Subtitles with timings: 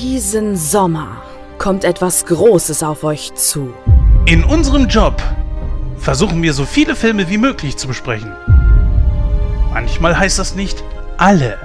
[0.00, 1.22] Diesen Sommer
[1.58, 3.74] kommt etwas Großes auf euch zu.
[4.24, 5.22] In unserem Job
[5.98, 8.32] versuchen wir so viele Filme wie möglich zu besprechen.
[9.70, 10.82] Manchmal heißt das nicht
[11.18, 11.58] alle.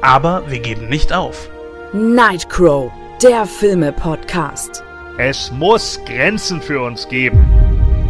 [0.00, 1.50] Aber wir geben nicht auf.
[1.92, 2.90] Nightcrow,
[3.22, 4.82] der Filme-Podcast.
[5.18, 7.46] Es muss Grenzen für uns geben.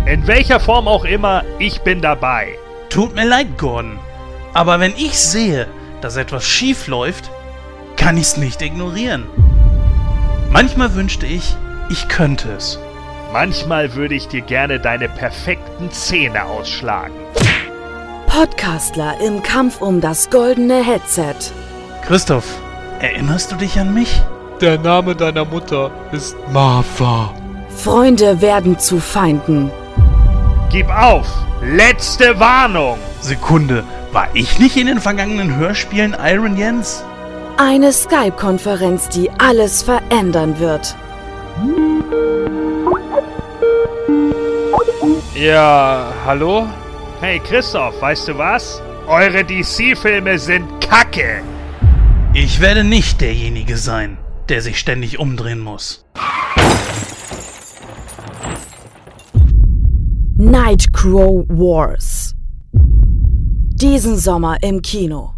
[0.07, 2.57] In welcher Form auch immer, ich bin dabei.
[2.89, 3.99] Tut mir leid, Gordon.
[4.53, 5.67] Aber wenn ich sehe,
[6.03, 7.33] dass etwas schief läuft,
[8.05, 9.25] kann ich's nicht ignorieren.
[10.51, 11.57] Manchmal wünschte ich,
[11.89, 12.79] ich könnte es.
[13.33, 17.15] Manchmal würde ich dir gerne deine perfekten Zähne ausschlagen.
[18.27, 21.35] Podcastler im Kampf um das goldene Headset.
[22.07, 22.45] Christoph,
[23.01, 24.21] erinnerst du dich an mich?
[24.61, 27.33] Der Name deiner Mutter ist Martha.
[27.75, 29.71] Freunde werden zu Feinden.
[30.69, 31.27] Gib auf!
[31.63, 32.99] Letzte Warnung!
[33.23, 37.03] Sekunde, war ich nicht in den vergangenen Hörspielen Iron Jens?
[37.57, 40.97] Eine Skype-Konferenz, die alles verändern wird.
[45.37, 46.67] Ja, hallo?
[47.21, 48.83] Hey Christoph, weißt du was?
[49.07, 51.43] Eure DC-Filme sind Kacke!
[52.33, 56.05] Ich werde nicht derjenige sein, der sich ständig umdrehen muss.
[60.37, 62.35] Nightcrow Wars.
[62.73, 65.34] Diesen Sommer im Kino.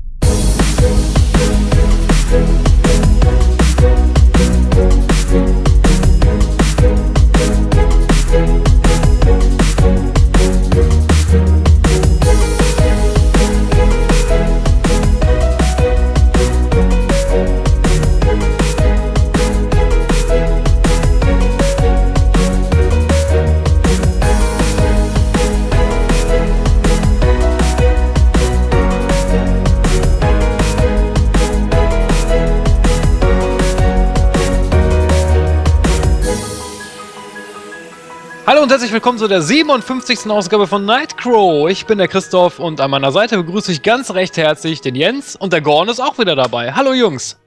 [38.47, 40.31] Hallo und herzlich willkommen zu der 57.
[40.31, 41.69] Ausgabe von Nightcrow.
[41.69, 45.34] Ich bin der Christoph und an meiner Seite begrüße ich ganz recht herzlich den Jens
[45.34, 46.73] und der Gorn ist auch wieder dabei.
[46.73, 47.41] Hallo Jungs.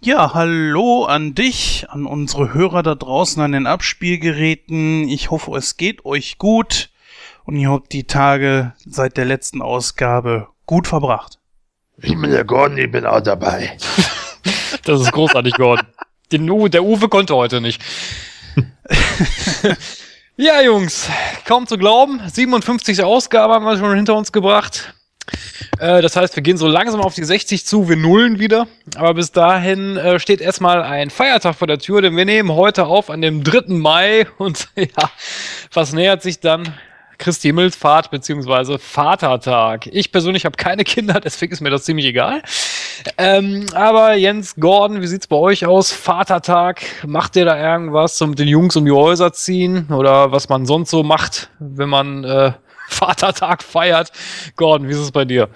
[0.00, 5.06] Ja, hallo an dich, an unsere Hörer da draußen an den Abspielgeräten.
[5.06, 6.88] Ich hoffe, es geht euch gut
[7.44, 11.40] und ihr habt die Tage seit der letzten Ausgabe gut verbracht.
[11.98, 13.76] Ich bin der Gordon, ich bin auch dabei.
[14.84, 15.86] Das ist großartig, Gordon.
[16.30, 17.82] Den Uwe, der Uwe konnte heute nicht.
[20.36, 21.08] ja, Jungs,
[21.44, 22.20] kaum zu glauben.
[22.32, 23.02] 57.
[23.02, 24.94] Ausgabe haben wir schon hinter uns gebracht.
[25.78, 28.66] Äh, das heißt, wir gehen so langsam auf die 60 zu, wir nullen wieder.
[28.96, 32.86] Aber bis dahin äh, steht erstmal ein Feiertag vor der Tür, denn wir nehmen heute
[32.86, 33.74] auf an dem 3.
[33.74, 35.10] Mai und ja,
[35.72, 36.74] was nähert sich dann?
[37.18, 39.86] Christi Himmelfahrt beziehungsweise Vatertag.
[39.86, 42.42] Ich persönlich habe keine Kinder, deswegen ist mir das ziemlich egal.
[43.18, 45.92] Ähm, aber Jens Gordon, wie sieht's bei euch aus?
[45.92, 50.66] Vatertag, macht ihr da irgendwas zum den Jungs um die Häuser ziehen oder was man
[50.66, 52.52] sonst so macht, wenn man äh,
[52.88, 54.12] Vatertag feiert?
[54.56, 55.48] Gordon, wie ist es bei dir?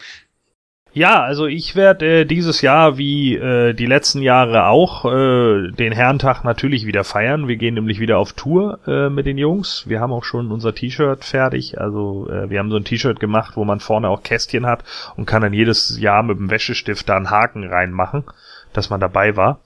[0.93, 5.93] Ja, also ich werde äh, dieses Jahr wie äh, die letzten Jahre auch äh, den
[5.93, 7.47] Herrentag natürlich wieder feiern.
[7.47, 9.85] Wir gehen nämlich wieder auf Tour äh, mit den Jungs.
[9.87, 11.81] Wir haben auch schon unser T-Shirt fertig.
[11.81, 14.83] Also äh, wir haben so ein T-Shirt gemacht, wo man vorne auch Kästchen hat
[15.17, 18.25] und kann dann jedes Jahr mit dem Wäschestift da einen Haken reinmachen,
[18.73, 19.61] dass man dabei war.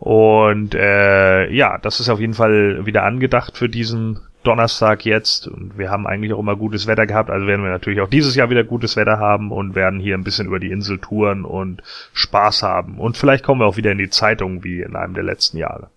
[0.00, 5.78] Und äh, ja, das ist auf jeden Fall wieder angedacht für diesen Donnerstag jetzt und
[5.78, 8.50] wir haben eigentlich auch immer gutes Wetter gehabt, also werden wir natürlich auch dieses Jahr
[8.50, 11.82] wieder gutes Wetter haben und werden hier ein bisschen über die Insel touren und
[12.12, 12.98] Spaß haben.
[12.98, 15.88] Und vielleicht kommen wir auch wieder in die Zeitung wie in einem der letzten Jahre.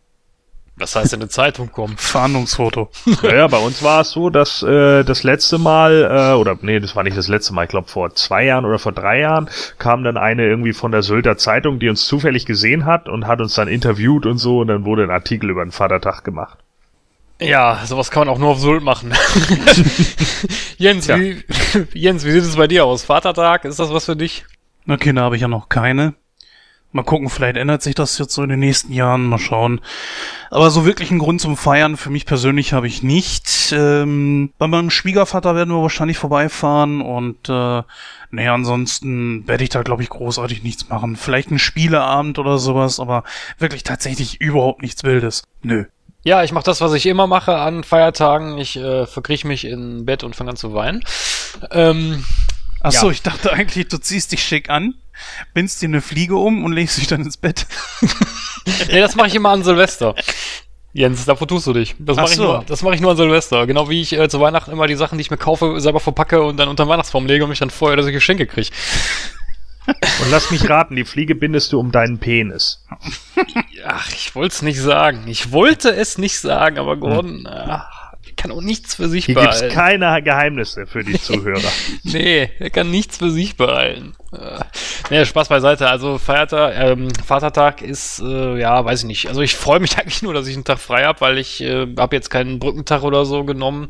[0.79, 1.95] Was heißt in eine Zeitung kommen?
[1.97, 2.89] Fahndungsfoto.
[3.23, 6.95] Naja, bei uns war es so, dass äh, das letzte Mal, äh, oder nee, das
[6.95, 9.49] war nicht das letzte Mal, ich glaube vor zwei Jahren oder vor drei Jahren,
[9.79, 13.41] kam dann eine irgendwie von der Sylter Zeitung, die uns zufällig gesehen hat und hat
[13.41, 16.59] uns dann interviewt und so und dann wurde ein Artikel über den Vatertag gemacht.
[17.39, 19.13] Ja, sowas kann man auch nur auf Sylt machen.
[20.77, 21.43] Jens, wie,
[21.93, 23.03] Jens, wie sieht es bei dir aus?
[23.03, 24.45] Vatertag, ist das was für dich?
[24.85, 26.15] Na, Kinder habe ich ja noch keine.
[26.93, 29.25] Mal gucken, vielleicht ändert sich das jetzt so in den nächsten Jahren.
[29.25, 29.81] Mal schauen.
[30.49, 33.71] Aber so wirklich einen Grund zum Feiern für mich persönlich habe ich nicht.
[33.71, 37.83] Ähm, bei meinem Schwiegervater werden wir wahrscheinlich vorbeifahren und äh,
[38.31, 41.17] naja, ansonsten werde ich da, glaube ich, großartig nichts machen.
[41.17, 43.23] Vielleicht ein Spieleabend oder sowas, aber
[43.59, 45.43] wirklich tatsächlich überhaupt nichts Wildes.
[45.61, 45.85] Nö.
[46.23, 48.57] Ja, ich mache das, was ich immer mache an Feiertagen.
[48.57, 51.03] Ich äh, verkrieche mich in Bett und fange an zu weinen.
[51.71, 52.23] Ähm,
[52.81, 53.11] Ach so, Ja.
[53.13, 54.93] ich dachte eigentlich, du ziehst dich schick an,
[55.53, 57.65] bindst dir eine Fliege um und legst dich dann ins Bett.
[58.91, 60.15] nee, das mache ich immer an Silvester.
[60.93, 61.95] Jens, davor tust du dich.
[61.99, 62.43] Das Ach mache ich, so.
[62.43, 63.65] nur- das mach ich nur an Silvester.
[63.67, 66.41] Genau wie ich äh, zu Weihnachten immer die Sachen, die ich mir kaufe, selber verpacke
[66.43, 68.69] und dann unter den Weihnachtsbaum lege und mich dann freue, dass ich Geschenke kriege.
[69.87, 72.83] Und lass mich raten, die Fliege bindest du um deinen Penis.
[73.85, 75.23] Ach, ich wollte es nicht sagen.
[75.27, 79.73] Ich wollte es nicht sagen, aber Gordon ach, kann auch nichts für sich Hier behalten.
[79.73, 81.61] keine Geheimnisse für die Zuhörer.
[82.03, 84.13] Nee, er kann nichts für sich behalten.
[85.09, 85.89] Nee, Spaß beiseite.
[85.89, 89.27] Also Feiertag, ähm, Vatertag ist, äh, ja, weiß ich nicht.
[89.29, 91.87] Also ich freue mich eigentlich nur, dass ich einen Tag frei habe, weil ich äh,
[91.97, 93.89] habe jetzt keinen Brückentag oder so genommen.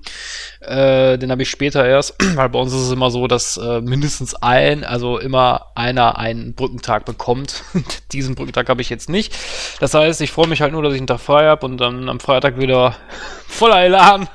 [0.62, 3.82] Äh, den habe ich später erst, weil bei uns ist es immer so, dass äh,
[3.82, 7.64] mindestens ein, also immer einer einen Brückentag bekommt.
[8.12, 9.36] Diesen Brückentag habe ich jetzt nicht.
[9.80, 12.10] Das heißt, ich freue mich halt nur, dass ich einen Tag frei habe und dann
[12.10, 12.96] am Freitag wieder
[13.48, 14.30] voller Elan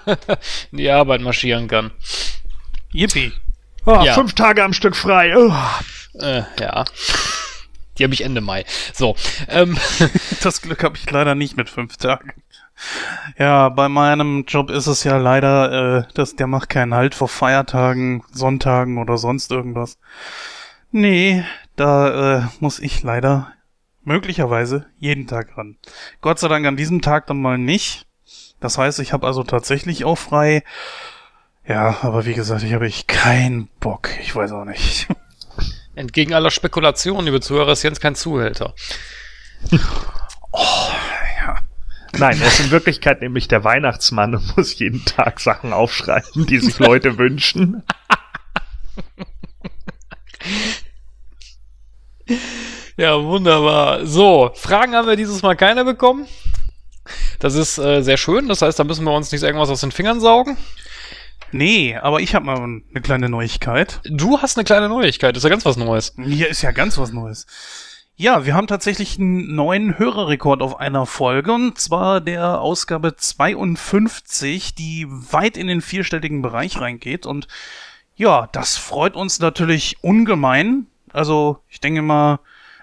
[0.72, 1.92] in die Arbeit marschieren kann.
[2.92, 3.32] Yippie.
[3.86, 4.14] Oh, Ja.
[4.14, 5.36] Fünf Tage am Stück frei.
[5.36, 5.52] Oh.
[6.14, 6.84] Äh, ja.
[7.98, 8.64] Die habe ich Ende Mai.
[8.92, 9.16] So,
[9.48, 9.78] ähm,
[10.42, 12.32] Das Glück habe ich leider nicht mit fünf Tagen.
[13.38, 17.28] Ja, bei meinem Job ist es ja leider, äh, dass der macht keinen Halt vor
[17.28, 19.98] Feiertagen, Sonntagen oder sonst irgendwas.
[20.90, 21.44] Nee,
[21.76, 23.52] da äh, muss ich leider
[24.04, 25.76] möglicherweise jeden Tag ran.
[26.20, 28.06] Gott sei Dank an diesem Tag dann mal nicht.
[28.60, 30.64] Das heißt, ich habe also tatsächlich auch frei.
[31.66, 34.08] Ja, aber wie gesagt, ich habe ich keinen Bock.
[34.20, 35.08] Ich weiß auch nicht.
[35.94, 38.74] Entgegen aller Spekulationen, liebe Zuhörer, ist Jens kein Zuhälter.
[42.18, 46.58] Nein, er ist in Wirklichkeit nämlich der Weihnachtsmann und muss jeden Tag Sachen aufschreiben, die
[46.58, 47.82] sich Leute wünschen.
[52.96, 54.06] Ja, wunderbar.
[54.06, 56.26] So, Fragen haben wir dieses Mal keine bekommen.
[57.38, 58.48] Das ist äh, sehr schön.
[58.48, 60.56] Das heißt, da müssen wir uns nicht irgendwas aus den Fingern saugen.
[61.52, 64.00] Nee, aber ich habe mal eine kleine Neuigkeit.
[64.04, 65.36] Du hast eine kleine Neuigkeit.
[65.36, 66.14] Ist ja ganz was Neues.
[66.16, 67.46] Hier ist ja ganz was Neues.
[68.16, 74.74] Ja, wir haben tatsächlich einen neuen Hörerrekord auf einer Folge und zwar der Ausgabe 52,
[74.74, 77.48] die weit in den vierstelligen Bereich reingeht und
[78.14, 80.86] ja, das freut uns natürlich ungemein.
[81.12, 82.40] Also, ich denke mal,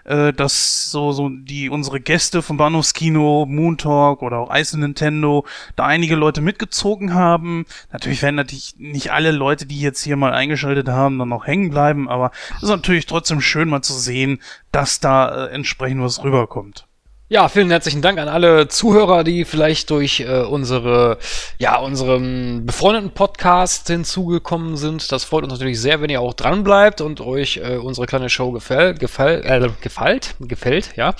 [0.10, 5.46] äh, dass so, so die unsere Gäste vom Bahnhofskino, Moon Talk oder auch Ice Nintendo
[5.76, 7.66] da einige Leute mitgezogen haben.
[7.92, 11.70] Natürlich werden natürlich nicht alle Leute, die jetzt hier mal eingeschaltet haben, dann noch hängen
[11.70, 14.42] bleiben, aber es ist natürlich trotzdem schön mal zu sehen,
[14.72, 16.88] dass da äh, entsprechend was rüberkommt.
[17.31, 21.20] Ja, vielen herzlichen Dank an alle Zuhörer, die vielleicht durch äh, unsere,
[21.60, 25.12] ja, unseren befreundeten Podcast hinzugekommen sind.
[25.12, 28.31] Das freut uns natürlich sehr, wenn ihr auch dran bleibt und euch äh, unsere kleine
[28.31, 31.14] Show gefällt, gefällt, äh, gefällt, gefällt, ja.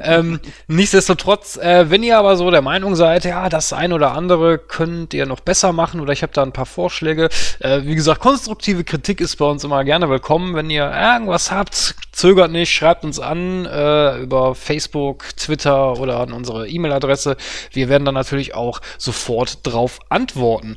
[0.00, 4.58] Ähm, nichtsdestotrotz, äh, wenn ihr aber so der Meinung seid, ja, das ein oder andere
[4.58, 7.28] könnt ihr noch besser machen oder ich habe da ein paar Vorschläge.
[7.60, 10.56] Äh, wie gesagt, konstruktive Kritik ist bei uns immer gerne willkommen.
[10.56, 16.32] Wenn ihr irgendwas habt, zögert nicht, schreibt uns an äh, über Facebook, Twitter oder an
[16.32, 17.36] unsere E-Mail-Adresse.
[17.72, 20.76] Wir werden dann natürlich auch sofort drauf antworten.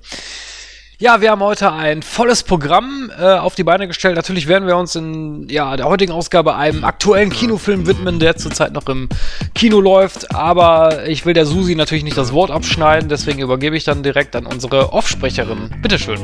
[0.97, 4.15] Ja, wir haben heute ein volles Programm äh, auf die Beine gestellt.
[4.15, 8.71] Natürlich werden wir uns in ja, der heutigen Ausgabe einem aktuellen Kinofilm widmen, der zurzeit
[8.71, 9.09] noch im
[9.53, 10.33] Kino läuft.
[10.33, 14.37] Aber ich will der Susi natürlich nicht das Wort abschneiden, deswegen übergebe ich dann direkt
[14.37, 15.69] an unsere Offsprecherin.
[15.81, 16.19] Bitteschön.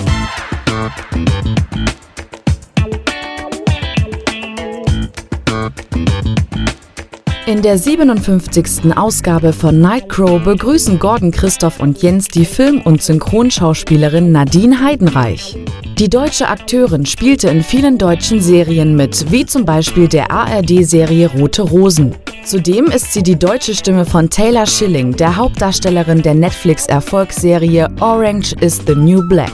[7.48, 8.96] In der 57.
[8.96, 15.58] Ausgabe von Nightcrow begrüßen Gordon Christoph und Jens die Film- und Synchronschauspielerin Nadine Heidenreich.
[15.98, 21.64] Die deutsche Akteurin spielte in vielen deutschen Serien mit, wie zum Beispiel der ARD-Serie Rote
[21.64, 22.14] Rosen.
[22.46, 28.80] Zudem ist sie die deutsche Stimme von Taylor Schilling, der Hauptdarstellerin der Netflix-Erfolgsserie Orange is
[28.86, 29.54] the New Black.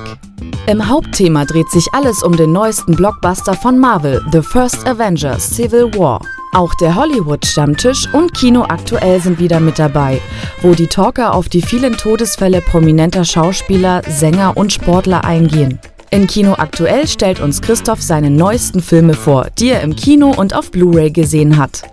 [0.68, 5.94] Im Hauptthema dreht sich alles um den neuesten Blockbuster von Marvel, The First Avenger Civil
[5.94, 6.20] War.
[6.54, 10.22] Auch der Hollywood-Stammtisch und Kino aktuell sind wieder mit dabei,
[10.62, 15.80] wo die Talker auf die vielen Todesfälle prominenter Schauspieler, Sänger und Sportler eingehen.
[16.10, 20.56] In Kino aktuell stellt uns Christoph seine neuesten Filme vor, die er im Kino und
[20.56, 21.84] auf Blu-ray gesehen hat.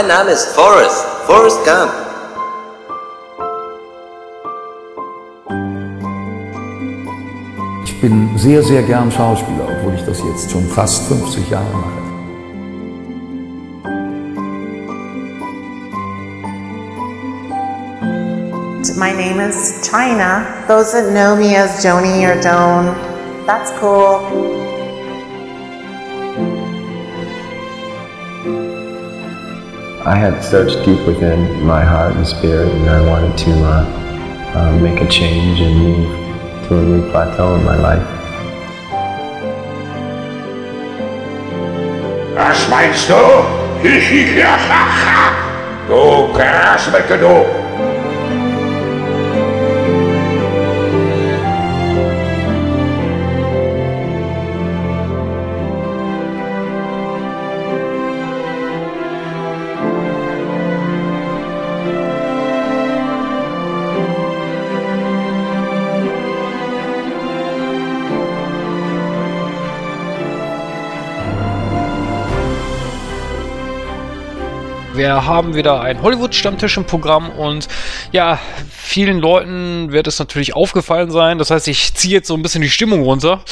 [0.00, 1.92] Mein Name ist Forrest, Forrest Gump.
[7.84, 12.00] Ich bin sehr, sehr gern Schauspieler, obwohl ich das jetzt schon fast 50 Jahre mache.
[18.96, 20.46] My name is China.
[20.66, 22.94] Those that know me as Joni or Joan,
[23.46, 24.69] that's cool.
[30.10, 33.86] I had searched deep within my heart and spirit, and I wanted to uh,
[34.56, 38.02] uh, make a change and move to a new plateau in my life.
[42.34, 43.22] Was meinst du?
[45.86, 47.59] du Grasmecke, du!
[75.00, 77.68] Wir haben wieder einen Hollywood-Stammtisch im Programm und
[78.12, 78.38] ja,
[78.70, 81.38] vielen Leuten wird es natürlich aufgefallen sein.
[81.38, 83.42] Das heißt, ich ziehe jetzt so ein bisschen die Stimmung runter.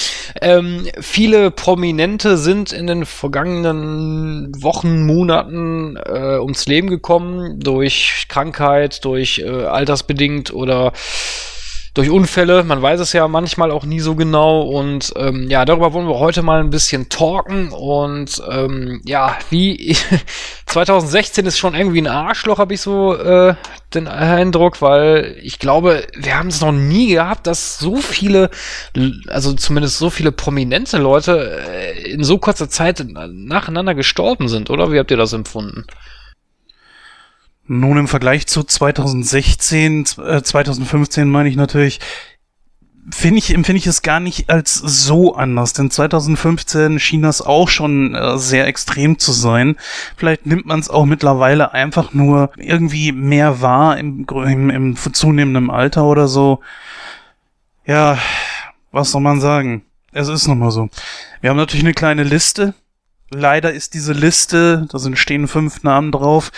[0.42, 9.02] Ähm, viele Prominente sind in den vergangenen Wochen, Monaten äh, ums Leben gekommen durch Krankheit,
[9.06, 10.92] durch äh, altersbedingt oder
[11.98, 12.62] durch Unfälle.
[12.62, 14.62] Man weiß es ja manchmal auch nie so genau.
[14.62, 17.72] Und ähm, ja, darüber wollen wir heute mal ein bisschen talken.
[17.72, 19.96] Und ähm, ja, wie
[20.66, 23.56] 2016 ist schon irgendwie ein Arschloch, habe ich so äh,
[23.94, 28.50] den Eindruck, weil ich glaube, wir haben es noch nie gehabt, dass so viele,
[29.26, 34.92] also zumindest so viele prominente Leute äh, in so kurzer Zeit nacheinander gestorben sind, oder?
[34.92, 35.84] Wie habt ihr das empfunden?
[37.68, 42.00] Nun im Vergleich zu 2016, äh, 2015 meine ich natürlich,
[43.10, 47.68] finde ich, empfinde ich es gar nicht als so anders, denn 2015 schien das auch
[47.68, 49.76] schon äh, sehr extrem zu sein.
[50.16, 55.70] Vielleicht nimmt man es auch mittlerweile einfach nur irgendwie mehr wahr im, im, im zunehmenden
[55.70, 56.60] Alter oder so.
[57.84, 58.18] Ja,
[58.92, 59.84] was soll man sagen?
[60.12, 60.88] Es ist nun mal so.
[61.42, 62.72] Wir haben natürlich eine kleine Liste.
[63.30, 66.50] Leider ist diese Liste, da sind stehen fünf Namen drauf,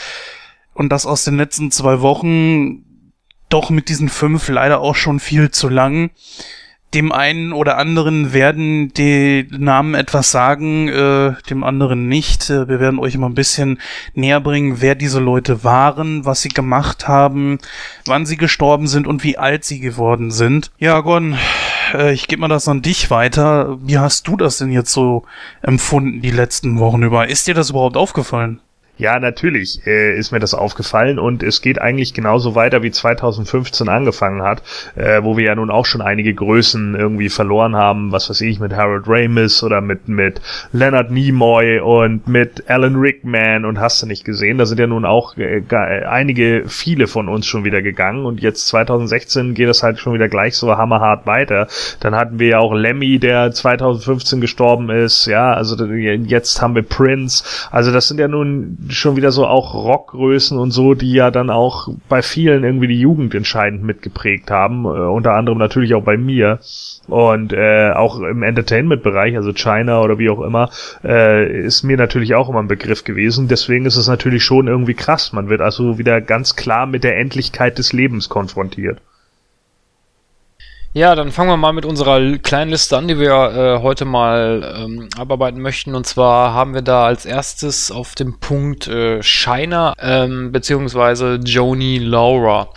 [0.80, 2.87] und das aus den letzten zwei Wochen
[3.50, 6.08] doch mit diesen fünf leider auch schon viel zu lang.
[6.94, 12.49] Dem einen oder anderen werden die Namen etwas sagen, äh, dem anderen nicht.
[12.49, 13.78] Äh, wir werden euch mal ein bisschen
[14.14, 17.58] näher bringen, wer diese Leute waren, was sie gemacht haben,
[18.06, 20.70] wann sie gestorben sind und wie alt sie geworden sind.
[20.78, 21.37] Ja, Gon,
[21.92, 23.76] äh, ich gebe mal das an dich weiter.
[23.82, 25.25] Wie hast du das denn jetzt so
[25.60, 27.28] empfunden die letzten Wochen über?
[27.28, 28.60] Ist dir das überhaupt aufgefallen?
[29.00, 33.88] Ja, natürlich äh, ist mir das aufgefallen und es geht eigentlich genauso weiter wie 2015
[33.88, 34.62] angefangen hat,
[34.95, 38.61] äh, wo wir ja nun auch schon einige Größen irgendwie verloren haben, was weiß ich,
[38.61, 40.42] mit Harold Ramis oder mit, mit
[40.73, 45.07] Leonard Nimoy und mit Alan Rickman und hast du nicht gesehen, da sind ja nun
[45.07, 45.62] auch äh,
[46.07, 50.28] einige, viele von uns schon wieder gegangen und jetzt 2016 geht es halt schon wieder
[50.28, 51.69] gleich so hammerhart weiter.
[52.00, 56.83] Dann hatten wir ja auch Lemmy, der 2015 gestorben ist, ja, also jetzt haben wir
[56.83, 61.30] Prince, also das sind ja nun schon wieder so auch Rockgrößen und so, die ja
[61.30, 66.02] dann auch bei vielen irgendwie die Jugend entscheidend mitgeprägt haben, äh, unter anderem natürlich auch
[66.02, 66.61] bei mir
[67.09, 70.70] und äh, auch im Entertainment-Bereich, also China oder wie auch immer,
[71.04, 73.49] äh, ist mir natürlich auch immer ein Begriff gewesen.
[73.49, 75.32] Deswegen ist es natürlich schon irgendwie krass.
[75.32, 79.00] Man wird also wieder ganz klar mit der Endlichkeit des Lebens konfrontiert.
[80.92, 84.75] Ja, dann fangen wir mal mit unserer kleinen Liste an, die wir äh, heute mal
[84.76, 85.94] ähm, abarbeiten möchten.
[85.94, 91.99] Und zwar haben wir da als erstes auf dem Punkt äh, Shiner ähm, beziehungsweise Joni
[91.99, 92.70] Laura.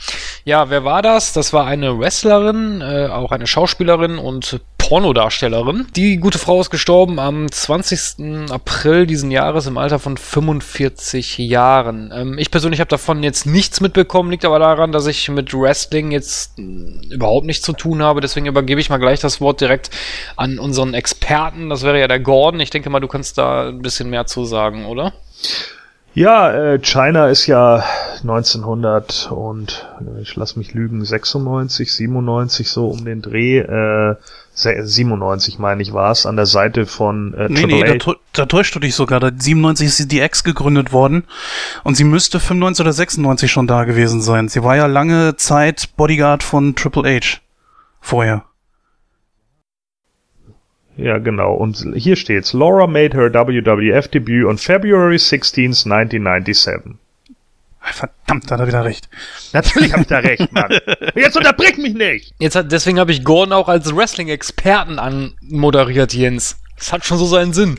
[0.45, 1.33] Ja, wer war das?
[1.33, 4.61] Das war eine Wrestlerin, äh, auch eine Schauspielerin und
[4.93, 5.87] Pornodarstellerin.
[5.95, 8.51] Die gute Frau ist gestorben am 20.
[8.51, 12.11] April diesen Jahres im Alter von 45 Jahren.
[12.13, 16.11] Ähm, ich persönlich habe davon jetzt nichts mitbekommen, liegt aber daran, dass ich mit Wrestling
[16.11, 18.21] jetzt äh, überhaupt nichts zu tun habe.
[18.21, 19.89] Deswegen übergebe ich mal gleich das Wort direkt
[20.35, 21.71] an unseren Experten.
[21.71, 22.59] Das wäre ja der Gordon.
[22.59, 25.11] Ich denke mal, du kannst da ein bisschen mehr zu sagen, oder?
[26.15, 27.83] Ja, äh, China ist ja
[28.21, 29.87] 1900 und
[30.21, 33.59] ich lass mich lügen 96, 97 so um den Dreh.
[33.59, 34.15] Äh,
[34.55, 38.75] 97 meine ich war es, an der Seite von äh, Nee, nee, da, da täuscht
[38.75, 39.19] du dich sogar.
[39.19, 41.23] Da 97 ist die Ex gegründet worden
[41.83, 44.49] und sie müsste 95 oder 96 schon da gewesen sein.
[44.49, 47.39] Sie war ja lange Zeit Bodyguard von Triple H
[47.99, 48.45] vorher.
[50.95, 51.53] Ja, genau.
[51.53, 52.53] Und hier steht's.
[52.53, 56.95] Laura made her WWF debut on February 16, 1997.
[57.81, 59.09] Verdammt, hat er wieder recht.
[59.51, 60.71] Natürlich habe ich da recht, Mann.
[61.15, 62.33] Jetzt unterbrich mich nicht.
[62.39, 66.57] Jetzt hat, deswegen habe ich Gordon auch als Wrestling-Experten anmoderiert, Jens.
[66.83, 67.77] Das hat schon so seinen Sinn.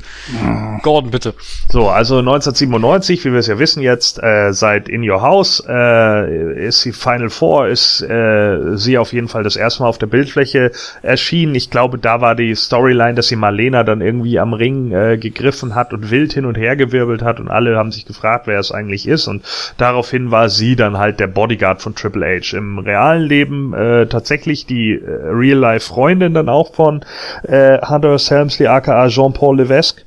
[0.82, 1.34] Gordon, bitte.
[1.68, 6.66] So, also 1997, wie wir es ja wissen jetzt, äh, seit In Your House äh,
[6.66, 10.06] ist die Final Four, ist äh, sie auf jeden Fall das erste Mal auf der
[10.06, 11.54] Bildfläche erschienen.
[11.54, 15.75] Ich glaube, da war die Storyline, dass sie Marlena dann irgendwie am Ring äh, gegriffen
[15.75, 18.73] hat und wild hin und her gewirbelt hat und alle haben sich gefragt, wer es
[18.73, 19.44] eigentlich ist und
[19.76, 22.56] daraufhin war sie dann halt der Bodyguard von Triple H.
[22.56, 27.04] Im realen Leben äh, tatsächlich die äh, Real-Life-Freundin dann auch von
[27.42, 30.05] äh, Hunter Helmsley aka Jean-Paul Levesque.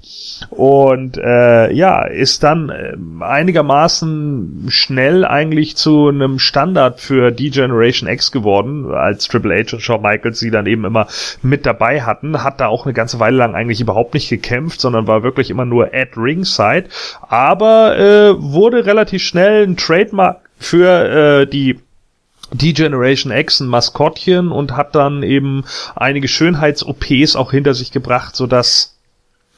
[0.50, 8.32] Und äh, ja, ist dann äh, einigermaßen schnell eigentlich zu einem Standard für D-Generation X
[8.32, 11.08] geworden, als Triple H und Shawn Michaels sie dann eben immer
[11.42, 12.44] mit dabei hatten.
[12.44, 15.66] Hat da auch eine ganze Weile lang eigentlich überhaupt nicht gekämpft, sondern war wirklich immer
[15.66, 16.86] nur at Ringside.
[17.28, 21.80] Aber äh, wurde relativ schnell ein Trademark für äh, die
[22.52, 28.36] die Generation X ein Maskottchen und hat dann eben einige Schönheits-OPs auch hinter sich gebracht,
[28.36, 28.97] so dass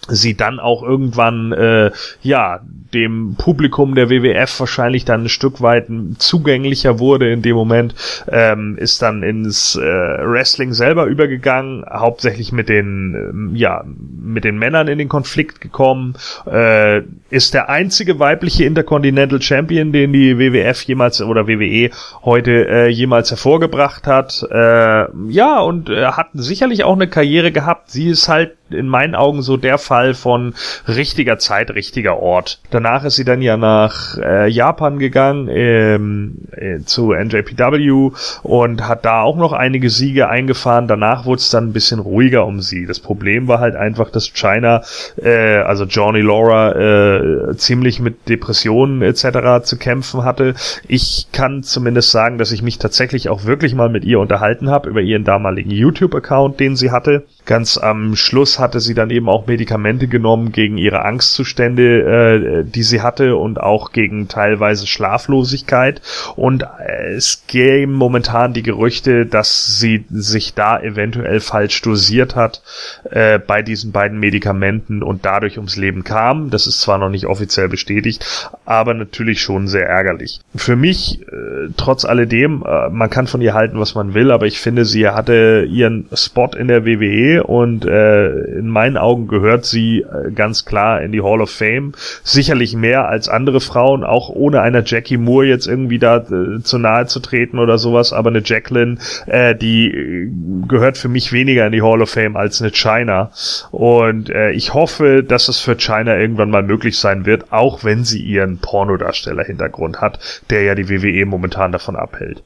[0.10, 2.62] sie dann auch irgendwann äh, ja
[2.94, 5.88] dem Publikum der WWF wahrscheinlich dann ein Stück weit
[6.18, 7.94] zugänglicher wurde in dem Moment
[8.32, 14.58] ähm, ist dann ins äh, Wrestling selber übergegangen hauptsächlich mit den ähm, ja mit den
[14.58, 16.16] Männern in den Konflikt gekommen.
[16.46, 21.89] Äh, ist der einzige weibliche Intercontinental Champion den die WWF jemals oder WWE
[22.24, 24.46] heute äh, jemals hervorgebracht hat.
[24.50, 27.92] Äh, ja und äh, hat sicherlich auch eine Karriere gehabt.
[27.92, 30.53] Sie ist halt in meinen Augen so der Fall von
[30.88, 32.60] richtiger Zeit, richtiger Ort.
[32.72, 38.12] Danach ist sie dann ja nach äh, Japan gegangen ähm, äh, zu NJPW
[38.44, 40.88] und hat da auch noch einige Siege eingefahren.
[40.88, 42.86] Danach wurde es dann ein bisschen ruhiger um sie.
[42.86, 44.82] Das Problem war halt einfach, dass China,
[45.22, 49.63] äh, also Johnny Laura, äh, ziemlich mit Depressionen etc.
[49.63, 50.53] zu kämpfen hatte.
[50.88, 54.89] Ich kann zumindest sagen, dass ich mich tatsächlich auch wirklich mal mit ihr unterhalten habe
[54.89, 57.25] über ihren damaligen YouTube-Account, den sie hatte.
[57.46, 62.84] Ganz am Schluss hatte sie dann eben auch Medikamente genommen gegen ihre Angstzustände, äh, die
[62.84, 66.01] sie hatte und auch gegen teilweise Schlaflosigkeit.
[66.36, 72.62] Und äh, es gehen momentan die Gerüchte, dass sie sich da eventuell falsch dosiert hat
[73.10, 76.50] äh, bei diesen beiden Medikamenten und dadurch ums Leben kam.
[76.50, 78.25] Das ist zwar noch nicht offiziell bestätigt,
[78.65, 80.39] aber natürlich schon sehr ärgerlich.
[80.55, 84.46] Für mich, äh, trotz alledem, äh, man kann von ihr halten, was man will, aber
[84.46, 89.65] ich finde, sie hatte ihren Spot in der WWE und äh, in meinen Augen gehört
[89.65, 91.94] sie äh, ganz klar in die Hall of Fame.
[92.24, 96.78] Sicherlich mehr als andere Frauen, auch ohne einer Jackie Moore jetzt irgendwie da äh, zu
[96.78, 100.32] nahe zu treten oder sowas, aber eine Jacqueline, äh, die äh,
[100.68, 103.32] gehört für mich weniger in die Hall of Fame als eine China.
[103.72, 108.04] Und äh, ich hoffe, dass es für China irgendwann mal möglich sein wird, auch wenn
[108.04, 112.44] sie ihren Pornodarsteller-Hintergrund hat, der ja die WWE momentan davon abhält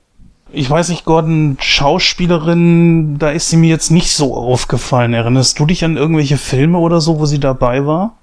[0.54, 5.14] ich weiß nicht, Gordon, Schauspielerin, da ist sie mir jetzt nicht so aufgefallen.
[5.14, 8.16] Erinnerst du dich an irgendwelche Filme oder so, wo sie dabei war?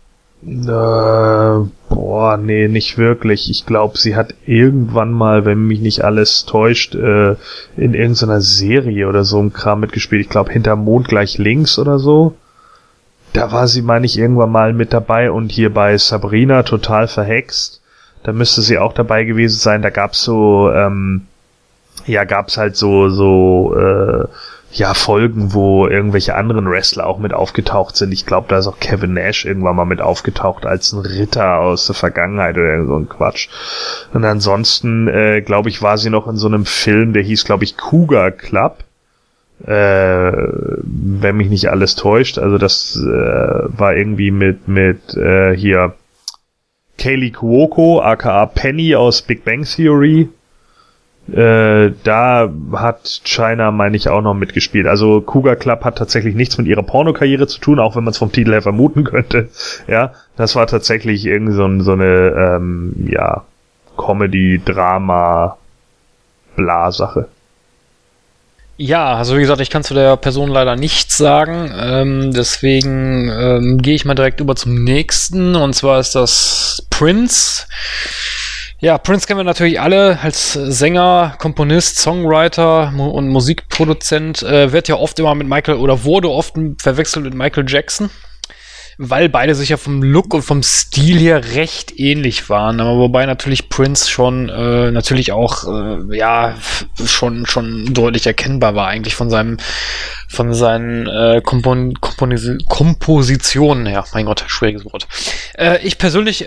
[0.47, 3.51] Äh, boah, nee, nicht wirklich.
[3.51, 7.33] Ich glaube, sie hat irgendwann mal, wenn mich nicht alles täuscht, äh,
[7.77, 10.23] in irgendeiner Serie oder so ein Kram mitgespielt.
[10.23, 12.37] Ich glaube, hinter Mond gleich links oder so.
[13.33, 17.81] Da war sie, meine ich, irgendwann mal mit dabei und hier bei Sabrina total verhext.
[18.23, 19.83] Da müsste sie auch dabei gewesen sein.
[19.83, 21.27] Da gab's so, ähm,
[22.07, 24.27] ja, gab's halt so, so, äh,
[24.73, 28.13] ja, Folgen, wo irgendwelche anderen Wrestler auch mit aufgetaucht sind.
[28.13, 31.87] Ich glaube, da ist auch Kevin Nash irgendwann mal mit aufgetaucht als ein Ritter aus
[31.87, 33.49] der Vergangenheit oder so ein Quatsch.
[34.13, 37.65] Und ansonsten, äh, glaube ich, war sie noch in so einem Film, der hieß, glaube
[37.65, 38.85] ich, Cougar Club.
[39.67, 42.39] Äh, wenn mich nicht alles täuscht.
[42.39, 45.95] Also das äh, war irgendwie mit, mit äh, hier
[46.97, 50.31] Kaylee Kuoko, aka Penny aus Big Bang Theory
[51.29, 54.87] äh, da hat China, meine ich, auch noch mitgespielt.
[54.87, 58.19] Also Cougar Club hat tatsächlich nichts mit ihrer Pornokarriere zu tun, auch wenn man es
[58.19, 59.49] vom Titel her vermuten könnte.
[59.87, 63.45] Ja, das war tatsächlich irgendwie so, so eine, ähm, ja,
[63.97, 65.57] Comedy, Drama,
[66.57, 67.29] Bla-Sache.
[68.77, 71.71] Ja, also wie gesagt, ich kann zu der Person leider nichts sagen.
[71.79, 75.55] Ähm, deswegen ähm, gehe ich mal direkt über zum nächsten.
[75.55, 77.67] Und zwar ist das Prince.
[78.83, 84.43] Ja, Prince kennen wir natürlich alle als Sänger, Komponist, Songwriter und Musikproduzent.
[84.43, 88.09] Äh, wird ja oft immer mit Michael oder wurde oft verwechselt mit Michael Jackson,
[88.97, 92.81] weil beide sich ja vom Look und vom Stil her recht ähnlich waren.
[92.81, 96.55] Aber wobei natürlich Prince schon äh, natürlich auch äh, ja
[97.05, 99.59] schon schon deutlich erkennbar war eigentlich von seinem
[100.27, 104.07] von seinen äh, Kompon Komponis Kompositionen her.
[104.15, 105.07] Mein Gott, schwieriges Wort.
[105.59, 106.47] Äh, ich persönlich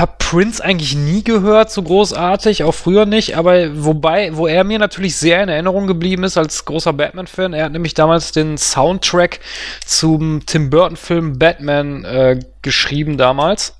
[0.00, 4.78] habe Prince eigentlich nie gehört, so großartig, auch früher nicht, aber wobei, wo er mir
[4.78, 9.40] natürlich sehr in Erinnerung geblieben ist als großer Batman-Fan, er hat nämlich damals den Soundtrack
[9.84, 13.78] zum Tim Burton-Film Batman äh, geschrieben damals.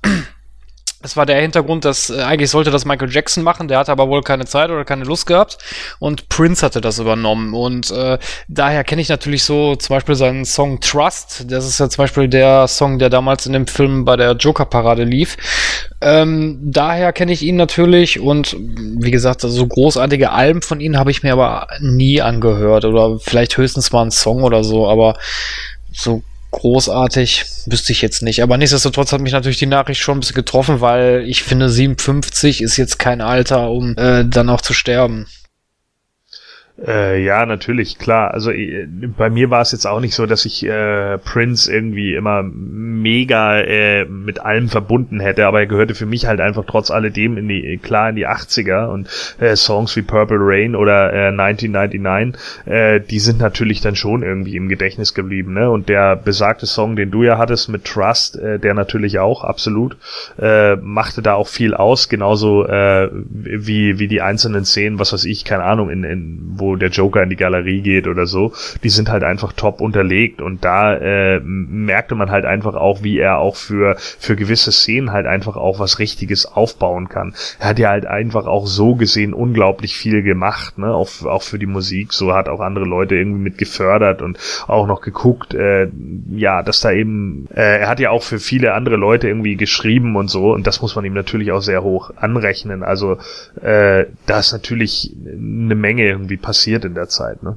[1.03, 4.09] Das war der Hintergrund, dass äh, eigentlich sollte das Michael Jackson machen, der hatte aber
[4.09, 5.59] wohl keine Zeit oder keine Lust gehabt
[5.99, 10.43] und Prince hatte das übernommen und äh, daher kenne ich natürlich so zum Beispiel seinen
[10.43, 14.15] Song Trust, das ist ja zum Beispiel der Song, der damals in dem Film bei
[14.15, 15.37] der Joker-Parade lief.
[15.99, 21.09] Ähm, daher kenne ich ihn natürlich und wie gesagt, so großartige Alben von ihm habe
[21.09, 25.17] ich mir aber nie angehört oder vielleicht höchstens mal einen Song oder so, aber
[25.91, 28.41] so großartig, wüsste ich jetzt nicht.
[28.41, 32.61] Aber nichtsdestotrotz hat mich natürlich die Nachricht schon ein bisschen getroffen, weil ich finde, 57
[32.61, 35.27] ist jetzt kein Alter, um äh, dann auch zu sterben.
[36.85, 38.31] Äh, ja, natürlich, klar.
[38.35, 38.87] Also äh,
[39.17, 43.59] bei mir war es jetzt auch nicht so, dass ich äh, Prince irgendwie immer mega
[43.61, 47.47] äh, mit allem verbunden hätte, aber er gehörte für mich halt einfach trotz alledem in
[47.47, 49.09] die klar in die 80er und
[49.39, 54.55] äh, Songs wie Purple Rain oder äh, 1999, äh, die sind natürlich dann schon irgendwie
[54.55, 55.71] im Gedächtnis geblieben, ne?
[55.71, 59.97] Und der besagte Song, den du ja hattest mit Trust, äh, der natürlich auch absolut
[60.39, 65.25] äh, machte da auch viel aus, genauso äh, wie wie die einzelnen Szenen, was weiß
[65.25, 68.53] ich, keine Ahnung, in, in wo der Joker in die Galerie geht oder so,
[68.83, 70.41] die sind halt einfach top unterlegt.
[70.41, 75.11] Und da äh, merkte man halt einfach auch, wie er auch für, für gewisse Szenen
[75.11, 77.33] halt einfach auch was Richtiges aufbauen kann.
[77.59, 81.59] Er hat ja halt einfach auch so gesehen unglaublich viel gemacht, ne, auch, auch für
[81.59, 85.87] die Musik, so hat auch andere Leute irgendwie mit gefördert und auch noch geguckt, äh,
[86.35, 90.15] ja, dass da eben, äh, er hat ja auch für viele andere Leute irgendwie geschrieben
[90.15, 90.53] und so.
[90.53, 93.17] Und das muss man ihm natürlich auch sehr hoch anrechnen, also
[93.61, 97.55] äh, da ist natürlich eine Menge irgendwie passiert passiert in der Zeit, ne?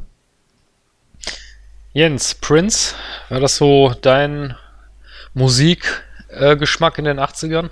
[1.94, 2.94] Jens, Prince,
[3.30, 4.54] war das so dein
[5.32, 7.70] Musikgeschmack äh, in den 80ern?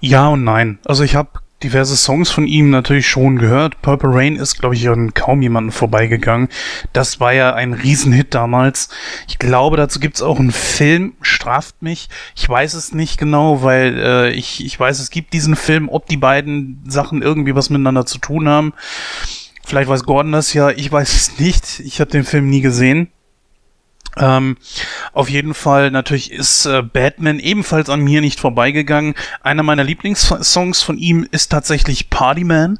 [0.00, 0.78] Ja und nein.
[0.84, 3.80] Also ich habe diverse Songs von ihm natürlich schon gehört.
[3.82, 6.48] Purple Rain ist, glaube ich, an kaum jemanden vorbeigegangen.
[6.92, 8.90] Das war ja ein Riesenhit damals.
[9.28, 12.08] Ich glaube, dazu gibt's auch einen Film, straft mich.
[12.36, 16.06] Ich weiß es nicht genau, weil äh, ich, ich weiß, es gibt diesen Film, ob
[16.06, 18.74] die beiden Sachen irgendwie was miteinander zu tun haben.
[19.64, 21.80] Vielleicht weiß Gordon das ja, ich weiß es nicht.
[21.80, 23.10] Ich habe den Film nie gesehen.
[24.16, 24.56] Ähm,
[25.12, 29.14] auf jeden Fall, natürlich ist äh, Batman ebenfalls an mir nicht vorbeigegangen.
[29.42, 32.78] Einer meiner Lieblingssongs von ihm ist tatsächlich Partyman.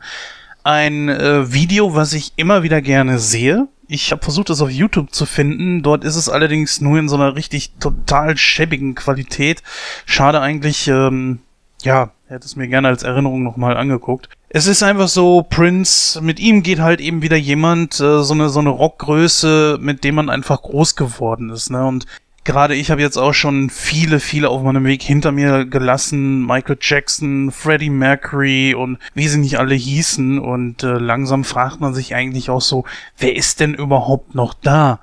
[0.65, 3.69] Ein äh, Video, was ich immer wieder gerne sehe.
[3.89, 5.83] Ich habe versucht, das auf YouTube zu finden.
[5.83, 9.63] Dort ist es allerdings nur in so einer richtig total schäbigen Qualität.
[10.07, 11.41] Schade eigentlich, ähm,
[11.83, 14.29] ja, hätte es mir gerne als Erinnerung nochmal angeguckt.
[14.55, 18.51] Es ist einfach so, Prince, mit ihm geht halt eben wieder jemand, äh, so eine,
[18.51, 21.87] so eine Rockgröße, mit dem man einfach groß geworden ist, ne?
[21.87, 22.05] Und
[22.45, 26.45] gerade ich habe jetzt auch schon viele, viele auf meinem Weg hinter mir gelassen.
[26.45, 30.39] Michael Jackson, Freddie Mercury und wie sie nicht alle hießen.
[30.39, 32.85] Und äh, langsam fragt man sich eigentlich auch so,
[33.17, 35.01] wer ist denn überhaupt noch da?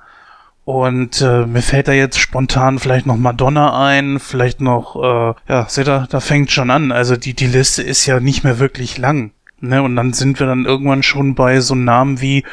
[0.64, 5.66] Und äh, mir fällt da jetzt spontan vielleicht noch Madonna ein, vielleicht noch, äh, ja,
[5.68, 6.92] seht ihr, da fängt schon an.
[6.92, 9.32] Also die, die Liste ist ja nicht mehr wirklich lang.
[9.60, 9.82] Ne?
[9.82, 12.44] Und dann sind wir dann irgendwann schon bei so Namen wie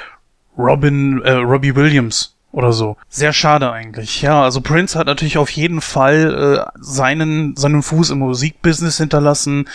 [0.57, 2.97] Robin, äh, Robbie Williams oder so.
[3.09, 4.21] Sehr schade eigentlich.
[4.21, 9.67] Ja, also Prince hat natürlich auf jeden Fall äh, seinen, seinen Fuß im Musikbusiness hinterlassen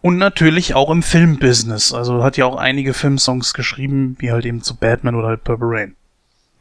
[0.00, 1.92] und natürlich auch im Filmbusiness.
[1.92, 5.68] Also hat ja auch einige Filmsongs geschrieben, wie halt eben zu Batman oder halt Purple
[5.68, 5.96] Rain.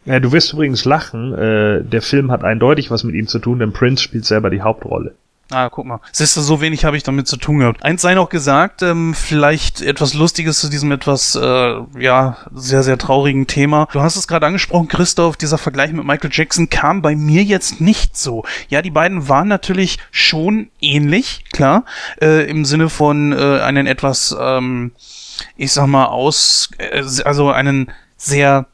[0.06, 1.34] Ja, du wirst übrigens lachen.
[1.34, 4.62] Äh, der Film hat eindeutig was mit ihm zu tun, denn Prince spielt selber die
[4.62, 5.16] Hauptrolle.
[5.50, 6.02] Ah, guck mal.
[6.12, 7.82] Siehst du, so wenig habe ich damit zu tun gehabt.
[7.82, 12.98] Eins sei noch gesagt, ähm, vielleicht etwas Lustiges zu diesem etwas, äh, ja, sehr, sehr
[12.98, 13.88] traurigen Thema.
[13.94, 17.80] Du hast es gerade angesprochen, Christoph, dieser Vergleich mit Michael Jackson kam bei mir jetzt
[17.80, 18.44] nicht so.
[18.68, 21.86] Ja, die beiden waren natürlich schon ähnlich, klar,
[22.22, 24.92] äh, im Sinne von äh, einen etwas, ähm,
[25.56, 28.66] ich sag mal, aus, äh, also einen sehr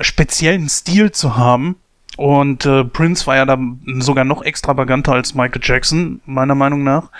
[0.00, 1.76] speziellen Stil zu haben.
[2.22, 3.58] Und äh, Prince war ja da
[3.98, 7.10] sogar noch extravaganter als Michael Jackson, meiner Meinung nach.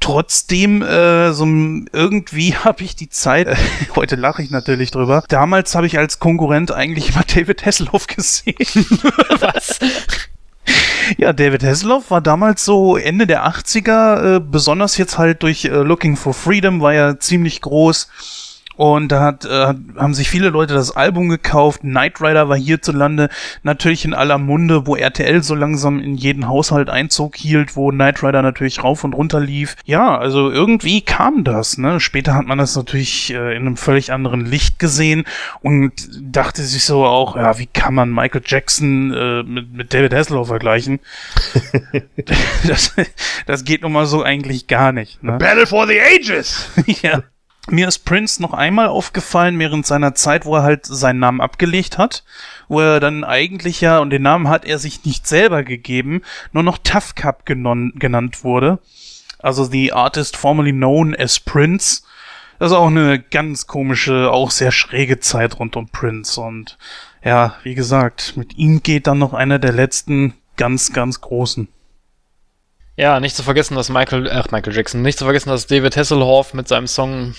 [0.00, 3.56] Trotzdem, äh, so irgendwie habe ich die Zeit, äh,
[3.96, 8.54] heute lache ich natürlich drüber, damals habe ich als Konkurrent eigentlich immer David Hasselhoff gesehen.
[9.40, 9.78] Was?
[11.16, 15.68] Ja, David Hasselhoff war damals so Ende der 80er, äh, besonders jetzt halt durch äh,
[15.68, 18.10] Looking for Freedom war er ziemlich groß
[18.78, 21.80] Und da hat, äh, haben sich viele Leute das Album gekauft.
[21.80, 23.28] Knight Rider war hierzulande
[23.64, 28.22] natürlich in aller Munde, wo RTL so langsam in jeden Haushalt Einzug hielt, wo Knight
[28.22, 29.74] Rider natürlich rauf und runter lief.
[29.84, 31.76] Ja, also irgendwie kam das.
[31.76, 31.98] Ne?
[31.98, 35.24] Später hat man das natürlich äh, in einem völlig anderen Licht gesehen
[35.60, 40.14] und dachte sich so auch, ja, wie kann man Michael Jackson äh, mit, mit David
[40.14, 41.00] Hasselhoff vergleichen?
[42.64, 42.94] das,
[43.44, 45.20] das geht nun mal so eigentlich gar nicht.
[45.20, 45.32] Ne?
[45.38, 46.70] Battle for the Ages!
[47.02, 47.24] ja.
[47.70, 51.98] Mir ist Prince noch einmal aufgefallen während seiner Zeit, wo er halt seinen Namen abgelegt
[51.98, 52.24] hat,
[52.66, 56.62] wo er dann eigentlich ja, und den Namen hat er sich nicht selber gegeben, nur
[56.62, 58.78] noch Tough Cup genannt wurde.
[59.38, 62.02] Also the artist formerly known as Prince.
[62.58, 66.40] Das ist auch eine ganz komische, auch sehr schräge Zeit rund um Prince.
[66.40, 66.78] Und
[67.22, 71.68] ja, wie gesagt, mit ihm geht dann noch einer der letzten ganz, ganz großen.
[72.98, 76.52] Ja, nicht zu vergessen, dass Michael, ach Michael Jackson, nicht zu vergessen, dass David Hasselhoff
[76.52, 77.32] mit seinem Song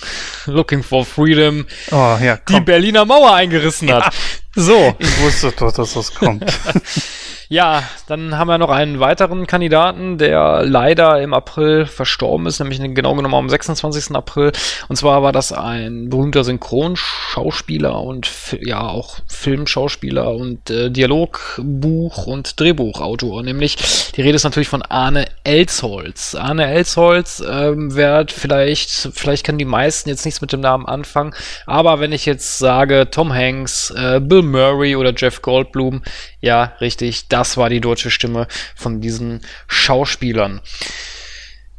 [0.46, 4.06] Looking for Freedom oh, ja, die Berliner Mauer eingerissen ja.
[4.06, 4.14] hat.
[4.54, 4.96] So.
[4.98, 6.50] Ich wusste doch, dass das kommt.
[7.52, 12.78] Ja, dann haben wir noch einen weiteren Kandidaten, der leider im April verstorben ist, nämlich
[12.94, 14.14] genau genommen am 26.
[14.14, 14.52] April.
[14.86, 22.60] Und zwar war das ein berühmter Synchronschauspieler und ja auch Filmschauspieler und äh, Dialogbuch- und
[22.60, 23.42] Drehbuchautor.
[23.42, 26.36] Nämlich die Rede ist natürlich von Arne Elsholz.
[26.36, 31.34] Arne Elsholz ähm, wird vielleicht, vielleicht können die meisten jetzt nichts mit dem Namen anfangen,
[31.66, 36.02] aber wenn ich jetzt sage Tom Hanks, äh, Bill Murray oder Jeff Goldblum,
[36.40, 40.60] ja, richtig, das war die deutsche Stimme von diesen Schauspielern.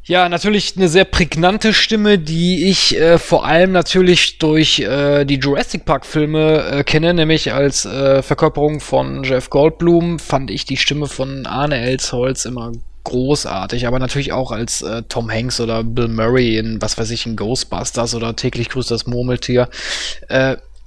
[0.04, 5.36] Ja, natürlich eine sehr prägnante Stimme, die ich äh, vor allem natürlich durch äh, die
[5.36, 10.78] Jurassic Park Filme äh, kenne, nämlich als äh, Verkörperung von Jeff Goldblum fand ich die
[10.78, 12.72] Stimme von Arne Elsholz immer
[13.04, 17.26] großartig, aber natürlich auch als äh, Tom Hanks oder Bill Murray in, was weiß ich,
[17.26, 19.70] in Ghostbusters oder täglich grüßt das Murmeltier.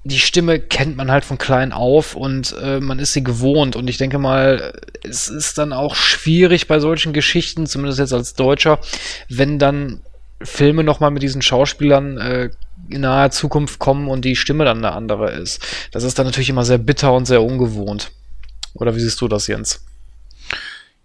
[0.04, 3.74] Die Stimme kennt man halt von klein auf und äh, man ist sie gewohnt.
[3.74, 8.34] Und ich denke mal, es ist dann auch schwierig bei solchen Geschichten, zumindest jetzt als
[8.34, 8.80] Deutscher,
[9.28, 10.02] wenn dann
[10.42, 12.50] Filme nochmal mit diesen Schauspielern äh,
[12.90, 15.64] in naher Zukunft kommen und die Stimme dann eine andere ist.
[15.90, 18.10] Das ist dann natürlich immer sehr bitter und sehr ungewohnt.
[18.74, 19.84] Oder wie siehst du das, Jens?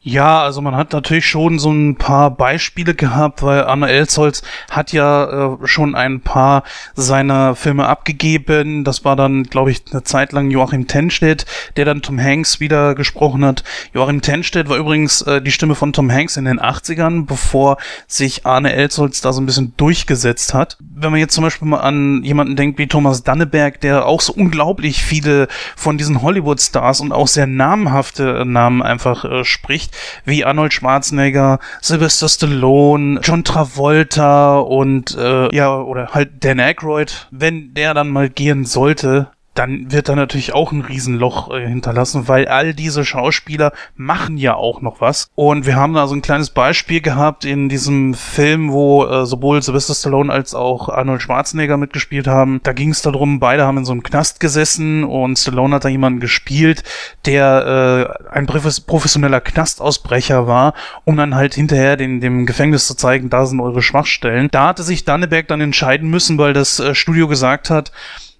[0.01, 4.93] Ja, also man hat natürlich schon so ein paar Beispiele gehabt, weil Anna Elsholz hat
[4.93, 6.63] ja äh, schon ein paar
[6.95, 8.85] seiner Filme abgegeben.
[8.85, 12.95] Das war dann, glaube ich, eine Zeit lang Joachim Tenstedt, der dann Tom Hanks wieder
[12.95, 13.65] gesprochen hat.
[13.93, 17.75] Joachim Tenstedt war übrigens äh, die Stimme von Tom Hanks in den 80ern, bevor
[18.07, 20.77] sich Arne Elsholz da so ein bisschen durchgesetzt hat.
[20.79, 24.31] Wenn man jetzt zum Beispiel mal an jemanden denkt wie Thomas Danneberg, der auch so
[24.31, 29.88] unglaublich viele von diesen Hollywood-Stars und auch sehr namhafte Namen einfach äh, spricht,
[30.25, 37.73] wie Arnold Schwarzenegger, Sylvester Stallone, John Travolta und äh, ja, oder halt Dan Aykroyd, wenn
[37.73, 42.47] der dann mal gehen sollte, dann wird da natürlich auch ein Riesenloch äh, hinterlassen, weil
[42.47, 45.31] all diese Schauspieler machen ja auch noch was.
[45.35, 49.61] Und wir haben da so ein kleines Beispiel gehabt in diesem Film, wo äh, sowohl
[49.61, 52.61] Sylvester Stallone als auch Arnold Schwarzenegger mitgespielt haben.
[52.63, 55.89] Da ging es darum, beide haben in so einem Knast gesessen und Stallone hat da
[55.89, 56.83] jemanden gespielt,
[57.25, 63.29] der äh, ein professioneller Knastausbrecher war, um dann halt hinterher den, dem Gefängnis zu zeigen,
[63.29, 64.47] da sind eure Schwachstellen.
[64.51, 67.91] Da hatte sich Danneberg dann entscheiden müssen, weil das äh, Studio gesagt hat,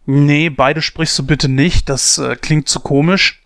[0.10, 3.44] nee, beide sprichst du bitte nicht, das äh, klingt zu komisch.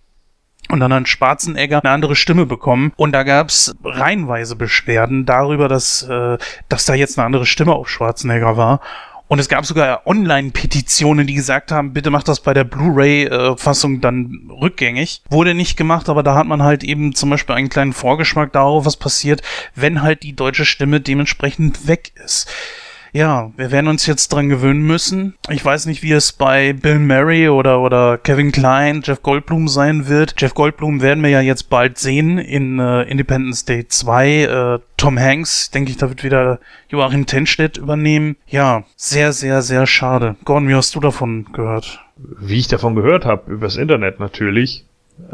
[0.69, 2.93] Und dann hat Schwarzenegger eine andere Stimme bekommen.
[2.95, 6.37] Und da gab's reihenweise Beschwerden darüber, dass, äh,
[6.69, 8.79] dass da jetzt eine andere Stimme auf Schwarzenegger war.
[9.27, 14.49] Und es gab sogar Online-Petitionen, die gesagt haben, bitte macht das bei der Blu-ray-Fassung dann
[14.49, 15.21] rückgängig.
[15.29, 18.85] Wurde nicht gemacht, aber da hat man halt eben zum Beispiel einen kleinen Vorgeschmack darauf,
[18.85, 19.41] was passiert,
[19.75, 22.49] wenn halt die deutsche Stimme dementsprechend weg ist.
[23.13, 25.35] Ja, wir werden uns jetzt dran gewöhnen müssen.
[25.47, 30.07] Ich weiß nicht, wie es bei Bill Murray oder, oder Kevin Klein, Jeff Goldblum sein
[30.07, 30.33] wird.
[30.39, 34.27] Jeff Goldblum werden wir ja jetzt bald sehen in äh, Independence Day 2.
[34.27, 38.35] Äh, Tom Hanks, denke ich, da wird wieder Joachim Tenstedt übernehmen.
[38.47, 40.35] Ja, sehr, sehr, sehr schade.
[40.43, 42.03] Gordon, wie hast du davon gehört?
[42.17, 44.85] Wie ich davon gehört habe, übers Internet natürlich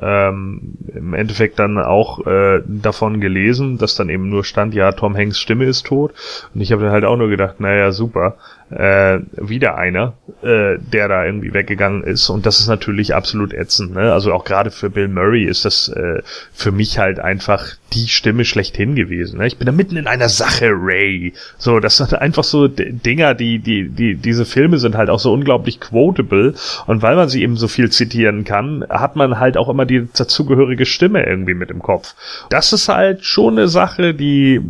[0.01, 5.15] ähm, im Endeffekt dann auch äh, davon gelesen, dass dann eben nur stand, ja, Tom
[5.15, 6.13] Hanks Stimme ist tot.
[6.53, 8.37] Und ich habe dann halt auch nur gedacht, naja, super,
[8.71, 12.29] äh, wieder einer, äh, der da irgendwie weggegangen ist.
[12.29, 13.93] Und das ist natürlich absolut ätzend.
[13.93, 14.13] Ne?
[14.13, 16.21] Also auch gerade für Bill Murray ist das äh,
[16.53, 19.39] für mich halt einfach die Stimme schlechthin gewesen.
[19.39, 19.47] Ne?
[19.47, 21.33] Ich bin da mitten in einer Sache, Ray.
[21.57, 25.33] So, das sind einfach so Dinger, die, die, die, diese Filme sind halt auch so
[25.33, 26.53] unglaublich quotable.
[26.85, 30.07] Und weil man sie eben so viel zitieren kann, hat man halt auch immer die
[30.15, 32.13] dazugehörige Stimme irgendwie mit im Kopf.
[32.49, 34.61] Das ist halt schon eine Sache, die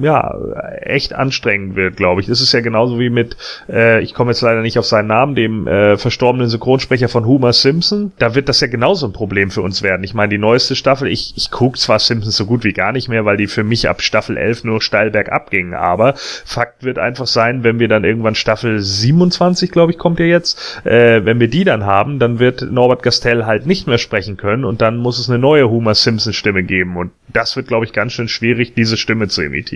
[0.00, 0.34] ja
[0.80, 2.26] echt anstrengend wird, glaube ich.
[2.26, 3.36] Das ist ja genauso wie mit,
[3.68, 7.52] äh, ich komme jetzt leider nicht auf seinen Namen, dem äh, verstorbenen Synchronsprecher von Homer
[7.52, 8.12] Simpson.
[8.18, 10.04] Da wird das ja genauso ein Problem für uns werden.
[10.04, 13.08] Ich meine, die neueste Staffel, ich, ich gucke zwar Simpsons so gut wie gar nicht
[13.08, 16.98] mehr, weil die für mich ab Staffel 11 nur steil bergab gingen, aber Fakt wird
[16.98, 21.40] einfach sein, wenn wir dann irgendwann Staffel 27, glaube ich, kommt ja jetzt, äh, wenn
[21.40, 24.96] wir die dann haben, dann wird Norbert Gastel halt nicht mehr sprechen können und dann
[24.96, 28.28] muss es eine neue Homer Simpson Stimme geben und das wird, glaube ich, ganz schön
[28.28, 29.71] schwierig, diese Stimme zu imitieren.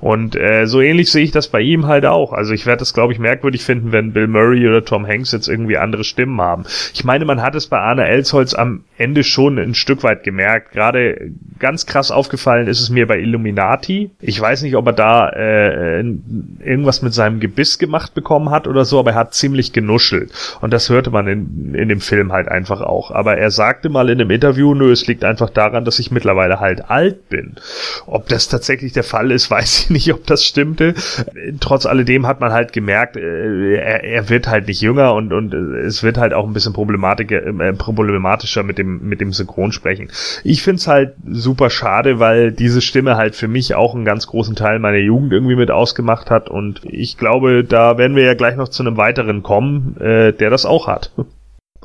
[0.00, 2.32] Und äh, so ähnlich sehe ich das bei ihm halt auch.
[2.32, 5.48] Also ich werde das, glaube ich, merkwürdig finden, wenn Bill Murray oder Tom Hanks jetzt
[5.48, 6.64] irgendwie andere Stimmen haben.
[6.94, 10.72] Ich meine, man hat es bei Arne Elsholz am Ende schon ein Stück weit gemerkt.
[10.72, 14.10] Gerade ganz krass aufgefallen ist es mir bei Illuminati.
[14.20, 18.84] Ich weiß nicht, ob er da äh, irgendwas mit seinem Gebiss gemacht bekommen hat oder
[18.84, 20.32] so, aber er hat ziemlich genuschelt.
[20.60, 23.10] Und das hörte man in, in dem Film halt einfach auch.
[23.10, 26.60] Aber er sagte mal in einem Interview, nö, es liegt einfach daran, dass ich mittlerweile
[26.60, 27.56] halt alt bin.
[28.06, 30.94] Ob das tatsächlich der Fall ist, weiß ich nicht, ob das stimmte.
[31.60, 35.52] Trotz alledem hat man halt gemerkt, äh, er, er wird halt nicht jünger und, und
[35.52, 40.10] es wird halt auch ein bisschen äh, problematischer mit dem, mit dem Synchronsprechen.
[40.44, 44.56] Ich find's halt super schade, weil diese Stimme halt für mich auch einen ganz großen
[44.56, 48.56] Teil meiner Jugend irgendwie mit ausgemacht hat und ich glaube, da werden wir ja gleich
[48.56, 51.10] noch zu einem weiteren kommen, äh, der das auch hat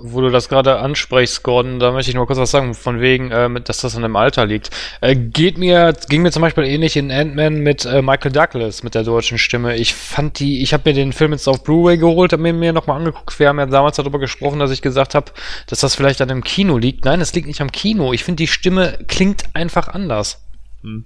[0.03, 3.31] wo du das gerade ansprichst, Gordon, da möchte ich nur kurz was sagen, von wegen,
[3.31, 4.69] äh, dass das an dem Alter liegt.
[5.01, 8.95] Äh, geht mir, ging mir zum Beispiel ähnlich in Ant-Man mit äh, Michael Douglas, mit
[8.95, 9.75] der deutschen Stimme.
[9.77, 12.73] Ich fand die, ich habe mir den Film jetzt auf Blu-ray geholt, habe mir, mir
[12.73, 13.39] nochmal angeguckt.
[13.39, 15.31] Wir haben ja damals darüber gesprochen, dass ich gesagt habe,
[15.67, 17.05] dass das vielleicht an dem Kino liegt.
[17.05, 18.13] Nein, es liegt nicht am Kino.
[18.13, 20.43] Ich finde, die Stimme klingt einfach anders.
[20.81, 21.05] Hm.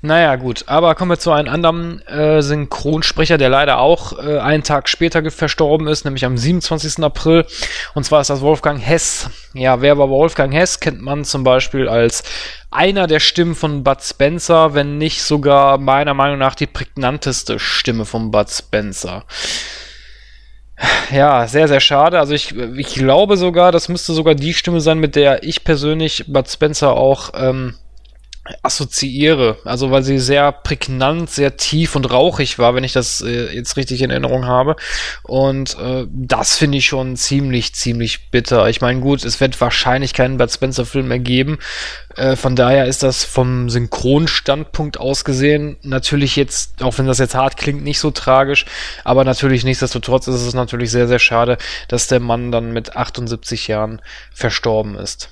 [0.00, 0.64] Naja, gut.
[0.66, 5.28] Aber kommen wir zu einem anderen äh, Synchronsprecher, der leider auch äh, einen Tag später
[5.30, 7.02] verstorben ist, nämlich am 27.
[7.02, 7.44] April.
[7.94, 9.28] Und zwar ist das Wolfgang Hess.
[9.54, 10.78] Ja, wer war Wolfgang Hess?
[10.78, 12.22] Kennt man zum Beispiel als
[12.70, 18.04] einer der Stimmen von Bud Spencer, wenn nicht sogar meiner Meinung nach die prägnanteste Stimme
[18.04, 19.24] von Bud Spencer.
[21.10, 22.20] Ja, sehr, sehr schade.
[22.20, 26.26] Also ich, ich glaube sogar, das müsste sogar die Stimme sein, mit der ich persönlich
[26.28, 27.74] Bud Spencer auch ähm,
[28.62, 29.58] assoziiere.
[29.64, 33.76] Also weil sie sehr prägnant, sehr tief und rauchig war, wenn ich das äh, jetzt
[33.76, 34.76] richtig in Erinnerung habe.
[35.22, 38.68] Und äh, das finde ich schon ziemlich, ziemlich bitter.
[38.68, 41.58] Ich meine, gut, es wird wahrscheinlich keinen Bud Spencer-Film mehr geben.
[42.16, 47.34] Äh, von daher ist das vom Synchronstandpunkt aus gesehen natürlich jetzt, auch wenn das jetzt
[47.34, 48.66] hart klingt, nicht so tragisch.
[49.04, 51.58] Aber natürlich nichtsdestotrotz ist es natürlich sehr, sehr schade,
[51.88, 54.00] dass der Mann dann mit 78 Jahren
[54.32, 55.28] verstorben ist.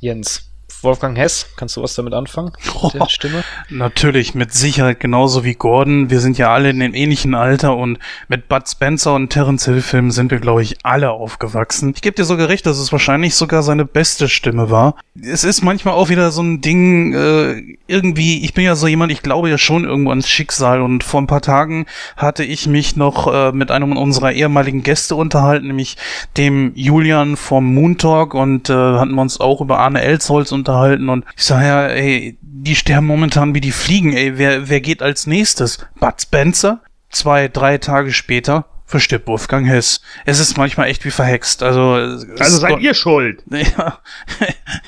[0.00, 0.49] Jens.
[0.82, 2.52] Wolfgang Hess, kannst du was damit anfangen?
[2.82, 3.44] Oh, der Stimme?
[3.68, 6.08] Natürlich, mit Sicherheit genauso wie Gordon.
[6.08, 9.82] Wir sind ja alle in dem ähnlichen Alter und mit Bud Spencer und Terence Hill
[9.82, 11.92] Filmen sind wir, glaube ich, alle aufgewachsen.
[11.94, 14.94] Ich gebe dir sogar recht, dass es wahrscheinlich sogar seine beste Stimme war.
[15.20, 19.12] Es ist manchmal auch wieder so ein Ding, äh, irgendwie, ich bin ja so jemand,
[19.12, 21.84] ich glaube ja schon irgendwo ans Schicksal und vor ein paar Tagen
[22.16, 25.98] hatte ich mich noch äh, mit einem unserer ehemaligen Gäste unterhalten, nämlich
[26.38, 30.59] dem Julian vom Moon Talk und äh, hatten wir uns auch über Arne Elsholz unterhalten
[30.60, 34.80] unterhalten und ich sage ja, ey, die sterben momentan wie die Fliegen, ey, wer, wer
[34.80, 35.78] geht als nächstes?
[35.98, 36.80] Bud Spencer?
[37.10, 40.00] Zwei, drei Tage später verstirbt Wolfgang Hess.
[40.26, 41.62] Es ist manchmal echt wie verhext.
[41.62, 43.42] Also, also seid ihr schuld.
[43.50, 43.98] Ja,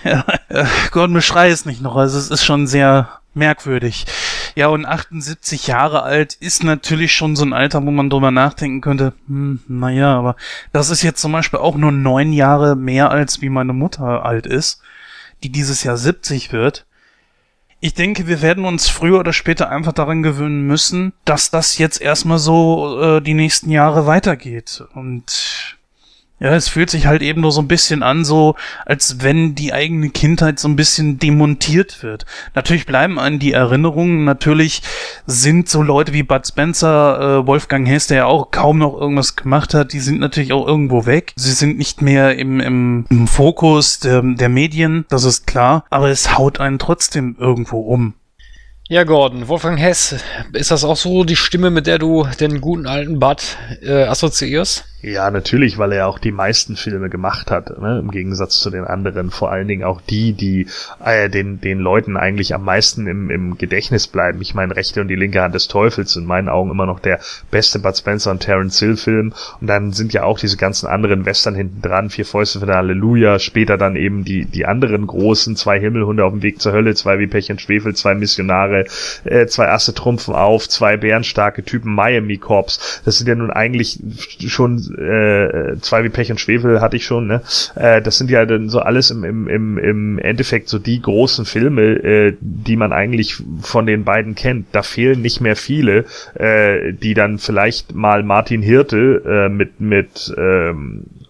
[0.05, 0.25] ja,
[0.91, 1.95] Gordon beschrei es nicht noch.
[1.95, 4.07] Also es ist schon sehr merkwürdig.
[4.57, 8.81] Ja, und 78 Jahre alt ist natürlich schon so ein Alter, wo man drüber nachdenken
[8.81, 10.37] könnte, hm, naja, aber
[10.73, 14.47] das ist jetzt zum Beispiel auch nur neun Jahre mehr als wie meine Mutter alt
[14.47, 14.83] ist
[15.43, 16.87] die dieses Jahr 70 wird.
[17.81, 22.01] Ich denke, wir werden uns früher oder später einfach daran gewöhnen müssen, dass das jetzt
[22.01, 24.85] erstmal so äh, die nächsten Jahre weitergeht.
[24.95, 25.79] Und
[26.43, 29.73] ja, es fühlt sich halt eben nur so ein bisschen an, so als wenn die
[29.73, 32.27] eigene Kindheit so ein bisschen demontiert wird.
[32.55, 34.83] Natürlich bleiben an die Erinnerungen, natürlich
[35.25, 39.37] sind so Leute wie Bud Spencer, äh, Wolfgang Hess, der ja auch kaum noch irgendwas
[39.37, 41.33] gemacht hat, die sind natürlich auch irgendwo weg.
[41.37, 46.09] Sie sind nicht mehr im, im, im Fokus der, der Medien, das ist klar, aber
[46.09, 48.15] es haut einen trotzdem irgendwo um.
[48.89, 50.17] Ja, Gordon, Wolfgang Hess,
[50.53, 54.85] ist das auch so die Stimme, mit der du den guten alten Bud äh, assoziierst?
[55.05, 57.99] Ja, natürlich, weil er auch die meisten Filme gemacht hat, ne?
[57.99, 59.33] im Gegensatz zu den anderen.
[59.33, 60.69] Vor allen Dingen auch die, die
[61.05, 64.41] äh, den, den Leuten eigentlich am meisten im, im Gedächtnis bleiben.
[64.41, 67.19] Ich meine, Rechte und die linke Hand des Teufels in meinen Augen immer noch der
[67.51, 69.35] beste Bud Spencer und Terence Hill Film.
[69.61, 73.41] Und dann sind ja auch diese ganzen anderen Western hinten dran, Vier Fäuste für Halleluja,
[73.41, 77.19] später dann eben die, die anderen großen, zwei Himmelhunde auf dem Weg zur Hölle, zwei
[77.19, 78.87] wie Pech und Schwefel, zwei Missionare,
[79.25, 83.01] äh, zwei Asse trumpfen auf, zwei bärenstarke Typen, Miami Corps.
[83.05, 83.99] Das sind ja nun eigentlich
[84.47, 87.43] schon äh, zwei wie Pech und Schwefel hatte ich schon, ne?
[87.75, 91.45] Äh, das sind ja dann so alles im, im, im, im Endeffekt so die großen
[91.45, 94.67] Filme, äh, die man eigentlich von den beiden kennt.
[94.73, 100.35] Da fehlen nicht mehr viele, äh, die dann vielleicht mal Martin Hirte äh, mit, mit
[100.37, 101.22] ähm, äh,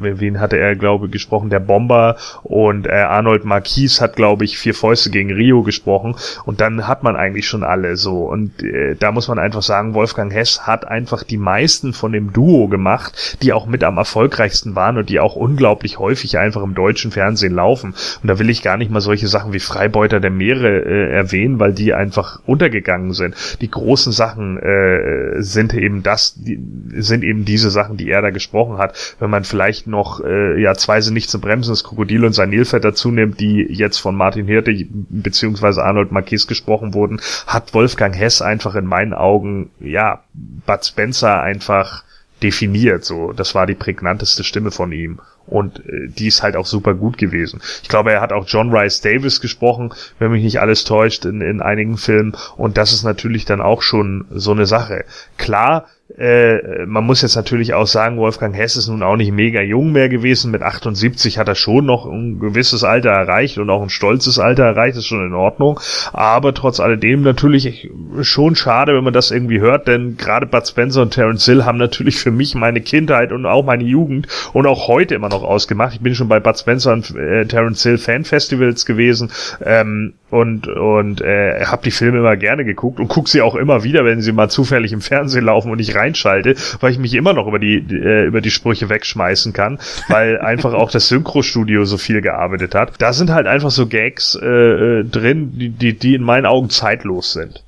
[0.00, 1.50] wen hatte er, glaube ich, gesprochen?
[1.50, 2.16] Der Bomber.
[2.42, 6.14] Und äh, Arnold Marquis hat, glaube ich, vier Fäuste gegen Rio gesprochen.
[6.44, 8.24] Und dann hat man eigentlich schon alle so.
[8.24, 12.32] Und äh, da muss man einfach sagen, Wolfgang Hess hat einfach die meisten von dem
[12.32, 16.74] Duo gemacht, die auch mit am erfolgreichsten waren und die auch unglaublich häufig einfach im
[16.74, 17.94] deutschen Fernsehen laufen.
[18.22, 21.58] Und da will ich gar nicht mal solche Sachen wie Freibeuter der Meere äh, erwähnen,
[21.58, 23.34] weil die einfach untergegangen sind.
[23.60, 26.58] Die großen Sachen äh, sind eben das, die,
[26.96, 29.16] sind eben diese Sachen, die er da gesprochen hat.
[29.18, 32.50] Wenn man vielleicht noch äh, ja zwei sind nicht zu bremsen, das Krokodil und sein
[32.50, 38.16] Nilpferd dazu nimmt, die jetzt von Martin Hirte beziehungsweise Arnold Marquis gesprochen wurden, hat Wolfgang
[38.16, 42.04] Hess einfach in meinen Augen ja Bud Spencer einfach
[42.42, 43.04] definiert.
[43.04, 45.20] So, das war die prägnanteste Stimme von ihm.
[45.46, 47.60] Und äh, die ist halt auch super gut gewesen.
[47.82, 51.40] Ich glaube, er hat auch John Rice Davis gesprochen, wenn mich nicht alles täuscht, in,
[51.40, 52.36] in einigen Filmen.
[52.56, 55.04] Und das ist natürlich dann auch schon so eine Sache.
[55.38, 55.86] Klar,
[56.16, 59.90] äh, man muss jetzt natürlich auch sagen, Wolfgang Hess ist nun auch nicht mega jung
[59.90, 60.52] mehr gewesen.
[60.52, 64.64] Mit 78 hat er schon noch ein gewisses Alter erreicht und auch ein stolzes Alter
[64.64, 65.80] erreicht, ist schon in Ordnung.
[66.12, 67.90] Aber trotz alledem natürlich
[68.22, 71.78] schon schade, wenn man das irgendwie hört, denn gerade Bud Spencer und Terence Hill haben
[71.78, 75.94] natürlich für mich meine Kindheit und auch meine Jugend und auch heute immer noch ausgemacht.
[75.94, 79.30] Ich bin schon bei Bud Spencer und äh, Terence Hill Fanfestivals gewesen
[79.64, 83.84] ähm, und und äh, habe die Filme immer gerne geguckt und gucke sie auch immer
[83.84, 87.32] wieder, wenn sie mal zufällig im Fernsehen laufen und ich reinschalte, weil ich mich immer
[87.32, 89.78] noch über die, äh, über die Sprüche wegschmeißen kann,
[90.08, 92.94] weil einfach auch das Synchrostudio so viel gearbeitet hat.
[92.98, 96.70] Da sind halt einfach so Gags äh, äh, drin, die, die, die in meinen Augen
[96.70, 97.62] zeitlos sind.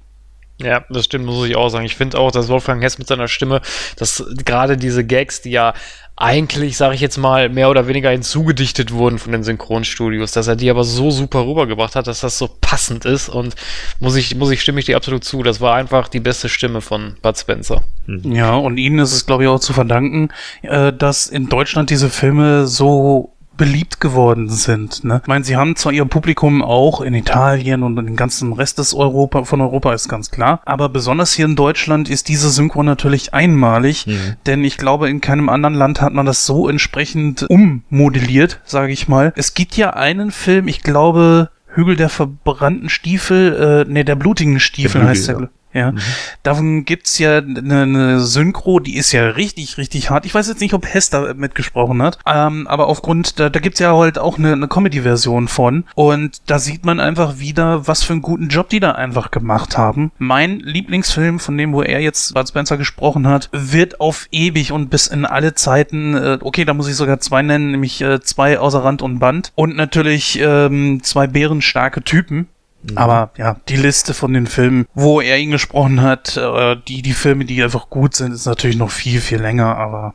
[0.60, 1.86] Ja, das stimmt, muss ich auch sagen.
[1.86, 3.60] Ich finde auch, dass Wolfgang Hess mit seiner Stimme,
[3.96, 5.72] dass gerade diese Gags, die ja
[6.20, 10.56] eigentlich, sage ich jetzt mal, mehr oder weniger hinzugedichtet wurden von den Synchronstudios, dass er
[10.56, 13.54] die aber so super rübergebracht hat, dass das so passend ist und
[14.00, 15.44] muss ich, muss ich, stimme ich dir absolut zu.
[15.44, 17.84] Das war einfach die beste Stimme von Bud Spencer.
[18.06, 20.30] Ja, und ihnen ist es, glaube ich, auch zu verdanken,
[20.62, 25.04] äh, dass in Deutschland diese Filme so beliebt geworden sind.
[25.04, 25.20] Ne?
[25.22, 28.78] Ich meine, sie haben zwar ihr Publikum auch in Italien und in den ganzen Rest
[28.78, 32.82] des Europa, von Europa ist ganz klar, aber besonders hier in Deutschland ist diese Synchro
[32.82, 34.36] natürlich einmalig, mhm.
[34.46, 39.08] denn ich glaube, in keinem anderen Land hat man das so entsprechend ummodelliert, sage ich
[39.08, 39.34] mal.
[39.36, 44.58] Es gibt ja einen Film, ich glaube, Hügel der verbrannten Stiefel, äh, nee, der blutigen
[44.58, 45.40] Stiefel der heißt der.
[45.40, 45.48] Ja.
[45.72, 45.98] Ja, mhm.
[46.42, 50.24] davon gibt's ja eine, eine Synchro, die ist ja richtig, richtig hart.
[50.24, 53.94] Ich weiß jetzt nicht, ob Hester mitgesprochen hat, ähm, aber aufgrund, da, da gibt's ja
[53.94, 58.22] halt auch eine, eine Comedy-Version von und da sieht man einfach wieder, was für einen
[58.22, 60.10] guten Job die da einfach gemacht haben.
[60.18, 64.88] Mein Lieblingsfilm, von dem, wo er jetzt Bud Spencer gesprochen hat, wird auf ewig und
[64.88, 68.58] bis in alle Zeiten, äh, okay, da muss ich sogar zwei nennen, nämlich äh, zwei
[68.58, 72.48] außer Rand und Band und natürlich ähm, zwei bärenstarke Typen
[72.82, 72.98] Mhm.
[72.98, 77.12] Aber ja, die Liste von den Filmen, wo er ihn gesprochen hat, äh, die, die
[77.12, 80.14] Filme, die einfach gut sind, ist natürlich noch viel, viel länger, aber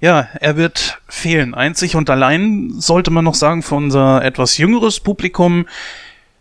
[0.00, 1.54] ja, er wird fehlen.
[1.54, 5.66] Einzig und allein sollte man noch sagen, für unser etwas jüngeres Publikum,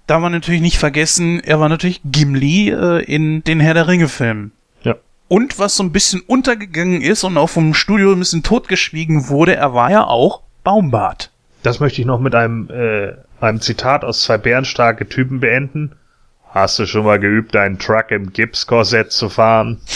[0.08, 4.54] da war natürlich nicht vergessen, er war natürlich Gimli äh, in den Herr der Ringe-Filmen.
[4.84, 4.96] Ja.
[5.28, 9.56] Und was so ein bisschen untergegangen ist und auch vom Studio ein bisschen totgeschwiegen wurde,
[9.56, 11.30] er war ja auch Baumbart.
[11.62, 15.96] Das möchte ich noch mit einem äh, einem Zitat aus zwei bärenstarke Typen beenden.
[16.52, 19.82] Hast du schon mal geübt, einen Truck im Gipskorsett zu fahren?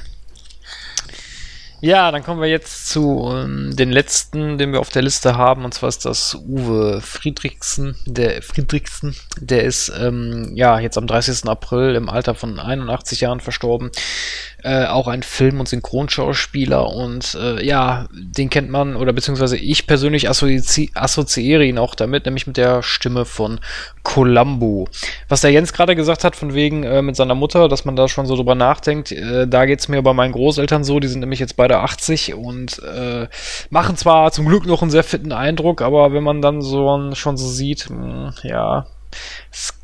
[1.82, 5.64] Ja, dann kommen wir jetzt zu ähm, den letzten, den wir auf der Liste haben,
[5.64, 7.96] und zwar ist das Uwe Friedrichsen.
[8.04, 11.48] Der Friedrichsen, der ist ähm, ja jetzt am 30.
[11.48, 13.90] April im Alter von 81 Jahren verstorben.
[14.62, 19.86] Äh, auch ein Film- und Synchronschauspieler und äh, ja, den kennt man oder beziehungsweise ich
[19.86, 23.60] persönlich assozi assoziiere ihn auch damit, nämlich mit der Stimme von
[24.02, 24.86] Columbo.
[25.30, 28.06] Was der Jens gerade gesagt hat, von wegen äh, mit seiner Mutter, dass man da
[28.06, 31.40] schon so drüber nachdenkt, äh, da geht's mir bei meinen Großeltern so, die sind nämlich
[31.40, 33.28] jetzt beide 80 und äh,
[33.70, 37.36] machen zwar zum Glück noch einen sehr fitten Eindruck, aber wenn man dann so schon
[37.36, 38.86] so sieht, mh, hm, ja,
[39.50, 39.74] es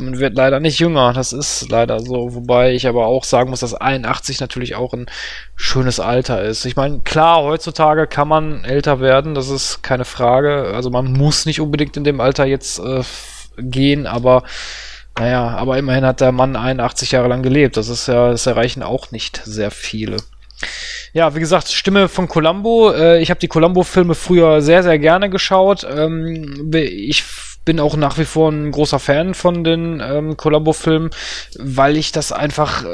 [0.00, 2.34] man wird leider nicht jünger, das ist leider so.
[2.34, 5.06] Wobei ich aber auch sagen muss, dass 81 natürlich auch ein
[5.54, 6.64] schönes Alter ist.
[6.64, 10.72] Ich meine, klar, heutzutage kann man älter werden, das ist keine Frage.
[10.74, 13.02] Also man muss nicht unbedingt in dem Alter jetzt äh,
[13.58, 14.42] gehen, aber
[15.18, 17.76] naja, aber immerhin hat der Mann 81 Jahre lang gelebt.
[17.76, 20.18] Das ist ja, das erreichen auch nicht sehr viele.
[21.12, 22.92] Ja, wie gesagt, Stimme von Columbo.
[22.92, 25.86] Äh, ich habe die Columbo-Filme früher sehr, sehr gerne geschaut.
[25.88, 27.24] Ähm, ich
[27.66, 31.10] bin auch nach wie vor ein großer Fan von den ähm, Columbo-Filmen,
[31.58, 32.86] weil ich das einfach äh,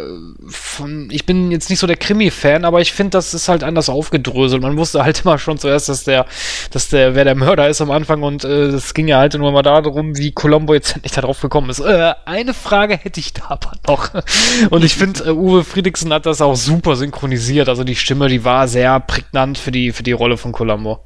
[0.48, 3.88] von, ich bin jetzt nicht so der Krimi-Fan, aber ich finde, das ist halt anders
[3.88, 4.62] aufgedröselt.
[4.62, 6.26] Man wusste halt immer schon zuerst, dass der,
[6.72, 9.52] dass der, wer der Mörder ist am Anfang und es äh, ging ja halt nur
[9.52, 11.80] mal darum, wie Columbo jetzt endlich darauf gekommen ist.
[11.80, 14.10] Äh, eine Frage hätte ich da aber noch.
[14.70, 17.68] Und ich finde, äh, Uwe Friedrichsen hat das auch super synchronisiert.
[17.68, 21.04] Also die Stimme, die war sehr prägnant für die, für die Rolle von Columbo.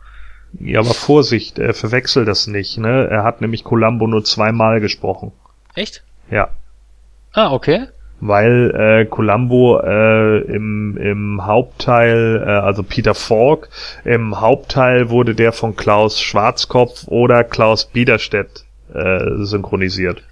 [0.59, 3.09] Ja, aber Vorsicht, er verwechselt das nicht, ne?
[3.11, 5.32] Er hat nämlich Columbo nur zweimal gesprochen.
[5.74, 6.03] Echt?
[6.30, 6.49] Ja.
[7.32, 7.86] Ah, okay.
[8.20, 13.68] Weil äh, Columbo äh, im, im Hauptteil, äh, also Peter Falk,
[14.05, 20.22] im Hauptteil wurde der von Klaus Schwarzkopf oder Klaus Biederstedt äh, synchronisiert.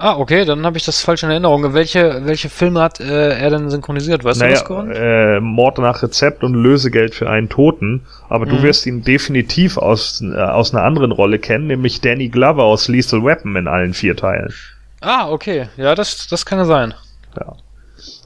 [0.00, 1.74] Ah, okay, dann habe ich das falsch in Erinnerung.
[1.74, 4.22] Welche, welche Filme hat äh, er denn synchronisiert?
[4.22, 8.06] Weißt naja, du das, äh, Mord nach Rezept und Lösegeld für einen Toten.
[8.28, 8.50] Aber mhm.
[8.50, 12.86] du wirst ihn definitiv aus, äh, aus einer anderen Rolle kennen, nämlich Danny Glover aus
[12.86, 14.54] Lethal Weapon in allen vier Teilen.
[15.00, 15.68] Ah, okay.
[15.76, 16.94] Ja, das, das kann ja sein.
[17.36, 17.56] Ja.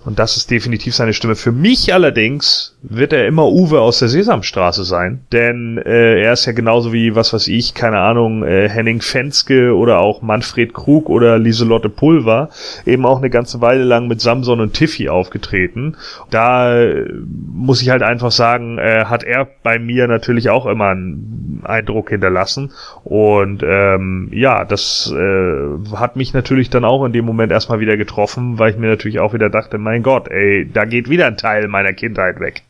[0.04, 1.36] Und das ist definitiv seine Stimme.
[1.36, 5.20] Für mich allerdings wird er immer Uwe aus der Sesamstraße sein.
[5.30, 9.76] Denn äh, er ist ja genauso wie, was weiß ich, keine Ahnung, äh, Henning Fenske
[9.76, 12.48] oder auch Manfred Krug oder Lieselotte Pulver
[12.84, 15.96] eben auch eine ganze Weile lang mit Samson und Tiffy aufgetreten.
[16.30, 17.08] Da äh,
[17.52, 22.10] muss ich halt einfach sagen, äh, hat er bei mir natürlich auch immer einen Eindruck
[22.10, 22.72] hinterlassen.
[23.04, 27.96] Und ähm, ja, das äh, hat mich natürlich dann auch in dem Moment erstmal wieder
[27.96, 31.36] getroffen, weil ich mir natürlich auch wieder dachte, mein Gott, ey, da geht wieder ein
[31.36, 32.62] Teil meiner Kindheit weg.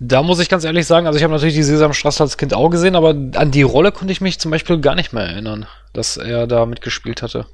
[0.00, 2.70] Da muss ich ganz ehrlich sagen, also ich habe natürlich die Sesamstraße als Kind auch
[2.70, 6.16] gesehen, aber an die Rolle konnte ich mich zum Beispiel gar nicht mehr erinnern, dass
[6.16, 7.44] er da mitgespielt hatte.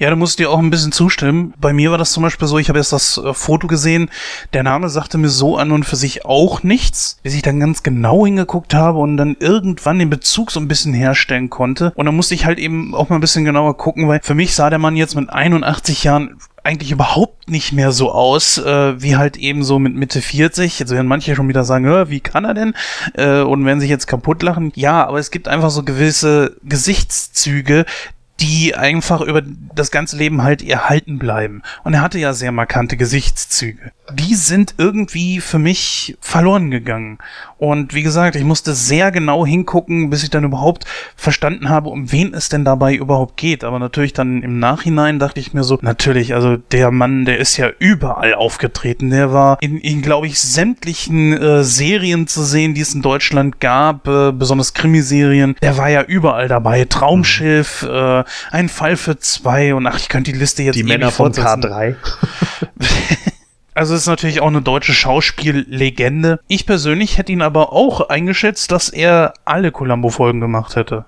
[0.00, 1.54] Ja, du musst dir auch ein bisschen zustimmen.
[1.60, 4.10] Bei mir war das zum Beispiel so, ich habe jetzt das äh, Foto gesehen,
[4.52, 7.84] der Name sagte mir so an und für sich auch nichts, bis ich dann ganz
[7.84, 11.92] genau hingeguckt habe und dann irgendwann den Bezug so ein bisschen herstellen konnte.
[11.94, 14.54] Und dann musste ich halt eben auch mal ein bisschen genauer gucken, weil für mich
[14.54, 16.38] sah der Mann jetzt mit 81 Jahren
[16.68, 20.78] eigentlich überhaupt nicht mehr so aus, äh, wie halt eben so mit Mitte 40.
[20.78, 22.74] Jetzt werden manche schon wieder sagen, wie kann er denn?
[23.14, 24.70] Äh, und werden sich jetzt kaputt lachen.
[24.74, 27.86] Ja, aber es gibt einfach so gewisse Gesichtszüge,
[28.40, 29.42] die einfach über
[29.74, 31.62] das ganze Leben halt erhalten bleiben.
[31.84, 33.90] Und er hatte ja sehr markante Gesichtszüge.
[34.12, 37.18] Die sind irgendwie für mich verloren gegangen.
[37.58, 40.84] Und wie gesagt, ich musste sehr genau hingucken, bis ich dann überhaupt
[41.16, 43.64] verstanden habe, um wen es denn dabei überhaupt geht.
[43.64, 47.56] Aber natürlich dann im Nachhinein dachte ich mir so, natürlich, also der Mann, der ist
[47.56, 49.10] ja überall aufgetreten.
[49.10, 53.60] Der war in, in glaube ich, sämtlichen äh, Serien zu sehen, die es in Deutschland
[53.60, 55.56] gab, äh, besonders Krimiserien.
[55.60, 56.84] Der war ja überall dabei.
[56.84, 61.10] Traumschiff, äh, ein Fall für zwei und ach, ich könnte die Liste jetzt Die Männer
[61.10, 61.96] von K3.
[63.78, 66.40] Also ist natürlich auch eine deutsche Schauspiellegende.
[66.48, 71.04] Ich persönlich hätte ihn aber auch eingeschätzt, dass er alle Columbo-Folgen gemacht hätte.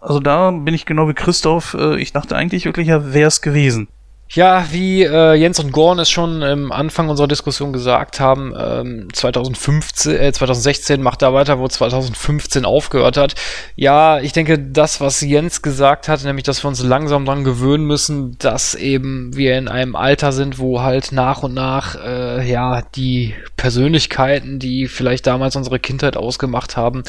[0.00, 1.74] Also da bin ich genau wie Christoph.
[1.74, 3.86] Äh, ich dachte eigentlich wirklich, er wäre es gewesen.
[4.28, 9.08] Ja, wie äh, Jens und Gorn es schon im Anfang unserer Diskussion gesagt haben, ähm,
[9.12, 13.36] 2015, äh, 2016 macht er weiter, wo 2015 aufgehört hat.
[13.76, 17.86] Ja, ich denke, das, was Jens gesagt hat, nämlich, dass wir uns langsam dran gewöhnen
[17.86, 22.82] müssen, dass eben wir in einem Alter sind, wo halt nach und nach, äh, ja,
[22.82, 27.04] die Persönlichkeiten, die vielleicht damals unsere Kindheit ausgemacht haben,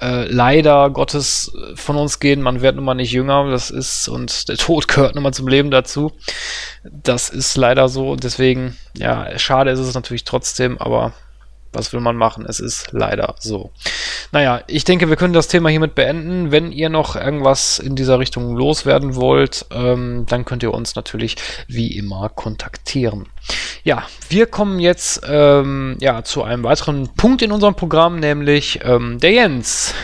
[0.00, 2.42] äh, leider Gottes von uns gehen.
[2.42, 5.48] Man wird nun mal nicht jünger, das ist, und der Tod gehört nun mal zum
[5.48, 6.12] Leben dazu.
[6.84, 8.16] Das ist leider so.
[8.16, 11.12] Deswegen, ja, schade ist es natürlich trotzdem, aber
[11.72, 12.44] was will man machen?
[12.48, 13.70] Es ist leider so.
[14.32, 16.50] Naja, ich denke, wir können das Thema hiermit beenden.
[16.50, 21.36] Wenn ihr noch irgendwas in dieser Richtung loswerden wollt, ähm, dann könnt ihr uns natürlich
[21.68, 23.26] wie immer kontaktieren.
[23.84, 29.18] Ja, wir kommen jetzt ähm, ja, zu einem weiteren Punkt in unserem Programm, nämlich ähm,
[29.20, 29.94] der Jens.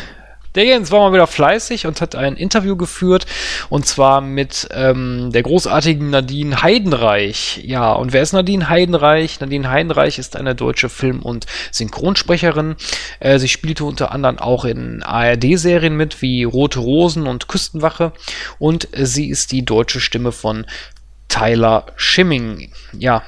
[0.57, 3.27] Der Jens war mal wieder fleißig und hat ein Interview geführt
[3.69, 7.61] und zwar mit ähm, der großartigen Nadine Heidenreich.
[7.63, 9.39] Ja, und wer ist Nadine Heidenreich?
[9.39, 12.77] Nadine Heidenreich ist eine deutsche Film- und Synchronsprecherin.
[13.21, 18.13] Äh, sie spielte unter anderem auch in ARD-Serien mit wie Rote Rosen und Küstenwache
[18.59, 20.65] und sie ist die deutsche Stimme von
[21.29, 22.73] Tyler Schimming.
[22.99, 23.23] Ja,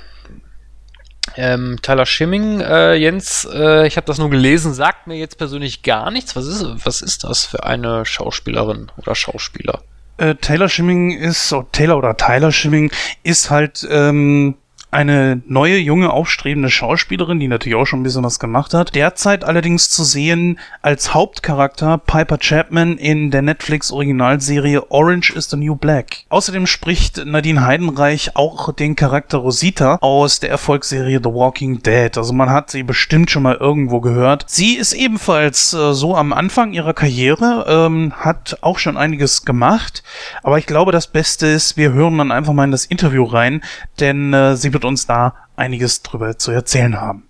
[1.36, 5.82] ähm, Tyler Schimming, äh, Jens, äh, ich habe das nur gelesen, sagt mir jetzt persönlich
[5.82, 6.36] gar nichts.
[6.36, 9.80] Was ist, was ist das für eine Schauspielerin oder Schauspieler?
[10.18, 12.90] Äh, Taylor Schimming ist, oh, Taylor oder Tyler Schimming
[13.22, 14.56] ist halt ähm,
[14.90, 18.94] eine neue, junge, aufstrebende Schauspielerin, die natürlich auch schon ein bisschen was gemacht hat.
[18.94, 25.76] Derzeit allerdings zu sehen als Hauptcharakter Piper Chapman in der Netflix-Originalserie Orange is the New
[25.76, 26.24] Black.
[26.30, 32.16] Außerdem spricht Nadine Heidenreich auch den Charakter Rosita aus der Erfolgsserie The Walking Dead.
[32.16, 34.44] Also man hat sie bestimmt schon mal irgendwo gehört.
[34.46, 40.02] Sie ist ebenfalls äh, so am Anfang ihrer Karriere, ähm, hat auch schon einiges gemacht.
[40.42, 43.62] Aber ich glaube, das Beste ist, wir hören dann einfach mal in das Interview rein,
[44.00, 47.28] denn äh, sie wird uns da einiges drüber zu erzählen haben.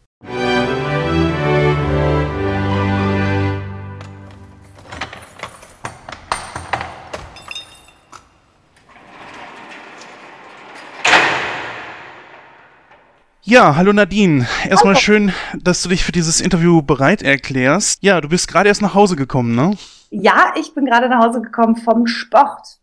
[13.43, 14.47] Ja, hallo Nadine.
[14.69, 15.01] Erstmal hallo.
[15.01, 18.03] schön, dass du dich für dieses Interview bereit erklärst.
[18.03, 19.75] Ja, du bist gerade erst nach Hause gekommen, ne?
[20.11, 22.79] Ja, ich bin gerade nach Hause gekommen vom Sport.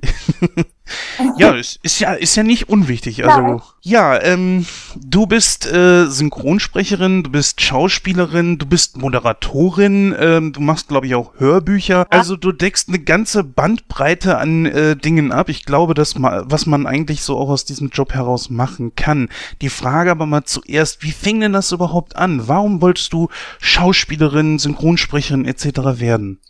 [1.38, 3.24] ja, ist, ist ja ist ja nicht unwichtig.
[3.24, 4.66] Also ja, ja ähm,
[4.96, 11.14] du bist äh, Synchronsprecherin, du bist Schauspielerin, du bist Moderatorin, ähm, du machst glaube ich
[11.14, 12.06] auch Hörbücher.
[12.10, 15.48] Also du deckst eine ganze Bandbreite an äh, Dingen ab.
[15.48, 19.28] Ich glaube, dass ma was man eigentlich so auch aus diesem Job heraus machen kann.
[19.60, 22.48] Die Frage aber mal zuerst, wie fing denn das überhaupt an?
[22.48, 23.28] Warum wolltest du
[23.60, 26.00] Schauspielerin, Synchronsprecherin etc.
[26.00, 26.40] werden?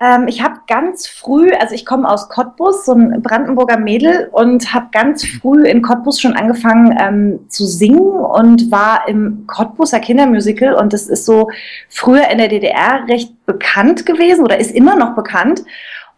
[0.00, 4.72] Ähm, ich habe ganz früh, also ich komme aus Cottbus, so ein Brandenburger Mädel, und
[4.72, 10.74] habe ganz früh in Cottbus schon angefangen ähm, zu singen und war im Cottbuser Kindermusical.
[10.74, 11.50] Und das ist so
[11.88, 15.64] früher in der DDR recht bekannt gewesen oder ist immer noch bekannt.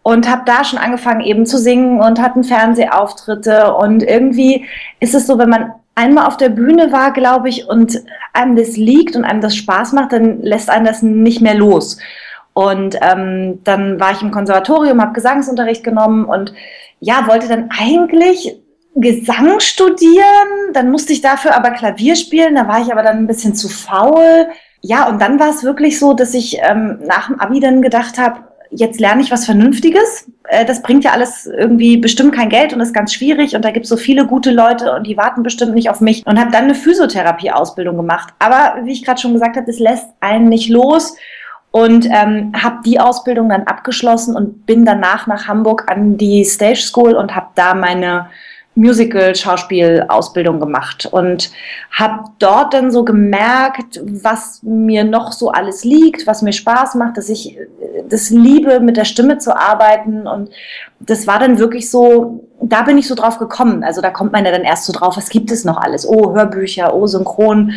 [0.03, 3.75] Und habe da schon angefangen eben zu singen und hatten Fernsehauftritte.
[3.75, 4.65] Und irgendwie
[4.99, 8.01] ist es so, wenn man einmal auf der Bühne war, glaube ich, und
[8.33, 11.99] einem das liegt und einem das Spaß macht, dann lässt einen das nicht mehr los.
[12.61, 16.53] Und ähm, dann war ich im Konservatorium, habe Gesangsunterricht genommen und
[16.99, 18.55] ja, wollte dann eigentlich
[18.95, 20.75] Gesang studieren.
[20.75, 22.57] Dann musste ich dafür aber Klavier spielen.
[22.57, 24.49] Da war ich aber dann ein bisschen zu faul.
[24.83, 28.19] Ja, und dann war es wirklich so, dass ich ähm, nach dem Abi dann gedacht
[28.19, 28.41] habe,
[28.71, 30.31] jetzt lerne ich was Vernünftiges.
[30.45, 33.71] Äh, das bringt ja alles irgendwie bestimmt kein Geld und ist ganz schwierig und da
[33.71, 36.51] gibt es so viele gute Leute und die warten bestimmt nicht auf mich und habe
[36.51, 38.35] dann eine Physiotherapie-Ausbildung gemacht.
[38.39, 41.17] Aber wie ich gerade schon gesagt habe, das lässt einen nicht los
[41.71, 46.81] und ähm, habe die Ausbildung dann abgeschlossen und bin danach nach Hamburg an die Stage
[46.81, 48.29] School und habe da meine
[48.77, 51.51] Musical-Schauspiel-Ausbildung gemacht und
[51.91, 57.17] habe dort dann so gemerkt, was mir noch so alles liegt, was mir Spaß macht,
[57.17, 57.59] dass ich
[58.09, 60.51] das liebe, mit der Stimme zu arbeiten und
[61.01, 63.83] das war dann wirklich so, da bin ich so drauf gekommen.
[63.83, 66.07] Also da kommt man ja dann erst so drauf, was gibt es noch alles?
[66.07, 67.73] Oh, Hörbücher, oh, Synchron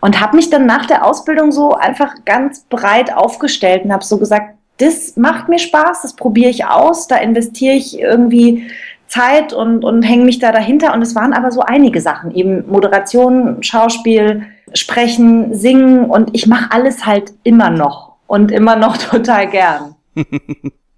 [0.00, 4.18] und habe mich dann nach der Ausbildung so einfach ganz breit aufgestellt und habe so
[4.18, 8.70] gesagt, das macht mir Spaß, das probiere ich aus, da investiere ich irgendwie
[9.10, 10.94] Zeit und, und hänge mich da dahinter.
[10.94, 16.70] Und es waren aber so einige Sachen, eben Moderation, Schauspiel, Sprechen, Singen und ich mache
[16.70, 19.96] alles halt immer noch und immer noch total gern.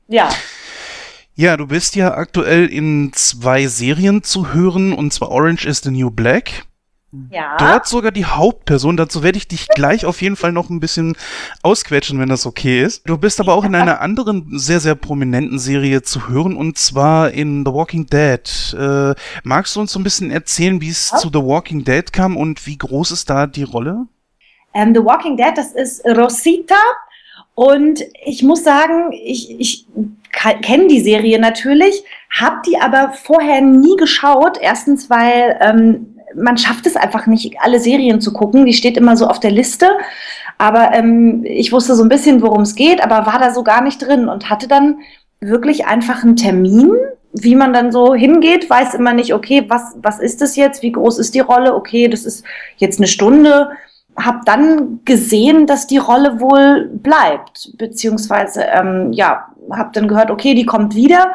[0.08, 0.28] ja.
[1.34, 5.90] Ja, du bist ja aktuell in zwei Serien zu hören, und zwar Orange is the
[5.90, 6.66] New Black
[7.30, 7.56] ja.
[7.58, 8.96] Dort sogar die Hauptperson.
[8.96, 11.14] Dazu werde ich dich gleich auf jeden Fall noch ein bisschen
[11.62, 13.06] ausquetschen, wenn das okay ist.
[13.06, 17.30] Du bist aber auch in einer anderen sehr, sehr prominenten Serie zu hören und zwar
[17.32, 18.76] in The Walking Dead.
[18.78, 21.18] Äh, magst du uns so ein bisschen erzählen, wie es ja.
[21.18, 24.06] zu The Walking Dead kam und wie groß ist da die Rolle?
[24.72, 26.76] Ähm, The Walking Dead, das ist Rosita.
[27.54, 29.86] Und ich muss sagen, ich, ich
[30.62, 34.56] kenne die Serie natürlich, habe die aber vorher nie geschaut.
[34.58, 38.66] Erstens, weil ähm, man schafft es einfach nicht, alle Serien zu gucken.
[38.66, 39.88] Die steht immer so auf der Liste.
[40.58, 43.82] Aber ähm, ich wusste so ein bisschen, worum es geht, aber war da so gar
[43.82, 45.00] nicht drin und hatte dann
[45.40, 46.92] wirklich einfach einen Termin,
[47.32, 50.82] wie man dann so hingeht, weiß immer nicht, okay, was, was ist das jetzt?
[50.82, 51.74] Wie groß ist die Rolle?
[51.74, 52.44] Okay, das ist
[52.76, 53.70] jetzt eine Stunde.
[54.16, 60.54] Hab dann gesehen, dass die Rolle wohl bleibt, beziehungsweise, ähm, ja, hab dann gehört, okay,
[60.54, 61.32] die kommt wieder.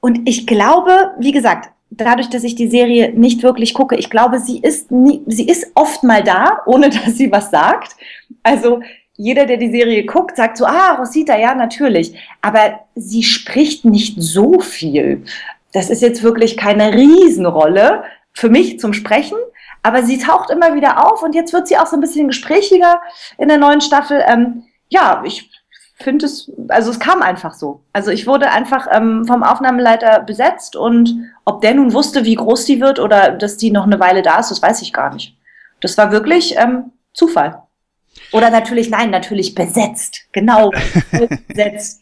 [0.00, 4.38] Und ich glaube, wie gesagt, dadurch, dass ich die Serie nicht wirklich gucke, ich glaube,
[4.40, 7.96] sie ist nie, sie ist oft mal da, ohne dass sie was sagt.
[8.42, 8.80] Also
[9.16, 12.14] jeder, der die Serie guckt, sagt so, ah, Rosita, ja, natürlich.
[12.40, 15.24] Aber sie spricht nicht so viel.
[15.72, 19.36] Das ist jetzt wirklich keine Riesenrolle für mich zum Sprechen.
[19.82, 23.00] Aber sie taucht immer wieder auf und jetzt wird sie auch so ein bisschen gesprächiger
[23.38, 24.22] in der neuen Staffel.
[24.26, 25.50] Ähm, ja, ich
[26.04, 27.82] finde es, also es kam einfach so.
[27.92, 32.64] Also ich wurde einfach ähm, vom Aufnahmeleiter besetzt und ob der nun wusste, wie groß
[32.66, 35.36] die wird oder dass die noch eine Weile da ist, das weiß ich gar nicht.
[35.80, 37.62] Das war wirklich ähm, Zufall.
[38.32, 40.26] Oder natürlich, nein, natürlich besetzt.
[40.32, 40.70] Genau,
[41.48, 42.00] besetzt.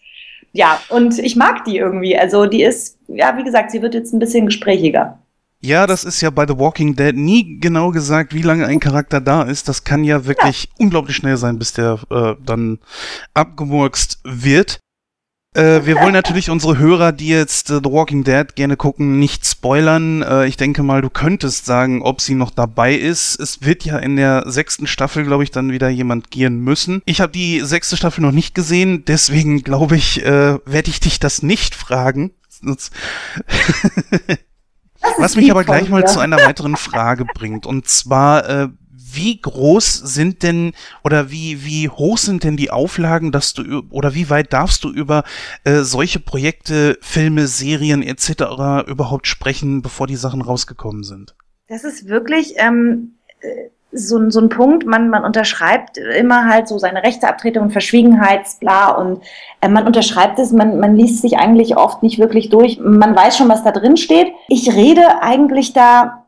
[0.52, 2.18] Ja, und ich mag die irgendwie.
[2.18, 5.18] Also die ist, ja, wie gesagt, sie wird jetzt ein bisschen gesprächiger.
[5.60, 9.20] Ja, das ist ja bei The Walking Dead nie genau gesagt, wie lange ein Charakter
[9.20, 9.68] da ist.
[9.68, 10.70] Das kann ja wirklich ja.
[10.78, 12.78] unglaublich schnell sein, bis der äh, dann
[13.34, 14.80] abgemurkst wird.
[15.56, 19.46] Äh, wir wollen natürlich unsere Hörer, die jetzt äh, The Walking Dead gerne gucken, nicht
[19.46, 20.20] spoilern.
[20.20, 23.40] Äh, ich denke mal, du könntest sagen, ob sie noch dabei ist.
[23.40, 27.00] Es wird ja in der sechsten Staffel, glaube ich, dann wieder jemand gehen müssen.
[27.06, 31.42] Ich habe die sechste Staffel noch nicht gesehen, deswegen glaube ich, werde ich dich das
[31.42, 32.32] nicht fragen.
[35.18, 37.66] Was mich aber gleich mal zu einer weiteren Frage bringt.
[37.66, 38.68] Und zwar, äh,
[39.16, 44.14] wie groß sind denn oder wie, wie hoch sind denn die Auflagen, dass du oder
[44.14, 45.24] wie weit darfst du über
[45.64, 48.86] äh, solche Projekte, Filme, Serien etc.
[48.86, 51.34] überhaupt sprechen, bevor die Sachen rausgekommen sind?
[51.68, 56.78] Das ist wirklich ähm, äh, so, so ein Punkt, man, man unterschreibt immer halt so
[56.78, 59.22] seine Rechteabtretung und Verschwiegenheitsbla und
[59.60, 62.78] äh, man unterschreibt es, man, man liest sich eigentlich oft nicht wirklich durch.
[62.80, 64.32] Man weiß schon, was da drin steht.
[64.48, 66.26] Ich rede eigentlich da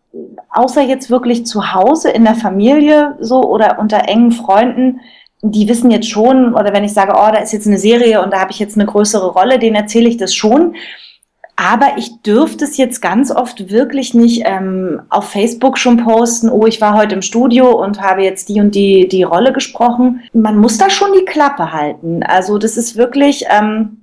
[0.51, 5.01] außer jetzt wirklich zu Hause in der Familie so oder unter engen Freunden,
[5.43, 8.33] die wissen jetzt schon, oder wenn ich sage, oh, da ist jetzt eine Serie und
[8.33, 10.75] da habe ich jetzt eine größere Rolle, denen erzähle ich das schon.
[11.61, 16.67] Aber ich dürfte es jetzt ganz oft wirklich nicht ähm, auf Facebook schon posten, oh,
[16.67, 20.21] ich war heute im Studio und habe jetzt die und die, die Rolle gesprochen.
[20.33, 22.23] Man muss da schon die Klappe halten.
[22.23, 24.03] Also das ist wirklich, ähm,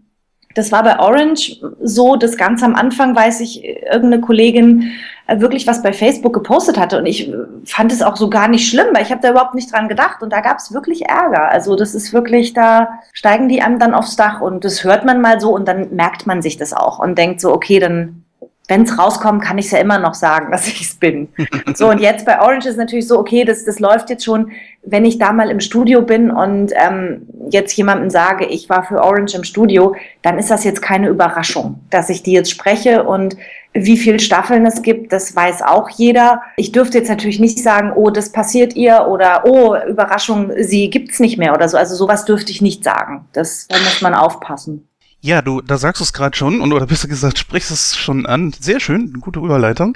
[0.54, 4.88] das war bei Orange so, das ganz am Anfang weiß ich, irgendeine Kollegin äh,
[5.28, 6.98] wirklich was bei Facebook gepostet hatte.
[7.00, 9.56] Und ich äh, fand es auch so gar nicht schlimm, weil ich habe da überhaupt
[9.56, 10.22] nicht dran gedacht.
[10.22, 11.50] Und da gab es wirklich Ärger.
[11.50, 14.42] Also das ist wirklich, da steigen die einem dann aufs Dach.
[14.42, 17.42] Und das hört man mal so und dann merkt man sich das auch und denkt
[17.42, 18.25] so, okay, dann
[18.68, 21.30] wenn es rauskommt, kann ich es ja immer noch sagen, dass ich es bin.
[21.74, 24.52] so, und jetzt bei Orange ist natürlich so, okay, das, das läuft jetzt schon,
[24.84, 29.02] wenn ich da mal im Studio bin und ähm, jetzt jemandem sage, ich war für
[29.02, 33.36] Orange im Studio, dann ist das jetzt keine Überraschung, dass ich die jetzt spreche und
[33.78, 36.42] wie viele Staffeln es gibt, das weiß auch jeder.
[36.56, 41.20] Ich dürfte jetzt natürlich nicht sagen, oh, das passiert ihr oder oh, Überraschung, sie gibt's
[41.20, 41.78] nicht mehr oder so.
[41.78, 43.26] Also sowas dürfte ich nicht sagen.
[43.34, 44.88] Das, da muss man aufpassen.
[45.26, 48.28] Ja, du, da sagst du es gerade schon, und oder besser gesagt, sprichst es schon
[48.28, 48.54] an.
[48.60, 49.96] Sehr schön, eine gute Überleitung.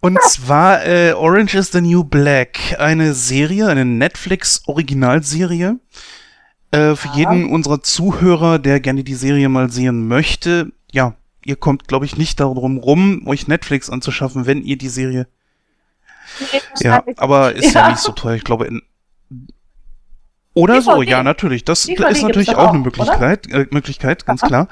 [0.00, 5.78] Und zwar äh, Orange is the New Black, eine Serie, eine Netflix-Originalserie.
[6.70, 7.14] Äh, für ja.
[7.14, 11.14] jeden unserer Zuhörer, der gerne die Serie mal sehen möchte, ja,
[11.44, 15.28] ihr kommt, glaube ich, nicht darum rum, euch Netflix anzuschaffen, wenn ihr die Serie.
[16.78, 17.82] Ja, aber ist ja.
[17.82, 17.90] ja.
[17.90, 18.36] nicht so teuer.
[18.36, 18.80] Ich glaube, in,
[20.54, 20.92] oder DVD.
[20.92, 21.64] so, ja, natürlich.
[21.64, 24.48] Das DVD ist natürlich auch, auch, eine Möglichkeit, äh, Möglichkeit, ganz Aha.
[24.48, 24.68] klar.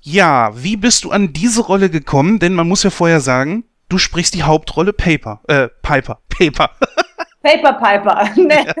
[0.00, 2.38] Ja, wie bist du an diese Rolle gekommen?
[2.38, 6.70] Denn man muss ja vorher sagen, du sprichst die Hauptrolle Paper, äh, Piper, Paper.
[7.42, 8.28] Paper Piper.
[8.36, 8.54] nee.
[8.66, 8.74] ja.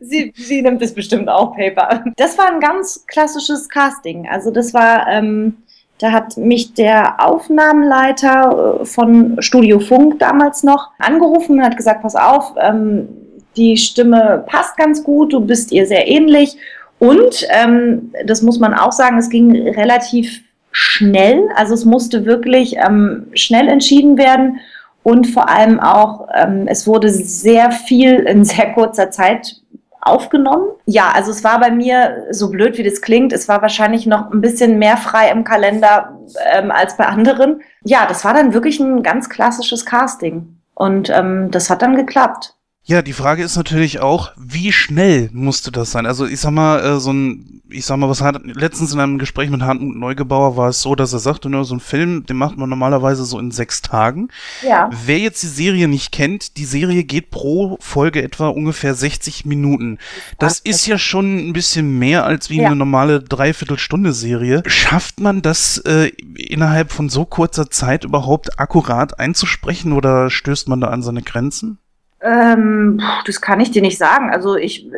[0.00, 2.04] sie, sie nimmt es bestimmt auch Paper.
[2.16, 4.28] Das war ein ganz klassisches Casting.
[4.28, 5.58] Also das war, ähm,
[5.98, 12.02] da hat mich der Aufnahmenleiter äh, von Studio Funk damals noch angerufen und hat gesagt,
[12.02, 13.08] pass auf, ähm,
[13.56, 16.56] die Stimme passt ganz gut, du bist ihr sehr ähnlich.
[16.98, 21.48] Und ähm, das muss man auch sagen, es ging relativ schnell.
[21.56, 24.60] Also es musste wirklich ähm, schnell entschieden werden.
[25.02, 29.56] Und vor allem auch, ähm, es wurde sehr viel in sehr kurzer Zeit
[30.00, 30.68] aufgenommen.
[30.86, 34.30] Ja, also es war bei mir, so blöd wie das klingt, es war wahrscheinlich noch
[34.32, 36.18] ein bisschen mehr frei im Kalender
[36.52, 37.62] ähm, als bei anderen.
[37.84, 40.56] Ja, das war dann wirklich ein ganz klassisches Casting.
[40.74, 42.54] Und ähm, das hat dann geklappt.
[42.84, 46.04] Ja, die Frage ist natürlich auch, wie schnell musste das sein?
[46.04, 49.18] Also ich sag mal, äh, so ein, ich sag mal, was hat letztens in einem
[49.18, 52.36] Gespräch mit Hartmut Neugebauer war es so, dass er sagte, ne, so ein Film, den
[52.36, 54.30] macht man normalerweise so in sechs Tagen.
[54.62, 54.90] Ja.
[55.06, 59.98] Wer jetzt die Serie nicht kennt, die Serie geht pro Folge etwa ungefähr 60 Minuten.
[60.40, 62.66] Das ist ja schon ein bisschen mehr als wie ja.
[62.66, 64.64] eine normale Dreiviertelstunde Serie.
[64.66, 70.80] Schafft man das äh, innerhalb von so kurzer Zeit überhaupt akkurat einzusprechen oder stößt man
[70.80, 71.78] da an seine Grenzen?
[72.22, 74.30] Ähm, das kann ich dir nicht sagen.
[74.30, 74.88] Also ich,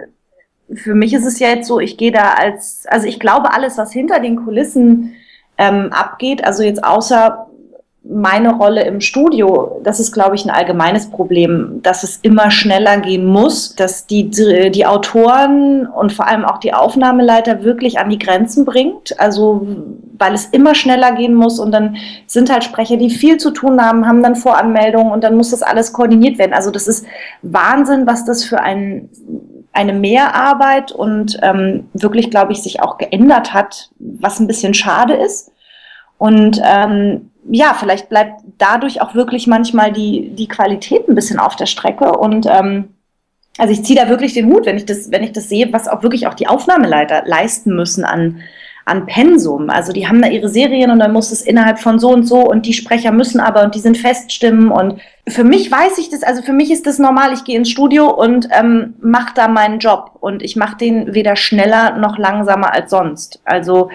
[0.74, 3.78] für mich ist es ja jetzt so, ich gehe da als, also ich glaube alles,
[3.78, 5.14] was hinter den Kulissen
[5.56, 7.48] ähm, abgeht, also jetzt außer
[8.06, 12.98] meine Rolle im Studio, das ist, glaube ich, ein allgemeines Problem, dass es immer schneller
[12.98, 18.18] gehen muss, dass die, die Autoren und vor allem auch die Aufnahmeleiter wirklich an die
[18.18, 19.18] Grenzen bringt.
[19.18, 19.66] Also,
[20.18, 21.96] weil es immer schneller gehen muss und dann
[22.26, 25.62] sind halt Sprecher, die viel zu tun haben, haben dann Voranmeldungen und dann muss das
[25.62, 26.52] alles koordiniert werden.
[26.52, 27.06] Also, das ist
[27.40, 29.08] Wahnsinn, was das für ein,
[29.72, 35.14] eine Mehrarbeit und ähm, wirklich, glaube ich, sich auch geändert hat, was ein bisschen schade
[35.14, 35.53] ist.
[36.18, 41.56] Und ähm, ja, vielleicht bleibt dadurch auch wirklich manchmal die, die Qualität ein bisschen auf
[41.56, 42.16] der Strecke.
[42.16, 42.94] Und ähm,
[43.58, 45.88] also ich ziehe da wirklich den Hut, wenn ich das, wenn ich das sehe, was
[45.88, 48.40] auch wirklich auch die Aufnahmeleiter leisten müssen an,
[48.84, 49.70] an Pensum.
[49.70, 52.40] Also die haben da ihre Serien und dann muss es innerhalb von so und so
[52.40, 56.22] und die Sprecher müssen aber und die sind Feststimmen und für mich weiß ich das,
[56.22, 59.78] also für mich ist das normal, ich gehe ins Studio und ähm, mache da meinen
[59.78, 63.40] Job und ich mache den weder schneller noch langsamer als sonst.
[63.44, 63.88] Also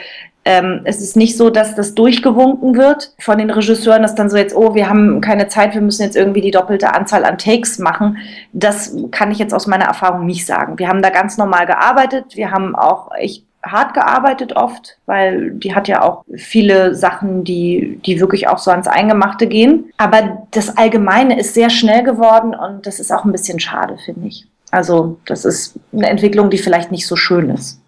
[0.50, 4.38] ähm, es ist nicht so, dass das durchgewunken wird von den Regisseuren, dass dann so
[4.38, 7.78] jetzt, oh, wir haben keine Zeit, wir müssen jetzt irgendwie die doppelte Anzahl an Takes
[7.78, 8.18] machen.
[8.52, 10.80] Das kann ich jetzt aus meiner Erfahrung nicht sagen.
[10.80, 12.36] Wir haben da ganz normal gearbeitet.
[12.36, 18.00] Wir haben auch echt hart gearbeitet oft, weil die hat ja auch viele Sachen, die,
[18.04, 19.92] die wirklich auch so ans Eingemachte gehen.
[19.98, 24.30] Aber das Allgemeine ist sehr schnell geworden und das ist auch ein bisschen schade, finde
[24.30, 24.48] ich.
[24.72, 27.79] Also das ist eine Entwicklung, die vielleicht nicht so schön ist.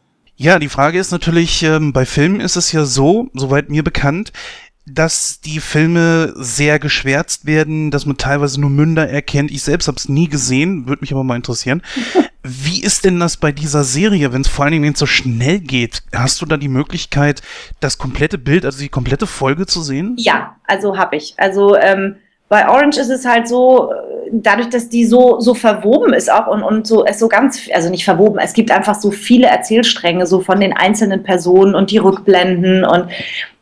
[0.41, 4.33] Ja, die Frage ist natürlich, ähm, bei Filmen ist es ja so, soweit mir bekannt,
[4.87, 9.51] dass die Filme sehr geschwärzt werden, dass man teilweise nur Münder erkennt.
[9.51, 11.83] Ich selbst habe es nie gesehen, würde mich aber mal interessieren.
[12.43, 16.01] Wie ist denn das bei dieser Serie, wenn es vor allen Dingen so schnell geht?
[16.11, 17.43] Hast du da die Möglichkeit,
[17.79, 20.15] das komplette Bild, also die komplette Folge zu sehen?
[20.17, 21.35] Ja, also habe ich.
[21.37, 22.15] Also ähm,
[22.51, 23.93] bei Orange ist es halt so,
[24.29, 27.89] dadurch, dass die so, so verwoben ist auch und, und so, es so ganz, also
[27.89, 31.97] nicht verwoben, es gibt einfach so viele Erzählstränge, so von den einzelnen Personen und die
[31.97, 33.05] Rückblenden und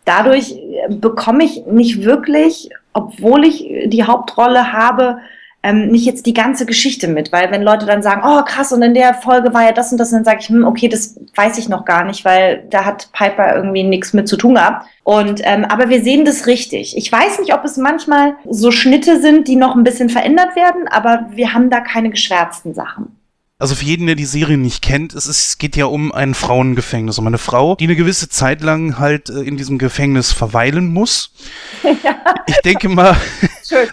[0.06, 0.56] dadurch
[0.90, 5.20] bekomme ich nicht wirklich, obwohl ich die Hauptrolle habe,
[5.62, 8.82] ähm, nicht jetzt die ganze Geschichte mit, weil wenn Leute dann sagen, oh krass, und
[8.82, 11.57] in der Folge war ja das und das, dann sage ich, hm, okay, das weiß
[11.57, 14.86] ich noch gar nicht, weil da hat Piper irgendwie nichts mit zu tun gehabt.
[15.03, 16.95] Und ähm, aber wir sehen das richtig.
[16.95, 20.88] Ich weiß nicht, ob es manchmal so Schnitte sind, die noch ein bisschen verändert werden,
[20.88, 23.20] aber wir haben da keine geschwärzten Sachen.
[23.62, 26.34] Also für jeden, der die Serie nicht kennt, es, ist, es geht ja um ein
[26.34, 30.88] Frauengefängnis, um eine Frau, die eine gewisse Zeit lang halt äh, in diesem Gefängnis verweilen
[30.88, 31.34] muss.
[31.84, 32.16] Ja.
[32.47, 33.16] Ich denke mal,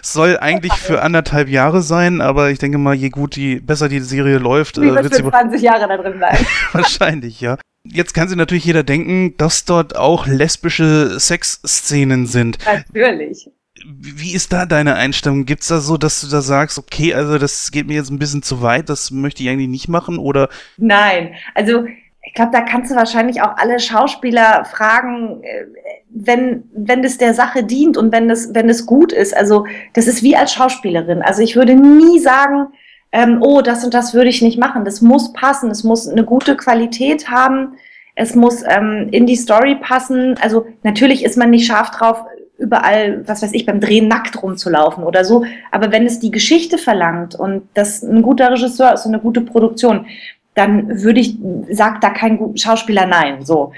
[0.01, 3.99] soll eigentlich für anderthalb Jahre sein, aber ich denke mal, je gut die, besser die
[3.99, 6.45] Serie läuft, äh, wird sie 20 Jahre da drin bleiben.
[6.71, 7.57] Wahrscheinlich, ja.
[7.83, 12.57] Jetzt kann sich natürlich jeder denken, dass dort auch lesbische Sexszenen sind.
[12.65, 13.49] Natürlich
[13.85, 15.45] wie ist da deine Einstellung?
[15.45, 18.19] Gibt es da so, dass du da sagst, okay, also das geht mir jetzt ein
[18.19, 20.49] bisschen zu weit, das möchte ich eigentlich nicht machen oder?
[20.77, 21.85] Nein, also
[22.23, 25.65] ich glaube, da kannst du wahrscheinlich auch alle Schauspieler fragen, äh,
[26.09, 29.35] wenn, wenn das der Sache dient und wenn das, wenn das gut ist.
[29.35, 31.21] Also das ist wie als Schauspielerin.
[31.21, 32.67] Also ich würde nie sagen,
[33.11, 34.85] ähm, oh, das und das würde ich nicht machen.
[34.85, 37.73] Das muss passen, es muss eine gute Qualität haben,
[38.15, 40.35] es muss ähm, in die Story passen.
[40.41, 42.23] Also natürlich ist man nicht scharf drauf,
[42.57, 45.45] überall, was weiß ich, beim Drehen nackt rumzulaufen oder so.
[45.71, 49.41] Aber wenn es die Geschichte verlangt und das ein guter Regisseur ist und eine gute
[49.41, 50.07] Produktion,
[50.55, 51.37] dann würde ich,
[51.69, 53.45] sagt da kein Schauspieler nein.
[53.45, 53.73] So.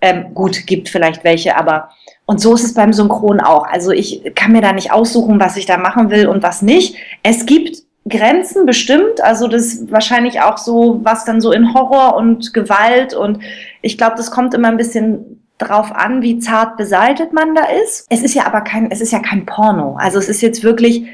[0.00, 1.90] Ähm, gut, gibt vielleicht welche, aber
[2.26, 3.66] und so ist es beim Synchron auch.
[3.66, 6.96] Also ich kann mir da nicht aussuchen, was ich da machen will und was nicht.
[7.22, 12.16] Es gibt Grenzen bestimmt, also das ist wahrscheinlich auch so, was dann so in Horror
[12.16, 13.40] und Gewalt und
[13.82, 18.06] ich glaube, das kommt immer ein bisschen drauf an, wie zart beseitet man da ist.
[18.08, 19.96] Es ist ja aber kein, es ist ja kein Porno.
[19.98, 21.06] Also es ist jetzt wirklich,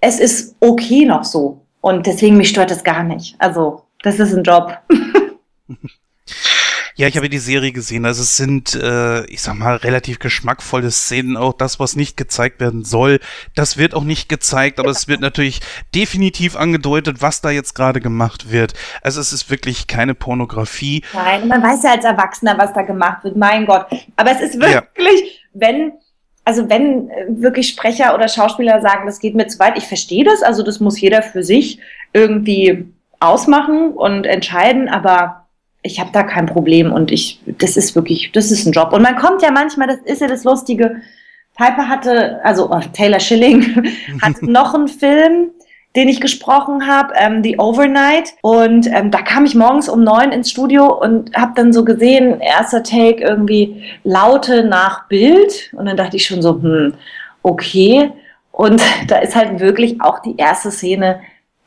[0.00, 1.62] es ist okay noch so.
[1.80, 3.34] Und deswegen mich stört es gar nicht.
[3.38, 4.78] Also, das ist ein Job.
[6.94, 8.04] Ja, ich habe die Serie gesehen.
[8.04, 11.36] Also es sind, äh, ich sag mal, relativ geschmackvolle Szenen.
[11.36, 13.20] Auch das, was nicht gezeigt werden soll,
[13.54, 14.78] das wird auch nicht gezeigt.
[14.78, 15.60] Aber es wird natürlich
[15.94, 18.74] definitiv angedeutet, was da jetzt gerade gemacht wird.
[19.02, 21.02] Also es ist wirklich keine Pornografie.
[21.14, 23.36] Nein, man weiß ja als Erwachsener, was da gemacht wird.
[23.36, 23.86] Mein Gott.
[24.16, 24.82] Aber es ist wirklich, ja.
[25.54, 25.92] wenn
[26.44, 30.24] also wenn äh, wirklich Sprecher oder Schauspieler sagen, das geht mir zu weit, ich verstehe
[30.24, 31.78] das, also das muss jeder für sich
[32.12, 35.41] irgendwie ausmachen und entscheiden, aber
[35.82, 38.92] ich habe da kein Problem und ich, das ist wirklich, das ist ein Job.
[38.92, 41.02] Und man kommt ja manchmal, das ist ja das Lustige,
[41.56, 45.50] Piper hatte, also oh, Taylor Schilling hat noch einen Film,
[45.94, 48.32] den ich gesprochen habe, ähm, The Overnight.
[48.40, 52.40] Und ähm, da kam ich morgens um neun ins Studio und habe dann so gesehen,
[52.40, 55.70] erster Take irgendwie Laute nach Bild.
[55.76, 56.94] Und dann dachte ich schon so, hm,
[57.42, 58.10] okay.
[58.52, 61.20] Und da ist halt wirklich auch die erste Szene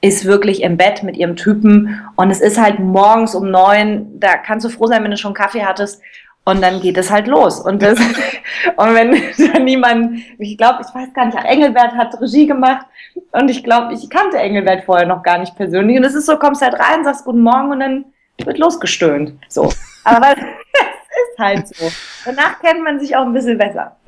[0.05, 4.37] ist wirklich im Bett mit ihrem Typen und es ist halt morgens um neun, da
[4.37, 5.99] kannst du froh sein, wenn du schon Kaffee hattest
[6.43, 7.59] und dann geht es halt los.
[7.59, 7.97] Und, das,
[8.77, 9.19] und wenn
[9.51, 12.85] dann niemand, ich glaube, ich weiß gar nicht, Engelbert hat Regie gemacht
[13.31, 15.97] und ich glaube, ich kannte Engelbert vorher noch gar nicht persönlich.
[15.97, 18.05] Und es ist so, kommst halt rein, sagst Guten Morgen und dann
[18.43, 19.33] wird losgestöhnt.
[19.49, 19.71] So.
[20.03, 21.91] Aber es ist halt so.
[22.25, 23.95] Danach kennt man sich auch ein bisschen besser.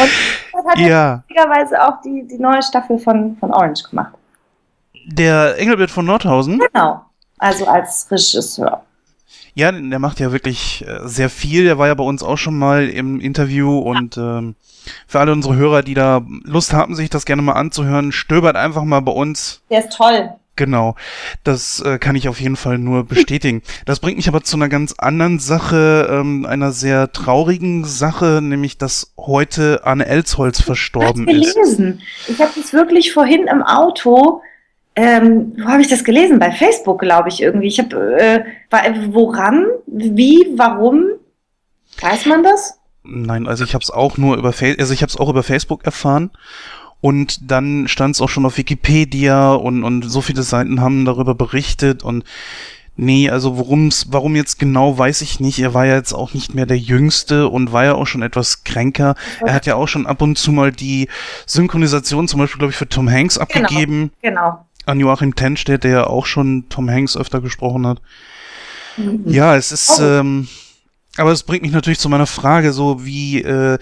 [0.00, 0.10] Und
[0.64, 4.14] das hat ja witzigerweise auch die, die neue Staffel von, von Orange gemacht.
[5.06, 6.58] Der Engelbert von Nordhausen?
[6.58, 7.04] Genau.
[7.38, 8.82] Also als Regisseur.
[9.54, 11.64] Ja, der macht ja wirklich äh, sehr viel.
[11.64, 14.56] Der war ja bei uns auch schon mal im Interview und ähm,
[15.06, 18.84] für alle unsere Hörer, die da Lust haben, sich das gerne mal anzuhören, stöbert einfach
[18.84, 19.62] mal bei uns.
[19.70, 20.32] Der ist toll.
[20.56, 20.94] Genau,
[21.42, 23.62] das äh, kann ich auf jeden Fall nur bestätigen.
[23.86, 28.78] Das bringt mich aber zu einer ganz anderen Sache, ähm, einer sehr traurigen Sache, nämlich
[28.78, 31.54] dass heute Anne Elsholz verstorben ich ist.
[31.54, 32.00] gelesen.
[32.28, 34.42] Ich habe das wirklich vorhin im Auto.
[34.96, 36.38] Ähm, wo habe ich das gelesen?
[36.38, 37.66] Bei Facebook, glaube ich irgendwie.
[37.66, 38.44] Ich habe äh,
[39.10, 41.04] woran, wie, warum?
[42.00, 42.78] Weiß man das?
[43.02, 45.42] Nein, also ich habe es auch nur über Fa also ich habe es auch über
[45.42, 46.30] Facebook erfahren
[47.04, 51.34] und dann stand es auch schon auf Wikipedia und, und so viele Seiten haben darüber
[51.34, 52.24] berichtet und
[52.96, 55.58] nee, also worum's, warum jetzt genau, weiß ich nicht.
[55.58, 58.64] Er war ja jetzt auch nicht mehr der Jüngste und war ja auch schon etwas
[58.64, 59.16] kränker.
[59.44, 61.08] Er hat ja auch schon ab und zu mal die
[61.44, 64.10] Synchronisation zum Beispiel, glaube ich, für Tom Hanks abgegeben.
[64.22, 64.40] Genau.
[64.40, 64.66] genau.
[64.86, 68.00] An Joachim Tenstedt, der ja auch schon Tom Hanks öfter gesprochen hat.
[68.96, 69.24] Mhm.
[69.26, 70.04] Ja, es ist, oh.
[70.04, 70.48] ähm,
[71.18, 73.76] aber es bringt mich natürlich zu meiner Frage, so wie, äh,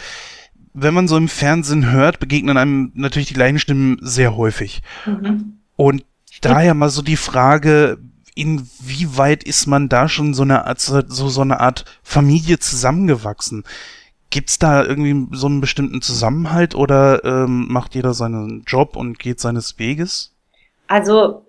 [0.75, 4.83] wenn man so im Fernsehen hört, begegnen einem natürlich die gleichen Stimmen sehr häufig.
[5.07, 5.59] Mhm.
[5.77, 6.05] Und
[6.41, 7.99] daher mal so die Frage,
[8.35, 13.65] inwieweit ist man da schon so eine Art, so, so eine Art Familie zusammengewachsen?
[14.31, 19.41] Gibt's da irgendwie so einen bestimmten Zusammenhalt oder ähm, macht jeder seinen Job und geht
[19.41, 20.33] seines Weges?
[20.87, 21.45] Also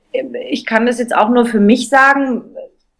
[0.49, 2.43] ich kann das jetzt auch nur für mich sagen.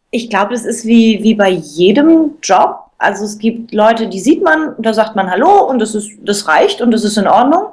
[0.10, 2.83] Ich glaube, es ist wie, wie bei jedem Job.
[3.04, 6.48] Also es gibt Leute, die sieht man, da sagt man Hallo und das ist, das
[6.48, 7.68] reicht und das ist in Ordnung.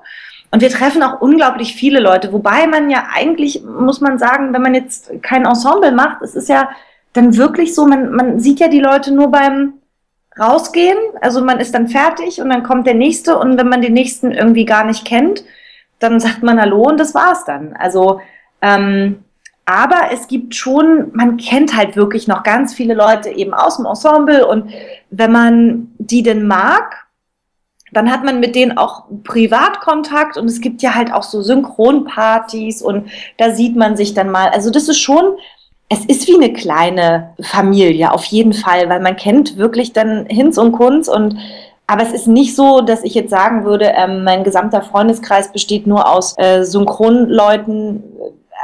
[0.50, 4.62] Und wir treffen auch unglaublich viele Leute, wobei man ja eigentlich, muss man sagen, wenn
[4.62, 6.70] man jetzt kein Ensemble macht, es ist ja
[7.12, 9.74] dann wirklich so, man, man sieht ja die Leute nur beim
[10.38, 13.92] Rausgehen, also man ist dann fertig und dann kommt der nächste und wenn man den
[13.92, 15.44] nächsten irgendwie gar nicht kennt,
[16.00, 17.74] dann sagt man Hallo und das war's dann.
[17.76, 18.20] Also
[18.62, 19.22] ähm,
[19.66, 23.86] aber es gibt schon, man kennt halt wirklich noch ganz viele Leute eben aus dem
[23.86, 24.70] Ensemble und
[25.10, 27.06] wenn man die denn mag,
[27.92, 32.82] dann hat man mit denen auch Privatkontakt und es gibt ja halt auch so Synchronpartys
[32.82, 34.48] und da sieht man sich dann mal.
[34.50, 35.36] Also das ist schon,
[35.88, 40.56] es ist wie eine kleine Familie, auf jeden Fall, weil man kennt wirklich dann Hinz
[40.56, 41.36] und Kunz und
[41.88, 45.88] aber es ist nicht so, dass ich jetzt sagen würde, ähm, mein gesamter Freundeskreis besteht
[45.88, 48.04] nur aus äh, Synchronleuten,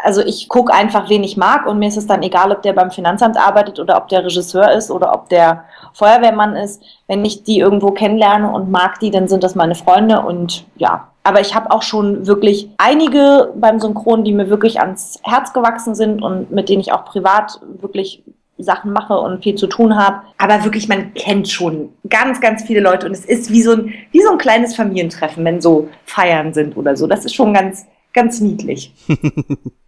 [0.06, 2.74] also ich gucke einfach, wen ich mag und mir ist es dann egal, ob der
[2.74, 6.80] beim Finanzamt arbeitet oder ob der Regisseur ist oder ob der Feuerwehrmann ist.
[7.08, 11.08] Wenn ich die irgendwo kennenlerne und mag die, dann sind das meine Freunde und ja.
[11.24, 15.96] Aber ich habe auch schon wirklich einige beim Synchron, die mir wirklich ans Herz gewachsen
[15.96, 18.22] sind und mit denen ich auch privat wirklich
[18.58, 20.22] Sachen mache und viel zu tun habe.
[20.38, 23.92] Aber wirklich, man kennt schon ganz, ganz viele Leute und es ist wie so ein,
[24.12, 27.08] wie so ein kleines Familientreffen, wenn so Feiern sind oder so.
[27.08, 28.94] Das ist schon ganz, ganz niedlich.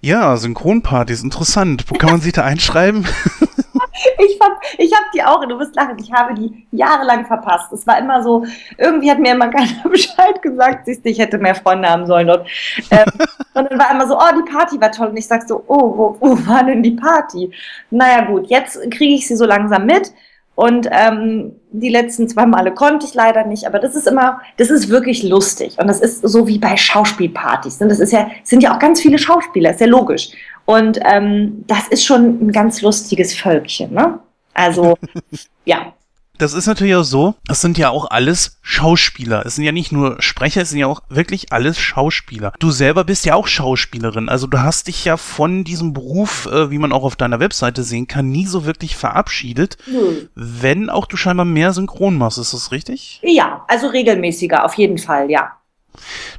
[0.00, 1.84] Ja, Synchronpartys, interessant.
[1.88, 3.04] Wo kann man sich da einschreiben?
[4.18, 7.72] ich fand, ich habe die auch, du wirst lachen, ich habe die jahrelang verpasst.
[7.72, 8.44] Es war immer so,
[8.78, 12.26] irgendwie hat mir immer keiner Bescheid gesagt, siehst du, ich hätte mehr Freunde haben sollen
[12.26, 12.48] dort.
[12.90, 13.06] Ähm,
[13.54, 15.08] und dann war immer so, oh, die Party war toll.
[15.08, 17.50] Und ich sag so, oh, wo, wo war denn die Party?
[17.90, 20.12] Naja gut, jetzt kriege ich sie so langsam mit.
[20.56, 24.70] Und ähm, die letzten zwei Male konnte ich leider nicht, aber das ist immer, das
[24.70, 25.76] ist wirklich lustig.
[25.78, 27.80] Und das ist so wie bei Schauspielpartys.
[27.80, 30.30] Und das ist ja, sind ja auch ganz viele Schauspieler, ist ja logisch.
[30.64, 34.18] Und ähm, das ist schon ein ganz lustiges Völkchen, ne?
[34.54, 34.96] Also,
[35.66, 35.92] ja
[36.38, 39.44] das ist natürlich auch so, das sind ja auch alles Schauspieler.
[39.46, 42.52] Es sind ja nicht nur Sprecher, es sind ja auch wirklich alles Schauspieler.
[42.58, 46.70] Du selber bist ja auch Schauspielerin, also du hast dich ja von diesem Beruf, äh,
[46.70, 49.76] wie man auch auf deiner Webseite sehen kann, nie so wirklich verabschiedet.
[49.86, 50.28] Mhm.
[50.34, 53.20] Wenn auch du scheinbar mehr Synchron machst, ist das richtig?
[53.22, 55.55] Ja, also regelmäßiger, auf jeden Fall, ja.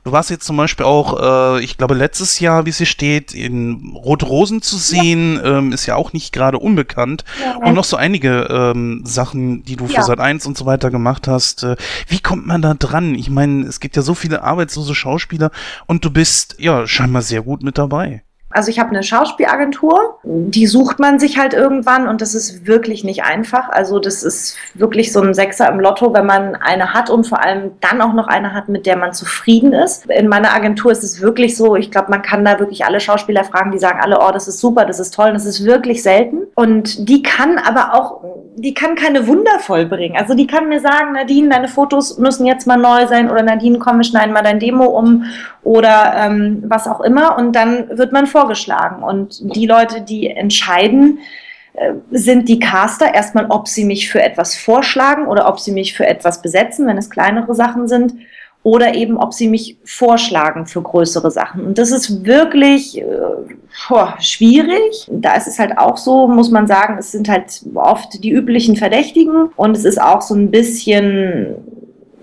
[0.04, 3.96] Du warst jetzt zum Beispiel auch, äh, ich glaube, letztes Jahr, wie sie steht, in
[3.96, 5.58] Rot-Rosen zu sehen, ja.
[5.58, 7.24] ähm, ist ja auch nicht gerade unbekannt.
[7.42, 7.58] Ja.
[7.58, 10.04] Und noch so einige ähm, Sachen, die du für ja.
[10.04, 11.64] Sat 1 und so weiter gemacht hast.
[11.64, 11.76] Äh,
[12.08, 13.16] wie kommt man da dran?
[13.16, 15.52] Ich meine, es gibt ja so viele arbeitslose Schauspieler
[15.86, 18.24] und du bist ja scheinbar sehr gut mit dabei.
[18.50, 23.04] Also ich habe eine Schauspielagentur, die sucht man sich halt irgendwann und das ist wirklich
[23.04, 23.68] nicht einfach.
[23.70, 27.44] Also das ist wirklich so ein Sechser im Lotto, wenn man eine hat und vor
[27.44, 30.06] allem dann auch noch eine hat, mit der man zufrieden ist.
[30.10, 33.44] In meiner Agentur ist es wirklich so, ich glaube, man kann da wirklich alle Schauspieler
[33.44, 36.44] fragen, die sagen alle, oh, das ist super, das ist toll, das ist wirklich selten.
[36.56, 38.24] Und die kann aber auch,
[38.56, 40.18] die kann keine Wunder vollbringen.
[40.18, 43.78] Also die kann mir sagen, Nadine, deine Fotos müssen jetzt mal neu sein oder Nadine,
[43.78, 45.26] komm, wir schneiden mal dein Demo um
[45.64, 49.04] oder ähm, was auch immer und dann wird man vorgeschlagen.
[49.04, 51.20] Und die Leute, die entscheiden,
[51.74, 55.96] äh, sind die Caster erstmal, ob sie mich für etwas vorschlagen oder ob sie mich
[55.96, 58.14] für etwas besetzen, wenn es kleinere Sachen sind,
[58.64, 61.66] oder eben ob sie mich vorschlagen für größere Sachen.
[61.66, 63.06] Und das ist wirklich äh,
[64.20, 65.08] schwierig.
[65.10, 68.76] Da ist es halt auch so, muss man sagen, es sind halt oft die üblichen
[68.76, 71.56] Verdächtigen und es ist auch so ein bisschen,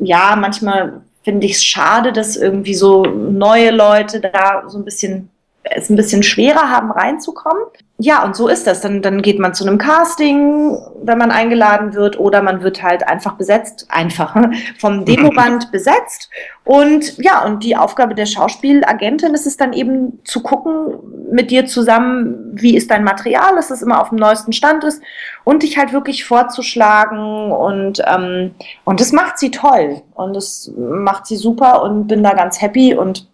[0.01, 5.31] ja, manchmal finde ich es schade, dass irgendwie so neue Leute da so ein bisschen
[5.65, 7.65] es ein bisschen schwerer haben, reinzukommen.
[7.97, 8.81] Ja, und so ist das.
[8.81, 13.07] Dann, dann geht man zu einem Casting, wenn man eingeladen wird, oder man wird halt
[13.07, 14.37] einfach besetzt, einfach
[14.79, 16.29] vom Demoband besetzt.
[16.65, 20.99] Und ja, und die Aufgabe der Schauspielagentin ist es dann eben zu gucken
[21.31, 25.03] mit dir zusammen, wie ist dein Material, dass es immer auf dem neuesten Stand ist
[25.45, 28.55] und dich halt wirklich vorzuschlagen und ähm,
[28.85, 32.95] und das macht sie toll und das macht sie super und bin da ganz happy
[32.95, 33.27] und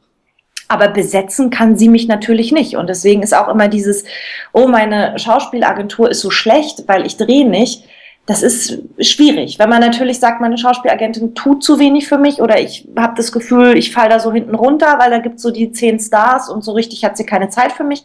[0.71, 2.77] aber besetzen kann sie mich natürlich nicht.
[2.77, 4.05] Und deswegen ist auch immer dieses,
[4.53, 7.85] oh, meine Schauspielagentur ist so schlecht, weil ich drehe nicht.
[8.27, 9.59] Das ist schwierig.
[9.59, 13.33] Wenn man natürlich sagt, meine Schauspielagentin tut zu wenig für mich oder ich habe das
[13.33, 16.49] Gefühl, ich falle da so hinten runter, weil da gibt es so die zehn Stars
[16.49, 18.05] und so richtig hat sie keine Zeit für mich.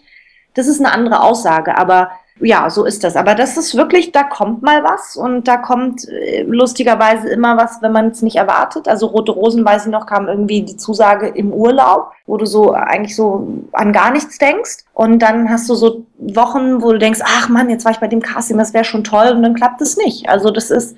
[0.55, 1.78] Das ist eine andere Aussage.
[1.78, 2.09] Aber
[2.42, 3.16] ja, so ist das.
[3.16, 7.82] Aber das ist wirklich, da kommt mal was und da kommt äh, lustigerweise immer was,
[7.82, 8.90] wenn man es nicht erwartet.
[8.90, 12.74] Also Rote Rosen, weiß ich noch, kam irgendwie die Zusage im Urlaub, wo du so
[12.74, 14.84] eigentlich so an gar nichts denkst.
[14.94, 18.08] Und dann hast du so Wochen, wo du denkst, ach Mann, jetzt war ich bei
[18.08, 20.28] dem Casting, das wäre schon toll und dann klappt es nicht.
[20.28, 20.98] Also das ist,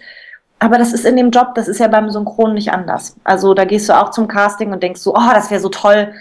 [0.57, 3.15] aber das ist in dem Job, das ist ja beim Synchron nicht anders.
[3.23, 6.13] Also da gehst du auch zum Casting und denkst so, oh, das wäre so toll.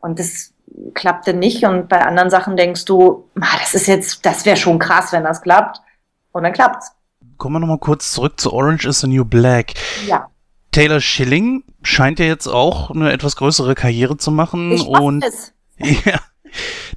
[0.00, 0.51] Und das
[0.94, 5.12] klappte nicht und bei anderen Sachen denkst du, das ist jetzt, das wäre schon krass,
[5.12, 5.80] wenn das klappt.
[6.32, 6.92] Und dann klappt's.
[7.36, 9.74] Kommen wir nochmal kurz zurück zu Orange is the New Black.
[10.06, 10.28] Ja.
[10.70, 15.52] Taylor Schilling scheint ja jetzt auch eine etwas größere Karriere zu machen Ich und es.
[15.78, 16.18] ja,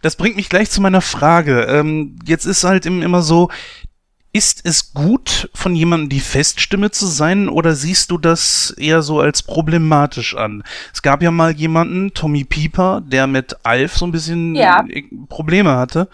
[0.02, 1.64] das bringt mich gleich zu meiner Frage.
[1.64, 3.50] Ähm, jetzt ist halt im- immer so,
[4.36, 9.22] ist es gut, von jemandem die Feststimme zu sein oder siehst du das eher so
[9.22, 10.62] als problematisch an?
[10.94, 14.84] Es gab ja mal jemanden, Tommy Pieper, der mit Alf so ein bisschen Ja.
[14.90, 16.10] äh, Probleme hatte.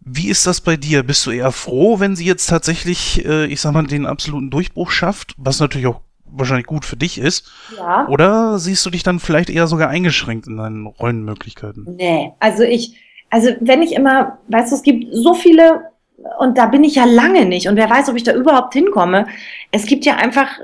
[0.00, 1.02] Wie ist das bei dir?
[1.02, 4.90] Bist du eher froh, wenn sie jetzt tatsächlich, äh, ich sag mal, den absoluten Durchbruch
[4.90, 7.50] schafft, was natürlich auch wahrscheinlich gut für dich ist?
[7.76, 8.08] Ja.
[8.08, 11.96] Oder siehst du dich dann vielleicht eher sogar eingeschränkt in deinen Rollenmöglichkeiten?
[11.98, 12.96] Nee, also ich,
[13.28, 15.82] also wenn ich immer, weißt du, es gibt so viele,
[16.38, 19.26] und da bin ich ja lange nicht, und wer weiß, ob ich da überhaupt hinkomme.
[19.70, 20.62] Es gibt ja einfach äh,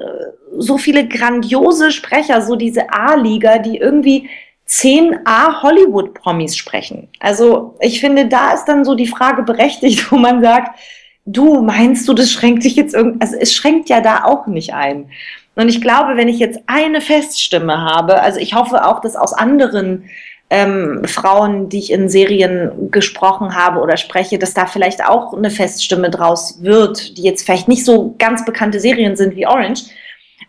[0.59, 4.29] so viele grandiose Sprecher, so diese A-Liga, die irgendwie
[4.67, 7.09] 10 A-Hollywood-Promis sprechen.
[7.21, 10.79] Also ich finde, da ist dann so die Frage berechtigt, wo man sagt,
[11.27, 14.75] du meinst du, das schränkt dich jetzt irgendwie, also es schränkt ja da auch nicht
[14.75, 15.11] ein.
[15.55, 19.35] Und ich glaube, wenn ich jetzt eine Feststimme habe, also ich hoffe auch, dass aus
[19.35, 20.09] anderen
[20.53, 25.49] ähm, Frauen, die ich in Serien gesprochen habe oder spreche, dass da vielleicht auch eine
[25.49, 29.85] Feststimme draus wird, die jetzt vielleicht nicht so ganz bekannte Serien sind wie Orange.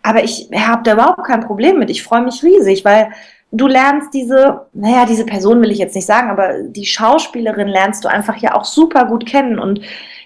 [0.02, 1.90] Aber ich habe da überhaupt kein Problem mit.
[1.90, 3.12] Ich freue mich riesig, weil
[3.54, 8.04] du lernst diese, naja, diese Person will ich jetzt nicht sagen, aber die Schauspielerin lernst
[8.04, 9.58] du einfach ja auch super gut kennen.
[9.58, 9.80] Und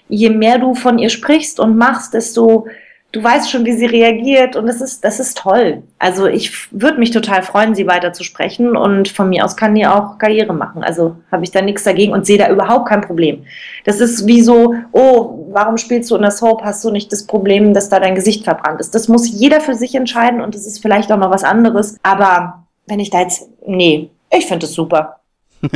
[0.10, 2.66] je mehr du von ihr sprichst und machst, desto
[3.12, 5.84] du weißt schon, wie sie reagiert und das ist, das ist toll.
[5.98, 9.76] Also ich würde mich total freuen, sie weiter zu sprechen und von mir aus kann
[9.76, 10.84] die auch Karriere machen.
[10.84, 13.46] Also habe ich da nichts dagegen und sehe da überhaupt kein Problem.
[13.86, 16.64] Das ist wie so, oh, warum spielst du in der Soap?
[16.64, 18.94] Hast du nicht das Problem, dass da dein Gesicht verbrannt ist?
[18.94, 21.98] Das muss jeder für sich entscheiden und das ist vielleicht auch mal was anderes.
[22.04, 25.22] Aber wenn ich da jetzt, nee, ich finde es super.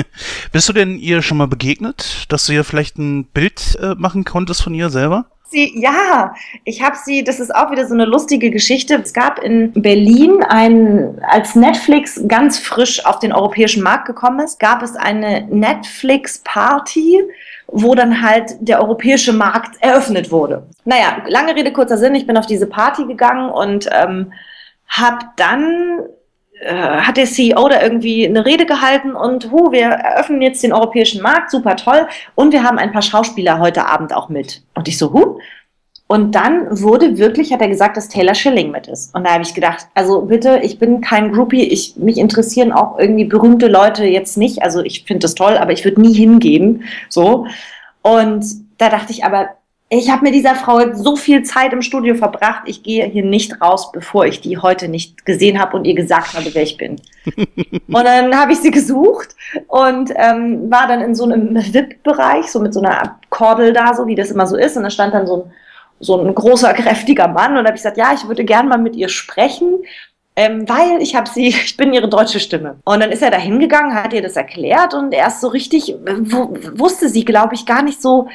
[0.52, 4.26] Bist du denn ihr schon mal begegnet, dass du ihr vielleicht ein Bild äh, machen
[4.26, 5.31] konntest von ihr selber?
[5.52, 6.34] Sie, ja,
[6.64, 8.96] ich habe sie, das ist auch wieder so eine lustige Geschichte.
[8.96, 14.62] Es gab in Berlin ein, als Netflix ganz frisch auf den europäischen Markt gekommen ist,
[14.62, 17.24] gab es eine Netflix-Party,
[17.68, 20.68] wo dann halt der europäische Markt eröffnet wurde.
[20.86, 24.32] Naja, lange Rede, kurzer Sinn, ich bin auf diese Party gegangen und ähm,
[24.88, 26.00] habe dann
[26.70, 31.22] hat der CEO da irgendwie eine Rede gehalten und hu, wir eröffnen jetzt den europäischen
[31.22, 32.08] Markt, super toll.
[32.36, 34.62] Und wir haben ein paar Schauspieler heute Abend auch mit.
[34.76, 35.40] Und ich so, hu.
[36.08, 39.16] Und dann wurde wirklich, hat er gesagt, dass Taylor Schilling mit ist.
[39.16, 43.00] Und da habe ich gedacht, also bitte, ich bin kein Groupie, ich, mich interessieren auch
[43.00, 44.62] irgendwie berühmte Leute jetzt nicht.
[44.62, 46.84] Also ich finde das toll, aber ich würde nie hingehen.
[47.08, 47.48] So.
[48.02, 48.46] Und
[48.78, 49.52] da dachte ich aber,
[49.94, 53.60] ich habe mit dieser Frau so viel Zeit im Studio verbracht, ich gehe hier nicht
[53.62, 56.96] raus, bevor ich die heute nicht gesehen habe und ihr gesagt habe, wer ich bin.
[57.36, 59.36] und dann habe ich sie gesucht
[59.68, 64.08] und ähm, war dann in so einem VIP-Bereich, so mit so einer Kordel da, so
[64.08, 64.78] wie das immer so ist.
[64.78, 65.52] Und da stand dann so ein,
[66.00, 68.78] so ein großer, kräftiger Mann und da habe ich gesagt, ja, ich würde gern mal
[68.78, 69.84] mit ihr sprechen.
[70.38, 72.78] Ähm, weil ich habe sie, ich bin ihre deutsche Stimme.
[72.86, 76.80] Und dann ist er da hingegangen, hat ihr das erklärt und erst so richtig, w-
[76.80, 78.30] wusste sie, glaube ich, gar nicht so,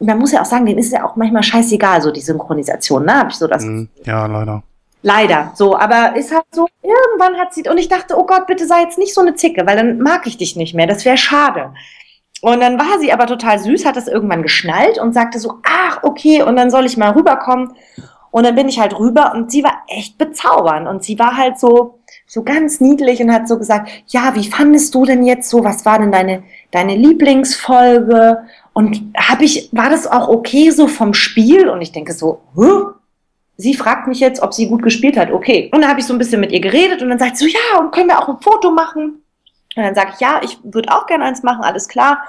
[0.00, 3.14] man muss ja auch sagen, denen ist ja auch manchmal scheißegal, so die Synchronisation, ne?
[3.14, 3.62] Habe ich so das.
[3.62, 4.62] Hm, ja, leider.
[5.02, 8.66] Leider, so, aber ist halt so, irgendwann hat sie, und ich dachte, oh Gott, bitte
[8.66, 11.16] sei jetzt nicht so eine Zicke, weil dann mag ich dich nicht mehr, das wäre
[11.16, 11.72] schade.
[12.42, 16.00] Und dann war sie aber total süß, hat das irgendwann geschnallt und sagte so, ach,
[16.02, 17.74] okay, und dann soll ich mal rüberkommen.
[18.30, 21.58] Und dann bin ich halt rüber und sie war echt bezaubernd und sie war halt
[21.58, 25.64] so, so ganz niedlich und hat so gesagt, ja, wie fandest du denn jetzt so,
[25.64, 28.42] was war denn deine, deine Lieblingsfolge?
[28.76, 31.70] Und habe ich, war das auch okay so vom Spiel?
[31.70, 32.90] Und ich denke so, Huh?
[33.56, 35.30] sie fragt mich jetzt, ob sie gut gespielt hat.
[35.30, 35.70] Okay.
[35.72, 37.56] Und dann habe ich so ein bisschen mit ihr geredet und dann sagt sie so,
[37.56, 39.22] ja, und können wir auch ein Foto machen?
[39.76, 42.28] Und dann sage ich, ja, ich würde auch gerne eins machen, alles klar.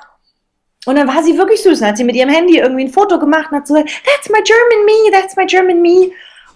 [0.86, 1.82] Und dann war sie wirklich süß.
[1.82, 4.30] Dann hat sie mit ihrem Handy irgendwie ein Foto gemacht und hat so gesagt, that's
[4.30, 6.12] my German me, that's my German me.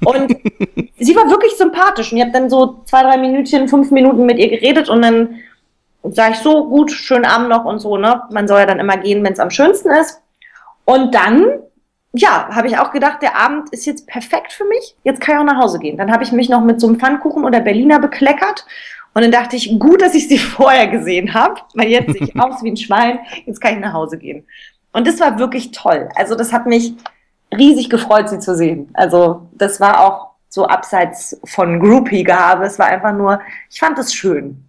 [0.05, 0.38] Und
[0.99, 2.13] sie war wirklich sympathisch.
[2.13, 5.41] Und ich habe dann so zwei, drei Minütchen, fünf Minuten mit ihr geredet und dann
[6.03, 8.23] sage ich so, gut, schönen Abend noch und so, ne?
[8.32, 10.22] Man soll ja dann immer gehen, wenn es am schönsten ist.
[10.86, 11.60] Und dann,
[12.14, 14.95] ja, habe ich auch gedacht, der Abend ist jetzt perfekt für mich.
[15.03, 15.98] Jetzt kann ich auch nach Hause gehen.
[15.98, 18.65] Dann habe ich mich noch mit so einem Pfannkuchen oder Berliner bekleckert.
[19.14, 22.40] Und dann dachte ich, gut, dass ich sie vorher gesehen habe, weil jetzt sehe ich
[22.40, 24.45] aus wie ein Schwein, jetzt kann ich nach Hause gehen.
[24.94, 26.10] Und das war wirklich toll.
[26.15, 26.94] Also das hat mich
[27.56, 28.90] riesig gefreut, sie zu sehen.
[28.94, 32.65] Also das war auch so abseits von Groupie-Gabe.
[32.65, 34.65] Es war einfach nur, ich fand es schön.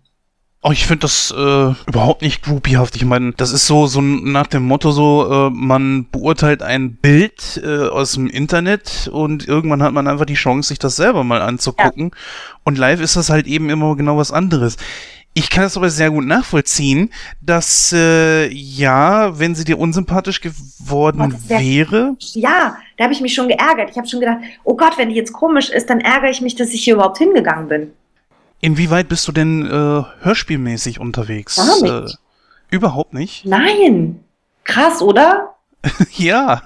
[0.65, 2.95] Oh, ich finde das äh, überhaupt nicht groupiehaft.
[2.95, 7.61] Ich meine, das ist so so nach dem Motto so, äh, man beurteilt ein Bild
[7.65, 11.43] äh, aus dem Internet und irgendwann hat man einfach die Chance, sich das selber mal
[11.43, 12.13] anzugucken.
[12.13, 12.57] Ja.
[12.63, 14.77] Und live ist das halt eben immer genau was anderes.
[15.35, 17.11] Ich kann es aber sehr gut nachvollziehen,
[17.41, 22.15] dass äh, ja, wenn sie dir unsympathisch geworden wäre.
[22.35, 23.91] Ja, da habe ich mich schon geärgert.
[23.91, 26.55] Ich habe schon gedacht, oh Gott, wenn die jetzt komisch ist, dann ärgere ich mich,
[26.55, 27.93] dass ich hier überhaupt hingegangen bin.
[28.65, 31.57] Inwieweit bist du denn äh, hörspielmäßig unterwegs?
[31.57, 32.15] Gar nicht.
[32.15, 33.45] Äh, überhaupt nicht?
[33.45, 34.23] Nein.
[34.63, 35.57] Krass, oder?
[36.17, 36.63] ja.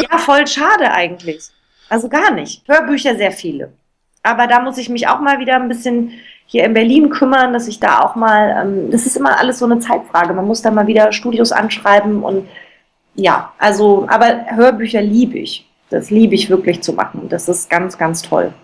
[0.00, 1.48] ja, voll schade eigentlich.
[1.88, 2.62] Also gar nicht.
[2.68, 3.72] Hörbücher sehr viele.
[4.22, 6.12] Aber da muss ich mich auch mal wieder ein bisschen
[6.46, 9.64] hier in Berlin kümmern, dass ich da auch mal, ähm, das ist immer alles so
[9.64, 10.32] eine Zeitfrage.
[10.32, 12.46] Man muss da mal wieder Studios anschreiben und
[13.16, 15.66] ja, also, aber Hörbücher liebe ich.
[15.90, 17.28] Das liebe ich wirklich zu machen.
[17.28, 18.54] Das ist ganz, ganz toll.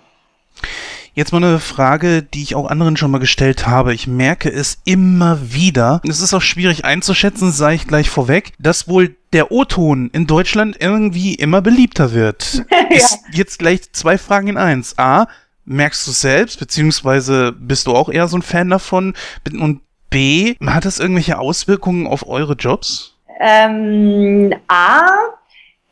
[1.16, 3.94] Jetzt mal eine Frage, die ich auch anderen schon mal gestellt habe.
[3.94, 6.02] Ich merke es immer wieder.
[6.06, 10.76] Es ist auch schwierig einzuschätzen, sage ich gleich vorweg, dass wohl der O-Ton in Deutschland
[10.78, 12.66] irgendwie immer beliebter wird.
[12.70, 12.94] ja.
[12.94, 14.98] Ist jetzt gleich zwei Fragen in eins.
[14.98, 15.26] A,
[15.64, 19.14] merkst du selbst, beziehungsweise bist du auch eher so ein Fan davon?
[19.58, 19.80] Und
[20.10, 23.14] B, hat das irgendwelche Auswirkungen auf eure Jobs?
[23.40, 25.00] Ähm, A,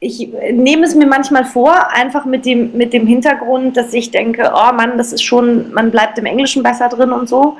[0.01, 4.53] ich nehme es mir manchmal vor, einfach mit dem, mit dem Hintergrund, dass ich denke,
[4.55, 7.57] oh Mann, das ist schon, man bleibt im Englischen besser drin und so.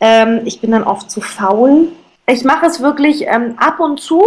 [0.00, 1.88] Ähm, ich bin dann oft zu faul.
[2.26, 4.22] Ich mache es wirklich ähm, ab und zu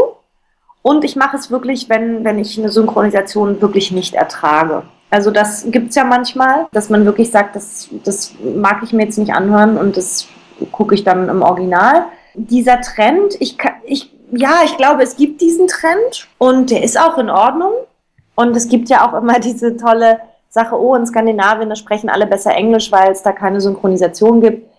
[0.81, 4.83] und ich mache es wirklich, wenn, wenn ich eine Synchronisation wirklich nicht ertrage.
[5.09, 9.03] Also das gibt es ja manchmal, dass man wirklich sagt, das, das mag ich mir
[9.03, 10.27] jetzt nicht anhören und das
[10.71, 12.05] gucke ich dann im Original.
[12.33, 17.17] Dieser Trend, ich, ich, ja, ich glaube, es gibt diesen Trend und der ist auch
[17.17, 17.71] in Ordnung.
[18.35, 20.19] Und es gibt ja auch immer diese tolle
[20.49, 24.69] Sache, oh, in Skandinavien, da sprechen alle besser Englisch, weil es da keine Synchronisation gibt.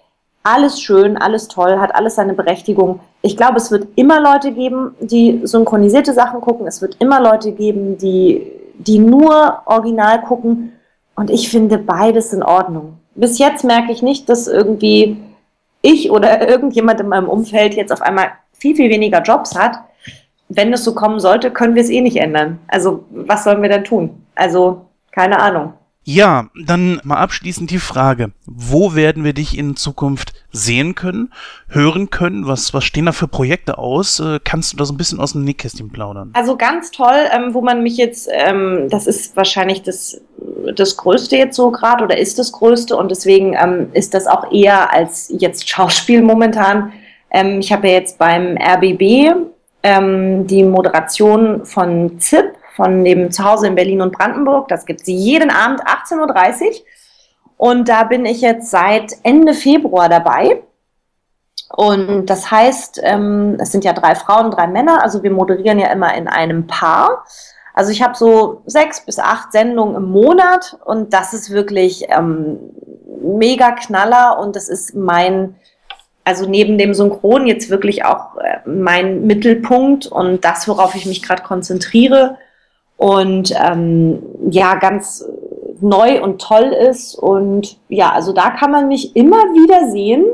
[0.42, 3.00] Alles schön, alles toll, hat alles seine Berechtigung.
[3.22, 6.66] Ich glaube, es wird immer Leute geben, die synchronisierte Sachen gucken.
[6.66, 10.72] Es wird immer Leute geben, die die nur original gucken.
[11.16, 12.98] Und ich finde beides in Ordnung.
[13.14, 15.16] Bis jetzt merke ich nicht, dass irgendwie
[15.80, 18.32] ich oder irgendjemand in meinem Umfeld jetzt auf einmal
[18.64, 19.78] viel, viel weniger Jobs hat.
[20.48, 22.60] Wenn es so kommen sollte, können wir es eh nicht ändern.
[22.66, 24.24] Also was sollen wir dann tun?
[24.34, 25.74] Also keine Ahnung.
[26.06, 31.32] Ja, dann mal abschließend die Frage, wo werden wir dich in Zukunft sehen können,
[31.68, 32.46] hören können?
[32.46, 34.20] Was, was stehen da für Projekte aus?
[34.20, 36.30] Äh, kannst du da so ein bisschen aus dem Nickkästchen plaudern?
[36.32, 40.20] Also ganz toll, ähm, wo man mich jetzt, ähm, das ist wahrscheinlich das,
[40.74, 44.52] das Größte jetzt so gerade oder ist das Größte und deswegen ähm, ist das auch
[44.52, 46.92] eher als jetzt Schauspiel momentan.
[47.34, 49.34] Ähm, ich habe ja jetzt beim RBB
[49.82, 54.68] ähm, die Moderation von ZIP von dem Zuhause in Berlin und Brandenburg.
[54.68, 56.72] Das gibt es jeden Abend 18.30 Uhr.
[57.56, 60.62] Und da bin ich jetzt seit Ende Februar dabei.
[61.68, 65.02] Und das heißt, ähm, es sind ja drei Frauen, drei Männer.
[65.02, 67.24] Also wir moderieren ja immer in einem Paar.
[67.74, 72.60] Also ich habe so sechs bis acht Sendungen im Monat und das ist wirklich ähm,
[73.20, 75.56] mega Knaller und das ist mein,
[76.24, 81.22] also neben dem Synchron jetzt wirklich auch äh, mein Mittelpunkt und das, worauf ich mich
[81.22, 82.38] gerade konzentriere
[82.96, 85.24] und ähm, ja, ganz
[85.80, 87.14] neu und toll ist.
[87.14, 90.24] Und ja, also da kann man mich immer wieder sehen.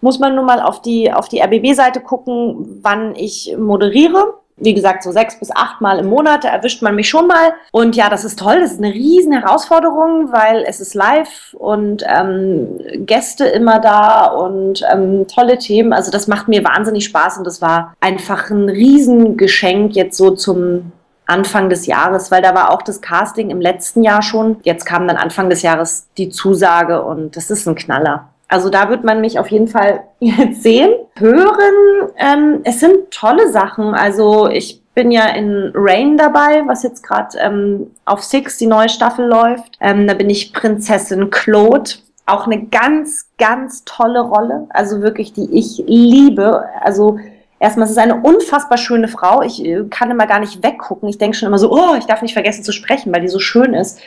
[0.00, 4.34] Muss man nur mal auf die, auf die RBB-Seite gucken, wann ich moderiere.
[4.58, 7.52] Wie gesagt, so sechs bis acht Mal im Monat, erwischt man mich schon mal.
[7.72, 12.04] Und ja, das ist toll, das ist eine riesen Herausforderung, weil es ist live und
[12.08, 15.92] ähm, Gäste immer da und ähm, tolle Themen.
[15.92, 20.92] Also das macht mir wahnsinnig Spaß und das war einfach ein Riesengeschenk jetzt so zum
[21.26, 24.58] Anfang des Jahres, weil da war auch das Casting im letzten Jahr schon.
[24.62, 28.28] Jetzt kam dann Anfang des Jahres die Zusage und das ist ein Knaller.
[28.48, 30.90] Also da wird man mich auf jeden Fall jetzt sehen.
[31.16, 33.94] Hören, ähm, es sind tolle Sachen.
[33.94, 38.88] Also ich bin ja in Rain dabei, was jetzt gerade ähm, auf Six die neue
[38.88, 39.76] Staffel läuft.
[39.80, 41.90] Ähm, da bin ich Prinzessin Claude.
[42.24, 44.66] Auch eine ganz, ganz tolle Rolle.
[44.70, 46.64] Also wirklich, die ich liebe.
[46.80, 47.18] Also
[47.58, 49.42] erstmal, es ist eine unfassbar schöne Frau.
[49.42, 51.08] Ich äh, kann immer gar nicht weggucken.
[51.08, 53.38] Ich denke schon immer so, oh, ich darf nicht vergessen zu sprechen, weil die so
[53.38, 54.00] schön ist.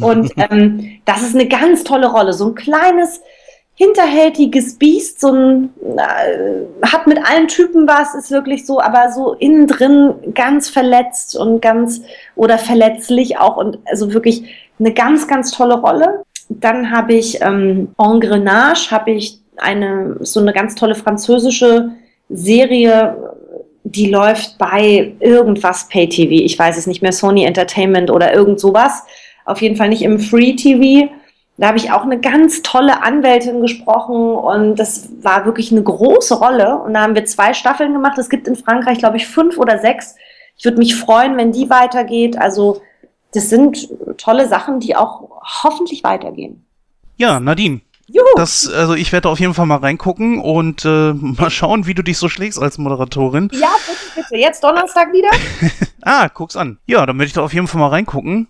[0.00, 2.32] Und ähm, das ist eine ganz tolle Rolle.
[2.32, 3.22] So ein kleines,
[3.76, 9.34] hinterhältiges Biest, so ein, äh, hat mit allen Typen was, ist wirklich so, aber so
[9.34, 12.02] innen drin ganz verletzt und ganz
[12.36, 14.44] oder verletzlich auch und also wirklich
[14.78, 16.22] eine ganz, ganz tolle Rolle.
[16.48, 21.90] Dann habe ich ähm, Engrenage, habe ich eine so eine ganz tolle französische
[22.28, 23.16] Serie,
[23.82, 26.32] die läuft bei irgendwas Pay TV.
[26.32, 29.02] Ich weiß es nicht mehr, Sony Entertainment oder irgend sowas.
[29.44, 31.10] Auf jeden Fall nicht im Free TV
[31.56, 36.34] da habe ich auch eine ganz tolle Anwältin gesprochen und das war wirklich eine große
[36.34, 36.78] Rolle.
[36.78, 38.18] Und da haben wir zwei Staffeln gemacht.
[38.18, 40.16] Es gibt in Frankreich, glaube ich, fünf oder sechs.
[40.56, 42.36] Ich würde mich freuen, wenn die weitergeht.
[42.36, 42.82] Also
[43.34, 45.30] das sind tolle Sachen, die auch
[45.62, 46.66] hoffentlich weitergehen.
[47.16, 47.82] Ja, Nadine.
[48.06, 48.26] Juhu.
[48.36, 52.02] Das, also ich werde auf jeden Fall mal reingucken und äh, mal schauen, wie du
[52.02, 53.48] dich so schlägst als Moderatorin.
[53.52, 54.36] Ja, bitte, bitte.
[54.36, 55.30] Jetzt Donnerstag wieder?
[56.02, 56.78] ah, guck's an.
[56.86, 58.48] Ja, dann werde ich da auf jeden Fall mal reingucken.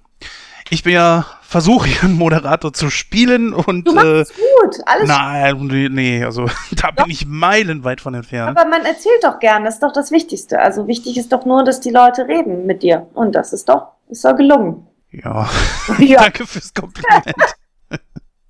[0.71, 3.87] Ich bin ja versuche hier einen Moderator zu spielen und.
[3.87, 7.05] Du machst äh, gut, alles Nein, nee, also da doch.
[7.05, 8.59] bin ich meilenweit von entfernt.
[8.59, 10.59] Aber man erzählt doch gern, das ist doch das Wichtigste.
[10.59, 13.07] Also wichtig ist doch nur, dass die Leute reden mit dir.
[13.15, 14.87] Und das ist doch, ist doch gelungen.
[15.13, 15.49] Ja.
[15.99, 16.19] ja.
[16.23, 17.37] Danke fürs Kompliment.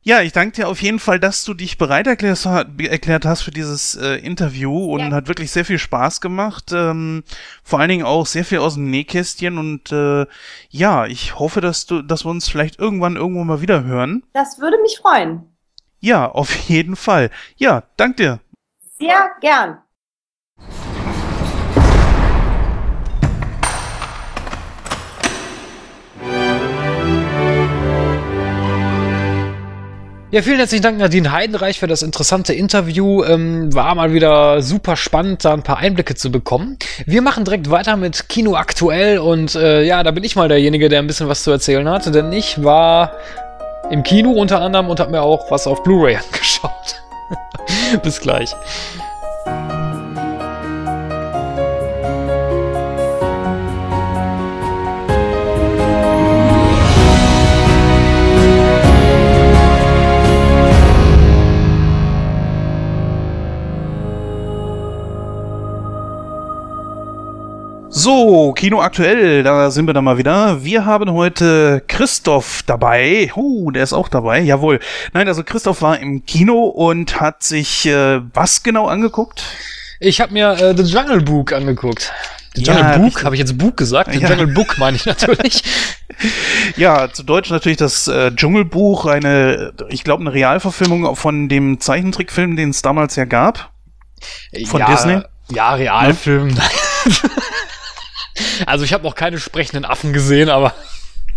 [0.06, 2.46] Ja, ich danke dir auf jeden Fall, dass du dich bereit erklärt,
[2.78, 5.10] erklärt hast für dieses äh, Interview und ja.
[5.10, 6.72] hat wirklich sehr viel Spaß gemacht.
[6.72, 7.24] Ähm,
[7.62, 10.26] vor allen Dingen auch sehr viel aus dem Nähkästchen und äh,
[10.68, 14.22] ja, ich hoffe, dass du, dass wir uns vielleicht irgendwann irgendwo mal wieder hören.
[14.34, 15.56] Das würde mich freuen.
[16.00, 17.30] Ja, auf jeden Fall.
[17.56, 18.40] Ja, dank dir.
[18.98, 19.78] Sehr gern.
[30.34, 33.22] Ja, vielen herzlichen Dank, Nadine Heidenreich, für das interessante Interview.
[33.22, 36.76] Ähm, war mal wieder super spannend, da ein paar Einblicke zu bekommen.
[37.06, 40.88] Wir machen direkt weiter mit Kino aktuell und äh, ja, da bin ich mal derjenige,
[40.88, 43.12] der ein bisschen was zu erzählen hat, denn ich war
[43.92, 47.00] im Kino unter anderem und habe mir auch was auf Blu-ray angeschaut.
[48.02, 48.52] Bis gleich.
[68.04, 70.62] So, Kino aktuell, da sind wir dann mal wieder.
[70.62, 73.32] Wir haben heute Christoph dabei.
[73.34, 74.78] Uh, der ist auch dabei, jawohl.
[75.14, 79.44] Nein, also Christoph war im Kino und hat sich äh, was genau angeguckt?
[80.00, 82.12] Ich habe mir äh, The Jungle Book angeguckt.
[82.54, 84.12] The Jungle ja, Book, habe ich jetzt Book gesagt?
[84.12, 84.28] The ja.
[84.28, 85.62] Jungle Book meine ich natürlich.
[86.76, 92.54] ja, zu Deutsch natürlich das äh, Dschungelbuch, eine, ich glaube, eine Realverfilmung von dem Zeichentrickfilm,
[92.54, 93.72] den es damals ja gab.
[94.66, 95.22] Von ja, Disney.
[95.52, 96.50] Ja, Realfilm.
[96.50, 96.64] Ja?
[98.66, 100.74] Also ich habe noch keine sprechenden Affen gesehen, aber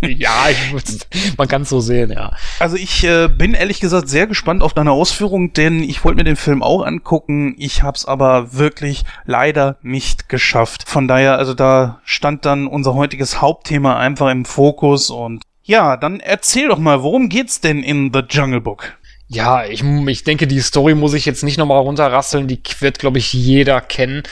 [0.00, 2.32] ja, ich, man kann es so sehen, ja.
[2.58, 6.24] Also ich äh, bin ehrlich gesagt sehr gespannt auf deine Ausführung, denn ich wollte mir
[6.24, 7.54] den Film auch angucken.
[7.58, 10.88] Ich habe es aber wirklich leider nicht geschafft.
[10.88, 16.20] Von daher, also da stand dann unser heutiges Hauptthema einfach im Fokus und ja, dann
[16.20, 18.96] erzähl doch mal, worum geht's denn in The Jungle Book?
[19.26, 22.46] Ja, ich, ich denke, die Story muss ich jetzt nicht nochmal runterrasseln.
[22.48, 24.22] Die wird, glaube ich, jeder kennen.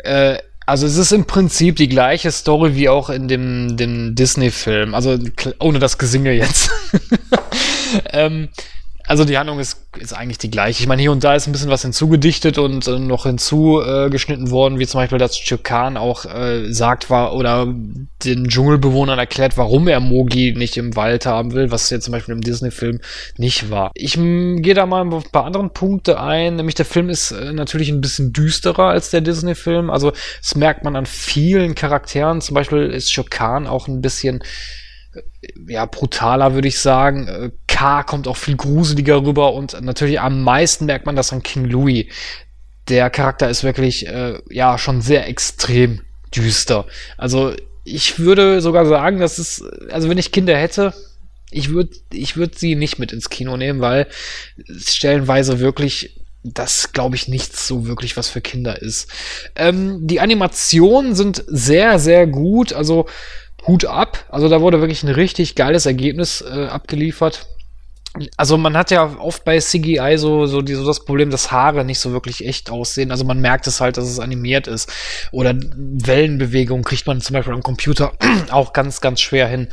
[0.00, 0.36] Äh,
[0.72, 4.94] also es ist im Prinzip die gleiche Story wie auch in dem, dem Disney-Film.
[4.94, 5.18] Also
[5.58, 6.70] ohne das Gesinge jetzt.
[8.10, 8.48] ähm,
[9.06, 10.80] also die Handlung ist, ist eigentlich die gleiche.
[10.80, 14.78] Ich meine, hier und da ist ein bisschen was hinzugedichtet und äh, noch hinzugeschnitten worden,
[14.78, 17.66] wie zum Beispiel, dass Chukan auch äh, sagt war oder
[18.24, 22.34] den Dschungelbewohnern erklärt, warum er Mogi nicht im Wald haben will, was jetzt zum Beispiel
[22.34, 23.00] im Disney-Film
[23.36, 23.90] nicht war.
[23.94, 27.52] Ich gehe da mal auf ein paar anderen Punkte ein, nämlich der Film ist äh,
[27.52, 29.90] natürlich ein bisschen düsterer als der Disney-Film.
[29.90, 32.40] Also das merkt man an vielen Charakteren.
[32.40, 34.42] Zum Beispiel ist Chukan auch ein bisschen
[35.68, 37.28] ja, brutaler, würde ich sagen.
[37.28, 41.42] Äh, K kommt auch viel gruseliger rüber und natürlich am meisten merkt man das an
[41.42, 42.06] King Louis.
[42.88, 46.00] Der Charakter ist wirklich, äh, ja, schon sehr extrem
[46.34, 46.86] düster.
[47.16, 50.94] Also, ich würde sogar sagen, dass es, also wenn ich Kinder hätte,
[51.50, 54.06] ich würde ich würd sie nicht mit ins Kino nehmen, weil
[54.68, 59.08] stellenweise wirklich das glaube ich nicht so wirklich was für Kinder ist.
[59.54, 62.72] Ähm, die Animationen sind sehr, sehr gut.
[62.72, 63.06] Also
[63.66, 64.24] Hut ab.
[64.28, 67.46] Also da wurde wirklich ein richtig geiles Ergebnis äh, abgeliefert.
[68.36, 71.84] also man hat ja oft bei CGI so, so, die, so das Problem, dass Haare
[71.84, 73.10] nicht so wirklich echt aussehen.
[73.10, 74.92] Also man merkt es halt, dass es animiert ist.
[75.30, 78.12] Oder Wellenbewegung kriegt man zum Beispiel am Computer
[78.50, 79.68] auch ganz, ganz schwer hin.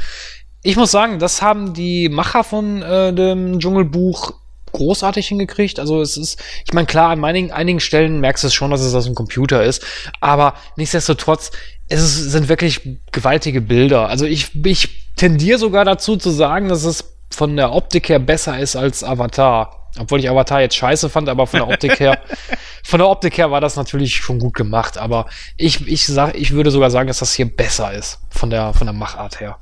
[0.61, 4.33] Ich muss sagen, das haben die Macher von äh, dem Dschungelbuch
[4.71, 5.79] großartig hingekriegt.
[5.79, 8.93] Also es ist, ich meine, klar, an einigen, einigen Stellen merkst du schon, dass es
[8.93, 9.83] aus dem Computer ist,
[10.19, 11.51] aber nichtsdestotrotz,
[11.89, 14.07] es ist, sind wirklich gewaltige Bilder.
[14.07, 18.59] Also ich, ich tendiere sogar dazu zu sagen, dass es von der Optik her besser
[18.59, 19.89] ist als Avatar.
[19.99, 22.19] Obwohl ich Avatar jetzt scheiße fand, aber von der Optik her,
[22.83, 24.99] von der Optik her war das natürlich schon gut gemacht.
[24.99, 25.25] Aber
[25.57, 28.85] ich, ich sag, ich würde sogar sagen, dass das hier besser ist von der, von
[28.85, 29.57] der Machart her.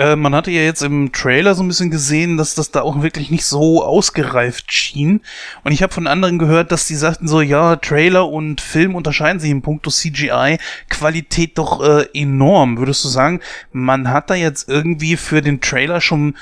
[0.00, 3.02] Äh, man hatte ja jetzt im Trailer so ein bisschen gesehen, dass das da auch
[3.02, 5.20] wirklich nicht so ausgereift schien.
[5.62, 9.40] Und ich habe von anderen gehört, dass die sagten so, ja, Trailer und Film unterscheiden
[9.40, 10.56] sich im Punkto CGI
[10.88, 12.78] Qualität doch äh, enorm.
[12.78, 13.40] Würdest du sagen,
[13.72, 16.34] man hat da jetzt irgendwie für den Trailer schon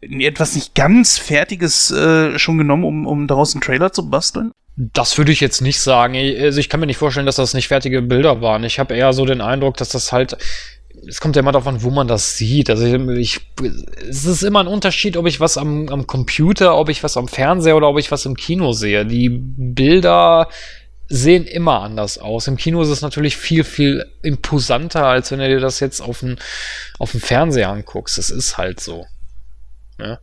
[0.00, 4.52] etwas nicht ganz Fertiges äh, schon genommen, um, um daraus einen Trailer zu basteln?
[4.74, 6.14] Das würde ich jetzt nicht sagen.
[6.14, 8.64] Also ich kann mir nicht vorstellen, dass das nicht fertige Bilder waren.
[8.64, 10.38] Ich habe eher so den Eindruck, dass das halt
[11.06, 12.70] es kommt ja immer an, wo man das sieht.
[12.70, 13.40] Also ich,
[14.08, 17.28] es ist immer ein Unterschied, ob ich was am, am Computer, ob ich was am
[17.28, 19.04] Fernseher oder ob ich was im Kino sehe.
[19.04, 20.48] Die Bilder
[21.08, 22.46] sehen immer anders aus.
[22.46, 26.20] Im Kino ist es natürlich viel, viel imposanter, als wenn du dir das jetzt auf
[26.20, 26.36] dem,
[26.98, 28.18] auf Fernseher anguckst.
[28.18, 29.06] Es ist halt so.
[29.98, 30.18] Ja.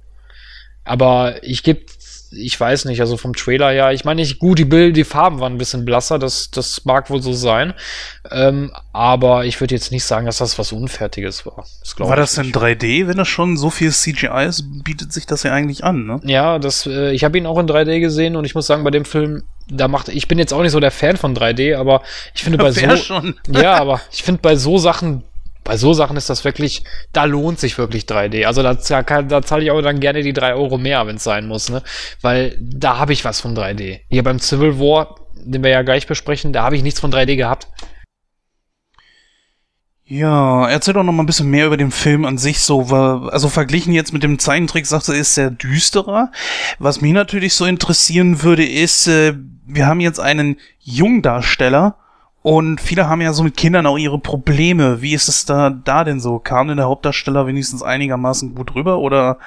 [0.83, 1.85] Aber ich gebe
[2.31, 5.39] ich weiß nicht, also vom Trailer ja, ich meine, nicht gut, die Bilder, die Farben
[5.39, 7.73] waren ein bisschen blasser, das, das mag wohl so sein.
[8.31, 11.65] Ähm, aber ich würde jetzt nicht sagen, dass das was Unfertiges war.
[11.81, 13.07] Das war das denn 3D?
[13.07, 16.19] Wenn das schon so viel CGI ist, bietet sich das ja eigentlich an, ne?
[16.23, 18.91] Ja, das, äh, ich habe ihn auch in 3D gesehen und ich muss sagen, bei
[18.91, 22.01] dem Film, da macht, ich bin jetzt auch nicht so der Fan von 3D, aber
[22.35, 23.35] ich finde bei so, schon.
[23.47, 25.23] ja, aber ich finde bei so Sachen
[25.69, 26.83] bei so Sachen ist das wirklich,
[27.13, 28.47] da lohnt sich wirklich 3D.
[28.47, 31.47] Also da, da zahle ich auch dann gerne die 3 Euro mehr, wenn es sein
[31.47, 31.83] muss, ne?
[32.21, 33.99] Weil da habe ich was von 3D.
[34.09, 37.35] Hier beim Civil War, den wir ja gleich besprechen, da habe ich nichts von 3D
[37.35, 37.67] gehabt.
[40.05, 43.47] Ja, erzähl doch noch mal ein bisschen mehr über den Film an sich so, also
[43.47, 46.31] verglichen jetzt mit dem Zeichentrick, sagst du, ist sehr düsterer.
[46.79, 49.35] Was mich natürlich so interessieren würde, ist, äh,
[49.67, 51.95] wir haben jetzt einen Jungdarsteller,
[52.41, 55.01] und viele haben ja so mit Kindern auch ihre Probleme.
[55.01, 56.39] Wie ist es da, da denn so?
[56.39, 59.39] Kam denn der Hauptdarsteller wenigstens einigermaßen gut rüber oder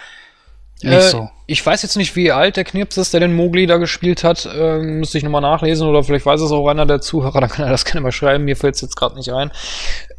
[0.82, 1.30] nicht äh, so?
[1.46, 4.48] Ich weiß jetzt nicht, wie alt der Knips ist, der den Mogli da gespielt hat.
[4.54, 7.64] Ähm, müsste ich nochmal nachlesen oder vielleicht weiß es auch einer der Zuhörer, dann kann
[7.64, 8.44] er das gerne mal schreiben.
[8.44, 9.50] Mir fällt es jetzt gerade nicht ein.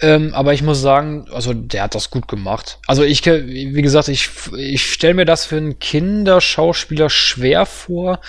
[0.02, 2.80] Ähm, aber ich muss sagen, also der hat das gut gemacht.
[2.88, 8.20] Also ich, wie gesagt, ich, ich stelle mir das für einen Kinderschauspieler schwer vor,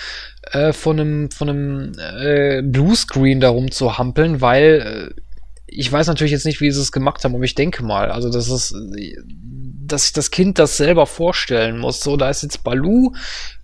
[0.55, 5.21] äh, von einem, von einem äh, Bluescreen darum zu hampeln, weil äh,
[5.67, 8.29] ich weiß natürlich jetzt nicht, wie sie es gemacht haben, aber ich denke mal, also
[8.31, 8.73] das ist,
[9.87, 11.99] dass sich das Kind das selber vorstellen muss.
[11.99, 13.11] So, da ist jetzt Balu,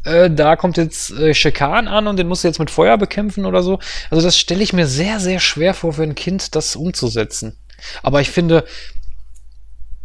[0.04, 3.46] äh, da kommt jetzt äh, Shekan an und den musst du jetzt mit Feuer bekämpfen
[3.46, 3.80] oder so.
[4.10, 7.56] Also das stelle ich mir sehr, sehr schwer vor für ein Kind, das umzusetzen.
[8.04, 8.66] Aber ich finde,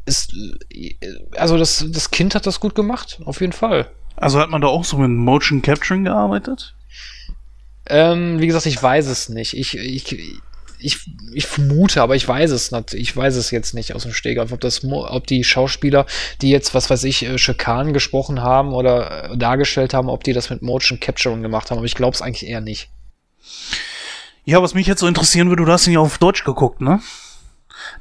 [0.04, 0.32] ist,
[0.70, 0.94] äh,
[1.36, 3.90] also das, das Kind hat das gut gemacht, auf jeden Fall.
[4.14, 6.75] Also hat man da auch so mit Motion Capturing gearbeitet?
[7.88, 9.56] Ähm, wie gesagt, ich weiß es nicht.
[9.56, 10.16] Ich, ich,
[10.78, 10.98] ich,
[11.32, 12.94] ich vermute, aber ich weiß es nicht.
[12.94, 16.06] Ich weiß es jetzt nicht aus dem Stegreif, ob das, ob die Schauspieler,
[16.42, 20.32] die jetzt, was weiß ich, äh, Schikan gesprochen haben oder äh, dargestellt haben, ob die
[20.32, 21.78] das mit Motion Capturing gemacht haben.
[21.78, 22.88] Aber ich glaube es eigentlich eher nicht.
[24.44, 27.00] Ja, was mich jetzt so interessieren würde, du hast ihn ja auf Deutsch geguckt, ne?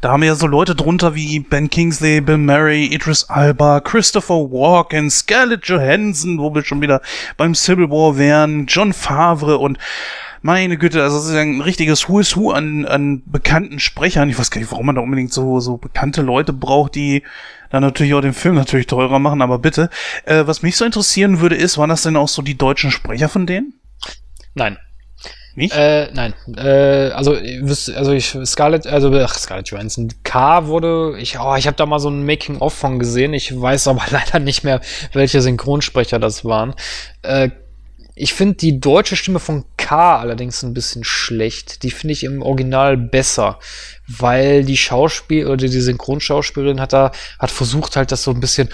[0.02, 4.36] Da haben wir ja so Leute drunter wie Ben Kingsley, Bill Murray, Idris Alba, Christopher
[4.52, 7.02] Walken, Scarlett Johansson, wo wir schon wieder
[7.38, 9.78] beim Civil War wären, John Favre und
[10.45, 14.30] meine Güte, also das ist ein richtiges Who is Who an, an bekannten Sprechern.
[14.30, 17.24] Ich weiß gar nicht, warum man da unbedingt so, so bekannte Leute braucht, die
[17.72, 19.90] dann natürlich auch den Film natürlich teurer machen, aber bitte.
[20.24, 23.28] Äh, was mich so interessieren würde, ist, waren das denn auch so die deutschen Sprecher
[23.28, 23.74] von denen?
[24.53, 24.78] Nein.
[25.56, 25.73] Nicht?
[25.73, 26.34] Äh, nein.
[26.57, 30.10] Äh, also, also ich, Scarlett, also, ach, Scarlett Johansson.
[30.23, 33.34] K wurde, ich, oh, ich habe da mal so ein Making-of von gesehen.
[33.34, 34.82] Ich weiß aber leider nicht mehr,
[35.14, 36.76] welche Synchronsprecher das waren.
[37.22, 37.49] Äh,
[38.18, 41.84] ich finde die deutsche Stimme von K allerdings ein bisschen schlecht.
[41.84, 43.60] Die finde ich im Original besser,
[44.07, 48.69] weil die Schauspiel oder die Synchronschauspielerin hat da hat versucht halt das so ein bisschen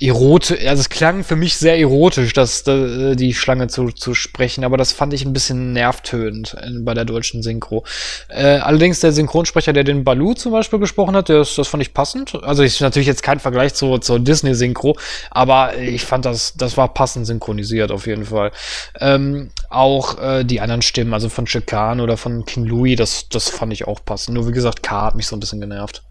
[0.00, 4.64] erotisch, also es klang für mich sehr erotisch, dass äh, die Schlange zu, zu sprechen,
[4.64, 7.84] aber das fand ich ein bisschen nervtönend bei der deutschen Synchro.
[8.28, 11.94] Äh, allerdings der Synchronsprecher, der den Balu zum Beispiel gesprochen hat, das, das fand ich
[11.94, 12.42] passend.
[12.44, 14.96] Also ist natürlich jetzt kein Vergleich zu, zur Disney-Synchro,
[15.30, 18.52] aber ich fand das, das war passend synchronisiert auf jeden Fall.
[19.00, 23.48] Ähm, auch äh, die anderen Stimmen, also von Chikan oder von King Louis, das, das
[23.48, 24.34] fand ich auch passend.
[24.34, 26.02] Nur wie gesagt, K hat mich so ein bisschen genervt.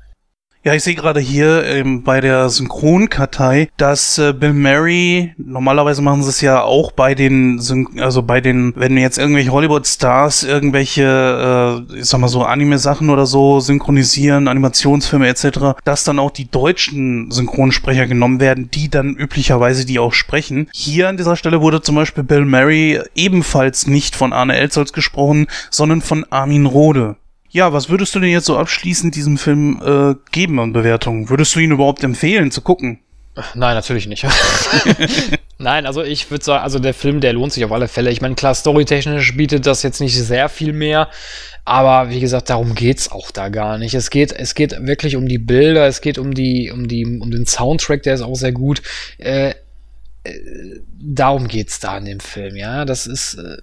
[0.64, 6.22] Ja, ich sehe gerade hier ähm, bei der Synchronkartei, dass äh, Bill Murray, normalerweise machen
[6.22, 11.88] sie es ja auch bei den, Syn also bei den, wenn jetzt irgendwelche Hollywood-Stars irgendwelche,
[11.92, 16.52] äh, ich sag mal so Anime-Sachen oder so synchronisieren, Animationsfilme etc., dass dann auch die
[16.52, 20.70] deutschen Synchronsprecher genommen werden, die dann üblicherweise die auch sprechen.
[20.74, 25.48] Hier an dieser Stelle wurde zum Beispiel Bill Murray ebenfalls nicht von Arne Elsholz gesprochen,
[25.72, 27.16] sondern von Armin Rohde.
[27.52, 31.30] Ja, was würdest du denn jetzt so abschließend diesem Film äh, geben an Bewertungen?
[31.30, 33.00] Würdest du ihn überhaupt empfehlen zu gucken?
[33.56, 34.26] Nein, natürlich nicht.
[35.58, 38.10] Nein, also ich würde sagen, also der Film, der lohnt sich auf alle Fälle.
[38.12, 41.10] Ich meine, klar, storytechnisch bietet das jetzt nicht sehr viel mehr,
[41.64, 43.94] aber wie gesagt, darum geht's auch da gar nicht.
[43.94, 47.32] Es geht, es geht wirklich um die Bilder, es geht um die, um die, um
[47.32, 48.82] den Soundtrack, der ist auch sehr gut.
[49.18, 49.54] Äh,
[50.24, 50.34] äh,
[51.00, 52.86] darum geht's da in dem Film, ja.
[52.86, 53.58] Das ist, äh,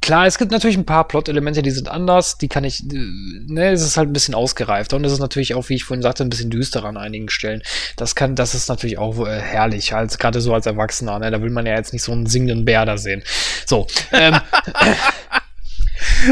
[0.00, 3.82] klar, es gibt natürlich ein paar Plot-Elemente, die sind anders, die kann ich, ne, es
[3.82, 6.30] ist halt ein bisschen ausgereifter und es ist natürlich auch, wie ich vorhin sagte, ein
[6.30, 7.62] bisschen düsterer an einigen Stellen.
[7.96, 11.40] Das kann, das ist natürlich auch äh, herrlich, als gerade so als Erwachsener, ne, da
[11.40, 13.22] will man ja jetzt nicht so einen singenden Bär da sehen.
[13.64, 14.36] So, ähm,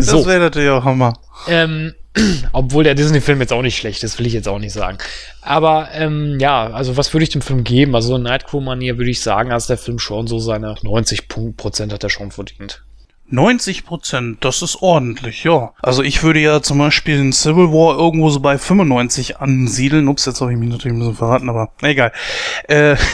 [0.00, 0.18] so.
[0.18, 1.14] Das wäre natürlich auch Hammer.
[1.46, 1.94] Ähm,
[2.52, 4.98] obwohl der Disney-Film jetzt auch nicht schlecht ist, will ich jetzt auch nicht sagen.
[5.42, 7.94] Aber ähm, ja, also was würde ich dem Film geben?
[7.94, 12.10] Also Nightcrow-Manier würde ich sagen, dass der Film schon so seine 90 Prozent hat er
[12.10, 12.82] schon verdient.
[13.26, 15.72] 90 Prozent, das ist ordentlich, ja.
[15.82, 20.08] Also ich würde ja zum Beispiel den Civil War irgendwo so bei 95 ansiedeln.
[20.08, 22.12] Ups, jetzt habe ich mich natürlich ein bisschen verraten, aber egal.
[22.68, 22.96] Äh,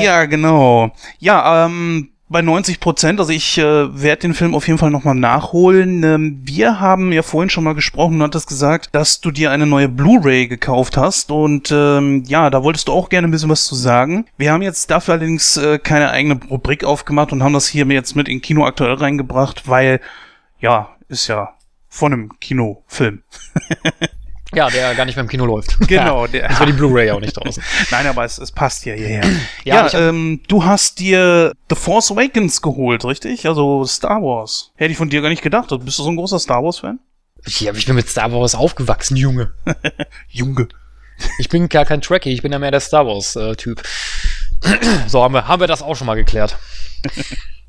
[0.00, 0.90] ja, genau.
[1.18, 3.20] Ja, ähm, bei 90 Prozent.
[3.20, 3.62] Also ich äh,
[4.02, 6.02] werde den Film auf jeden Fall nochmal nachholen.
[6.02, 9.66] Ähm, wir haben ja vorhin schon mal gesprochen und hattest gesagt, dass du dir eine
[9.66, 11.30] neue Blu-ray gekauft hast.
[11.30, 14.26] Und ähm, ja, da wolltest du auch gerne ein bisschen was zu sagen.
[14.36, 18.16] Wir haben jetzt dafür allerdings äh, keine eigene Rubrik aufgemacht und haben das hier jetzt
[18.16, 20.00] mit in Kino aktuell reingebracht, weil
[20.58, 21.54] ja, ist ja
[21.88, 23.22] von einem Kinofilm.
[24.54, 25.76] Ja, der gar nicht mehr im Kino läuft.
[25.88, 26.26] Genau.
[26.26, 27.62] Der, ist war die Blu-ray auch nicht draußen.
[27.90, 29.24] Nein, aber es, es passt ja hierher.
[29.64, 33.46] ja, ja ähm, du hast dir The Force Awakens geholt, richtig?
[33.46, 34.72] Also Star Wars.
[34.76, 35.68] Hätte ich von dir gar nicht gedacht.
[35.84, 36.98] Bist du so ein großer Star Wars-Fan?
[37.58, 39.52] Ja, ich bin mit Star Wars aufgewachsen, Junge.
[40.28, 40.68] Junge.
[41.38, 43.82] Ich bin gar kein Trekkie, ich bin ja mehr der Star Wars-Typ.
[45.06, 46.56] so, haben wir, haben wir das auch schon mal geklärt.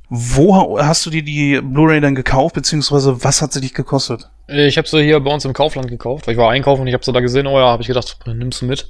[0.09, 4.29] Wo hast du dir die Blu-ray dann gekauft, beziehungsweise was hat sie dich gekostet?
[4.47, 6.93] Ich habe sie hier bei uns im Kaufland gekauft, weil ich war einkaufen und ich
[6.93, 8.89] habe sie da gesehen, oh ja, habe ich gedacht, nimmst du mit.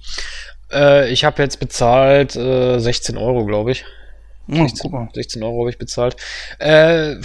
[0.72, 3.86] Äh, ich habe jetzt bezahlt äh, 16 Euro, glaube ich.
[4.48, 6.18] 16, oh, 16 Euro habe ich bezahlt.
[6.60, 7.16] Äh,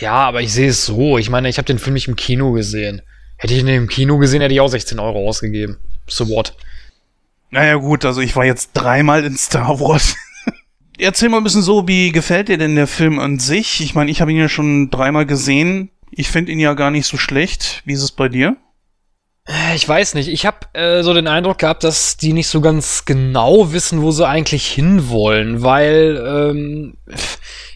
[0.00, 1.18] ja, aber ich sehe es so.
[1.18, 3.02] Ich meine, ich habe den Film nicht im Kino gesehen.
[3.36, 5.78] Hätte ich ihn im Kino gesehen, hätte ich auch 16 Euro ausgegeben.
[6.08, 6.54] So what?
[7.50, 10.16] Naja gut, also ich war jetzt dreimal in Star Wars.
[10.98, 13.80] Erzähl mal ein bisschen so, wie gefällt dir denn der Film an sich?
[13.80, 15.90] Ich meine, ich habe ihn ja schon dreimal gesehen.
[16.10, 17.82] Ich finde ihn ja gar nicht so schlecht.
[17.84, 18.56] Wie ist es bei dir?
[19.46, 20.28] Äh, ich weiß nicht.
[20.28, 24.10] Ich habe äh, so den Eindruck gehabt, dass die nicht so ganz genau wissen, wo
[24.10, 26.96] sie eigentlich hinwollen, weil ähm,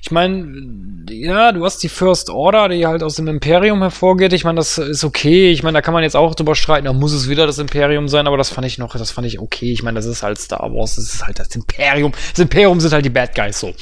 [0.01, 4.33] ich meine, ja, du hast die First Order, die halt aus dem Imperium hervorgeht.
[4.33, 5.51] Ich meine, das ist okay.
[5.51, 8.09] Ich meine, da kann man jetzt auch drüber streiten, da muss es wieder das Imperium
[8.09, 9.71] sein, aber das fand ich noch, das fand ich okay.
[9.71, 12.13] Ich meine, das ist halt Star Wars, das ist halt das Imperium.
[12.31, 13.75] Das Imperium sind halt die Bad Guys so.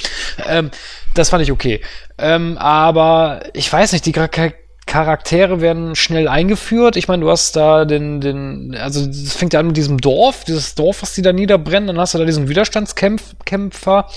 [0.45, 0.71] Ähm,
[1.13, 1.81] das fand ich okay.
[2.17, 4.53] Ähm, aber ich weiß nicht, die Charaktere
[4.93, 6.95] werden schnell eingeführt.
[6.95, 10.43] Ich meine, du hast da den, den, also es fängt ja an mit diesem Dorf,
[10.43, 14.07] dieses Dorf, was die da niederbrennen, dann hast du da diesen Widerstandskämpfer,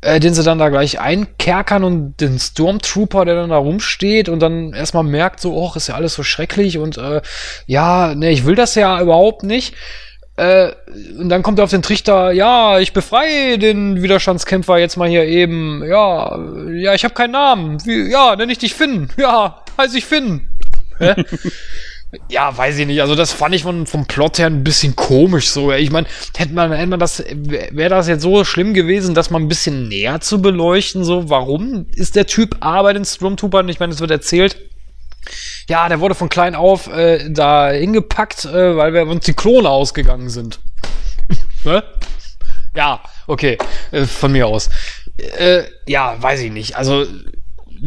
[0.00, 4.40] äh, den sie dann da gleich einkerkern und den Stormtrooper, der dann da rumsteht und
[4.40, 7.22] dann erstmal merkt, so, oh, ist ja alles so schrecklich und äh,
[7.66, 9.74] ja, ne, ich will das ja überhaupt nicht.
[10.38, 10.72] Äh,
[11.18, 15.24] und dann kommt er auf den Trichter, ja, ich befreie den Widerstandskämpfer jetzt mal hier
[15.24, 15.82] eben.
[15.84, 16.38] Ja,
[16.70, 17.84] ja, ich habe keinen Namen.
[17.84, 19.10] Wie, ja, nenn ich dich Finn.
[19.18, 20.48] Ja, heiß ich Finn.
[22.28, 23.00] ja, weiß ich nicht.
[23.00, 25.72] Also das fand ich von, vom Plot her ein bisschen komisch so.
[25.72, 26.06] Ich meine,
[26.36, 27.24] hätte man, hätte man das,
[27.72, 31.86] wäre das jetzt so schlimm gewesen, das mal ein bisschen näher zu beleuchten, so, warum
[31.96, 33.68] ist der Typ A bei den Stormtroopern?
[33.68, 34.56] Ich meine, es wird erzählt,
[35.68, 39.68] ja, der wurde von klein auf äh, da hingepackt, äh, weil wir uns die Klone
[39.68, 40.60] ausgegangen sind.
[41.64, 41.84] ne?
[42.74, 43.58] Ja, okay,
[43.90, 44.70] äh, von mir aus.
[45.16, 46.76] Äh, ja, weiß ich nicht.
[46.76, 47.06] Also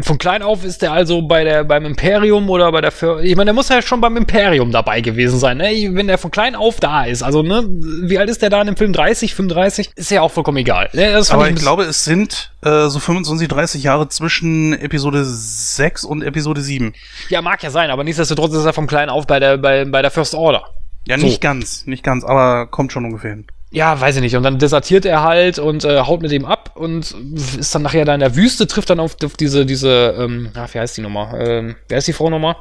[0.01, 3.35] von klein auf ist er also bei der, beim Imperium oder bei der Fir Ich
[3.35, 5.89] meine, der muss ja schon beim Imperium dabei gewesen sein, ne?
[5.93, 7.23] Wenn der von klein auf da ist.
[7.23, 8.93] Also, ne, wie alt ist der da in dem Film?
[8.93, 9.91] 30, 35?
[9.95, 10.89] Ist ja auch vollkommen egal.
[10.93, 11.21] Ne?
[11.29, 16.21] Aber ich, ich glaube, es sind äh, so 25, 30 Jahre zwischen Episode 6 und
[16.21, 16.93] Episode 7.
[17.29, 20.01] Ja, mag ja sein, aber nichtsdestotrotz ist er von klein auf bei der, bei, bei
[20.01, 20.63] der First Order.
[21.05, 21.25] Ja, so.
[21.25, 24.35] nicht ganz, nicht ganz, aber kommt schon ungefähr hin ja, weiß ich nicht.
[24.35, 27.15] Und dann desertiert er halt und äh, haut mit ihm ab und
[27.57, 30.79] ist dann nachher da in der Wüste, trifft dann auf, diese, diese, ähm, ach, wie
[30.79, 31.33] heißt die Nummer?
[31.39, 32.57] Ähm, wer ist die Frau nochmal?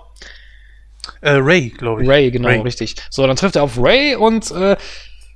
[1.20, 2.08] Äh, Ray, glaube ich.
[2.08, 2.60] Ray, genau, Ray.
[2.60, 2.94] richtig.
[3.10, 4.76] So, dann trifft er auf Ray und äh,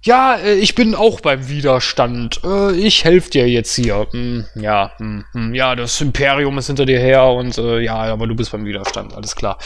[0.04, 2.40] ja, äh, ich bin auch beim Widerstand.
[2.44, 4.06] Äh, ich helfe dir jetzt hier.
[4.10, 8.26] Hm, ja, hm, hm, ja, das Imperium ist hinter dir her und äh, ja, aber
[8.26, 9.58] du bist beim Widerstand, alles klar.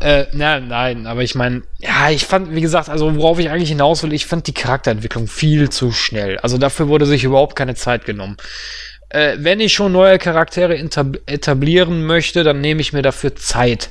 [0.00, 3.68] Äh, nein, nein, aber ich meine, ja, ich fand, wie gesagt, also worauf ich eigentlich
[3.68, 6.38] hinaus will, ich fand die Charakterentwicklung viel zu schnell.
[6.38, 8.38] Also dafür wurde sich überhaupt keine Zeit genommen.
[9.10, 13.90] Äh, wenn ich schon neue Charaktere etab- etablieren möchte, dann nehme ich mir dafür Zeit.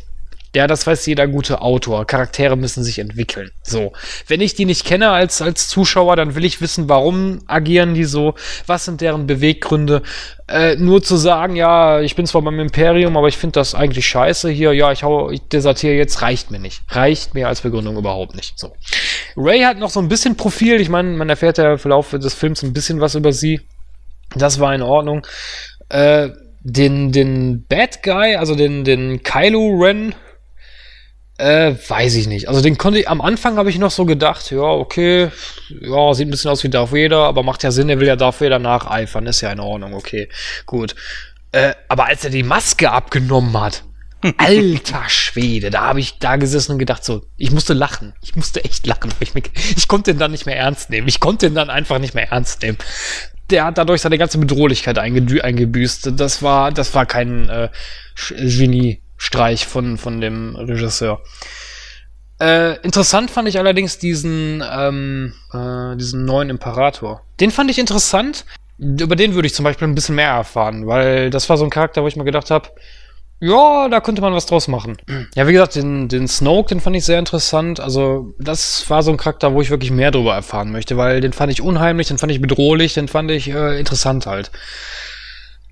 [0.53, 2.05] Ja, das weiß jeder gute Autor.
[2.05, 3.51] Charaktere müssen sich entwickeln.
[3.63, 3.93] So.
[4.27, 8.03] Wenn ich die nicht kenne als, als Zuschauer, dann will ich wissen, warum agieren die
[8.03, 8.35] so?
[8.67, 10.01] Was sind deren Beweggründe?
[10.49, 14.05] Äh, nur zu sagen, ja, ich bin zwar beim Imperium, aber ich finde das eigentlich
[14.05, 14.73] scheiße hier.
[14.73, 16.81] Ja, ich hau, ich desertiere jetzt, reicht mir nicht.
[16.89, 18.59] Reicht mir als Begründung überhaupt nicht.
[18.59, 18.73] So.
[19.37, 20.81] Ray hat noch so ein bisschen Profil.
[20.81, 23.61] Ich meine, man erfährt ja im Verlauf des Films ein bisschen was über sie.
[24.35, 25.25] Das war in Ordnung.
[25.87, 26.29] Äh,
[26.63, 30.13] den, den Bad Guy, also den, den Kylo Ren,
[31.41, 32.47] äh, weiß ich nicht.
[32.47, 35.29] Also den konnte ich, am Anfang habe ich noch so gedacht, ja, okay,
[35.69, 38.15] ja, sieht ein bisschen aus wie Darth Vader, aber macht ja Sinn, er will ja
[38.15, 40.29] Darth Vader nacheifern, ist ja in Ordnung, okay,
[40.65, 40.95] gut.
[41.51, 43.83] Äh, aber als er die Maske abgenommen hat,
[44.37, 48.13] alter Schwede, da habe ich da gesessen und gedacht so, ich musste lachen.
[48.21, 49.11] Ich musste echt lachen.
[49.19, 49.45] Ich, mich,
[49.75, 51.07] ich konnte ihn dann nicht mehr ernst nehmen.
[51.07, 52.77] Ich konnte ihn dann einfach nicht mehr ernst nehmen.
[53.49, 56.11] Der hat dadurch seine ganze Bedrohlichkeit eingebüßt.
[56.15, 57.69] Das war, das war kein äh,
[58.15, 58.35] Sch-
[59.31, 61.21] Geniestreich von, von dem Regisseur.
[62.39, 67.21] Äh, interessant fand ich allerdings diesen, ähm, äh, diesen neuen Imperator.
[67.39, 68.45] Den fand ich interessant.
[68.79, 71.69] Über den würde ich zum Beispiel ein bisschen mehr erfahren, weil das war so ein
[71.69, 72.69] Charakter, wo ich mir gedacht habe,
[73.39, 74.97] ja, da könnte man was draus machen.
[75.35, 77.79] Ja, wie gesagt, den, den Snoke, den fand ich sehr interessant.
[77.79, 81.33] Also, das war so ein Charakter, wo ich wirklich mehr drüber erfahren möchte, weil den
[81.33, 84.51] fand ich unheimlich, den fand ich bedrohlich, den fand ich äh, interessant halt.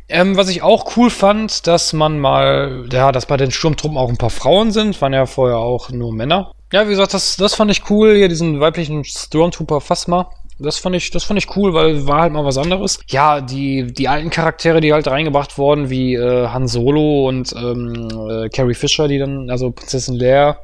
[0.09, 4.09] Ähm, was ich auch cool fand, dass man mal, ja, dass bei den Sturmtruppen auch
[4.09, 6.51] ein paar Frauen sind, waren ja vorher auch nur Männer.
[6.73, 10.31] Ja, wie gesagt, das, das fand ich cool, hier diesen weiblichen Stormtrooper Phasma.
[10.57, 12.99] Das fand ich, das fand ich cool, weil war halt mal was anderes.
[13.07, 18.09] Ja, die, die alten Charaktere, die halt reingebracht wurden, wie äh, Han Solo und ähm,
[18.29, 20.57] äh, Carrie Fisher, die dann, also Prinzessin Leia,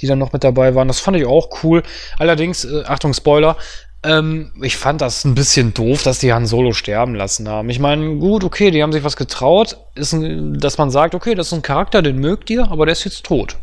[0.00, 1.82] die dann noch mit dabei waren, das fand ich auch cool.
[2.18, 3.56] Allerdings, äh, Achtung, Spoiler,
[4.02, 7.68] ähm, ich fand das ein bisschen doof, dass die Han Solo sterben lassen haben.
[7.68, 11.48] Ich meine, gut, okay, die haben sich was getraut, ein, dass man sagt, okay, das
[11.48, 13.56] ist ein Charakter, den mögt ihr, aber der ist jetzt tot.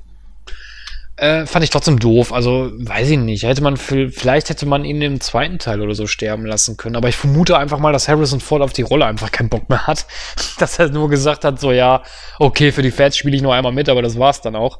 [1.20, 2.32] Äh, fand ich trotzdem doof.
[2.32, 3.42] Also, weiß ich nicht.
[3.42, 6.96] Hätte man, v- vielleicht hätte man ihn im zweiten Teil oder so sterben lassen können.
[6.96, 9.88] Aber ich vermute einfach mal, dass Harrison Ford auf die Rolle einfach keinen Bock mehr
[9.88, 10.06] hat.
[10.60, 12.04] dass er nur gesagt hat, so, ja,
[12.38, 14.78] okay, für die Fans spiele ich nur einmal mit, aber das war's dann auch.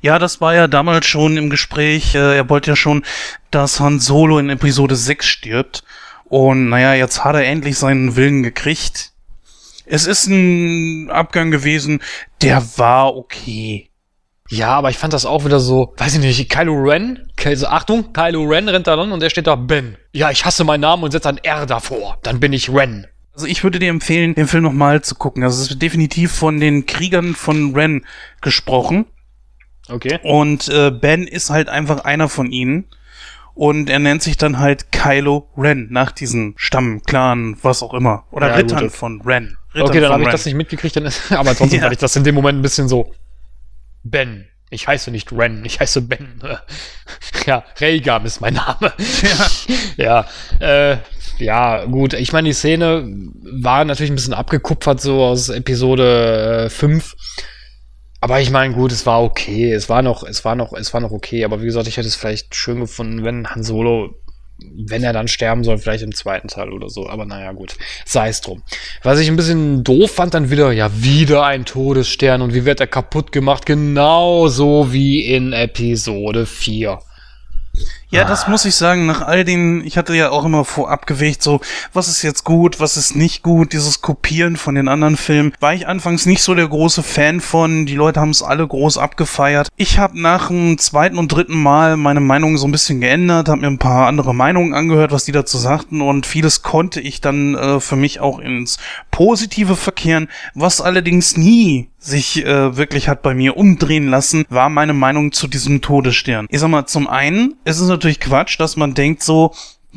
[0.00, 2.14] Ja, das war ja damals schon im Gespräch.
[2.14, 3.04] Äh, er wollte ja schon,
[3.50, 5.84] dass Han Solo in Episode 6 stirbt.
[6.24, 9.12] Und naja, jetzt hat er endlich seinen Willen gekriegt.
[9.84, 12.00] Es ist ein Abgang gewesen,
[12.40, 13.90] der war okay.
[14.48, 18.12] Ja, aber ich fand das auch wieder so, weiß ich nicht, Kylo Ren, also Achtung,
[18.12, 19.96] Kylo Ren rennt da dann und der steht da Ben.
[20.12, 22.18] Ja, ich hasse meinen Namen und setze ein R davor.
[22.22, 23.06] Dann bin ich Ren.
[23.34, 25.42] Also ich würde dir empfehlen, den Film nochmal zu gucken.
[25.42, 28.04] Also es ist definitiv von den Kriegern von Ren
[28.42, 29.06] gesprochen.
[29.92, 30.18] Okay.
[30.22, 32.86] Und äh, Ben ist halt einfach einer von ihnen.
[33.54, 38.24] Und er nennt sich dann halt Kylo Ren, nach diesem Stamm, Clan, was auch immer.
[38.30, 38.92] Oder Ja, Rittern gut.
[38.92, 39.58] von Ren.
[39.74, 41.82] Rittern okay, dann habe ich das nicht mitgekriegt, dann ist, aber trotzdem Ja.
[41.82, 43.12] fand ich das in dem Moment ein bisschen so.
[44.04, 44.48] Ben.
[44.70, 46.40] Ich heiße nicht Ren, ich heiße Ben.
[47.46, 48.94] ja, Rhaegar ist mein Name.
[49.98, 50.24] ja,
[50.60, 50.96] äh,
[51.36, 52.14] ja, gut.
[52.14, 53.06] Ich meine, die Szene
[53.60, 57.14] war natürlich ein bisschen abgekupfert, so aus Episode äh, 5.
[58.22, 59.72] Aber ich meine, gut, es war okay.
[59.72, 61.44] Es war noch, es war noch, es war noch okay.
[61.44, 64.14] Aber wie gesagt, ich hätte es vielleicht schön gefunden, wenn Han Solo,
[64.86, 67.08] wenn er dann sterben soll, vielleicht im zweiten Teil oder so.
[67.08, 67.74] Aber naja, gut.
[68.06, 68.62] Sei es drum.
[69.02, 72.42] Was ich ein bisschen doof fand, dann wieder, ja, wieder ein Todesstern.
[72.42, 73.66] Und wie wird er kaputt gemacht?
[73.66, 77.00] Genauso wie in Episode 4.
[78.12, 81.42] Ja, das muss ich sagen, nach all den, ich hatte ja auch immer vorab gewegt,
[81.42, 81.62] so,
[81.94, 85.72] was ist jetzt gut, was ist nicht gut, dieses Kopieren von den anderen Filmen, war
[85.72, 89.68] ich anfangs nicht so der große Fan von, die Leute haben es alle groß abgefeiert.
[89.76, 93.62] Ich habe nach dem zweiten und dritten Mal meine Meinung so ein bisschen geändert, habe
[93.62, 97.54] mir ein paar andere Meinungen angehört, was die dazu sagten und vieles konnte ich dann
[97.54, 98.76] äh, für mich auch ins
[99.10, 104.92] Positive verkehren, was allerdings nie sich äh, wirklich hat bei mir umdrehen lassen, war meine
[104.92, 106.46] Meinung zu diesem Todesstern.
[106.50, 109.54] Ich sag mal, zum einen ist es natürlich Quatsch, dass man denkt so,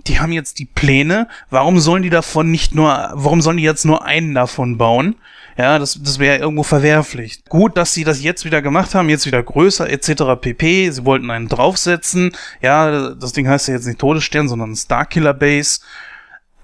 [0.07, 3.85] die haben jetzt die Pläne, warum sollen die davon nicht nur, warum sollen die jetzt
[3.85, 5.15] nur einen davon bauen?
[5.57, 7.45] Ja, das, das wäre irgendwo verwerflich.
[7.47, 10.39] Gut, dass sie das jetzt wieder gemacht haben, jetzt wieder größer etc.
[10.39, 10.91] pp.
[10.91, 12.33] Sie wollten einen draufsetzen.
[12.61, 15.79] Ja, das Ding heißt ja jetzt nicht Todesstern, sondern Starkiller Base.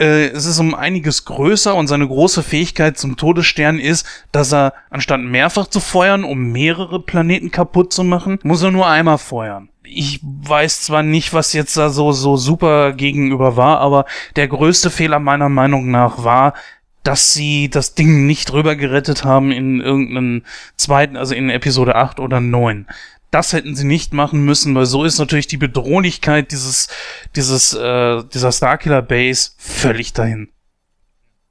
[0.02, 4.74] Äh, es ist um einiges größer und seine große Fähigkeit zum Todesstern ist, dass er
[4.90, 9.70] anstatt mehrfach zu feuern, um mehrere Planeten kaputt zu machen, muss er nur einmal feuern.
[9.84, 14.06] Ich weiß zwar nicht, was jetzt da so, so super gegenüber war, aber
[14.36, 16.56] der größte Fehler meiner Meinung nach war,
[17.04, 20.46] dass sie das Ding nicht rüber gerettet haben in irgendeinen
[20.78, 22.88] zweiten, also in Episode 8 oder 9
[23.32, 26.90] das hätten sie nicht machen müssen, weil so ist natürlich die Bedrohlichkeit dieses,
[27.36, 30.50] dieses, äh, dieser Starkiller Base völlig dahin.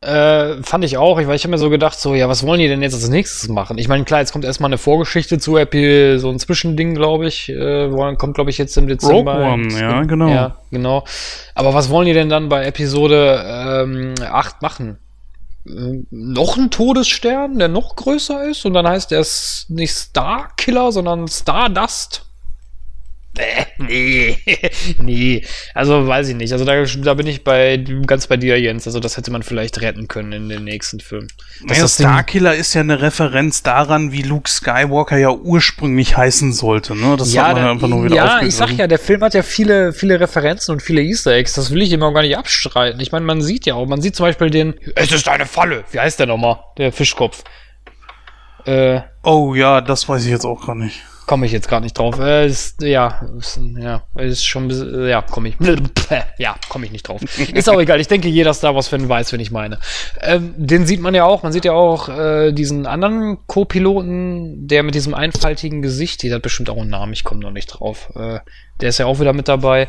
[0.03, 2.69] Äh, fand ich auch, weil ich habe mir so gedacht, so, ja, was wollen die
[2.69, 3.77] denn jetzt als nächstes machen?
[3.77, 7.51] Ich meine, klar, jetzt kommt erstmal eine Vorgeschichte zu Epi, so ein Zwischending, glaube ich,
[7.51, 9.35] äh, wollen, kommt, glaube ich, jetzt im Dezember.
[9.35, 10.29] Rogue One, ja, genau.
[10.29, 11.05] Ja, genau.
[11.55, 15.00] Aber was wollen die denn dann bei Episode ähm, 8 machen?
[15.65, 19.25] Noch ein Todesstern, der noch größer ist und dann heißt er
[19.69, 22.30] nicht Starkiller, sondern Stardust.
[23.79, 24.37] Nee,
[24.99, 25.43] nee,
[25.75, 26.53] also weiß ich nicht.
[26.53, 28.87] Also da, da, bin ich bei ganz bei dir, Jens.
[28.87, 31.29] Also das hätte man vielleicht retten können in den nächsten Film.
[31.63, 36.95] Naja, Starkiller ist ja eine Referenz daran, wie Luke Skywalker ja ursprünglich heißen sollte.
[36.95, 37.17] Ne?
[37.17, 39.33] Das ja, hat man da, einfach nur wieder Ja, ich sag ja, der Film hat
[39.33, 41.55] ja viele, viele Referenzen und viele Easter Eggs.
[41.55, 43.01] Das will ich immer auch gar nicht abstreiten.
[43.01, 44.75] Ich meine, man sieht ja auch, man sieht zum Beispiel den.
[44.95, 45.85] Es ist eine Falle.
[45.91, 46.61] Wie heißt der nochmal?
[46.77, 47.45] Der Fischkopf.
[48.67, 51.01] Äh, oh ja, das weiß ich jetzt auch gar nicht
[51.31, 52.19] komme ich jetzt gerade nicht drauf.
[52.19, 54.69] Äh, ist, ja, ist, ja, ist schon,
[55.09, 55.55] ja, komme ich,
[56.39, 57.23] ja, komme ich nicht drauf.
[57.39, 58.01] Ist auch egal.
[58.01, 59.79] Ich denke, jeder Star Wars-Fan weiß, wen ich meine.
[60.23, 61.45] Ähm, den sieht man ja auch.
[61.45, 66.43] Man sieht ja auch äh, diesen anderen Co-Piloten, der mit diesem einfaltigen Gesicht, die hat
[66.43, 67.13] bestimmt auch einen Namen.
[67.13, 68.11] Ich komme noch nicht drauf.
[68.17, 68.41] Äh,
[68.81, 69.87] der ist ja auch wieder mit dabei.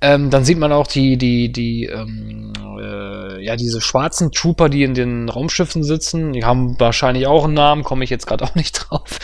[0.00, 4.82] Ähm, dann sieht man auch die, die, die, ähm, äh, ja, diese schwarzen Trooper, die
[4.82, 6.32] in den Raumschiffen sitzen.
[6.32, 9.18] Die haben wahrscheinlich auch einen Namen, komme ich jetzt gerade auch nicht drauf.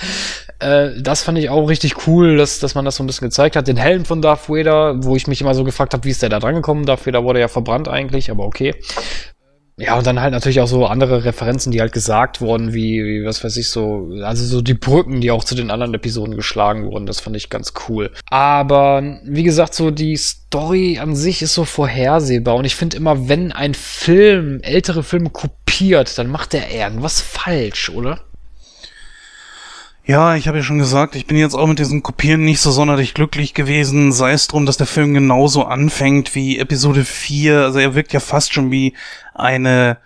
[0.61, 3.57] Äh, das fand ich auch richtig cool, dass, dass man das so ein bisschen gezeigt
[3.57, 3.69] hat.
[3.69, 6.29] Den Helm von Darth Vader, wo ich mich immer so gefragt habe, wie ist der
[6.29, 6.87] da dran gekommen?
[6.87, 8.75] Darth Vader wurde ja verbrannt eigentlich, aber okay.
[9.81, 13.25] Ja, und dann halt natürlich auch so andere Referenzen, die halt gesagt wurden, wie, wie,
[13.25, 16.85] was weiß ich, so, also so die Brücken, die auch zu den anderen Episoden geschlagen
[16.85, 18.11] wurden, das fand ich ganz cool.
[18.29, 23.31] Aber wie gesagt, so die Story an sich ist so vorhersehbar und ich finde immer,
[23.31, 28.21] wenn ein Film ältere Filme kopiert, dann macht er irgendwas falsch, oder?
[30.11, 32.73] Ja, ich habe ja schon gesagt, ich bin jetzt auch mit diesen Kopieren nicht so
[32.73, 34.11] sonderlich glücklich gewesen.
[34.11, 37.61] Sei es drum, dass der Film genauso anfängt wie Episode 4.
[37.61, 38.95] Also er wirkt ja fast schon wie
[39.35, 39.99] eine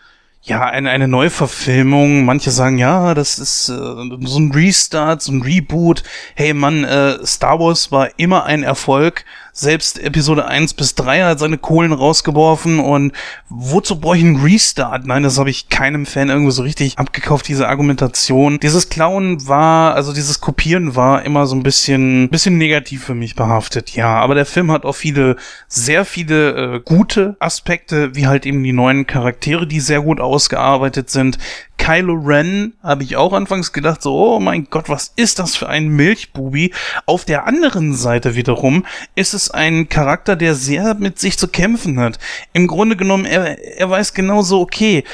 [0.43, 2.27] ja, eine, eine Neuverfilmung.
[2.27, 6.03] Manche sagen, ja, das ist äh, so ein Restart, so ein Reboot.
[6.35, 9.25] Hey Mann, äh, Star Wars war immer ein Erfolg
[9.55, 13.13] selbst Episode 1 bis 3 hat seine Kohlen rausgeworfen und
[13.49, 15.07] wozu brauche ich einen Restart?
[15.07, 18.59] Nein, das habe ich keinem Fan irgendwie so richtig abgekauft, diese Argumentation.
[18.59, 23.37] Dieses Klauen war, also dieses Kopieren war immer so ein bisschen, bisschen negativ für mich
[23.37, 24.17] behaftet, ja.
[24.17, 25.37] Aber der Film hat auch viele,
[25.69, 31.11] sehr viele äh, gute Aspekte, wie halt eben die neuen Charaktere, die sehr gut ausgearbeitet
[31.11, 31.39] sind.
[31.77, 35.69] Kylo Ren habe ich auch anfangs gedacht, so, oh mein Gott, was ist das für
[35.69, 36.73] ein Milchbubi?
[37.05, 41.99] Auf der anderen Seite wiederum ist es ein Charakter, der sehr mit sich zu kämpfen
[42.01, 42.19] hat.
[42.53, 45.05] Im Grunde genommen, er, er weiß genauso, okay,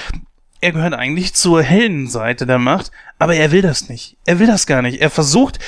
[0.60, 4.16] er gehört eigentlich zur hellen Seite der Macht, aber er will das nicht.
[4.26, 5.00] Er will das gar nicht.
[5.00, 5.58] Er versucht,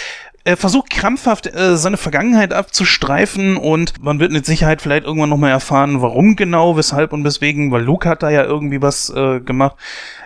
[0.44, 5.50] er versucht krampfhaft äh, seine Vergangenheit abzustreifen und man wird mit Sicherheit vielleicht irgendwann nochmal
[5.50, 9.76] erfahren, warum genau, weshalb und weswegen, weil Luke hat da ja irgendwie was äh, gemacht,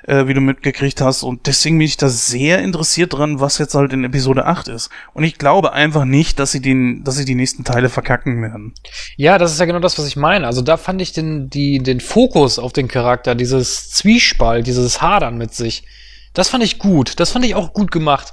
[0.05, 3.75] äh, wie du mitgekriegt hast und deswegen bin ich da sehr interessiert dran, was jetzt
[3.75, 4.91] halt in Episode 8 ist.
[5.13, 8.73] Und ich glaube einfach nicht, dass sie den, dass sie die nächsten Teile verkacken werden.
[9.17, 10.47] Ja, das ist ja genau das, was ich meine.
[10.47, 15.37] Also da fand ich den, die, den Fokus auf den Charakter, dieses Zwiespalt, dieses Hadern
[15.37, 15.85] mit sich,
[16.33, 17.19] das fand ich gut.
[17.21, 18.33] Das fand ich auch gut gemacht.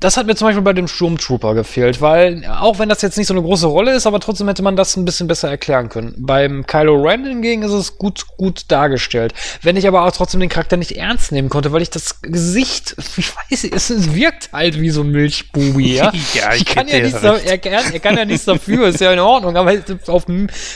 [0.00, 3.26] Das hat mir zum Beispiel bei dem Sturmtrooper gefehlt, weil auch wenn das jetzt nicht
[3.26, 6.14] so eine große Rolle ist, aber trotzdem hätte man das ein bisschen besser erklären können.
[6.18, 9.34] Beim Kylo Ren hingegen ist es gut, gut dargestellt.
[9.62, 12.94] Wenn ich aber auch trotzdem den Charakter nicht ernst nehmen konnte, weil ich das Gesicht,
[13.16, 16.12] ich weiß nicht, es, wirkt halt wie so ein Milchbubi, ja.
[16.34, 19.12] ja ich, ich kann ja nichts, er, er, er kann ja nichts dafür, ist ja
[19.12, 19.74] in Ordnung, aber
[20.06, 20.26] auf,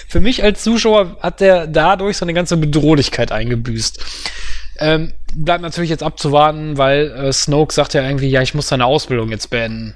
[0.09, 4.01] für mich als Zuschauer hat der dadurch seine ganze Bedrohlichkeit eingebüßt.
[4.81, 8.87] Ähm, bleibt natürlich jetzt abzuwarten, weil äh, Snoke sagt ja irgendwie, ja, ich muss seine
[8.87, 9.95] Ausbildung jetzt beenden.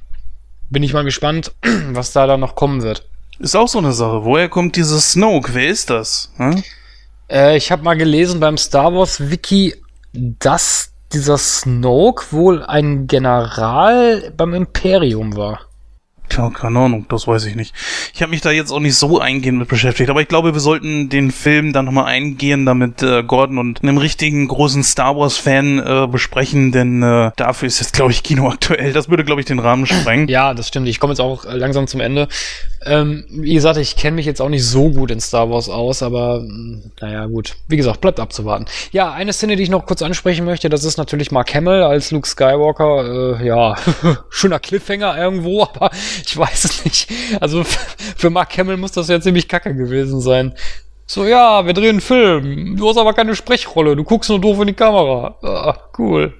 [0.70, 1.52] Bin ich mal gespannt,
[1.90, 3.06] was da dann noch kommen wird.
[3.38, 4.24] Ist auch so eine Sache.
[4.24, 5.54] Woher kommt dieses Snoke?
[5.54, 6.32] Wer ist das?
[6.36, 6.62] Hm?
[7.30, 9.74] Äh, ich habe mal gelesen beim Star Wars Wiki,
[10.12, 15.65] dass dieser Snoke wohl ein General beim Imperium war.
[16.28, 17.74] Tja, keine Ahnung, das weiß ich nicht.
[18.14, 20.60] Ich habe mich da jetzt auch nicht so eingehend mit beschäftigt, aber ich glaube, wir
[20.60, 25.78] sollten den Film dann nochmal eingehen, damit äh, Gordon und einem richtigen großen Star Wars-Fan
[25.78, 28.92] äh, besprechen, denn äh, dafür ist jetzt, glaube ich, Kino aktuell.
[28.92, 30.28] Das würde, glaube ich, den Rahmen sprengen.
[30.28, 30.88] Ja, das stimmt.
[30.88, 32.28] Ich komme jetzt auch äh, langsam zum Ende.
[32.86, 36.02] Ähm, wie gesagt, ich kenne mich jetzt auch nicht so gut in Star Wars aus,
[36.02, 37.56] aber mh, naja, gut.
[37.68, 38.66] Wie gesagt, bleibt abzuwarten.
[38.92, 42.10] Ja, eine Szene, die ich noch kurz ansprechen möchte, das ist natürlich Mark Hamill als
[42.10, 43.40] Luke Skywalker.
[43.40, 43.74] Äh, ja,
[44.30, 45.90] schöner Cliffhanger irgendwo, aber
[46.24, 47.10] ich weiß es nicht.
[47.40, 47.64] Also
[48.16, 50.54] für Mark Hamill muss das ja ziemlich kacke gewesen sein.
[51.08, 52.76] So, ja, wir drehen einen Film.
[52.76, 53.94] Du hast aber keine Sprechrolle.
[53.94, 55.36] Du guckst nur doof in die Kamera.
[55.40, 56.34] Ah, cool.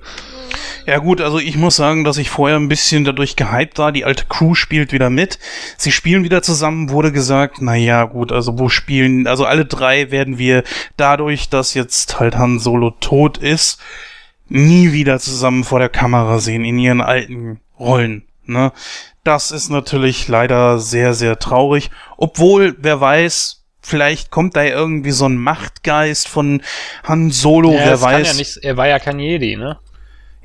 [0.86, 3.90] Ja gut, also ich muss sagen, dass ich vorher ein bisschen dadurch gehypt war.
[3.90, 5.40] Die alte Crew spielt wieder mit.
[5.76, 10.12] Sie spielen wieder zusammen, wurde gesagt, na ja, gut, also wo spielen, also alle drei
[10.12, 10.62] werden wir
[10.96, 13.80] dadurch, dass jetzt halt Han Solo tot ist,
[14.48, 18.72] nie wieder zusammen vor der Kamera sehen in ihren alten Rollen, ne?
[19.24, 21.90] Das ist natürlich leider sehr, sehr traurig.
[22.16, 26.62] Obwohl, wer weiß, vielleicht kommt da irgendwie so ein Machtgeist von
[27.02, 28.26] Han Solo, Ja, wer weiß.
[28.28, 29.78] ja nicht, er war ja kein Jedi, ne?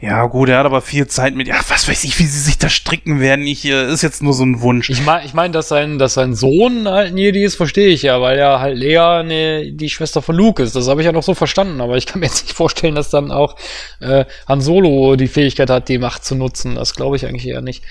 [0.02, 1.48] Ja, gut, er hat aber viel Zeit mit.
[1.48, 3.46] Ja, was weiß ich, wie sie sich da stricken werden.
[3.46, 4.90] Ich, äh, ist jetzt nur so ein Wunsch.
[4.90, 8.02] Ich meine, ich mein, dass sein, dass sein Sohn halt ein Jedi ist, verstehe ich
[8.02, 10.76] ja, weil ja halt Lea ne, die Schwester von Luke ist.
[10.76, 13.12] Das habe ich ja noch so verstanden, aber ich kann mir jetzt nicht vorstellen, dass
[13.12, 13.56] dann auch
[14.00, 16.74] äh, Han Solo die Fähigkeit hat, die Macht zu nutzen.
[16.74, 17.84] Das glaube ich eigentlich eher nicht.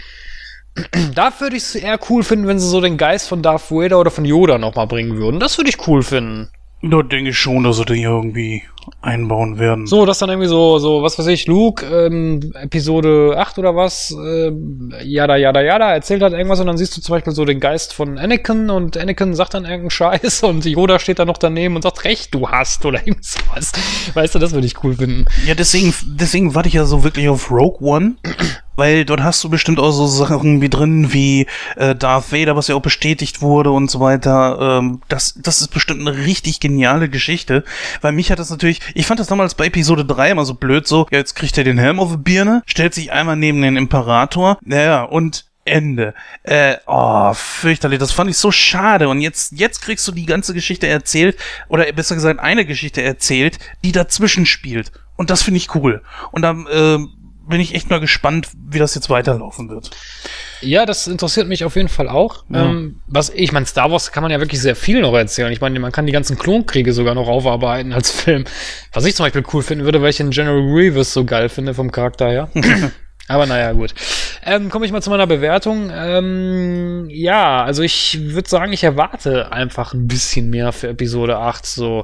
[1.15, 4.01] Da würde ich es eher cool finden, wenn sie so den Geist von Darth Vader
[4.01, 5.39] oder von Yoda nochmal bringen würden.
[5.39, 6.51] Das würde ich cool finden.
[6.82, 8.62] Da denke ich schon, dass sie den irgendwie
[9.02, 9.86] einbauen werden.
[9.86, 14.11] So, dass dann irgendwie so, so, was weiß ich, Luke, ähm, Episode 8 oder was,
[14.11, 17.61] ähm, jada, jada, jada, erzählt hat irgendwas und dann siehst du zum Beispiel so den
[17.61, 21.77] Geist von Anakin und Anakin sagt dann irgendeinen Scheiß und Yoda steht da noch daneben
[21.77, 23.73] und sagt, recht, du hast oder irgendwas.
[24.15, 25.27] Weißt du, das würde ich cool finden.
[25.47, 28.16] Ja, deswegen, deswegen warte ich ja so wirklich auf Rogue One.
[28.81, 31.47] Weil dort hast du bestimmt auch so Sachen wie drin, wie
[31.77, 34.78] äh, Darth Vader, was ja auch bestätigt wurde und so weiter.
[34.78, 37.62] Ähm, das, das ist bestimmt eine richtig geniale Geschichte.
[38.01, 40.89] Weil mich hat das natürlich, ich fand das damals bei Episode 3 immer so blöd,
[40.89, 43.77] so, ja, jetzt kriegt er den Helm auf die Birne, stellt sich einmal neben den
[43.77, 46.15] Imperator, naja, und Ende.
[46.43, 47.98] Äh, oh, fürchterlich.
[47.98, 49.11] Das fand ich so schade.
[49.11, 51.36] Und jetzt, jetzt kriegst du die ganze Geschichte erzählt,
[51.69, 54.90] oder besser gesagt eine Geschichte erzählt, die dazwischen spielt.
[55.16, 56.02] Und das finde ich cool.
[56.32, 56.98] Und dann, äh,
[57.51, 59.91] bin ich echt mal gespannt, wie das jetzt weiterlaufen wird.
[60.63, 62.45] Ja, das interessiert mich auf jeden Fall auch.
[62.49, 62.65] Ja.
[62.65, 65.53] Ähm, was ich meine, Star Wars kann man ja wirklich sehr viel noch erzählen.
[65.53, 68.45] Ich meine, man kann die ganzen Klonkriege sogar noch aufarbeiten als Film.
[68.93, 71.75] Was ich zum Beispiel cool finden würde, weil ich den General Grievous so geil finde
[71.75, 72.49] vom Charakter her.
[73.29, 73.95] Aber naja, gut.
[74.45, 75.91] Ähm, Komme ich mal zu meiner Bewertung.
[75.95, 81.65] Ähm, ja, also ich würde sagen, ich erwarte einfach ein bisschen mehr für Episode 8.
[81.65, 82.03] So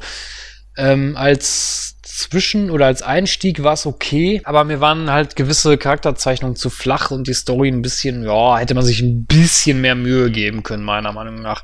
[0.77, 6.57] ähm, als Zwischen- oder als Einstieg war es okay, aber mir waren halt gewisse Charakterzeichnungen
[6.57, 10.31] zu flach und die Story ein bisschen, ja, hätte man sich ein bisschen mehr Mühe
[10.31, 11.63] geben können, meiner Meinung nach.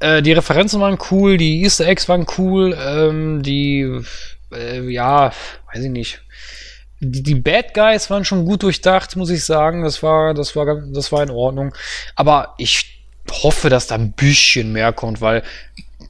[0.00, 4.02] Äh, die Referenzen waren cool, die Easter Eggs waren cool, ähm, die,
[4.52, 5.32] äh, ja,
[5.72, 6.20] weiß ich nicht.
[7.00, 9.82] Die, Bad Guys waren schon gut durchdacht, muss ich sagen.
[9.82, 11.74] Das war, das war, das war in Ordnung.
[12.16, 15.42] Aber ich hoffe, dass da ein bisschen mehr kommt, weil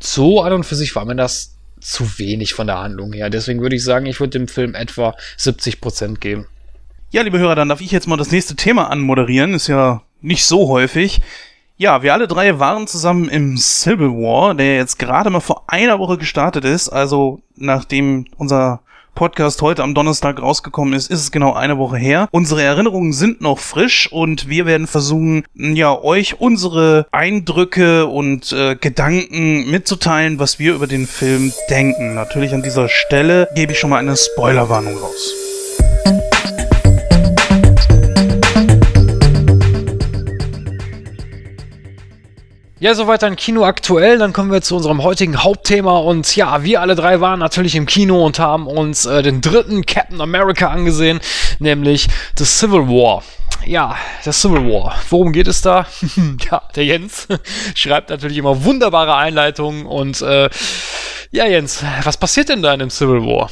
[0.01, 1.54] so an und für sich war mir das
[1.85, 3.31] zu wenig von der Handlung her.
[3.31, 6.47] Deswegen würde ich sagen, ich würde dem Film etwa 70% geben.
[7.11, 9.55] Ja, liebe Hörer, dann darf ich jetzt mal das nächste Thema anmoderieren.
[9.55, 11.21] Ist ja nicht so häufig.
[11.77, 15.99] Ja, wir alle drei waren zusammen im Civil War, der jetzt gerade mal vor einer
[15.99, 16.89] Woche gestartet ist.
[16.89, 18.81] Also nachdem unser
[19.15, 22.29] Podcast heute am Donnerstag rausgekommen ist, ist es genau eine Woche her.
[22.31, 28.77] Unsere Erinnerungen sind noch frisch und wir werden versuchen, ja, euch unsere Eindrücke und äh,
[28.77, 32.15] Gedanken mitzuteilen, was wir über den Film denken.
[32.15, 35.44] Natürlich an dieser Stelle gebe ich schon mal eine Spoilerwarnung raus.
[42.85, 44.19] Ja, soweit dann Kino aktuell.
[44.19, 45.97] Dann kommen wir zu unserem heutigen Hauptthema.
[45.97, 49.87] Und ja, wir alle drei waren natürlich im Kino und haben uns äh, den dritten
[49.87, 51.19] Captain America angesehen,
[51.61, 53.23] nämlich The Civil War.
[53.65, 53.97] Ja,
[54.27, 54.97] der Civil War.
[55.09, 55.87] Worum geht es da?
[56.51, 57.27] ja, der Jens
[57.75, 59.87] schreibt natürlich immer wunderbare Einleitungen.
[59.87, 60.51] Und äh,
[61.31, 63.49] ja, Jens, was passiert denn da in dem Civil War?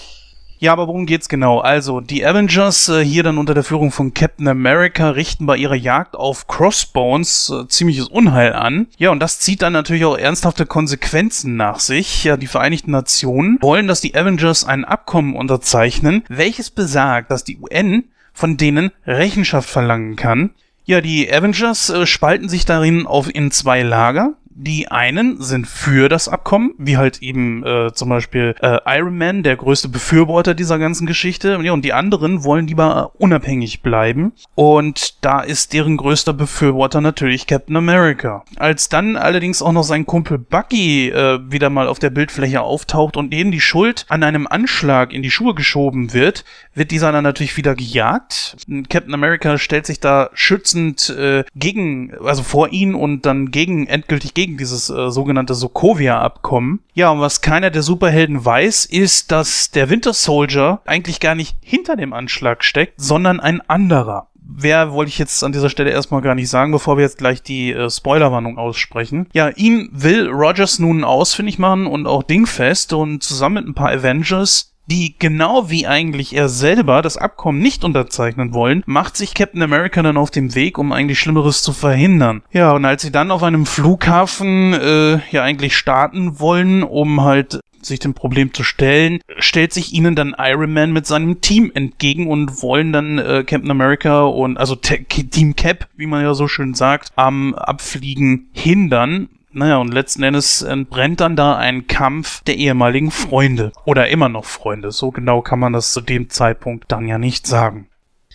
[0.62, 1.58] Ja, aber worum geht's genau?
[1.58, 5.74] Also, die Avengers, äh, hier dann unter der Führung von Captain America, richten bei ihrer
[5.74, 8.86] Jagd auf Crossbones äh, ziemliches Unheil an.
[8.96, 12.22] Ja, und das zieht dann natürlich auch ernsthafte Konsequenzen nach sich.
[12.22, 17.58] Ja, die Vereinigten Nationen wollen, dass die Avengers ein Abkommen unterzeichnen, welches besagt, dass die
[17.58, 20.50] UN von denen Rechenschaft verlangen kann.
[20.84, 24.34] Ja, die Avengers äh, spalten sich darin auf in zwei Lager.
[24.54, 29.42] Die einen sind für das Abkommen, wie halt eben äh, zum Beispiel äh, Iron Man,
[29.42, 31.58] der größte Befürworter dieser ganzen Geschichte.
[31.58, 34.32] Und die anderen wollen lieber unabhängig bleiben.
[34.54, 38.44] Und da ist deren größter Befürworter natürlich Captain America.
[38.56, 43.16] Als dann allerdings auch noch sein Kumpel Bucky äh, wieder mal auf der Bildfläche auftaucht
[43.16, 47.24] und denen die Schuld an einem Anschlag in die Schuhe geschoben wird, wird dieser dann
[47.24, 48.56] natürlich wieder gejagt.
[48.88, 54.34] Captain America stellt sich da schützend äh, gegen, also vor ihn und dann gegen endgültig
[54.34, 56.80] gegen dieses äh, sogenannte Sokovia-Abkommen.
[56.94, 61.56] Ja, und was keiner der Superhelden weiß, ist, dass der Winter Soldier eigentlich gar nicht
[61.60, 64.28] hinter dem Anschlag steckt, sondern ein anderer.
[64.44, 67.42] Wer wollte ich jetzt an dieser Stelle erstmal gar nicht sagen, bevor wir jetzt gleich
[67.42, 69.28] die äh, Spoilerwarnung aussprechen.
[69.32, 73.90] Ja, ihn will Rogers nun ausfindig machen und auch dingfest und zusammen mit ein paar
[73.90, 79.62] Avengers die genau wie eigentlich er selber das Abkommen nicht unterzeichnen wollen, macht sich Captain
[79.62, 82.42] America dann auf dem Weg, um eigentlich Schlimmeres zu verhindern.
[82.52, 87.60] Ja, und als sie dann auf einem Flughafen äh, ja eigentlich starten wollen, um halt
[87.84, 92.28] sich dem Problem zu stellen, stellt sich ihnen dann Iron Man mit seinem Team entgegen
[92.28, 96.74] und wollen dann äh, Captain America und also Team Cap, wie man ja so schön
[96.74, 99.28] sagt, am Abfliegen hindern.
[99.54, 103.72] Naja, und letzten Endes entbrennt dann da ein Kampf der ehemaligen Freunde.
[103.84, 104.92] Oder immer noch Freunde.
[104.92, 107.88] So genau kann man das zu dem Zeitpunkt dann ja nicht sagen.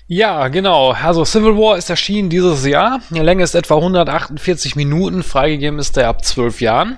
[0.10, 0.92] Ja, genau.
[0.94, 3.02] Also Civil War ist erschienen dieses Jahr.
[3.10, 5.22] Die Länge ist etwa 148 Minuten.
[5.22, 6.98] Freigegeben ist er ab 12 Jahren.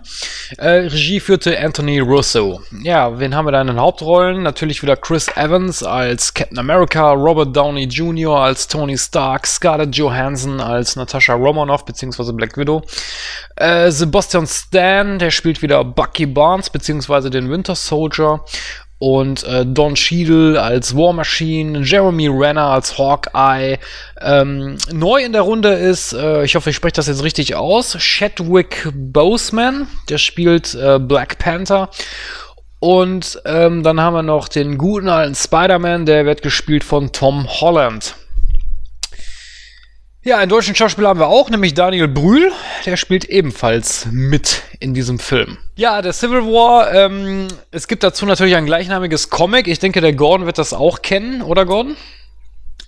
[0.60, 2.62] Äh, Regie führte Anthony Russo.
[2.84, 4.44] Ja, wen haben wir da in den Hauptrollen?
[4.44, 8.42] Natürlich wieder Chris Evans als Captain America, Robert Downey Jr.
[8.42, 12.32] als Tony Stark, Scarlett Johansson als Natasha Romanoff bzw.
[12.34, 12.84] Black Widow,
[13.56, 17.32] äh, Sebastian Stan, der spielt wieder Bucky Barnes bzw.
[17.32, 18.42] den Winter Soldier
[19.00, 23.80] und äh, Don Cheadle als War Machine, Jeremy Renner als Hawkeye.
[24.22, 27.98] Ähm, neu in der Runde ist, äh, ich hoffe, ich spreche das jetzt richtig aus,
[27.98, 31.90] Chadwick Boseman, der spielt äh, Black Panther.
[32.82, 37.48] Und ähm, dann haben wir noch den guten alten Spider-Man, der wird gespielt von Tom
[37.48, 38.16] Holland.
[40.22, 42.52] Ja, einen deutschen Schauspieler haben wir auch, nämlich Daniel Brühl.
[42.86, 45.58] Der spielt ebenfalls mit in diesem Film.
[45.78, 49.70] Ja, der Civil War, ähm, es gibt dazu natürlich ein gleichnamiges Comic.
[49.70, 51.96] Ich denke, der Gordon wird das auch kennen, oder Gordon?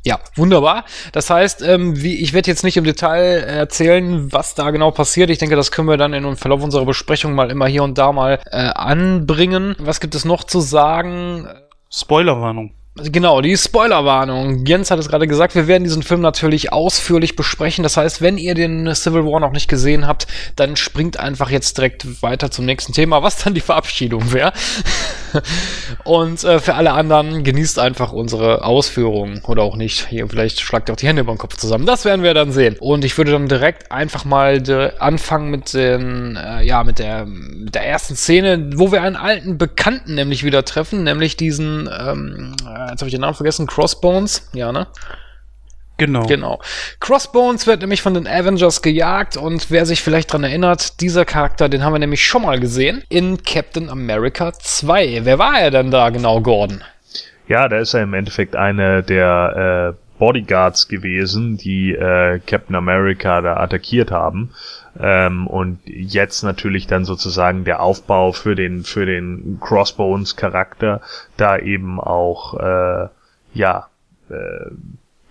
[0.04, 0.84] Ja, wunderbar.
[1.14, 5.30] Das heißt, ähm, wie, ich werde jetzt nicht im Detail erzählen, was da genau passiert.
[5.30, 8.12] Ich denke, das können wir dann im Verlauf unserer Besprechung mal immer hier und da
[8.12, 9.76] mal äh, anbringen.
[9.80, 11.48] Was gibt es noch zu sagen?
[11.90, 12.74] Spoilerwarnung.
[12.96, 14.66] Genau, die Spoilerwarnung.
[14.66, 17.84] Jens hat es gerade gesagt, wir werden diesen Film natürlich ausführlich besprechen.
[17.84, 20.28] Das heißt, wenn ihr den Civil War noch nicht gesehen habt,
[20.58, 24.52] dann springt einfach jetzt direkt weiter zum nächsten Thema, was dann die Verabschiedung wäre.
[26.04, 30.08] Und äh, für alle anderen genießt einfach unsere Ausführungen oder auch nicht.
[30.10, 31.86] Hier, vielleicht schlagt ihr auch die Hände über den Kopf zusammen.
[31.86, 32.76] Das werden wir dann sehen.
[32.82, 34.62] Und ich würde dann direkt einfach mal
[35.00, 39.58] anfangen mit den, äh, ja, mit der, mit der ersten Szene, wo wir einen alten
[39.58, 44.50] Bekannten nämlich wieder treffen, nämlich diesen, ähm, äh, jetzt habe ich den Namen vergessen, Crossbones,
[44.54, 44.88] ja, ne?
[45.98, 46.26] Genau.
[46.26, 46.60] Genau.
[47.00, 51.70] Crossbones wird nämlich von den Avengers gejagt und wer sich vielleicht dran erinnert, dieser Charakter,
[51.70, 55.26] den haben wir nämlich schon mal gesehen in Captain America 2.
[55.26, 56.84] Wer war er denn da genau, Gordon?
[57.48, 63.42] Ja, da ist er im Endeffekt eine der äh, Bodyguards gewesen, die äh, Captain America
[63.42, 64.52] da attackiert haben.
[65.00, 71.02] Ähm, und jetzt natürlich dann sozusagen der Aufbau für den für den Crossbones Charakter
[71.38, 73.08] da eben auch äh,
[73.54, 73.88] ja
[74.30, 74.72] äh,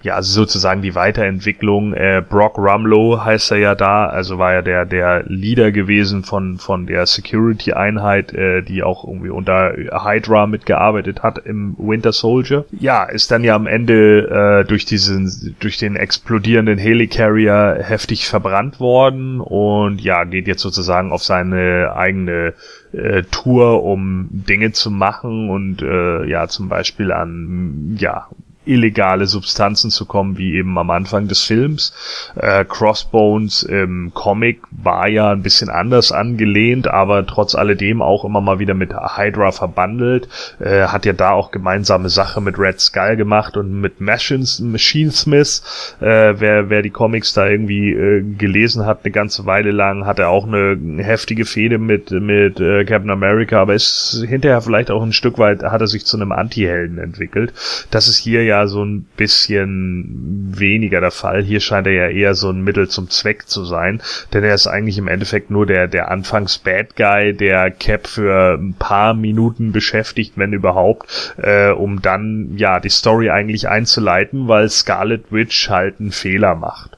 [0.02, 1.92] ja, also sozusagen die Weiterentwicklung.
[1.92, 6.56] Äh, Brock Rumlow heißt er ja da, also war ja der der Leader gewesen von
[6.56, 12.64] von der Security-Einheit, äh, die auch irgendwie unter Hydra mitgearbeitet hat im Winter Soldier.
[12.72, 18.80] Ja, ist dann ja am Ende äh, durch diesen durch den explodierenden Helicarrier heftig verbrannt
[18.80, 22.54] worden und ja geht jetzt sozusagen auf seine eigene
[22.92, 28.28] äh, Tour, um Dinge zu machen und äh, ja zum Beispiel an ja
[28.66, 31.94] illegale Substanzen zu kommen, wie eben am Anfang des Films.
[32.36, 38.40] Äh, Crossbones im Comic war ja ein bisschen anders angelehnt, aber trotz alledem auch immer
[38.40, 40.28] mal wieder mit Hydra verbandelt.
[40.60, 45.10] Äh, hat ja da auch gemeinsame Sache mit Red Skull gemacht und mit Machines, Machine
[45.10, 45.96] Smith.
[46.00, 50.18] Äh, wer, wer die Comics da irgendwie äh, gelesen hat, eine ganze Weile lang, hat
[50.18, 55.02] er auch eine heftige Fehde mit, mit äh, Captain America, aber ist hinterher vielleicht auch
[55.02, 57.54] ein Stück weit, hat er sich zu einem Anti-Helden entwickelt.
[57.90, 61.42] Das ist hier ja so ein bisschen weniger der Fall.
[61.42, 64.02] Hier scheint er ja eher so ein Mittel zum Zweck zu sein,
[64.32, 68.54] denn er ist eigentlich im Endeffekt nur der, der anfangs Bad Guy, der Cap für
[68.54, 74.68] ein paar Minuten beschäftigt, wenn überhaupt, äh, um dann, ja, die Story eigentlich einzuleiten, weil
[74.68, 76.96] Scarlet Witch halt einen Fehler macht.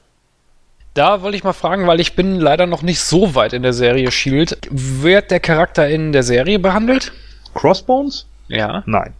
[0.93, 3.73] Da wollte ich mal fragen, weil ich bin leider noch nicht so weit in der
[3.73, 4.57] Serie Shield.
[4.69, 7.11] Wird der Charakter in der Serie behandelt?
[7.55, 8.27] Crossbones?
[8.47, 8.83] Ja.
[8.85, 9.13] Nein.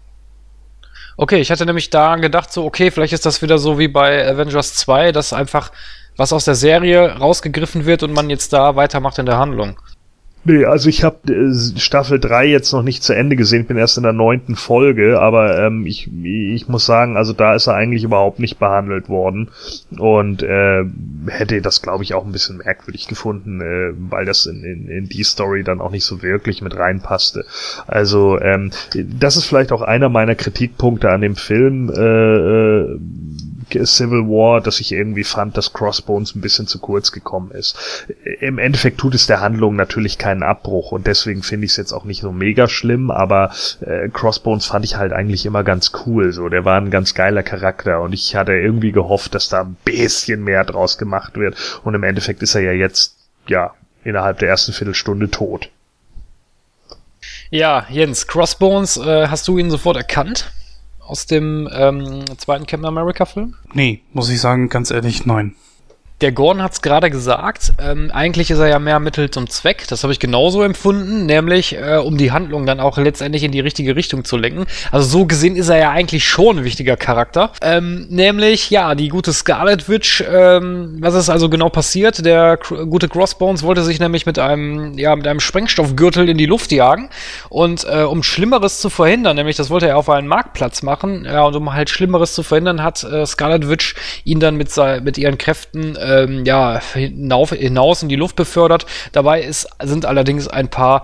[1.16, 4.28] Okay, ich hatte nämlich da gedacht, so, okay, vielleicht ist das wieder so wie bei
[4.28, 5.72] Avengers 2, dass einfach
[6.18, 9.80] was aus der Serie rausgegriffen wird und man jetzt da weitermacht in der Handlung.
[10.46, 13.98] Nee, also ich habe äh, Staffel 3 jetzt noch nicht zu Ende gesehen, bin erst
[13.98, 18.04] in der neunten Folge, aber ähm, ich, ich muss sagen, also da ist er eigentlich
[18.04, 19.52] überhaupt nicht behandelt worden
[19.98, 20.84] und äh,
[21.28, 25.06] hätte das, glaube ich, auch ein bisschen merkwürdig gefunden, äh, weil das in, in, in
[25.08, 27.46] die Story dann auch nicht so wirklich mit reinpasste.
[27.88, 31.90] Also ähm, das ist vielleicht auch einer meiner Kritikpunkte an dem Film.
[31.90, 33.00] Äh, äh,
[33.86, 38.08] Civil War, dass ich irgendwie fand, dass Crossbones ein bisschen zu kurz gekommen ist.
[38.40, 41.94] Im Endeffekt tut es der Handlung natürlich keinen Abbruch und deswegen finde ich es jetzt
[41.94, 46.32] auch nicht so mega schlimm, aber äh, Crossbones fand ich halt eigentlich immer ganz cool.
[46.34, 49.78] So, der war ein ganz geiler Charakter und ich hatte irgendwie gehofft, dass da ein
[49.86, 51.56] bisschen mehr draus gemacht wird.
[51.84, 53.16] Und im Endeffekt ist er ja jetzt,
[53.48, 53.74] ja,
[54.04, 55.70] innerhalb der ersten Viertelstunde tot.
[57.50, 60.52] Ja, Jens, Crossbones, äh, hast du ihn sofort erkannt?
[61.06, 63.56] Aus dem ähm, zweiten Captain America Film?
[63.74, 65.56] Nee, muss ich sagen, ganz ehrlich, nein.
[66.22, 69.88] Der Gordon hat es gerade gesagt, ähm, eigentlich ist er ja mehr Mittel zum Zweck,
[69.90, 73.60] das habe ich genauso empfunden, nämlich äh, um die Handlung dann auch letztendlich in die
[73.60, 74.66] richtige Richtung zu lenken.
[74.92, 77.52] Also so gesehen ist er ja eigentlich schon ein wichtiger Charakter.
[77.62, 82.24] Ähm, nämlich, ja, die gute Scarlet Witch, ähm, was ist also genau passiert?
[82.26, 86.72] Der gute Crossbones wollte sich nämlich mit einem, ja, mit einem Sprengstoffgürtel in die Luft
[86.72, 87.10] jagen
[87.50, 91.44] und äh, um Schlimmeres zu verhindern, nämlich das wollte er auf einen Marktplatz machen, ja,
[91.44, 94.72] und um halt Schlimmeres zu verhindern, hat äh, Scarlet Witch ihn dann mit,
[95.04, 98.86] mit ihren Kräften äh, ähm, ja, hinaus in die Luft befördert.
[99.12, 101.04] Dabei ist, sind allerdings ein paar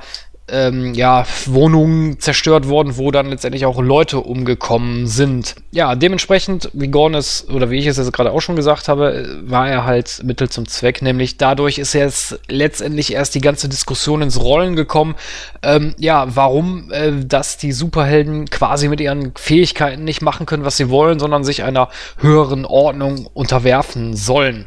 [0.51, 5.55] ähm, ja, Wohnungen zerstört worden, wo dann letztendlich auch Leute umgekommen sind.
[5.71, 9.39] Ja, dementsprechend, wie Gorn es, oder wie ich es jetzt gerade auch schon gesagt habe,
[9.43, 14.21] war er halt Mittel zum Zweck, nämlich dadurch ist jetzt letztendlich erst die ganze Diskussion
[14.21, 15.15] ins Rollen gekommen,
[15.61, 20.77] ähm, ja, warum, äh, dass die Superhelden quasi mit ihren Fähigkeiten nicht machen können, was
[20.77, 24.65] sie wollen, sondern sich einer höheren Ordnung unterwerfen sollen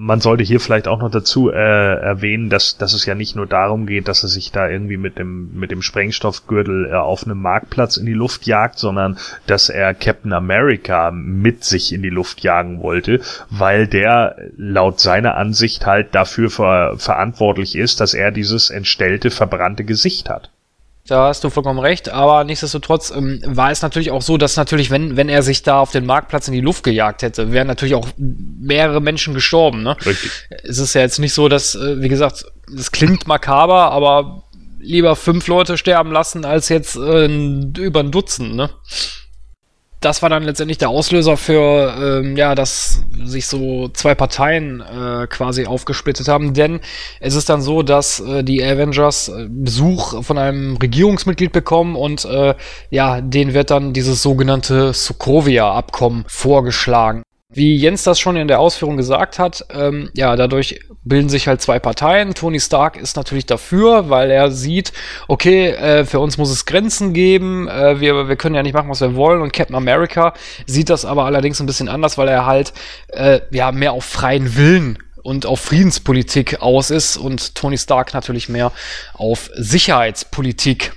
[0.00, 3.48] man sollte hier vielleicht auch noch dazu äh, erwähnen, dass, dass es ja nicht nur
[3.48, 7.42] darum geht, dass er sich da irgendwie mit dem, mit dem Sprengstoffgürtel äh, auf einem
[7.42, 9.18] Marktplatz in die Luft jagt, sondern
[9.48, 13.20] dass er Captain America mit sich in die Luft jagen wollte,
[13.50, 19.82] weil der laut seiner Ansicht halt dafür ver verantwortlich ist, dass er dieses entstellte, verbrannte
[19.82, 20.52] Gesicht hat.
[21.08, 24.90] Da hast du vollkommen recht, aber nichtsdestotrotz ähm, war es natürlich auch so, dass natürlich,
[24.90, 27.94] wenn, wenn er sich da auf den Marktplatz in die Luft gejagt hätte, wären natürlich
[27.94, 29.82] auch mehrere Menschen gestorben.
[29.82, 29.96] Ne?
[30.04, 30.30] Richtig.
[30.62, 34.44] Es ist ja jetzt nicht so, dass, äh, wie gesagt, das klingt makaber, aber
[34.80, 38.68] lieber fünf Leute sterben lassen, als jetzt äh, über ein Dutzend, ne?
[40.00, 45.26] Das war dann letztendlich der Auslöser für, ähm, ja, dass sich so zwei Parteien äh,
[45.26, 46.54] quasi aufgesplittet haben.
[46.54, 46.80] Denn
[47.20, 52.24] es ist dann so, dass äh, die Avengers äh, Besuch von einem Regierungsmitglied bekommen und
[52.24, 52.54] äh,
[52.90, 57.22] ja, denen wird dann dieses sogenannte Sokovia-Abkommen vorgeschlagen.
[57.50, 61.62] Wie Jens das schon in der Ausführung gesagt hat, ähm, ja, dadurch bilden sich halt
[61.62, 62.34] zwei Parteien.
[62.34, 64.92] Tony Stark ist natürlich dafür, weil er sieht,
[65.28, 68.90] okay, äh, für uns muss es Grenzen geben, äh, wir, wir können ja nicht machen,
[68.90, 69.40] was wir wollen.
[69.40, 70.34] Und Captain America
[70.66, 72.74] sieht das aber allerdings ein bisschen anders, weil er halt
[73.08, 78.50] äh, ja mehr auf freien Willen und auf Friedenspolitik aus ist und Tony Stark natürlich
[78.50, 78.72] mehr
[79.14, 80.92] auf Sicherheitspolitik.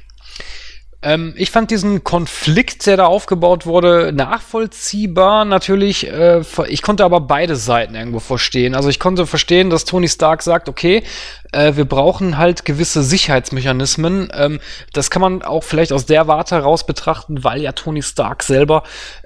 [1.04, 6.08] Ähm, ich fand diesen Konflikt, der da aufgebaut wurde, nachvollziehbar natürlich.
[6.08, 8.76] Äh, ich konnte aber beide Seiten irgendwo verstehen.
[8.76, 11.04] Also ich konnte verstehen, dass Tony Stark sagt, okay,
[11.52, 14.30] äh, wir brauchen halt gewisse Sicherheitsmechanismen.
[14.34, 14.60] Ähm,
[14.94, 18.84] das kann man auch vielleicht aus der Warte heraus betrachten, weil ja Tony Stark selber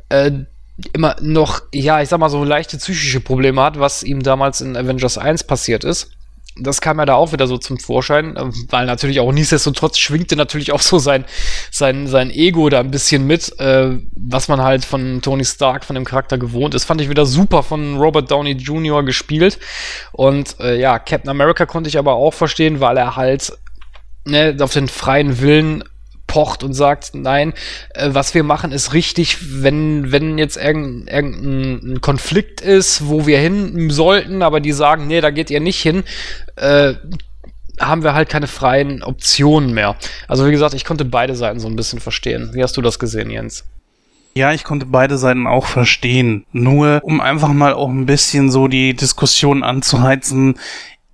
[0.07, 0.31] äh,
[0.93, 4.77] immer noch, ja, ich sag mal so leichte psychische Probleme hat, was ihm damals in
[4.77, 6.14] Avengers 1 passiert ist
[6.57, 10.35] das kam ja da auch wieder so zum Vorschein, äh, weil natürlich auch nichtsdestotrotz schwingte
[10.35, 11.25] natürlich auch so sein,
[11.71, 15.95] sein, sein Ego da ein bisschen mit, äh, was man halt von Tony Stark, von
[15.95, 16.85] dem Charakter gewohnt ist.
[16.85, 19.03] Fand ich wieder super von Robert Downey Jr.
[19.03, 19.59] gespielt.
[20.11, 23.51] Und äh, ja, Captain America konnte ich aber auch verstehen, weil er halt
[24.25, 25.83] ne, auf den freien Willen
[26.35, 27.53] pocht und sagt, nein,
[27.93, 33.39] äh, was wir machen ist richtig, wenn, wenn jetzt irgendein, irgendein Konflikt ist, wo wir
[33.39, 36.03] hin sollten, aber die sagen, nee, da geht ihr nicht hin,
[36.57, 36.95] äh,
[37.79, 39.95] haben wir halt keine freien Optionen mehr.
[40.27, 42.49] Also wie gesagt, ich konnte beide Seiten so ein bisschen verstehen.
[42.51, 43.63] Wie hast du das gesehen, Jens?
[44.33, 46.45] Ja, ich konnte beide Seiten auch verstehen.
[46.51, 50.59] Nur um einfach mal auch ein bisschen so die Diskussion anzuheizen,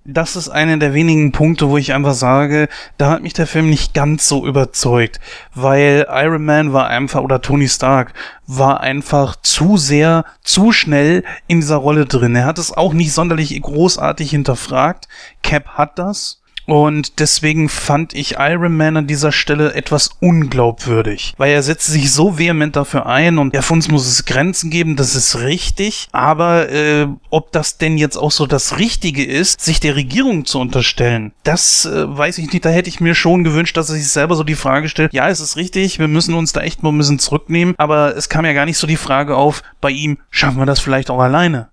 [0.04, 2.68] das ist einer der wenigen Punkte, wo ich einfach sage,
[2.98, 5.20] da hat mich der Film nicht ganz so überzeugt,
[5.54, 8.12] weil Iron Man war einfach, oder Tony Stark
[8.46, 12.34] war einfach zu sehr, zu schnell in dieser Rolle drin.
[12.34, 15.06] Er hat es auch nicht sonderlich großartig hinterfragt.
[15.42, 16.41] Cap hat das.
[16.66, 22.12] Und deswegen fand ich Iron Man an dieser Stelle etwas unglaubwürdig, weil er setzt sich
[22.12, 26.08] so vehement dafür ein und ja, für uns muss es Grenzen geben, das ist richtig,
[26.12, 30.60] aber äh, ob das denn jetzt auch so das Richtige ist, sich der Regierung zu
[30.60, 34.08] unterstellen, das äh, weiß ich nicht, da hätte ich mir schon gewünscht, dass er sich
[34.08, 36.90] selber so die Frage stellt, ja, es ist richtig, wir müssen uns da echt mal
[36.90, 40.18] ein bisschen zurücknehmen, aber es kam ja gar nicht so die Frage auf, bei ihm,
[40.30, 41.71] schaffen wir das vielleicht auch alleine?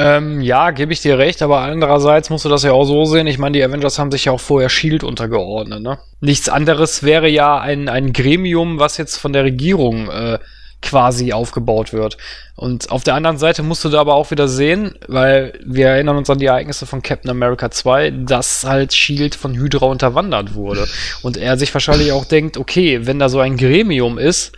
[0.00, 3.26] Ähm, ja, gebe ich dir recht, aber andererseits musst du das ja auch so sehen.
[3.26, 5.98] Ich meine, die Avengers haben sich ja auch vorher Shield untergeordnet, ne?
[6.20, 10.38] Nichts anderes wäre ja ein, ein Gremium, was jetzt von der Regierung äh,
[10.80, 12.16] quasi aufgebaut wird.
[12.54, 16.16] Und auf der anderen Seite musst du da aber auch wieder sehen, weil wir erinnern
[16.16, 20.86] uns an die Ereignisse von Captain America 2, dass halt Shield von Hydra unterwandert wurde.
[21.22, 24.52] Und er sich wahrscheinlich auch denkt, okay, wenn da so ein Gremium ist,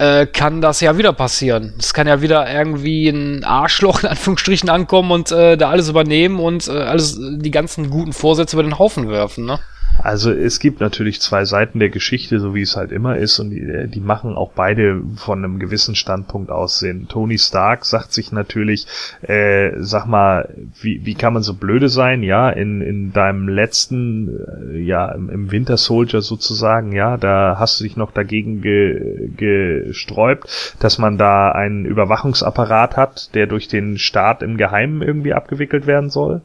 [0.00, 1.74] äh, kann das ja wieder passieren.
[1.78, 6.40] Es kann ja wieder irgendwie ein Arschloch in Anführungsstrichen ankommen und äh, da alles übernehmen
[6.40, 9.60] und äh, alles die ganzen guten Vorsätze über den Haufen werfen, ne?
[10.02, 13.50] Also es gibt natürlich zwei Seiten der Geschichte, so wie es halt immer ist, und
[13.50, 17.06] die, die machen auch beide von einem gewissen Standpunkt aus Sinn.
[17.08, 18.86] Tony Stark sagt sich natürlich,
[19.22, 20.48] äh, sag mal,
[20.80, 22.22] wie, wie kann man so blöde sein?
[22.22, 27.80] Ja, in, in deinem letzten, äh, ja, im, im Winter Soldier sozusagen, ja, da hast
[27.80, 33.98] du dich noch dagegen ge, gesträubt, dass man da einen Überwachungsapparat hat, der durch den
[33.98, 36.42] Staat im Geheimen irgendwie abgewickelt werden soll.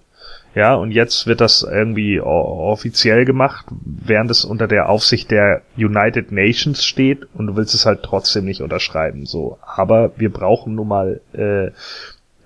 [0.56, 6.32] Ja, und jetzt wird das irgendwie offiziell gemacht, während es unter der Aufsicht der United
[6.32, 9.26] Nations steht und du willst es halt trotzdem nicht unterschreiben.
[9.26, 11.22] So, aber wir brauchen nun mal.
[11.34, 11.72] Äh,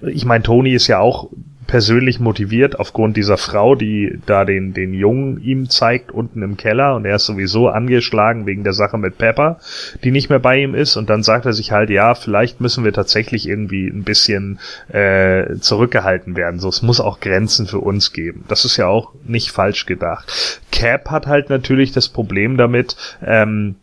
[0.01, 1.29] ich meine, Tony ist ja auch
[1.69, 6.95] persönlich motiviert aufgrund dieser Frau, die da den, den Jungen ihm zeigt unten im Keller
[6.95, 9.59] und er ist sowieso angeschlagen wegen der Sache mit Pepper,
[10.03, 12.83] die nicht mehr bei ihm ist und dann sagt er sich halt, ja, vielleicht müssen
[12.83, 14.59] wir tatsächlich irgendwie ein bisschen
[14.91, 16.59] äh, zurückgehalten werden.
[16.59, 18.45] So, es muss auch Grenzen für uns geben.
[18.47, 20.59] Das ist ja auch nicht falsch gedacht.
[20.71, 23.75] Cap hat halt natürlich das Problem damit, ähm,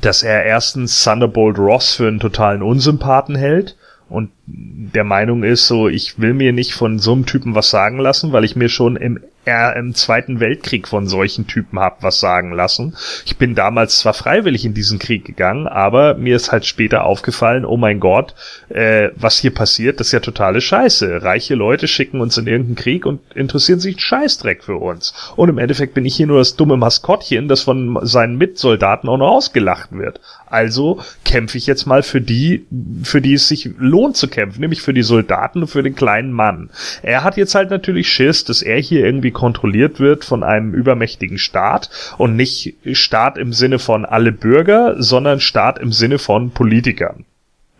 [0.00, 3.76] dass er erstens Thunderbolt Ross für einen totalen Unsympathen hält
[4.08, 7.98] und der Meinung ist, so, ich will mir nicht von so einem Typen was sagen
[7.98, 12.20] lassen, weil ich mir schon im er im Zweiten Weltkrieg von solchen Typen hab was
[12.20, 12.94] sagen lassen.
[13.24, 17.64] Ich bin damals zwar freiwillig in diesen Krieg gegangen, aber mir ist halt später aufgefallen,
[17.64, 18.34] oh mein Gott,
[18.68, 21.22] äh, was hier passiert, das ist ja totale Scheiße.
[21.22, 25.14] Reiche Leute schicken uns in irgendeinen Krieg und interessieren sich Scheißdreck für uns.
[25.36, 29.16] Und im Endeffekt bin ich hier nur das dumme Maskottchen, das von seinen Mitsoldaten auch
[29.16, 30.20] noch ausgelacht wird.
[30.50, 32.66] Also kämpfe ich jetzt mal für die,
[33.02, 36.32] für die es sich lohnt zu kämpfen, nämlich für die Soldaten und für den kleinen
[36.32, 36.70] Mann.
[37.02, 41.38] Er hat jetzt halt natürlich Schiss, dass er hier irgendwie kontrolliert wird von einem übermächtigen
[41.38, 47.24] Staat und nicht Staat im Sinne von alle Bürger, sondern Staat im Sinne von Politikern.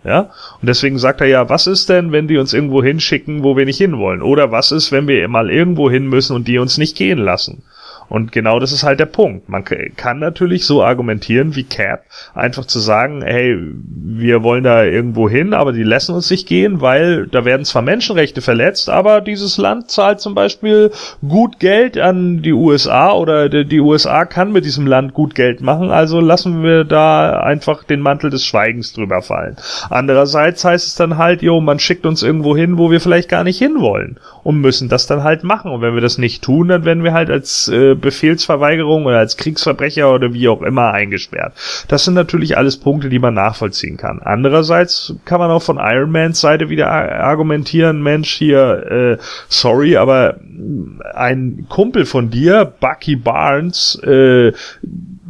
[0.05, 0.31] Ja?
[0.61, 3.65] Und deswegen sagt er ja, was ist denn, wenn die uns irgendwo hinschicken, wo wir
[3.65, 4.23] nicht hinwollen?
[4.23, 7.65] Oder was ist, wenn wir mal irgendwo hin müssen und die uns nicht gehen lassen?
[8.09, 9.49] Und genau das ist halt der Punkt.
[9.49, 12.05] Man kann natürlich so argumentieren wie Cap,
[12.35, 16.81] einfach zu sagen, hey, wir wollen da irgendwo hin, aber die lassen uns nicht gehen,
[16.81, 20.91] weil da werden zwar Menschenrechte verletzt, aber dieses Land zahlt zum Beispiel
[21.27, 25.91] gut Geld an die USA oder die USA kann mit diesem Land gut Geld machen,
[25.91, 29.57] also lassen wir da einfach den Mantel des Schweigens drüber fallen.
[29.91, 33.45] Andererseits heißt es dann halt, jo, man schickt uns irgendwo hin, wo wir vielleicht gar
[33.45, 34.19] nicht hinwollen
[34.49, 35.71] und müssen das dann halt machen.
[35.71, 39.37] Und wenn wir das nicht tun, dann werden wir halt als äh, Befehlsverweigerung oder als
[39.37, 41.53] Kriegsverbrecher oder wie auch immer eingesperrt.
[41.89, 44.23] Das sind natürlich alles Punkte, die man nachvollziehen kann.
[44.25, 50.39] Andererseits kann man auch von Iron Mans Seite wieder argumentieren, Mensch, hier, äh, sorry, aber
[51.15, 54.53] ein Kumpel von dir, Bucky Barnes, äh,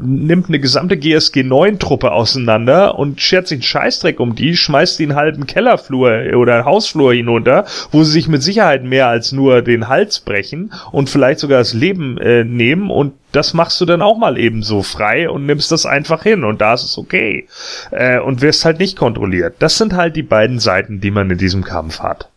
[0.01, 4.99] nimmt eine gesamte GSG 9 Truppe auseinander und schert sich einen Scheißdreck um die, schmeißt
[4.99, 9.63] die einen halben Kellerflur oder Hausflur hinunter, wo sie sich mit Sicherheit mehr als nur
[9.63, 14.03] den Hals brechen und vielleicht sogar das Leben äh, nehmen und das machst du dann
[14.03, 17.47] auch mal eben so frei und nimmst das einfach hin und da ist es okay.
[17.91, 19.57] Äh, und wirst halt nicht kontrolliert.
[19.59, 22.31] Das sind halt die beiden Seiten, die man in diesem Kampf hat.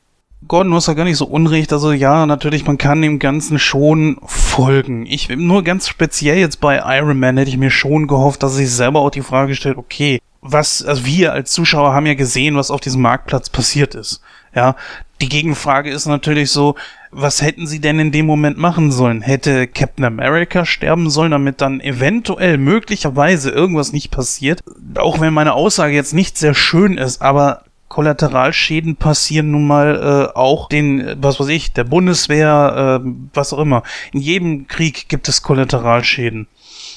[0.47, 1.71] Gordon, du hast ja gar nicht so unrecht.
[1.71, 5.05] Also ja, natürlich, man kann dem Ganzen schon folgen.
[5.05, 8.71] Ich nur ganz speziell jetzt bei Iron Man hätte ich mir schon gehofft, dass sich
[8.71, 12.71] selber auch die Frage stellt, okay, was, also wir als Zuschauer haben ja gesehen, was
[12.71, 14.21] auf diesem Marktplatz passiert ist.
[14.55, 14.75] Ja,
[15.21, 16.75] die Gegenfrage ist natürlich so,
[17.11, 19.21] was hätten sie denn in dem Moment machen sollen?
[19.21, 24.63] Hätte Captain America sterben sollen, damit dann eventuell möglicherweise irgendwas nicht passiert?
[24.95, 30.37] Auch wenn meine Aussage jetzt nicht sehr schön ist, aber Kollateralschäden passieren nun mal äh,
[30.37, 33.83] auch den, was weiß ich, der Bundeswehr, äh, was auch immer.
[34.13, 36.47] In jedem Krieg gibt es Kollateralschäden.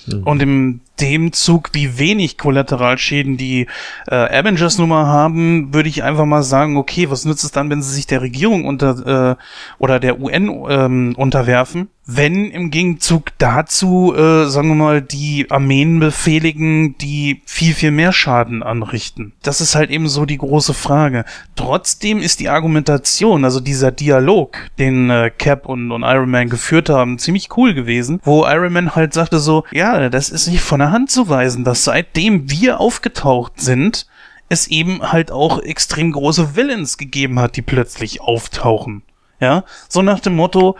[0.06, 0.22] Mhm.
[0.22, 3.66] Und im dem Zug, wie wenig Kollateralschäden die
[4.08, 7.94] äh, Avengers-Nummer haben, würde ich einfach mal sagen, okay, was nützt es dann, wenn sie
[7.94, 9.36] sich der Regierung unter äh,
[9.78, 16.00] oder der UN ähm, unterwerfen, wenn im Gegenzug dazu, äh, sagen wir mal, die Armeen
[16.00, 19.32] befehligen, die viel, viel mehr Schaden anrichten.
[19.42, 21.24] Das ist halt eben so die große Frage.
[21.56, 26.90] Trotzdem ist die Argumentation, also dieser Dialog, den äh, Cap und, und Iron Man geführt
[26.90, 30.80] haben, ziemlich cool gewesen, wo Iron Man halt sagte so, ja, das ist nicht von
[30.84, 34.06] der Hand zu weisen, dass seitdem wir aufgetaucht sind,
[34.50, 39.02] es eben halt auch extrem große Villains gegeben hat, die plötzlich auftauchen.
[39.40, 40.76] Ja, so nach dem Motto,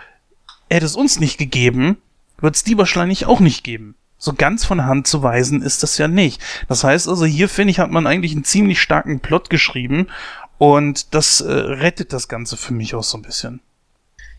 [0.68, 1.96] hätte es uns nicht gegeben,
[2.38, 3.94] wird es die wahrscheinlich auch nicht geben.
[4.18, 6.42] So ganz von Hand zu weisen ist das ja nicht.
[6.68, 10.08] Das heißt also, hier finde ich, hat man eigentlich einen ziemlich starken Plot geschrieben
[10.58, 13.60] und das äh, rettet das Ganze für mich auch so ein bisschen.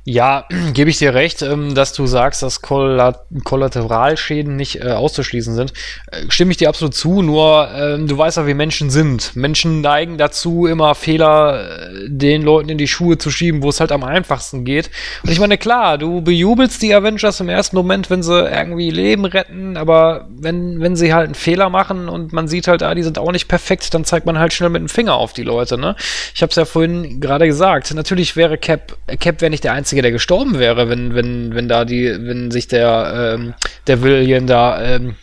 [0.07, 5.73] Ja, gebe ich dir recht, ähm, dass du sagst, dass Kollateralschäden nicht äh, auszuschließen sind.
[6.11, 9.35] Äh, stimme ich dir absolut zu, nur ähm, du weißt ja, wie Menschen sind.
[9.35, 13.79] Menschen neigen dazu, immer Fehler äh, den Leuten in die Schuhe zu schieben, wo es
[13.79, 14.91] halt am einfachsten geht.
[15.23, 19.25] Und ich meine, klar, du bejubelst die Avengers im ersten Moment, wenn sie irgendwie Leben
[19.25, 23.03] retten, aber wenn, wenn sie halt einen Fehler machen und man sieht halt, ah, die
[23.03, 25.79] sind auch nicht perfekt, dann zeigt man halt schnell mit dem Finger auf die Leute,
[25.79, 25.95] ne?
[26.35, 27.91] Ich habe es ja vorhin gerade gesagt.
[27.95, 31.69] Natürlich wäre Cap, Cap wäre nicht der einzige Einzige, der gestorben wäre, wenn, wenn, wenn
[31.69, 33.53] da die, wenn sich der, ähm,
[33.87, 35.15] der William da ähm,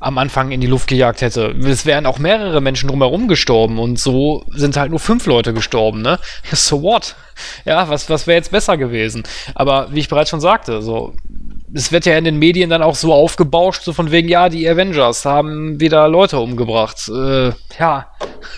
[0.00, 1.54] am Anfang in die Luft gejagt hätte.
[1.66, 6.00] Es wären auch mehrere Menschen drumherum gestorben und so sind halt nur fünf Leute gestorben,
[6.00, 6.18] ne?
[6.52, 7.16] So what?
[7.66, 9.24] Ja, was, was wäre jetzt besser gewesen?
[9.54, 11.12] Aber wie ich bereits schon sagte, so,
[11.74, 14.66] es wird ja in den Medien dann auch so aufgebauscht, so von wegen, ja, die
[14.66, 17.10] Avengers haben wieder Leute umgebracht.
[17.10, 18.06] Äh, ja.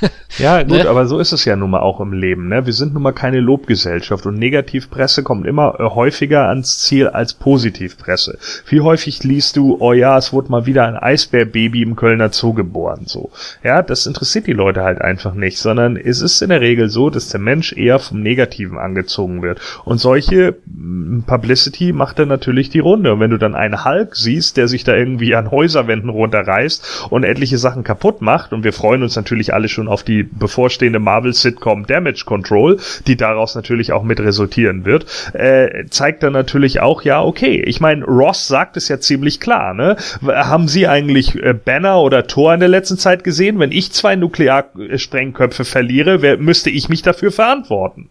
[0.39, 0.89] ja, gut, ne?
[0.89, 2.49] aber so ist es ja nun mal auch im Leben.
[2.49, 2.67] Ne?
[2.67, 7.35] Wir sind nun mal keine Lobgesellschaft und Negativpresse kommt immer äh, häufiger ans Ziel als
[7.35, 8.39] Positivpresse.
[8.69, 12.53] Wie häufig liest du, oh ja, es wurde mal wieder ein Eisbärbaby im Kölner Zoo
[12.53, 13.31] geboren, so.
[13.63, 17.11] Ja, das interessiert die Leute halt einfach nicht, sondern es ist in der Regel so,
[17.11, 19.61] dass der Mensch eher vom Negativen angezogen wird.
[19.85, 23.13] Und solche mm, Publicity macht dann natürlich die Runde.
[23.13, 27.25] Und wenn du dann einen Hulk siehst, der sich da irgendwie an Häuserwänden runterreißt und
[27.25, 31.87] etliche Sachen kaputt macht, und wir freuen uns natürlich alle schon auf die bevorstehende Marvel-Sitcom
[31.87, 37.23] Damage Control, die daraus natürlich auch mit resultieren wird, äh, zeigt dann natürlich auch, ja,
[37.23, 39.97] okay, ich meine, Ross sagt es ja ziemlich klar, ne?
[40.27, 43.59] Haben Sie eigentlich äh, Banner oder Thor in der letzten Zeit gesehen?
[43.59, 48.11] Wenn ich zwei Nuklearsprengköpfe verliere, wer, müsste ich mich dafür verantworten?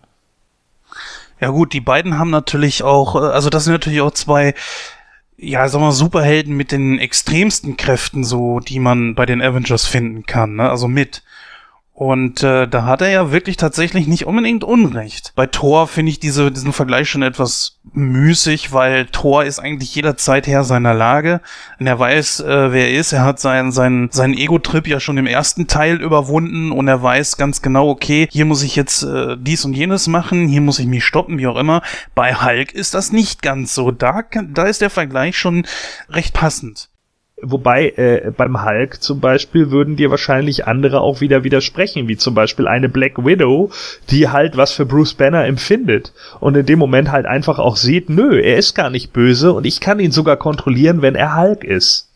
[1.42, 4.54] Ja gut, die beiden haben natürlich auch, äh, also das sind natürlich auch zwei,
[5.38, 10.26] ja, sagen wir Superhelden mit den extremsten Kräften, so, die man bei den Avengers finden
[10.26, 10.70] kann, ne?
[10.70, 11.24] Also mit.
[11.98, 15.32] Und äh, da hat er ja wirklich tatsächlich nicht unbedingt Unrecht.
[15.34, 20.46] Bei Thor finde ich diese, diesen Vergleich schon etwas müßig, weil Thor ist eigentlich jederzeit
[20.46, 21.40] Herr seiner Lage.
[21.80, 23.14] Und er weiß, äh, wer er ist.
[23.14, 27.38] Er hat seinen, seinen, seinen Ego-Trip ja schon im ersten Teil überwunden und er weiß
[27.38, 30.88] ganz genau, okay, hier muss ich jetzt äh, dies und jenes machen, hier muss ich
[30.88, 31.82] mich stoppen, wie auch immer.
[32.14, 33.92] Bei Hulk ist das nicht ganz so.
[33.92, 35.66] Da, da ist der Vergleich schon
[36.10, 36.90] recht passend.
[37.48, 42.34] Wobei äh, beim Hulk zum Beispiel würden dir wahrscheinlich andere auch wieder widersprechen, wie zum
[42.34, 43.70] Beispiel eine Black Widow,
[44.10, 48.10] die halt was für Bruce Banner empfindet und in dem Moment halt einfach auch sieht,
[48.10, 51.64] nö, er ist gar nicht böse und ich kann ihn sogar kontrollieren, wenn er Hulk
[51.64, 52.10] ist.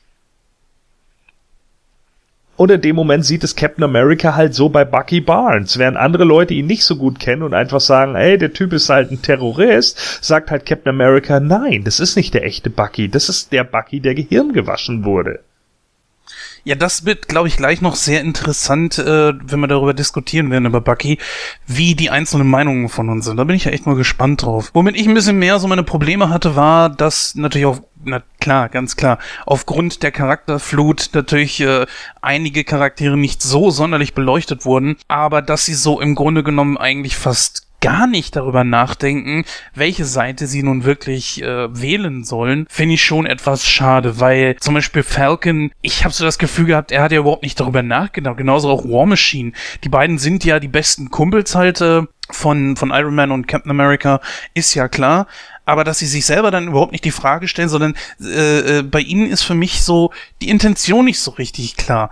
[2.60, 5.78] Und in dem Moment sieht es Captain America halt so bei Bucky Barnes.
[5.78, 8.90] Während andere Leute ihn nicht so gut kennen und einfach sagen, ey, der Typ ist
[8.90, 13.30] halt ein Terrorist, sagt halt Captain America, nein, das ist nicht der echte Bucky, das
[13.30, 15.40] ist der Bucky, der Gehirn gewaschen wurde.
[16.66, 20.66] Ja, das wird, glaube ich, gleich noch sehr interessant, äh, wenn wir darüber diskutieren werden,
[20.66, 21.18] über Bucky,
[21.66, 23.38] wie die einzelnen Meinungen von uns sind.
[23.38, 24.72] Da bin ich ja echt mal gespannt drauf.
[24.74, 28.70] Womit ich ein bisschen mehr so meine Probleme hatte, war, dass natürlich auch, na klar,
[28.70, 31.86] ganz klar, aufgrund der Charakterflut natürlich äh,
[32.22, 37.18] einige Charaktere nicht so sonderlich beleuchtet wurden, aber dass sie so im Grunde genommen eigentlich
[37.18, 43.04] fast gar nicht darüber nachdenken, welche Seite sie nun wirklich äh, wählen sollen, finde ich
[43.04, 47.12] schon etwas schade, weil zum Beispiel Falcon, ich habe so das Gefühl gehabt, er hat
[47.12, 49.54] ja überhaupt nicht darüber nachgedacht, genauso auch War Machine.
[49.84, 53.72] Die beiden sind ja die besten Kumpels halt äh, von, von Iron Man und Captain
[53.72, 54.22] America,
[54.54, 55.28] ist ja klar.
[55.66, 59.02] Aber dass sie sich selber dann überhaupt nicht die Frage stellen, sondern äh, äh, bei
[59.02, 60.12] ihnen ist für mich so
[60.42, 62.10] die Intention nicht so richtig klar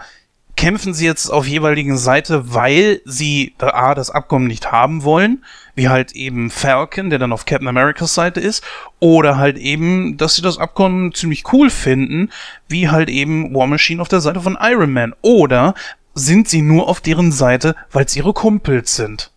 [0.57, 5.87] kämpfen sie jetzt auf jeweiligen Seite, weil sie A, das Abkommen nicht haben wollen, wie
[5.87, 8.63] halt eben Falcon, der dann auf Captain Americas Seite ist,
[8.99, 12.31] oder halt eben, dass sie das Abkommen ziemlich cool finden,
[12.67, 15.13] wie halt eben War Machine auf der Seite von Iron Man.
[15.21, 15.75] Oder
[16.15, 19.31] sind sie nur auf deren Seite, weil es ihre Kumpels sind.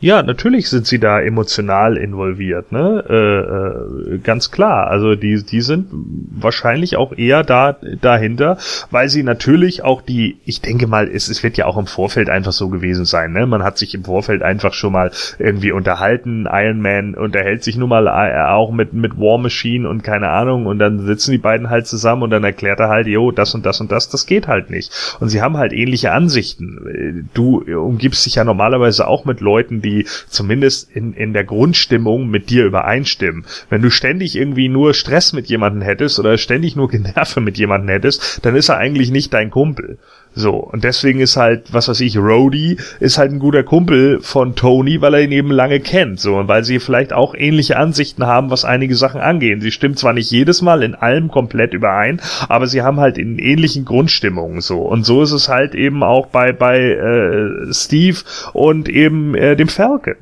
[0.00, 3.04] Ja, natürlich sind sie da emotional involviert, ne?
[3.08, 4.86] Äh, äh, ganz klar.
[4.86, 8.58] Also die, die sind wahrscheinlich auch eher da dahinter,
[8.92, 12.30] weil sie natürlich auch die, ich denke mal, es, es wird ja auch im Vorfeld
[12.30, 13.44] einfach so gewesen sein, ne?
[13.46, 15.10] Man hat sich im Vorfeld einfach schon mal
[15.40, 16.46] irgendwie unterhalten.
[16.48, 20.66] Iron Man unterhält sich nun mal äh, auch mit mit War Machine und keine Ahnung
[20.66, 23.66] und dann sitzen die beiden halt zusammen und dann erklärt er halt, jo, das und
[23.66, 25.16] das und das, das geht halt nicht.
[25.18, 27.28] Und sie haben halt ähnliche Ansichten.
[27.34, 32.50] Du umgibst dich ja normalerweise auch mit Leuten, die zumindest in, in der Grundstimmung mit
[32.50, 33.44] dir übereinstimmen.
[33.70, 37.88] Wenn du ständig irgendwie nur Stress mit jemandem hättest oder ständig nur Generve mit jemandem
[37.88, 39.98] hättest, dann ist er eigentlich nicht dein Kumpel.
[40.34, 44.54] So, und deswegen ist halt, was weiß ich, Rhodey ist halt ein guter Kumpel von
[44.54, 48.24] Tony, weil er ihn eben lange kennt, so, und weil sie vielleicht auch ähnliche Ansichten
[48.26, 49.60] haben, was einige Sachen angehen.
[49.60, 53.38] Sie stimmt zwar nicht jedes Mal in allem komplett überein, aber sie haben halt in
[53.38, 54.80] ähnlichen Grundstimmungen so.
[54.82, 58.18] Und so ist es halt eben auch bei, bei äh, Steve
[58.52, 60.14] und eben äh, dem Falcon.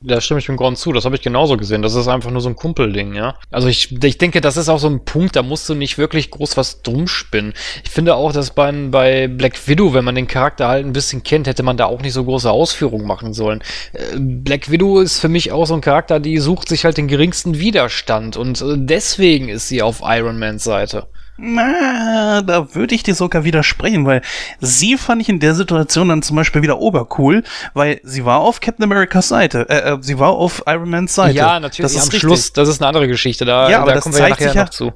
[0.00, 1.82] Da stimme ich dem Grund zu, das habe ich genauso gesehen.
[1.82, 3.34] Das ist einfach nur so ein Kumpelding, ja.
[3.50, 6.30] Also ich, ich denke, das ist auch so ein Punkt, da musst du nicht wirklich
[6.30, 7.52] groß was drum spinnen.
[7.84, 11.24] Ich finde auch, dass bei, bei Black Widow, wenn man den Charakter halt ein bisschen
[11.24, 13.60] kennt, hätte man da auch nicht so große Ausführungen machen sollen.
[13.92, 17.08] Äh, Black Widow ist für mich auch so ein Charakter, die sucht sich halt den
[17.08, 21.08] geringsten Widerstand und äh, deswegen ist sie auf Iron Mans Seite.
[21.40, 24.22] Na, da würde ich dir sogar widersprechen, weil
[24.60, 27.44] sie fand ich in der Situation dann zum Beispiel wieder obercool,
[27.74, 31.36] weil sie war auf Captain Americas Seite, äh, äh sie war auf Iron Mans Seite.
[31.36, 31.92] Ja, natürlich.
[31.92, 32.20] Das ist am richtig.
[32.22, 33.44] Schluss, das ist eine andere Geschichte.
[33.44, 34.92] Da, ja, aber da das kommen wir ja nachher noch zu.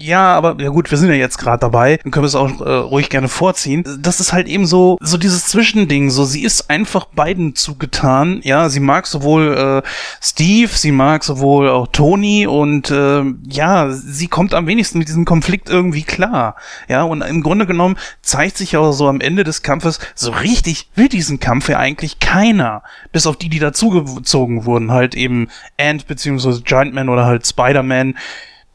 [0.00, 2.60] Ja, aber ja gut, wir sind ja jetzt gerade dabei, dann können wir es auch
[2.60, 3.82] äh, ruhig gerne vorziehen.
[3.98, 8.40] Das ist halt eben so so dieses Zwischending, so sie ist einfach beiden zugetan.
[8.44, 9.88] Ja, sie mag sowohl äh,
[10.22, 15.24] Steve, sie mag sowohl auch Tony und äh, ja, sie kommt am wenigsten mit diesem
[15.24, 16.54] Konflikt irgendwie klar.
[16.88, 20.90] Ja, und im Grunde genommen zeigt sich auch so am Ende des Kampfes, so richtig
[20.94, 26.06] will diesen Kampf ja eigentlich keiner, bis auf die, die dazugezogen wurden, halt eben Ant
[26.06, 28.14] beziehungsweise Giant Man oder halt Spider-Man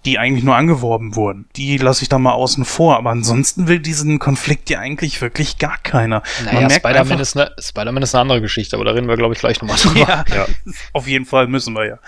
[0.05, 1.45] die eigentlich nur angeworben wurden.
[1.55, 5.57] Die lasse ich da mal außen vor, aber ansonsten will diesen Konflikt ja eigentlich wirklich
[5.57, 6.23] gar keiner.
[6.45, 9.39] Naja, Spider-Man ist, ne, Spider ist eine andere Geschichte, aber da reden wir, glaube ich,
[9.39, 9.99] gleich nochmal drüber.
[9.99, 10.45] Ja, ja,
[10.93, 11.99] auf jeden Fall müssen wir ja.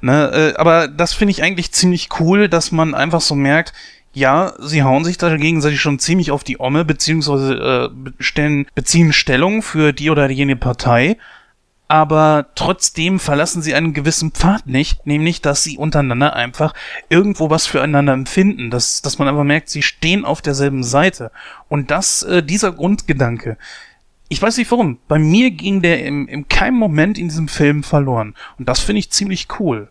[0.00, 3.72] Ne, äh, aber das finde ich eigentlich ziemlich cool, dass man einfach so merkt,
[4.12, 9.12] ja, sie hauen sich da gegenseitig schon ziemlich auf die Omme, beziehungsweise äh, stellen, beziehen
[9.12, 11.16] Stellung für die oder jene Partei
[11.88, 16.72] aber trotzdem verlassen sie einen gewissen Pfad nicht, nämlich dass sie untereinander einfach
[17.08, 21.30] irgendwo was füreinander empfinden, dass, dass man einfach merkt, sie stehen auf derselben Seite.
[21.68, 23.58] Und das, äh, dieser Grundgedanke,
[24.28, 27.82] ich weiß nicht warum, bei mir ging der im, im keinem Moment in diesem Film
[27.82, 28.34] verloren.
[28.58, 29.88] Und das finde ich ziemlich cool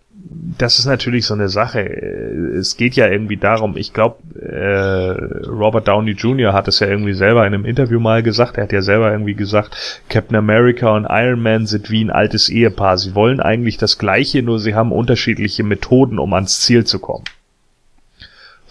[0.57, 1.81] das ist natürlich so eine Sache.
[1.81, 6.53] Es geht ja irgendwie darum, ich glaube, äh, Robert Downey Jr.
[6.53, 8.57] hat es ja irgendwie selber in einem Interview mal gesagt.
[8.57, 12.49] Er hat ja selber irgendwie gesagt, Captain America und Iron Man sind wie ein altes
[12.49, 12.97] Ehepaar.
[12.97, 17.25] Sie wollen eigentlich das Gleiche, nur sie haben unterschiedliche Methoden, um ans Ziel zu kommen.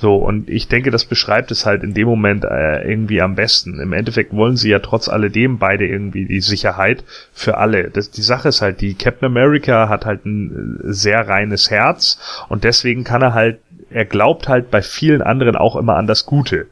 [0.03, 3.79] So, und ich denke, das beschreibt es halt in dem Moment äh, irgendwie am besten.
[3.79, 7.89] Im Endeffekt wollen sie ja trotz alledem beide irgendwie die Sicherheit für alle.
[7.89, 12.19] Das, die Sache ist halt, die Captain America hat halt ein äh, sehr reines Herz
[12.49, 13.61] und deswegen kann er halt,
[13.91, 16.67] er glaubt halt bei vielen anderen auch immer an das Gute.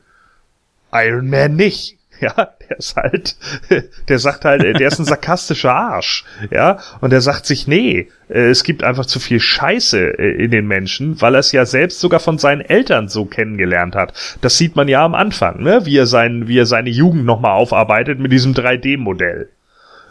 [0.92, 1.99] Iron Man nicht.
[2.36, 3.36] Ja, der ist halt,
[4.08, 6.24] der sagt halt, der ist ein sarkastischer Arsch.
[6.50, 10.50] Ja, und der sagt sich, nee, äh, es gibt einfach zu viel Scheiße äh, in
[10.50, 14.12] den Menschen, weil er es ja selbst sogar von seinen Eltern so kennengelernt hat.
[14.42, 17.52] Das sieht man ja am Anfang, ne, wie er sein, wie er seine Jugend nochmal
[17.52, 19.48] aufarbeitet mit diesem 3D-Modell.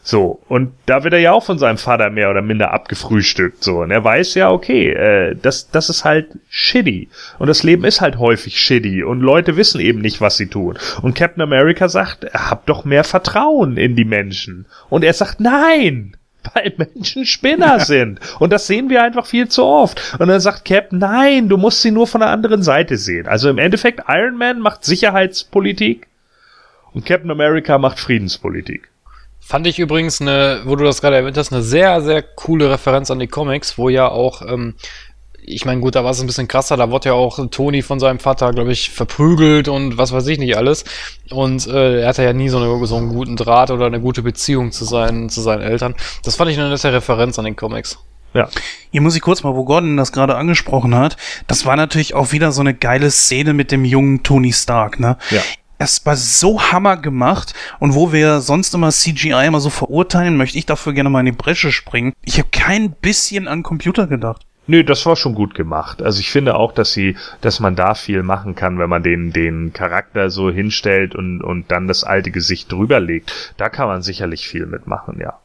[0.01, 3.81] So, und da wird er ja auch von seinem Vater mehr oder minder abgefrühstückt, so.
[3.81, 7.09] Und er weiß ja, okay, äh, das, das ist halt shitty.
[7.37, 9.03] Und das Leben ist halt häufig shitty.
[9.03, 10.77] Und Leute wissen eben nicht, was sie tun.
[11.01, 14.65] Und Captain America sagt, hab doch mehr Vertrauen in die Menschen.
[14.89, 16.15] Und er sagt, nein!
[16.53, 18.19] Weil Menschen Spinner sind.
[18.39, 20.15] Und das sehen wir einfach viel zu oft.
[20.19, 23.27] Und dann sagt Cap, nein, du musst sie nur von der anderen Seite sehen.
[23.27, 26.07] Also im Endeffekt, Iron Man macht Sicherheitspolitik
[26.93, 28.89] und Captain America macht Friedenspolitik.
[29.49, 33.09] Fand ich übrigens eine, wo du das gerade erwähnt hast, eine sehr, sehr coole Referenz
[33.09, 34.75] an die Comics, wo ja auch, ähm,
[35.41, 37.99] ich meine, gut, da war es ein bisschen krasser, da wurde ja auch Tony von
[37.99, 40.85] seinem Vater, glaube ich, verprügelt und was weiß ich nicht alles.
[41.31, 44.21] Und äh, er hatte ja nie so, eine, so einen guten Draht oder eine gute
[44.21, 45.95] Beziehung zu seinen, zu seinen Eltern.
[46.23, 47.97] Das fand ich eine nette Referenz an den Comics.
[48.35, 48.49] Ja.
[48.91, 51.17] Hier muss ich kurz mal, wo Gordon das gerade angesprochen hat,
[51.47, 55.17] das war natürlich auch wieder so eine geile Szene mit dem jungen Tony Stark, ne?
[55.31, 55.41] Ja
[55.79, 60.57] es war so hammer gemacht und wo wir sonst immer CGI immer so verurteilen, möchte
[60.57, 62.13] ich dafür gerne mal in die Bresche springen.
[62.23, 64.45] Ich habe kein bisschen an Computer gedacht.
[64.67, 66.03] Nö, das war schon gut gemacht.
[66.03, 69.33] Also ich finde auch, dass sie, dass man da viel machen kann, wenn man den,
[69.33, 73.55] den Charakter so hinstellt und, und dann das alte Gesicht drüber legt.
[73.57, 75.39] Da kann man sicherlich viel mitmachen, ja.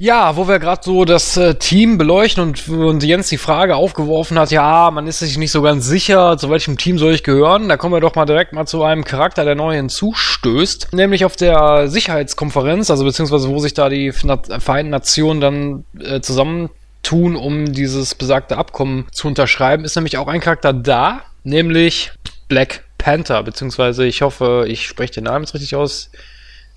[0.00, 4.38] Ja, wo wir gerade so das äh, Team beleuchten und, und Jens die Frage aufgeworfen
[4.38, 7.68] hat, ja, man ist sich nicht so ganz sicher, zu welchem Team soll ich gehören.
[7.68, 10.92] Da kommen wir doch mal direkt mal zu einem Charakter, der neu hinzustößt.
[10.92, 17.34] Nämlich auf der Sicherheitskonferenz, also beziehungsweise wo sich da die Vereinten Nationen dann äh, zusammentun,
[17.34, 22.12] um dieses besagte Abkommen zu unterschreiben, ist nämlich auch ein Charakter da, nämlich
[22.46, 26.12] Black Panther, beziehungsweise ich hoffe, ich spreche den Namen jetzt richtig aus.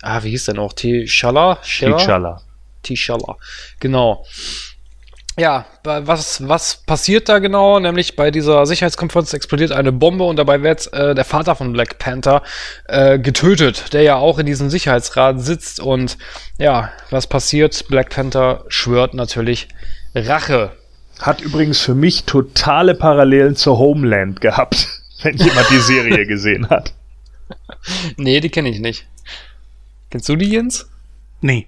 [0.02, 0.72] Ah, wie hieß der noch?
[0.72, 1.58] T'Challa?
[1.62, 2.40] T'Challa.
[2.84, 3.36] T'Challa.
[3.80, 4.24] Genau.
[5.38, 7.80] Ja, was, was passiert da genau?
[7.80, 11.98] Nämlich bei dieser Sicherheitskonferenz explodiert eine Bombe und dabei wird äh, der Vater von Black
[11.98, 12.42] Panther
[12.86, 15.80] äh, getötet, der ja auch in diesem Sicherheitsrat sitzt.
[15.80, 16.18] Und
[16.58, 17.88] ja, was passiert?
[17.88, 19.68] Black Panther schwört natürlich
[20.14, 20.72] Rache.
[21.18, 24.86] Hat übrigens für mich totale Parallelen zur Homeland gehabt,
[25.22, 26.92] wenn jemand die Serie gesehen hat.
[28.16, 29.06] Nee, die kenne ich nicht.
[30.10, 30.88] Kennst du die, Jens?
[31.40, 31.66] Nee.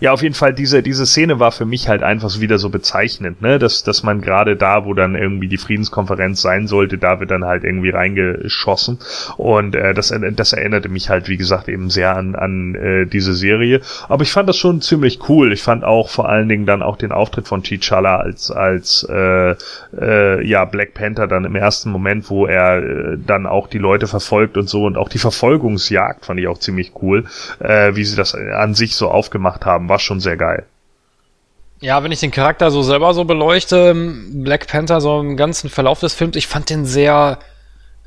[0.00, 3.42] Ja, auf jeden Fall, diese, diese Szene war für mich halt einfach wieder so bezeichnend,
[3.42, 3.58] ne?
[3.58, 7.44] Dass, dass man gerade da, wo dann irgendwie die Friedenskonferenz sein sollte, da wird dann
[7.44, 8.98] halt irgendwie reingeschossen.
[9.36, 13.34] Und äh, das, das erinnerte mich halt, wie gesagt, eben sehr an, an äh, diese
[13.34, 13.82] Serie.
[14.08, 15.52] Aber ich fand das schon ziemlich cool.
[15.52, 19.54] Ich fand auch vor allen Dingen dann auch den Auftritt von T'Challa als, als äh,
[20.00, 24.06] äh, ja, Black Panther dann im ersten Moment, wo er äh, dann auch die Leute
[24.06, 27.24] verfolgt und so und auch die Verfolgungsjagd fand ich auch ziemlich cool,
[27.58, 30.64] äh, wie sie das an sich so aufgemacht haben war schon sehr geil.
[31.80, 33.94] Ja, wenn ich den Charakter so selber so beleuchte,
[34.32, 37.38] Black Panther so im ganzen Verlauf des Films, ich fand den sehr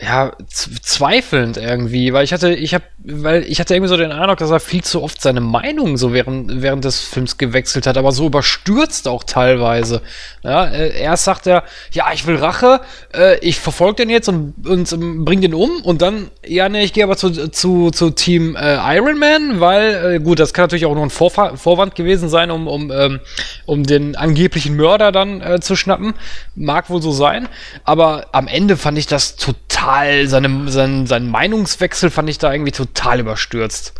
[0.01, 4.39] ja, zweifelnd irgendwie, weil ich hatte, ich habe, weil ich hatte irgendwie so den Eindruck,
[4.39, 8.11] dass er viel zu oft seine Meinung so während, während des Films gewechselt hat, aber
[8.11, 10.01] so überstürzt auch teilweise.
[10.43, 12.81] Ja, äh, erst sagt er, ja, ich will Rache,
[13.13, 16.93] äh, ich verfolge den jetzt und, und bring den um und dann, ja, ne, ich
[16.93, 20.87] gehe aber zu, zu, zu Team äh, Iron Man, weil, äh, gut, das kann natürlich
[20.87, 23.19] auch nur ein Vorf Vorwand gewesen sein, um, um, ähm,
[23.65, 26.13] um den angeblichen Mörder dann äh, zu schnappen.
[26.55, 27.47] Mag wohl so sein,
[27.83, 32.51] aber am Ende fand ich das total total, seine, sein, sein Meinungswechsel fand ich da
[32.51, 33.93] irgendwie total überstürzt.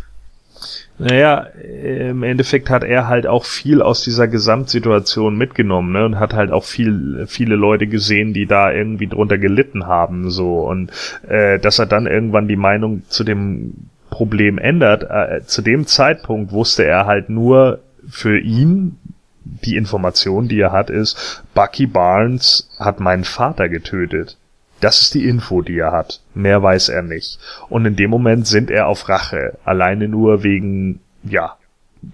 [0.96, 6.04] Naja, im Endeffekt hat er halt auch viel aus dieser Gesamtsituation mitgenommen, ne?
[6.04, 10.60] Und hat halt auch viel, viele Leute gesehen, die da irgendwie drunter gelitten haben, so.
[10.60, 10.92] Und
[11.28, 16.52] äh, dass er dann irgendwann die Meinung zu dem Problem ändert, äh, zu dem Zeitpunkt
[16.52, 18.96] wusste er halt nur für ihn,
[19.44, 24.36] die Information, die er hat, ist, Bucky Barnes hat meinen Vater getötet.
[24.84, 26.20] Das ist die Info, die er hat.
[26.34, 27.38] Mehr weiß er nicht.
[27.70, 29.56] Und in dem Moment sind er auf Rache.
[29.64, 31.56] Alleine nur wegen, ja,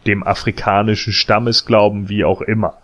[0.07, 2.75] dem afrikanischen Stammesglauben, wie auch immer.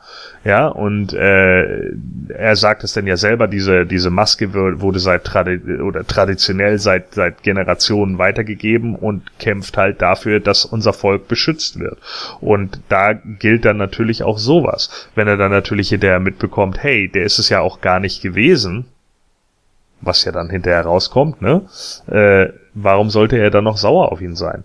[0.43, 1.93] Ja, und äh,
[2.31, 7.15] er sagt es denn ja selber, diese, diese Maske wurde seit tradi oder traditionell seit,
[7.15, 11.99] seit Generationen weitergegeben und kämpft halt dafür, dass unser Volk beschützt wird.
[12.41, 15.09] Und da gilt dann natürlich auch sowas.
[15.15, 18.87] Wenn er dann natürlich hinterher mitbekommt, hey, der ist es ja auch gar nicht gewesen,
[20.01, 21.63] was ja dann hinterher rauskommt, ne?
[22.07, 24.65] Äh, warum sollte er dann noch sauer auf ihn sein?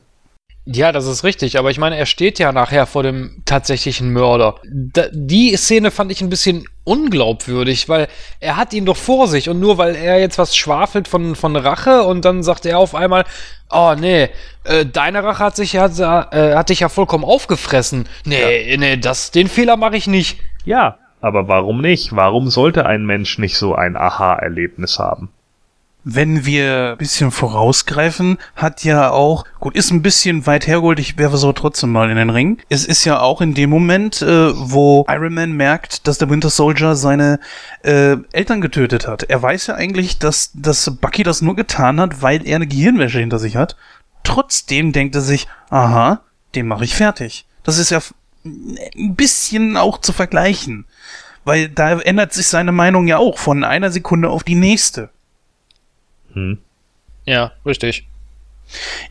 [0.66, 4.56] Ja, das ist richtig, aber ich meine, er steht ja nachher vor dem tatsächlichen Mörder.
[4.64, 8.08] Da, die Szene fand ich ein bisschen unglaubwürdig, weil
[8.40, 11.56] er hat ihn doch vor sich und nur weil er jetzt was schwafelt von, von
[11.56, 13.26] Rache und dann sagt er auf einmal,
[13.72, 14.30] oh nee,
[14.64, 15.88] äh, deine Rache hat sich ja,
[16.32, 18.08] äh, hat dich ja vollkommen aufgefressen.
[18.26, 18.78] Nee, ja.
[18.78, 20.40] nee, das, den Fehler mache ich nicht.
[20.64, 22.16] Ja, aber warum nicht?
[22.16, 25.30] Warum sollte ein Mensch nicht so ein Aha-Erlebnis haben?
[26.04, 31.20] Wenn wir ein bisschen vorausgreifen, hat ja auch, gut, ist ein bisschen weit hergeholt, ich
[31.20, 32.58] werfe so trotzdem mal in den Ring.
[32.70, 36.50] Es ist ja auch in dem Moment, äh, wo Iron Man merkt, dass der Winter
[36.50, 37.40] Soldier seine
[37.84, 39.24] äh, Eltern getötet hat.
[39.24, 43.20] Er weiß ja eigentlich, dass, dass Bucky das nur getan hat, weil er eine Gehirnwäsche
[43.20, 43.76] hinter sich hat.
[44.24, 46.22] Trotzdem denkt er sich, aha,
[46.56, 47.46] den mache ich fertig.
[47.62, 48.00] Das ist ja
[48.44, 50.86] ein bisschen auch zu vergleichen.
[51.44, 55.10] Weil da ändert sich seine Meinung ja auch von einer Sekunde auf die nächste.
[56.34, 56.60] Hm.
[57.26, 58.08] Ja, richtig.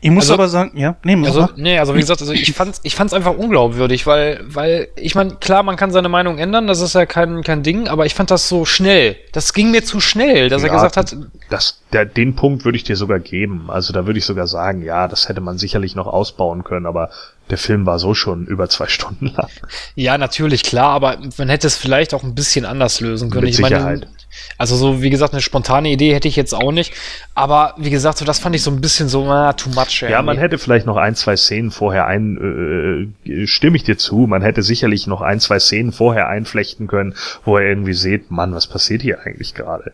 [0.01, 2.79] Ich muss also, aber sagen, ja, nee, also, nee, also wie gesagt, also ich fand's,
[2.83, 6.81] ich fand's einfach unglaubwürdig, weil, weil, ich meine, klar, man kann seine Meinung ändern, das
[6.81, 9.15] ist ja kein, kein Ding, aber ich fand das so schnell.
[9.31, 11.15] Das ging mir zu schnell, dass ja, er gesagt hat.
[11.49, 13.69] Das, der, den Punkt würde ich dir sogar geben.
[13.69, 17.09] Also da würde ich sogar sagen, ja, das hätte man sicherlich noch ausbauen können, aber
[17.49, 19.49] der Film war so schon über zwei Stunden lang.
[19.95, 23.43] Ja, natürlich, klar, aber man hätte es vielleicht auch ein bisschen anders lösen können.
[23.43, 24.01] Mit ich Sicherheit.
[24.01, 24.20] Meine,
[24.57, 26.93] Also so, wie gesagt, eine spontane Idee hätte ich jetzt auch nicht.
[27.35, 30.01] Aber wie gesagt, so das fand ich so ein bisschen so, ah, too much.
[30.01, 34.27] Ja, man hätte vielleicht noch ein, zwei Szenen vorher ein, äh, stimme ich dir zu,
[34.27, 38.53] man hätte sicherlich noch ein, zwei Szenen vorher einflechten können, wo er irgendwie sieht, Mann,
[38.53, 39.93] was passiert hier eigentlich gerade?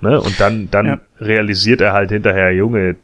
[0.00, 0.20] Ne?
[0.20, 1.00] Und dann, dann ja.
[1.20, 2.96] realisiert er halt hinterher, Junge,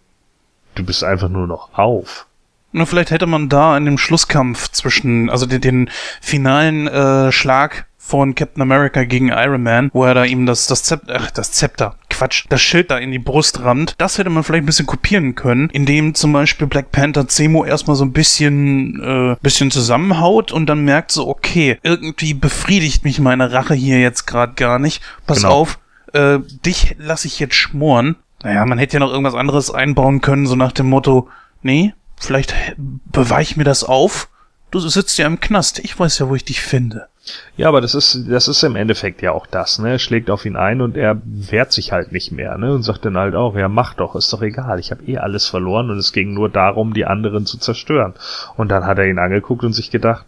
[0.74, 2.26] du bist einfach nur noch auf.
[2.72, 5.90] Na, vielleicht hätte man da in dem Schlusskampf zwischen, also den, den
[6.20, 10.82] finalen äh, Schlag von Captain America gegen Iron Man, wo er da ihm das, das
[10.82, 13.94] Zepter, ach, das Zepter, Quatsch, das Schild da in die Brust rammt.
[13.98, 17.96] Das hätte man vielleicht ein bisschen kopieren können, indem zum Beispiel Black Panther Zemo erstmal
[17.96, 23.52] so ein bisschen, äh, bisschen zusammenhaut und dann merkt so, okay, irgendwie befriedigt mich meine
[23.52, 25.02] Rache hier jetzt gerade gar nicht.
[25.26, 25.50] Pass genau.
[25.50, 25.78] auf,
[26.14, 28.16] äh, dich lasse ich jetzt schmoren.
[28.42, 31.28] Naja, man hätte ja noch irgendwas anderes einbauen können, so nach dem Motto,
[31.60, 34.30] nee, vielleicht beweich mir das auf.
[34.70, 37.08] Du sitzt ja im Knast, ich weiß ja, wo ich dich finde.
[37.56, 39.92] Ja, aber das ist, das ist im Endeffekt ja auch das, ne?
[39.92, 42.72] Er schlägt auf ihn ein und er wehrt sich halt nicht mehr, ne?
[42.72, 45.46] Und sagt dann halt auch, ja, mach doch, ist doch egal, ich habe eh alles
[45.46, 48.14] verloren und es ging nur darum, die anderen zu zerstören.
[48.56, 50.26] Und dann hat er ihn angeguckt und sich gedacht,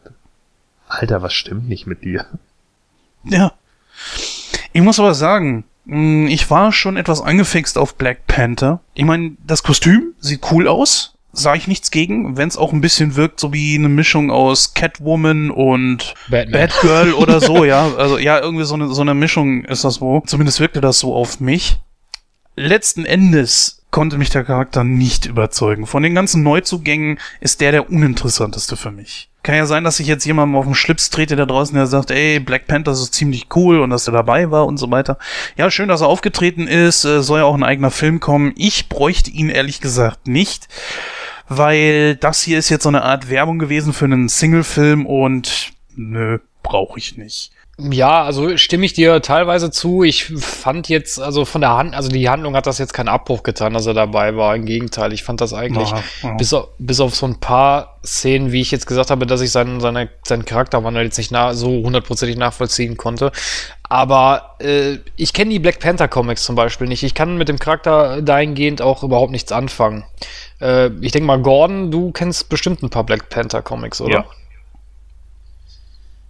[0.89, 2.27] Alter, was stimmt nicht mit dir?
[3.24, 3.52] Ja.
[4.72, 8.81] Ich muss aber sagen, hm, ich war schon etwas angefixt auf Black Panther.
[8.94, 12.81] Ich meine, das Kostüm sieht cool aus sage ich nichts gegen, wenn es auch ein
[12.81, 16.52] bisschen wirkt, so wie eine Mischung aus Catwoman und Batman.
[16.52, 17.94] Batgirl oder so, ja.
[17.97, 20.23] Also ja, irgendwie so eine, so eine Mischung ist das wohl.
[20.27, 21.78] Zumindest wirkte das so auf mich.
[22.57, 25.86] Letzten Endes konnte mich der Charakter nicht überzeugen.
[25.86, 29.28] Von den ganzen Neuzugängen ist der der uninteressanteste für mich.
[29.43, 32.11] Kann ja sein, dass ich jetzt jemandem auf den Schlips trete da draußen, der sagt,
[32.11, 35.19] ey, Black Panther ist ziemlich cool und dass er dabei war und so weiter.
[35.57, 38.52] Ja, schön, dass er aufgetreten ist, äh, soll ja auch ein eigener Film kommen.
[38.57, 40.69] Ich bräuchte ihn ehrlich gesagt nicht
[41.51, 46.39] weil das hier ist jetzt so eine Art Werbung gewesen für einen Single-Film und nö,
[46.62, 47.51] brauche ich nicht.
[47.90, 50.02] Ja, also stimme ich dir teilweise zu.
[50.02, 53.43] Ich fand jetzt, also von der Hand, also die Handlung hat das jetzt keinen Abbruch
[53.43, 54.55] getan, dass er dabei war.
[54.55, 56.35] Im Gegenteil, ich fand das eigentlich, ja, ja.
[56.35, 59.51] Bis, auf, bis auf so ein paar Szenen, wie ich jetzt gesagt habe, dass ich
[59.51, 63.32] seinen, seine, seinen Charakterwandel jetzt nicht nah, so hundertprozentig nachvollziehen konnte.
[63.89, 67.02] Aber äh, ich kenne die Black Panther Comics zum Beispiel nicht.
[67.02, 70.05] Ich kann mit dem Charakter dahingehend auch überhaupt nichts anfangen.
[70.61, 74.12] Äh, ich denke mal, Gordon, du kennst bestimmt ein paar Black Panther Comics, oder?
[74.12, 74.24] Ja.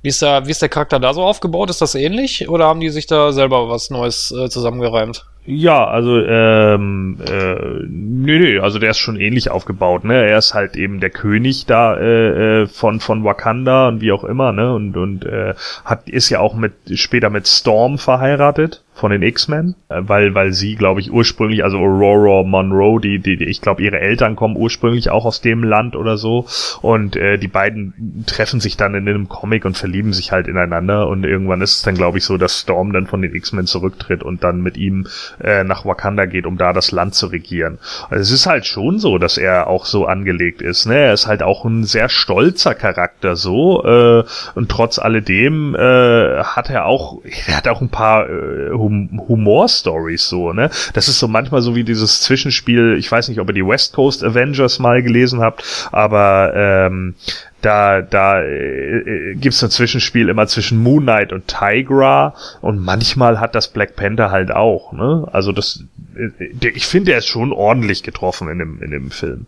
[0.02, 1.68] Wie ist, da, wie ist der Charakter da so aufgebaut?
[1.68, 2.48] Ist das ähnlich?
[2.48, 5.26] Oder haben die sich da selber was Neues äh, zusammengereimt?
[5.44, 7.54] Ja, also ähm, äh,
[7.86, 10.26] nee, nee, also der ist schon ähnlich aufgebaut, ne?
[10.26, 14.24] Er ist halt eben der König da äh, äh, von von Wakanda und wie auch
[14.24, 14.72] immer, ne?
[14.74, 15.54] Und und äh,
[15.84, 20.52] hat ist ja auch mit später mit Storm verheiratet von den X-Men, äh, weil weil
[20.52, 24.56] sie, glaube ich, ursprünglich, also Aurora Monroe, die die, die ich glaube, ihre Eltern kommen
[24.56, 26.46] ursprünglich auch aus dem Land oder so
[26.82, 31.08] und äh, die beiden treffen sich dann in einem Comic und verlieben sich halt ineinander
[31.08, 34.22] und irgendwann ist es dann, glaube ich, so, dass Storm dann von den X-Men zurücktritt
[34.22, 35.06] und dann mit ihm
[35.42, 37.78] äh, nach Wakanda geht, um da das Land zu regieren.
[38.10, 40.86] Also es ist halt schon so, dass er auch so angelegt ist.
[40.86, 40.96] Ne?
[40.96, 44.24] Er ist halt auch ein sehr stolzer Charakter so äh,
[44.54, 50.28] und trotz alledem äh, hat er auch, er hat auch ein paar äh, hum Humor-Stories
[50.28, 50.52] so.
[50.52, 50.70] Ne?
[50.92, 52.96] Das ist so manchmal so wie dieses Zwischenspiel.
[52.98, 57.14] Ich weiß nicht, ob ihr die West Coast Avengers mal gelesen habt, aber ähm,
[57.62, 63.54] da, da äh, gibt's ein Zwischenspiel immer zwischen Moon Knight und Tigra und manchmal hat
[63.54, 65.28] das Black Panther halt auch, ne?
[65.32, 65.84] Also das,
[66.16, 69.46] äh, ich finde, er ist schon ordentlich getroffen in dem, in dem Film.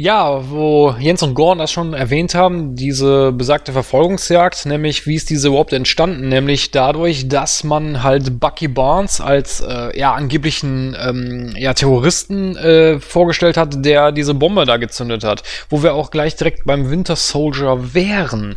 [0.00, 5.28] Ja, wo Jens und Gordon das schon erwähnt haben, diese besagte Verfolgungsjagd, nämlich wie ist
[5.28, 6.28] diese überhaupt entstanden?
[6.28, 13.00] Nämlich dadurch, dass man halt Bucky Barnes als äh, ja angeblichen ähm, ja, Terroristen äh,
[13.00, 17.16] vorgestellt hat, der diese Bombe da gezündet hat, wo wir auch gleich direkt beim Winter
[17.16, 18.54] Soldier wären.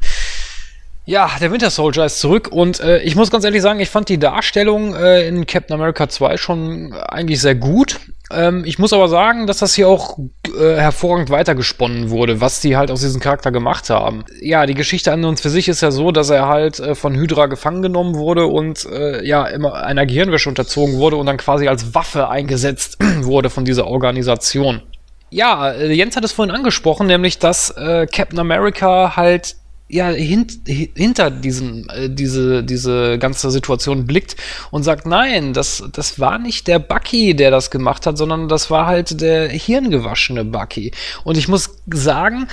[1.11, 4.07] Ja, der Winter Soldier ist zurück und äh, ich muss ganz ehrlich sagen, ich fand
[4.07, 7.99] die Darstellung äh, in Captain America 2 schon eigentlich sehr gut.
[8.31, 10.17] Ähm, ich muss aber sagen, dass das hier auch
[10.57, 14.23] äh, hervorragend weitergesponnen wurde, was die halt aus diesem Charakter gemacht haben.
[14.39, 17.13] Ja, die Geschichte an uns für sich ist ja so, dass er halt äh, von
[17.13, 21.67] Hydra gefangen genommen wurde und äh, ja, immer einer Gehirnwäsche unterzogen wurde und dann quasi
[21.67, 24.81] als Waffe eingesetzt wurde von dieser Organisation.
[25.29, 29.57] Ja, äh, Jens hat es vorhin angesprochen, nämlich dass äh, Captain America halt
[29.91, 34.35] ja hint, hinter diesen äh, diese diese ganze Situation blickt
[34.72, 38.72] und sagt nein das das war nicht der Bucky der das gemacht hat sondern das
[38.72, 40.91] war halt der hirngewaschene Bucky.
[41.23, 42.47] Und ich muss sagen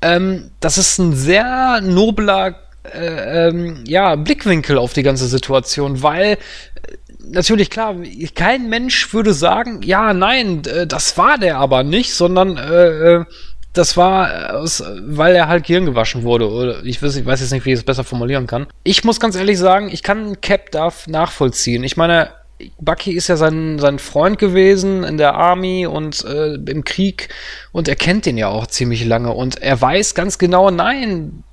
[0.00, 2.60] ähm, das ist ein sehr nobler
[2.94, 6.38] äh, ähm, ja Blickwinkel auf die ganze Situation weil äh,
[7.28, 7.96] natürlich klar,
[8.36, 13.24] kein Mensch würde sagen, ja, nein, das war der aber nicht, sondern äh, äh
[13.76, 16.50] das war, aus, weil er halt Gehirn gewaschen wurde.
[16.50, 18.66] Oder ich weiß, ich weiß jetzt nicht, wie ich es besser formulieren kann.
[18.84, 21.84] Ich muss ganz ehrlich sagen, ich kann Cap da nachvollziehen.
[21.84, 22.30] Ich meine,
[22.78, 27.28] Bucky ist ja sein, sein Freund gewesen in der Army und äh, im Krieg
[27.72, 31.44] und er kennt den ja auch ziemlich lange und er weiß ganz genau, nein,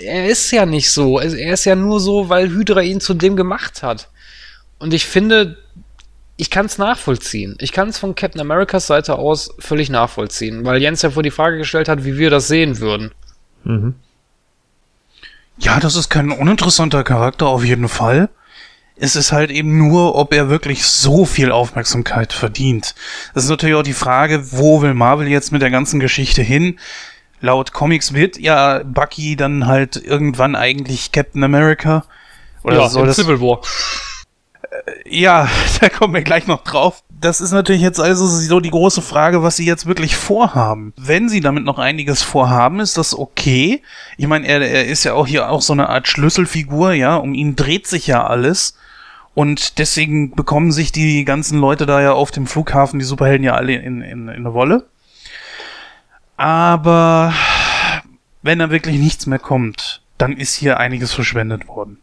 [0.00, 1.18] er ist ja nicht so.
[1.18, 4.10] Er ist ja nur so, weil Hydra ihn zu dem gemacht hat.
[4.78, 5.56] Und ich finde,
[6.36, 7.56] ich kann es nachvollziehen.
[7.60, 11.30] Ich kann es von Captain Americas Seite aus völlig nachvollziehen, weil Jens ja vor die
[11.30, 13.12] Frage gestellt hat, wie wir das sehen würden.
[13.64, 13.94] Mhm.
[15.58, 18.28] Ja, das ist kein uninteressanter Charakter auf jeden Fall.
[18.98, 22.94] Es ist halt eben nur, ob er wirklich so viel Aufmerksamkeit verdient.
[23.34, 26.78] Das ist natürlich auch die Frage, wo will Marvel jetzt mit der ganzen Geschichte hin?
[27.40, 32.04] Laut Comics wird ja Bucky dann halt irgendwann eigentlich Captain America.
[32.62, 33.60] Oder ja, soll das Civil War.
[35.08, 35.48] Ja,
[35.80, 37.02] da kommen wir gleich noch drauf.
[37.08, 40.92] Das ist natürlich jetzt also so die große Frage, was sie jetzt wirklich vorhaben.
[40.96, 43.82] Wenn sie damit noch einiges vorhaben, ist das okay.
[44.18, 47.16] Ich meine, er, er ist ja auch hier auch so eine Art Schlüsselfigur, ja.
[47.16, 48.76] Um ihn dreht sich ja alles.
[49.34, 53.54] Und deswegen bekommen sich die ganzen Leute da ja auf dem Flughafen, die Superhelden ja
[53.54, 54.86] alle in, in, in eine Wolle.
[56.36, 57.34] Aber
[58.42, 61.98] wenn da wirklich nichts mehr kommt, dann ist hier einiges verschwendet worden.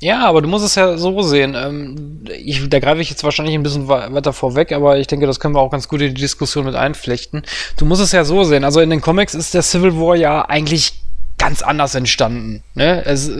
[0.00, 1.56] Ja, aber du musst es ja so sehen.
[1.56, 5.40] Ähm, ich, da greife ich jetzt wahrscheinlich ein bisschen weiter vorweg, aber ich denke, das
[5.40, 7.42] können wir auch ganz gut in die Diskussion mit einflechten.
[7.76, 8.64] Du musst es ja so sehen.
[8.64, 11.02] Also in den Comics ist der Civil War ja eigentlich
[11.36, 12.62] ganz anders entstanden.
[12.74, 13.04] Ne?
[13.04, 13.32] Es, äh,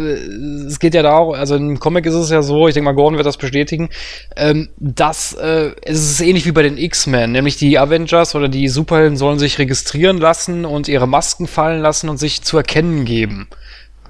[0.66, 3.16] es geht ja darum, also im Comic ist es ja so, ich denke mal, Gordon
[3.16, 3.90] wird das bestätigen,
[4.36, 8.68] ähm, dass äh, es ist ähnlich wie bei den X-Men, nämlich die Avengers oder die
[8.68, 13.48] Superhelden sollen sich registrieren lassen und ihre Masken fallen lassen und sich zu erkennen geben.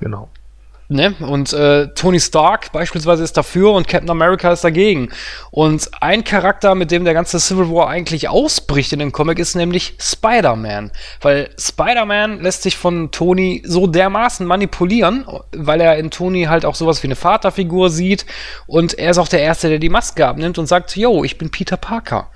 [0.01, 0.29] Genau.
[0.91, 1.15] Ne?
[1.21, 5.11] Und äh, Tony Stark beispielsweise ist dafür und Captain America ist dagegen.
[5.51, 9.55] Und ein Charakter, mit dem der ganze Civil War eigentlich ausbricht in dem Comic, ist
[9.55, 10.91] nämlich Spider-Man.
[11.21, 16.75] Weil Spider-Man lässt sich von Tony so dermaßen manipulieren, weil er in Tony halt auch
[16.75, 18.25] sowas wie eine Vaterfigur sieht.
[18.67, 21.51] Und er ist auch der Erste, der die Maske abnimmt und sagt, yo, ich bin
[21.51, 22.31] Peter Parker.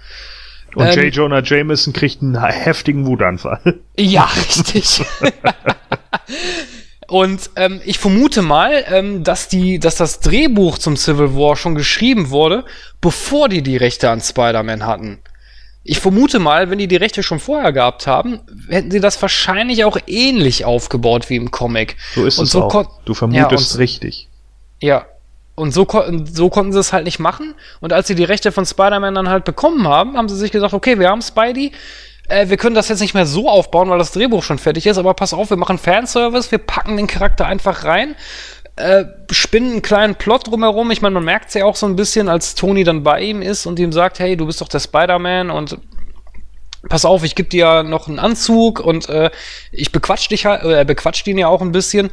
[0.75, 1.15] Und ähm, J.
[1.15, 3.81] Jonah Jameson kriegt einen heftigen Wutanfall.
[3.97, 5.03] Ja, richtig.
[7.13, 11.75] Und ähm, ich vermute mal, ähm, dass, die, dass das Drehbuch zum Civil War schon
[11.75, 12.65] geschrieben wurde,
[13.03, 15.19] bevor die die Rechte an Spider-Man hatten.
[15.85, 19.85] Ich vermute mal, wenn die die Rechte schon vorher gehabt haben, hätten sie das wahrscheinlich
[19.85, 21.99] auch ähnlich aufgebaut wie im Comic.
[22.15, 23.05] So ist und es so auch.
[23.05, 24.29] Du vermutest ja, richtig.
[24.81, 25.05] Ja.
[25.55, 25.87] Und so,
[26.33, 27.55] so konnten sie es halt nicht machen.
[27.81, 30.73] Und als sie die Rechte von Spider-Man dann halt bekommen haben, haben sie sich gesagt,
[30.73, 31.73] okay, wir haben Spidey,
[32.33, 34.99] äh, wir können das jetzt nicht mehr so aufbauen, weil das Drehbuch schon fertig ist,
[34.99, 38.17] aber pass auf, wir machen Fanservice, wir packen den Charakter einfach rein,
[38.77, 40.91] äh, spinnen einen kleinen Plot drumherum.
[40.91, 43.43] Ich meine, man merkt es ja auch so ein bisschen, als Tony dann bei ihm
[43.43, 45.79] ist und ihm sagt, hey, du bist doch der Spider-Man und
[46.89, 49.31] pass auf, ich gebe dir noch einen Anzug und äh,
[49.71, 52.11] ich bequatsch dich halt, äh, bequatscht ihn ja auch ein bisschen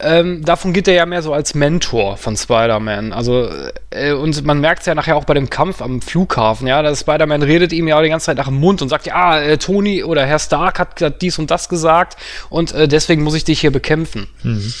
[0.00, 3.12] ähm, davon geht er ja mehr so als Mentor von Spider-Man.
[3.12, 3.48] Also,
[3.90, 7.00] äh, und man merkt es ja nachher auch bei dem Kampf am Flughafen, ja, dass
[7.00, 10.02] Spider-Man redet ihm ja die ganze Zeit nach dem Mund und sagt, ja, äh, Tony
[10.02, 12.16] oder Herr Stark hat, hat, dies und das gesagt
[12.50, 14.26] und äh, deswegen muss ich dich hier bekämpfen.
[14.42, 14.74] Mhm.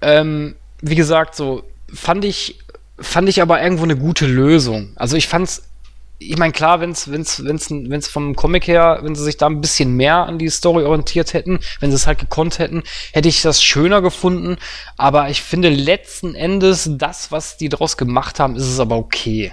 [0.00, 2.58] Ähm, wie gesagt, so fand ich,
[2.98, 4.92] fand ich aber irgendwo eine gute Lösung.
[4.96, 5.62] Also ich fand's
[6.18, 9.46] ich meine, klar, wenn es wenn's, wenn's, wenn's vom Comic her, wenn sie sich da
[9.46, 12.82] ein bisschen mehr an die Story orientiert hätten, wenn sie es halt gekonnt hätten,
[13.12, 14.56] hätte ich das schöner gefunden.
[14.96, 19.52] Aber ich finde letzten Endes, das, was die draus gemacht haben, ist es aber okay.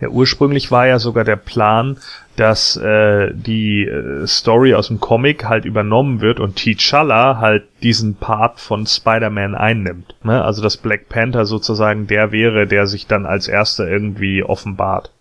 [0.00, 1.98] Ja, ursprünglich war ja sogar der Plan,
[2.34, 8.16] dass äh, die äh, Story aus dem Comic halt übernommen wird und T'Challa halt diesen
[8.16, 10.16] Part von Spider-Man einnimmt.
[10.24, 10.42] Ne?
[10.42, 15.12] Also dass Black Panther sozusagen der wäre, der sich dann als erster irgendwie offenbart.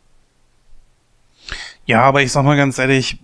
[1.90, 3.18] Ja, aber ich sag mal ganz ehrlich,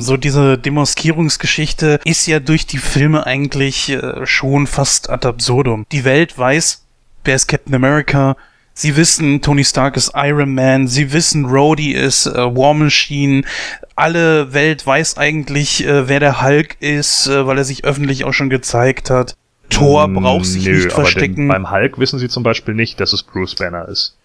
[0.00, 5.86] so diese Demaskierungsgeschichte ist ja durch die Filme eigentlich äh, schon fast ad absurdum.
[5.92, 6.84] Die Welt weiß,
[7.22, 8.36] wer ist Captain America,
[8.74, 10.88] Sie wissen, Tony Stark ist Iron Man.
[10.88, 13.44] Sie wissen, Rhodey ist äh, War Machine.
[13.94, 18.32] Alle Welt weiß eigentlich, äh, wer der Hulk ist, äh, weil er sich öffentlich auch
[18.32, 19.36] schon gezeigt hat.
[19.70, 21.46] Thor braucht sich Nö, nicht verstecken.
[21.46, 24.17] beim Hulk wissen sie zum Beispiel nicht, dass es Bruce Banner ist.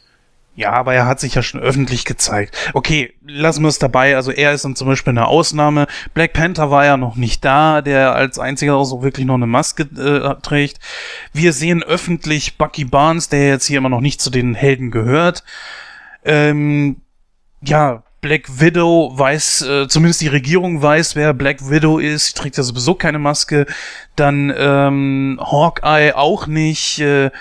[0.55, 2.55] Ja, aber er hat sich ja schon öffentlich gezeigt.
[2.73, 4.15] Okay, lassen wir es dabei.
[4.15, 5.87] Also er ist dann zum Beispiel eine Ausnahme.
[6.13, 9.47] Black Panther war ja noch nicht da, der als einziger auch so wirklich noch eine
[9.47, 10.79] Maske äh, trägt.
[11.33, 15.43] Wir sehen öffentlich Bucky Barnes, der jetzt hier immer noch nicht zu den Helden gehört.
[16.23, 16.97] Ähm,
[17.61, 22.27] ja, Black Widow weiß, äh, zumindest die Regierung weiß, wer Black Widow ist.
[22.27, 23.65] Sie trägt ja sowieso keine Maske.
[24.15, 26.99] Dann ähm, Hawkeye auch nicht.
[26.99, 27.31] Äh,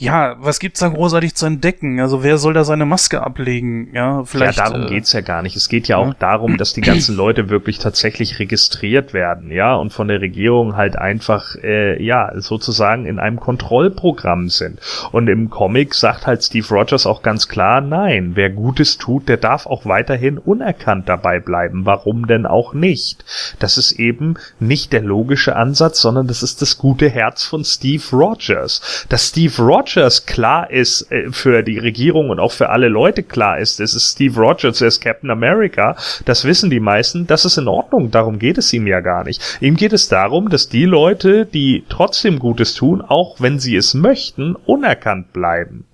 [0.00, 1.98] ja, was gibt's da großartig zu entdecken?
[1.98, 3.92] Also wer soll da seine Maske ablegen?
[3.92, 4.58] Ja, vielleicht.
[4.58, 5.56] Ja, darum äh, geht's ja gar nicht.
[5.56, 9.92] Es geht ja auch darum, dass die ganzen Leute wirklich tatsächlich registriert werden, ja, und
[9.92, 14.78] von der Regierung halt einfach, äh, ja, sozusagen in einem Kontrollprogramm sind.
[15.10, 19.36] Und im Comic sagt halt Steve Rogers auch ganz klar, nein, wer Gutes tut, der
[19.36, 21.86] darf auch weiterhin unerkannt dabei bleiben.
[21.86, 23.24] Warum denn auch nicht?
[23.58, 28.04] Das ist eben nicht der logische Ansatz, sondern das ist das gute Herz von Steve
[28.12, 29.06] Rogers.
[29.08, 29.87] Dass Steve Rogers
[30.26, 34.12] klar ist äh, für die Regierung und auch für alle Leute klar ist, es ist
[34.12, 38.38] Steve Rogers, er ist Captain America, das wissen die meisten, das ist in Ordnung, darum
[38.38, 39.58] geht es ihm ja gar nicht.
[39.60, 43.94] Ihm geht es darum, dass die Leute, die trotzdem Gutes tun, auch wenn sie es
[43.94, 45.86] möchten, unerkannt bleiben.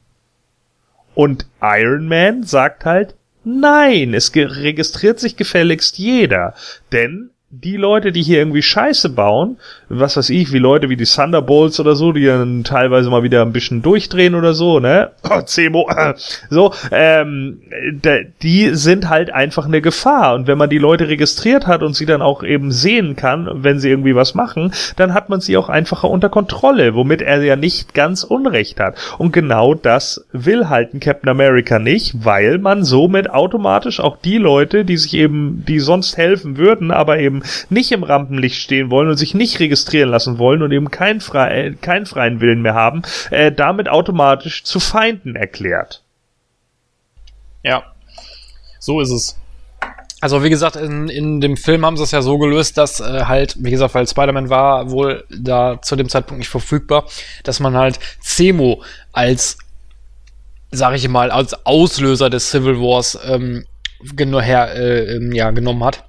[1.15, 3.15] Und Iron Man sagt halt,
[3.45, 6.55] nein, es registriert sich gefälligst jeder,
[6.93, 9.59] denn die Leute, die hier irgendwie Scheiße bauen,
[9.89, 13.43] was weiß ich, wie Leute wie die Thunderbolts oder so, die dann teilweise mal wieder
[13.43, 15.11] ein bisschen durchdrehen oder so, ne?
[15.35, 15.89] Oh, Zemo,
[16.51, 17.61] so, ähm,
[18.43, 20.35] die sind halt einfach eine Gefahr.
[20.35, 23.79] Und wenn man die Leute registriert hat und sie dann auch eben sehen kann, wenn
[23.79, 27.57] sie irgendwie was machen, dann hat man sie auch einfacher unter Kontrolle, womit er ja
[27.57, 28.97] nicht ganz Unrecht hat.
[29.19, 34.39] Und genau das will halt ein Captain America nicht, weil man somit automatisch auch die
[34.39, 39.09] Leute, die sich eben, die sonst helfen würden, aber eben nicht im Rampenlicht stehen wollen
[39.09, 43.03] und sich nicht registrieren lassen wollen und eben keinen, frei, keinen freien Willen mehr haben,
[43.31, 46.03] äh, damit automatisch zu Feinden erklärt.
[47.63, 47.85] Ja,
[48.79, 49.39] so ist es.
[50.25, 53.25] Also wie gesagt, in, in dem Film haben sie es ja so gelöst, dass äh,
[53.27, 57.05] halt, wie gesagt, weil Spider-Man war wohl da zu dem Zeitpunkt nicht verfügbar,
[57.43, 58.83] dass man halt Zemo
[59.13, 59.59] als,
[60.71, 63.67] sag ich mal, als Auslöser des Civil Wars ähm,
[64.19, 66.05] her, äh, ähm, ja, genommen hat.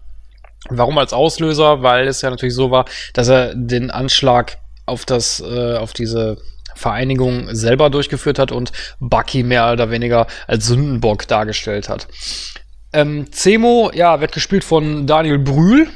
[0.70, 1.84] Warum als Auslöser?
[1.84, 6.38] Weil es ja natürlich so war, dass er den Anschlag auf das, äh, auf diese
[6.76, 12.08] Vereinigung selber durchgeführt hat und Bucky mehr oder weniger als Sündenbock dargestellt hat.
[12.94, 15.88] Ähm, Zemo, ja, wird gespielt von Daniel Brühl.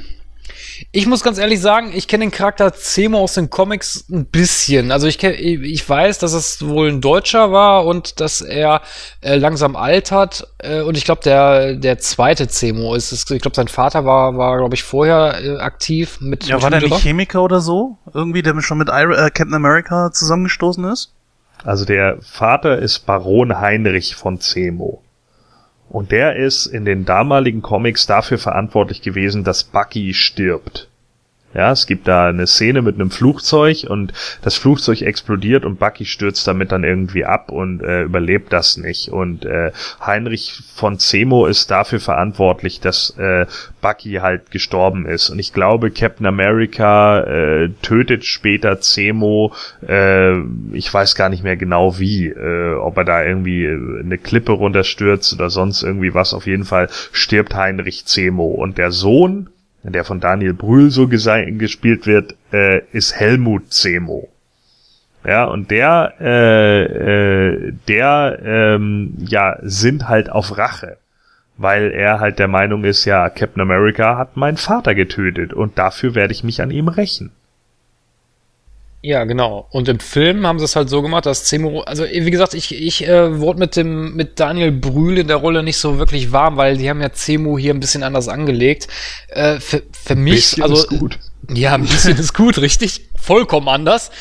[0.91, 4.91] Ich muss ganz ehrlich sagen, ich kenne den Charakter Zemo aus den Comics ein bisschen.
[4.91, 8.82] Also ich, kenn, ich weiß, dass es wohl ein Deutscher war und dass er
[9.22, 10.48] äh, langsam altert.
[10.59, 13.30] Äh, und ich glaube, der, der zweite Zemo ist es.
[13.30, 16.45] Ich glaube, sein Vater war, war glaube ich, vorher äh, aktiv mit.
[16.45, 17.98] Ja, mit war der nicht Chemiker oder so?
[18.14, 21.14] Irgendwie, der schon mit Iron, äh, Captain America zusammengestoßen ist?
[21.64, 25.01] Also der Vater ist Baron Heinrich von Zemo.
[25.89, 30.88] Und der ist in den damaligen Comics dafür verantwortlich gewesen, dass Bucky stirbt.
[31.53, 34.13] Ja, es gibt da eine Szene mit einem Flugzeug und
[34.43, 39.09] das Flugzeug explodiert und Bucky stürzt damit dann irgendwie ab und äh, überlebt das nicht.
[39.09, 39.71] Und äh,
[40.05, 43.47] Heinrich von Zemo ist dafür verantwortlich, dass äh,
[43.81, 45.31] Bucky halt gestorben ist.
[45.31, 49.51] Und ich glaube, Captain America äh, tötet später Zemo,
[49.87, 50.37] äh,
[50.73, 54.51] ich weiß gar nicht mehr genau wie, äh, ob er da irgendwie äh, eine Klippe
[54.51, 56.35] runterstürzt oder sonst irgendwie was.
[56.35, 58.45] Auf jeden Fall stirbt Heinrich Zemo.
[58.45, 59.49] Und der Sohn
[59.83, 64.30] der von Daniel Brühl so gespielt wird, äh, ist Helmut Zemo.
[65.25, 70.98] Ja, und der, äh, äh, der, ähm, ja, sind halt auf Rache.
[71.58, 76.16] Weil er halt der Meinung ist, ja, Captain America hat meinen Vater getötet und dafür
[76.16, 77.32] werde ich mich an ihm rächen.
[79.01, 79.65] Ja, genau.
[79.71, 82.75] Und im Film haben sie es halt so gemacht, dass Zemo, also wie gesagt, ich,
[82.75, 86.57] ich äh, wurde mit dem mit Daniel Brühl in der Rolle nicht so wirklich warm,
[86.57, 88.89] weil die haben ja Zemo hier ein bisschen anders angelegt.
[89.29, 91.19] Äh, für, für mich, bisschen also ist gut.
[91.53, 94.11] ja, ein bisschen ist gut, richtig, vollkommen anders.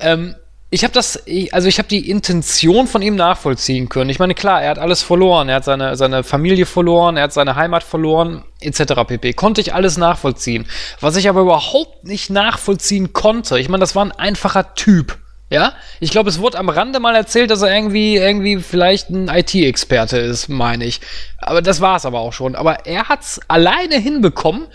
[0.00, 0.34] Ähm,
[0.68, 1.22] ich habe das,
[1.52, 4.10] also ich habe die Intention von ihm nachvollziehen können.
[4.10, 5.48] Ich meine, klar, er hat alles verloren.
[5.48, 9.04] Er hat seine, seine Familie verloren, er hat seine Heimat verloren, etc.
[9.06, 9.32] pp.
[9.34, 10.66] Konnte ich alles nachvollziehen.
[11.00, 15.18] Was ich aber überhaupt nicht nachvollziehen konnte, ich meine, das war ein einfacher Typ.
[15.48, 19.28] Ja, ich glaube, es wurde am Rande mal erzählt, dass er irgendwie, irgendwie vielleicht ein
[19.28, 21.00] IT-Experte ist, meine ich.
[21.38, 22.56] Aber das war es aber auch schon.
[22.56, 24.66] Aber er hat's alleine hinbekommen,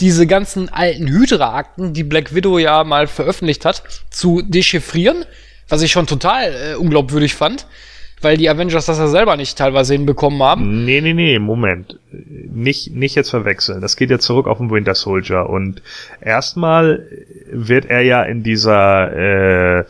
[0.00, 5.24] diese ganzen alten Hydra-Akten, die Black Widow ja mal veröffentlicht hat, zu dechiffrieren,
[5.68, 7.66] was ich schon total äh, unglaubwürdig fand,
[8.20, 10.84] weil die Avengers das ja selber nicht teilweise hinbekommen haben.
[10.84, 11.98] Nee, nee, nee, Moment.
[12.10, 13.80] Nicht, nicht jetzt verwechseln.
[13.80, 15.48] Das geht ja zurück auf den Winter Soldier.
[15.48, 15.82] Und
[16.20, 17.06] erstmal
[17.50, 19.84] wird er ja in dieser, äh,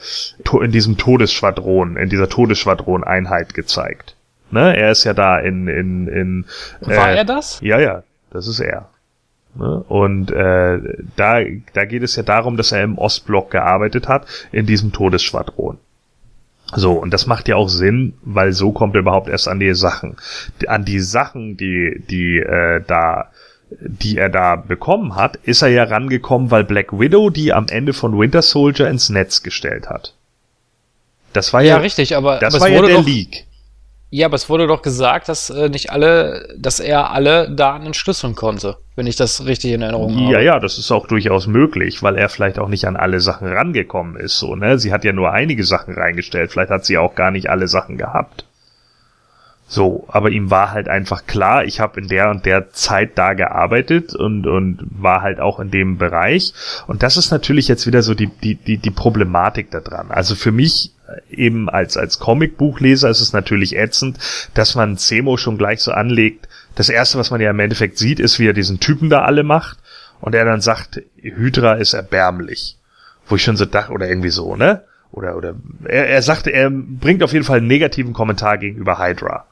[0.63, 4.15] in diesem Todesschwadron, in dieser Todesschwadron-Einheit gezeigt.
[4.51, 4.77] Ne?
[4.77, 6.45] Er ist ja da in, in, in.
[6.81, 7.61] War er das?
[7.63, 8.89] Ja, ja, das ist er.
[9.55, 9.85] Ne?
[9.89, 10.79] Und äh,
[11.17, 11.41] da,
[11.73, 15.79] da geht es ja darum, dass er im Ostblock gearbeitet hat, in diesem Todesschwadron.
[16.75, 19.75] So, und das macht ja auch Sinn, weil so kommt er überhaupt erst an die
[19.75, 20.17] Sachen.
[20.67, 23.31] An die Sachen, die, die äh, da
[23.81, 27.93] die er da bekommen hat, ist er ja rangekommen, weil Black Widow die am Ende
[27.93, 30.15] von Winter Soldier ins Netz gestellt hat.
[31.33, 33.45] Das war Ja, ja, richtig, aber das aber war ja der doch, Leak.
[34.11, 38.35] Ja, aber es wurde doch gesagt, dass äh, nicht alle, dass er alle Daten entschlüsseln
[38.35, 40.33] konnte, wenn ich das richtig in Erinnerung habe.
[40.33, 43.49] Ja, ja, das ist auch durchaus möglich, weil er vielleicht auch nicht an alle Sachen
[43.49, 44.79] rangekommen ist, so, ne?
[44.79, 47.99] Sie hat ja nur einige Sachen reingestellt, vielleicht hat sie auch gar nicht alle Sachen
[47.99, 48.48] gehabt.
[49.71, 53.35] So, aber ihm war halt einfach klar, ich habe in der und der Zeit da
[53.35, 56.55] gearbeitet und und war halt auch in dem Bereich
[56.87, 60.11] und das ist natürlich jetzt wieder so die die die die Problematik da dran.
[60.11, 64.19] Also für mich äh, eben als als Comicbuchleser ist es natürlich ätzend,
[64.55, 66.49] dass man Zemo schon gleich so anlegt.
[66.75, 69.43] Das erste, was man ja im Endeffekt sieht, ist, wie er diesen Typen da alle
[69.43, 69.79] macht
[70.21, 72.79] und er dann sagt, Hydra ist erbärmlich.
[73.27, 74.83] Wo ich schon so dachte, oder irgendwie so, ne?
[75.11, 79.47] Oder, oder, er, er sagte, er bringt auf jeden Fall einen negativen Kommentar gegenüber Hydra.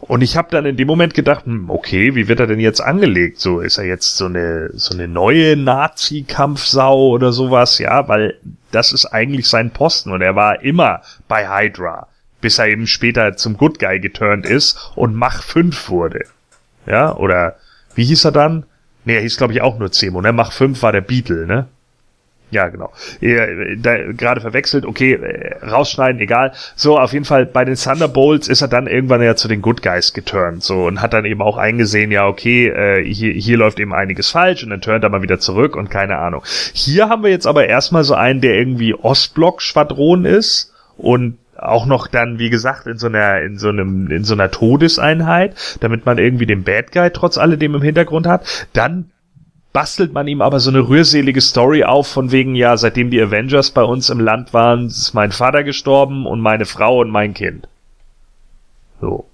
[0.00, 2.80] Und ich habe dann in dem Moment gedacht, hm, okay, wie wird er denn jetzt
[2.80, 3.40] angelegt?
[3.40, 8.38] So ist er jetzt so eine so eine neue Nazi-Kampfsau oder sowas, ja, weil
[8.70, 12.08] das ist eigentlich sein Posten und er war immer bei Hydra,
[12.40, 16.26] bis er eben später zum Good Guy geturnt ist und Mach 5 wurde.
[16.86, 17.56] Ja, oder
[17.94, 18.64] wie hieß er dann?
[19.04, 20.32] Nee, er hieß glaube ich auch nur Zemo, ne?
[20.32, 21.68] Mach 5 war der Beetle, ne?
[22.50, 22.92] Ja, genau.
[23.20, 26.52] Da, gerade verwechselt, okay, äh, rausschneiden, egal.
[26.76, 29.82] So, auf jeden Fall bei den Thunderbolts ist er dann irgendwann ja zu den Good
[29.82, 33.80] Guys geturnt, so, und hat dann eben auch eingesehen, ja, okay, äh, hier, hier läuft
[33.80, 36.42] eben einiges falsch und dann turnt er mal wieder zurück und keine Ahnung.
[36.72, 42.06] Hier haben wir jetzt aber erstmal so einen, der irgendwie Ostblock-Schwadron ist und auch noch
[42.06, 46.18] dann, wie gesagt, in so einer, in so einem, in so einer Todeseinheit, damit man
[46.18, 48.68] irgendwie den Bad Guy trotz alledem im Hintergrund hat.
[48.72, 49.10] Dann
[49.76, 53.72] bastelt man ihm aber so eine rührselige Story auf, von wegen, ja, seitdem die Avengers
[53.72, 57.68] bei uns im Land waren, ist mein Vater gestorben und meine Frau und mein Kind.
[59.02, 59.26] So.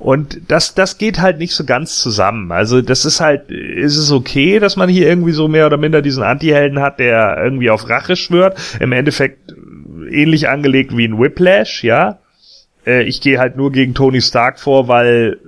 [0.00, 2.50] Und das, das geht halt nicht so ganz zusammen.
[2.50, 6.02] Also das ist halt, ist es okay, dass man hier irgendwie so mehr oder minder
[6.02, 8.58] diesen Anti-Helden hat, der irgendwie auf Rache schwört.
[8.80, 9.54] Im Endeffekt
[10.10, 12.18] ähnlich angelegt wie ein Whiplash, ja.
[12.84, 15.38] Äh, ich gehe halt nur gegen Tony Stark vor, weil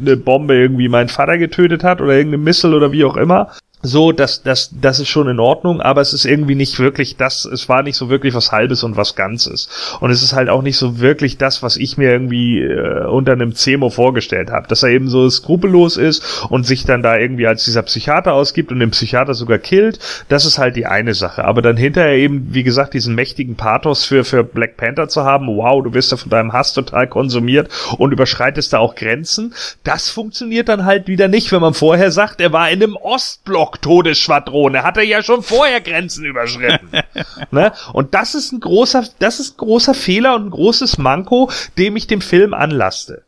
[0.00, 3.50] eine Bombe irgendwie meinen Vater getötet hat oder irgendeine Missile oder wie auch immer.
[3.86, 7.44] So, das, das, das ist schon in Ordnung, aber es ist irgendwie nicht wirklich das,
[7.44, 9.68] es war nicht so wirklich was Halbes und was Ganzes.
[10.00, 13.32] Und es ist halt auch nicht so wirklich das, was ich mir irgendwie äh, unter
[13.32, 14.68] einem Zemo vorgestellt habe.
[14.68, 18.72] Dass er eben so skrupellos ist und sich dann da irgendwie als dieser Psychiater ausgibt
[18.72, 19.98] und den Psychiater sogar killt,
[20.30, 21.44] das ist halt die eine Sache.
[21.44, 25.46] Aber dann hinterher eben, wie gesagt, diesen mächtigen Pathos für, für Black Panther zu haben,
[25.46, 30.08] wow, du wirst ja von deinem Hass total konsumiert und überschreitest da auch Grenzen, das
[30.08, 34.74] funktioniert dann halt wieder nicht, wenn man vorher sagt, er war in einem Ostblock Todesschwadron.
[34.74, 36.90] Er hatte ja schon vorher Grenzen überschritten.
[37.50, 37.72] ne?
[37.92, 41.96] Und das ist ein großer, das ist ein großer Fehler und ein großes Manko, dem
[41.96, 43.24] ich dem Film anlaste.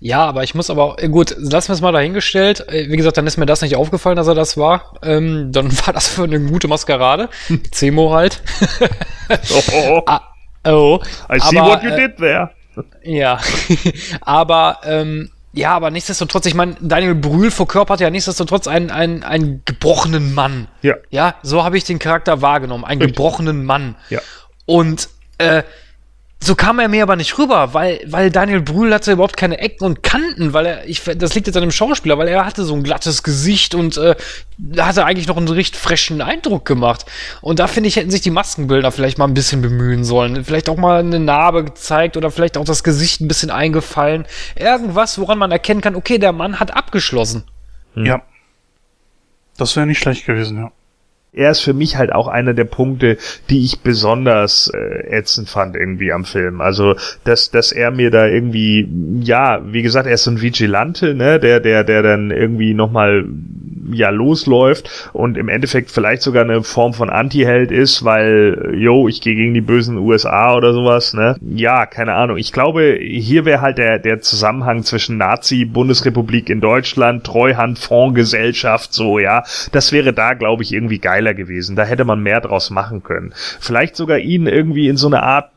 [0.00, 2.68] Ja, aber ich muss aber, äh, gut, lassen wir es mal dahingestellt.
[2.68, 4.94] Äh, Wie gesagt, dann ist mir das nicht aufgefallen, dass er das war.
[5.02, 7.28] Ähm, dann war das für eine gute Maskerade.
[7.70, 8.42] Zemo halt.
[9.72, 10.20] oh, ah,
[10.64, 11.00] oh.
[11.32, 12.50] I see aber, what you äh, did there.
[13.02, 13.40] Ja,
[14.20, 19.62] aber ähm, ja, aber nichtsdestotrotz, ich meine, Daniel Brühl verkörpert ja nichtsdestotrotz einen, einen, einen
[19.64, 20.68] gebrochenen Mann.
[20.82, 20.94] Ja.
[21.10, 23.16] Ja, so habe ich den Charakter wahrgenommen, einen Richtig.
[23.16, 23.96] gebrochenen Mann.
[24.10, 24.20] Ja.
[24.66, 25.62] Und äh,
[26.40, 29.84] so kam er mir aber nicht rüber, weil, weil Daniel Brühl hatte überhaupt keine Ecken
[29.84, 32.74] und Kanten, weil er, ich, das liegt jetzt an dem Schauspieler, weil er hatte so
[32.74, 34.14] ein glattes Gesicht und äh,
[34.78, 37.06] hatte eigentlich noch einen richtig frischen Eindruck gemacht.
[37.40, 40.44] Und da finde ich, hätten sich die Maskenbilder vielleicht mal ein bisschen bemühen sollen.
[40.44, 44.24] Vielleicht auch mal eine Narbe gezeigt oder vielleicht auch das Gesicht ein bisschen eingefallen.
[44.54, 47.44] Irgendwas, woran man erkennen kann, okay, der Mann hat abgeschlossen.
[47.96, 48.22] Ja.
[49.56, 50.72] Das wäre nicht schlecht gewesen, ja.
[51.32, 53.18] Er ist für mich halt auch einer der Punkte,
[53.50, 56.60] die ich besonders äh, ätzend fand irgendwie am Film.
[56.60, 58.88] Also, dass, dass er mir da irgendwie,
[59.20, 63.24] ja, wie gesagt, er ist so ein Vigilante, ne, der, der, der dann irgendwie nochmal
[63.92, 69.20] ja losläuft und im Endeffekt vielleicht sogar eine Form von Anti-Held ist, weil, yo, ich
[69.20, 71.36] gehe gegen die bösen USA oder sowas, ne?
[71.40, 72.36] Ja, keine Ahnung.
[72.36, 79.42] Ich glaube, hier wäre halt der, der Zusammenhang zwischen Nazi-Bundesrepublik in Deutschland, Treuhand-Fondsgesellschaft, so, ja.
[79.72, 81.76] Das wäre da, glaube ich, irgendwie geiler gewesen.
[81.76, 83.32] Da hätte man mehr draus machen können.
[83.60, 85.50] Vielleicht sogar ihn irgendwie in so eine Art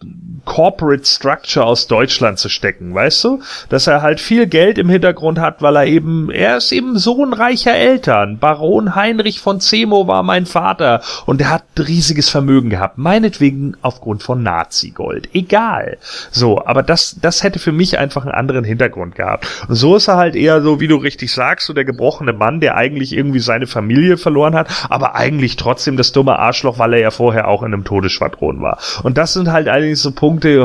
[0.45, 3.41] Corporate Structure aus Deutschland zu stecken, weißt du?
[3.69, 7.33] Dass er halt viel Geld im Hintergrund hat, weil er eben, er ist eben Sohn
[7.33, 7.75] reicher
[8.21, 8.39] Eltern.
[8.39, 12.97] Baron Heinrich von Zemo war mein Vater und er hat riesiges Vermögen gehabt.
[12.97, 15.29] Meinetwegen aufgrund von Nazi-Gold.
[15.33, 15.97] Egal.
[16.31, 19.47] So, aber das, das hätte für mich einfach einen anderen Hintergrund gehabt.
[19.67, 22.59] Und so ist er halt eher so, wie du richtig sagst, so der gebrochene Mann,
[22.59, 26.99] der eigentlich irgendwie seine Familie verloren hat, aber eigentlich trotzdem das dumme Arschloch, weil er
[26.99, 28.77] ja vorher auch in einem Todesschwadron war.
[29.03, 30.61] Und das sind halt eigentlich so Punkte,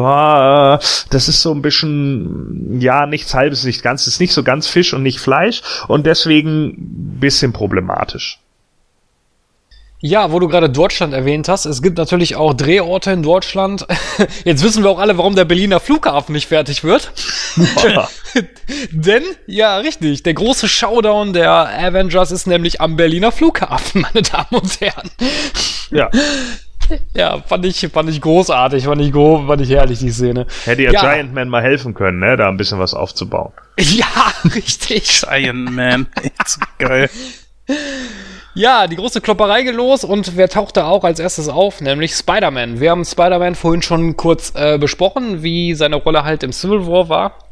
[1.11, 4.95] das ist so ein bisschen, ja, nichts halbes, nicht ganz, ist nicht so ganz Fisch
[4.95, 8.41] und nicht Fleisch und deswegen ein bisschen problematisch.
[10.01, 13.87] Ja, wo du gerade Deutschland erwähnt hast, es gibt natürlich auch Drehorte in Deutschland.
[14.45, 17.13] Jetzt wissen wir auch alle, warum der Berliner Flughafen nicht fertig wird.
[18.91, 24.61] Denn, ja, richtig, der große Showdown der Avengers ist nämlich am Berliner Flughafen, meine Damen
[24.61, 25.11] und Herren.
[25.91, 26.11] Ja.
[27.15, 30.47] Ja, fand ich, fand ich großartig, fand ich grob, fand ich herrlich, die Szene.
[30.65, 33.53] Hätte ja, Giant Man mal helfen können, ne, da ein bisschen was aufzubauen.
[33.79, 34.07] Ja,
[34.55, 35.23] richtig.
[35.23, 36.07] Giant Man.
[36.79, 37.11] Geil.
[38.55, 41.81] Ja, die große Klopperei geht los und wer taucht da auch als erstes auf?
[41.83, 42.81] Nämlich Spider-Man.
[42.81, 47.09] Wir haben Spider-Man vorhin schon kurz äh, besprochen, wie seine Rolle halt im Civil War
[47.09, 47.46] war.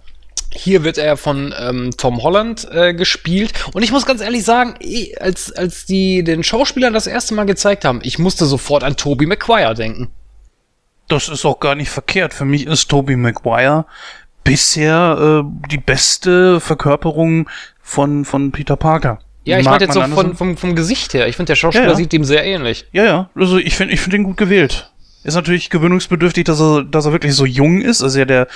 [0.52, 3.52] Hier wird er von ähm, Tom Holland äh, gespielt.
[3.72, 7.44] Und ich muss ganz ehrlich sagen, ich, als, als die den Schauspielern das erste Mal
[7.44, 10.10] gezeigt haben, ich musste sofort an Tobey Maguire denken.
[11.08, 12.32] Das ist auch gar nicht verkehrt.
[12.32, 13.86] Für mich ist Tobey Maguire
[14.44, 17.48] bisher äh, die beste Verkörperung
[17.82, 19.18] von, von Peter Parker.
[19.44, 21.28] Ja, ich meinte jetzt so von, vom, vom Gesicht her.
[21.28, 21.96] Ich finde, der Schauspieler Ja, ja.
[21.96, 22.86] sieht ihm sehr ähnlich.
[22.92, 23.30] Ja, ja.
[23.34, 24.90] Also ich finde ich finde ihn gut gewählt.
[25.24, 28.02] Ist natürlich gewöhnungsbedürftig, dass er, dass er wirklich so jung ist.
[28.02, 28.46] Also ja, der,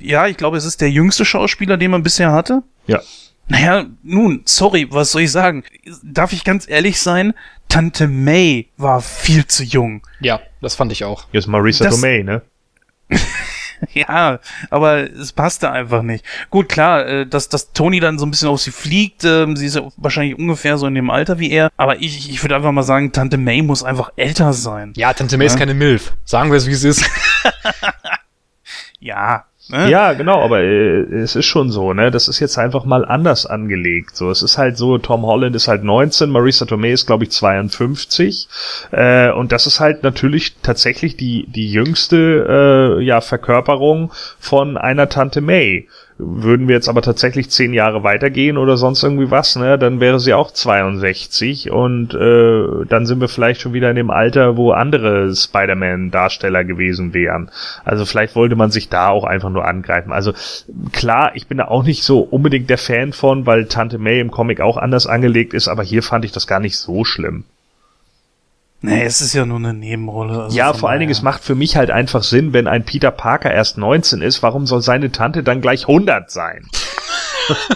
[0.00, 2.62] ja, ich glaube, es ist der jüngste Schauspieler, den man bisher hatte.
[2.86, 3.00] Ja.
[3.48, 5.62] Naja, nun, sorry, was soll ich sagen?
[6.02, 7.32] Darf ich ganz ehrlich sein?
[7.68, 10.02] Tante May war viel zu jung.
[10.20, 11.26] Ja, das fand ich auch.
[11.30, 12.42] Hier ist Marisa Das- Tomei, ne?
[13.92, 14.40] Ja,
[14.70, 16.24] aber es passte einfach nicht.
[16.50, 19.66] Gut, klar, äh, dass, dass Tony dann so ein bisschen auf sie fliegt, ähm, sie
[19.66, 22.72] ist ja wahrscheinlich ungefähr so in dem Alter wie er, aber ich, ich würde einfach
[22.72, 24.92] mal sagen, Tante May muss einfach älter sein.
[24.96, 25.58] Ja, Tante May ist Ja.
[25.60, 26.12] keine Milf.
[26.24, 27.04] Sagen wir es, wie es ist.
[28.98, 29.44] Ja.
[29.68, 29.90] Ne?
[29.90, 32.12] Ja, genau, aber äh, es ist schon so, ne?
[32.12, 34.16] Das ist jetzt einfach mal anders angelegt.
[34.16, 37.32] So, es ist halt so, Tom Holland ist halt 19, Marisa Tomei ist, glaube ich,
[37.32, 38.48] 52.
[38.92, 45.08] Äh, und das ist halt natürlich tatsächlich die, die jüngste äh, ja, Verkörperung von einer
[45.08, 45.88] Tante May.
[46.18, 50.18] Würden wir jetzt aber tatsächlich zehn Jahre weitergehen oder sonst irgendwie was, ne, dann wäre
[50.18, 54.70] sie auch 62 und äh, dann sind wir vielleicht schon wieder in dem Alter, wo
[54.70, 57.50] andere Spider-Man-Darsteller gewesen wären.
[57.84, 60.10] Also vielleicht wollte man sich da auch einfach nur angreifen.
[60.10, 60.32] Also
[60.92, 64.30] klar, ich bin da auch nicht so unbedingt der Fan von, weil Tante May im
[64.30, 67.44] Comic auch anders angelegt ist, aber hier fand ich das gar nicht so schlimm.
[68.82, 70.44] Nee, es ist ja nur eine Nebenrolle.
[70.44, 73.10] also ja, vor allen Dingen, es macht für mich halt einfach Sinn, wenn ein Peter
[73.10, 76.66] Parker erst 19 ist, warum soll seine Tante dann gleich 100 sein?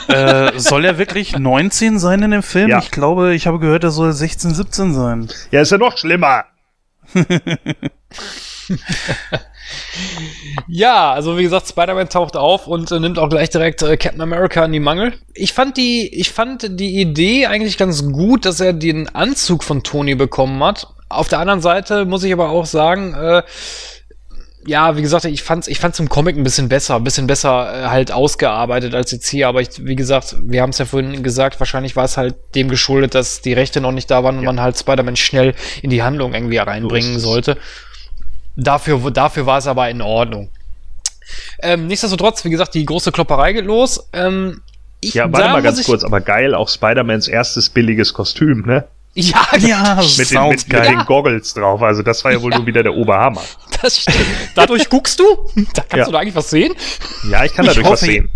[0.09, 2.69] äh, soll er wirklich 19 sein in dem Film?
[2.69, 2.79] Ja.
[2.79, 5.29] Ich glaube, ich habe gehört, er soll 16, 17 sein.
[5.51, 6.45] Ja, ist ja noch schlimmer.
[10.69, 14.21] Ja, also wie gesagt, Spider-Man taucht auf und äh, nimmt auch gleich direkt äh, Captain
[14.21, 15.13] America in die Mangel.
[15.35, 19.83] Ich fand die, ich fand die Idee eigentlich ganz gut, dass er den Anzug von
[19.83, 20.89] Tony bekommen hat.
[21.09, 23.43] Auf der anderen Seite muss ich aber auch sagen, äh,
[24.67, 27.85] ja, wie gesagt, ich fand's, ich fand's im Comic ein bisschen besser, ein bisschen besser
[27.85, 29.49] äh, halt ausgearbeitet als jetzt hier.
[29.49, 32.69] Aber ich, wie gesagt, wir haben es ja vorhin gesagt, wahrscheinlich war es halt dem
[32.69, 36.03] geschuldet, dass die Rechte noch nicht da waren und man halt Spider-Man schnell in die
[36.03, 37.57] Handlung irgendwie reinbringen sollte.
[38.63, 40.51] Dafür, dafür war es aber in Ordnung.
[41.63, 44.09] Ähm, nichtsdestotrotz, wie gesagt, die große Klopperei geht los.
[44.13, 44.63] Ähm,
[45.01, 48.85] ich, Ja, warte mal ganz ich- kurz, aber geil, auch Spider-Mans erstes billiges Kostüm, ne?
[49.15, 50.87] Ja, Ja, Mit den, mit, geil.
[50.87, 51.83] den Goggles drauf.
[51.83, 53.43] Also das war ja wohl nur wieder der Oberhammer.
[53.83, 54.19] das stimmt.
[54.55, 55.25] Dadurch guckst du?
[55.75, 56.05] Da kannst Ja.
[56.05, 56.75] du da eigentlich was sehen?
[57.31, 58.29] Ja, ich kann Ich dadurch was hoffe, sehen.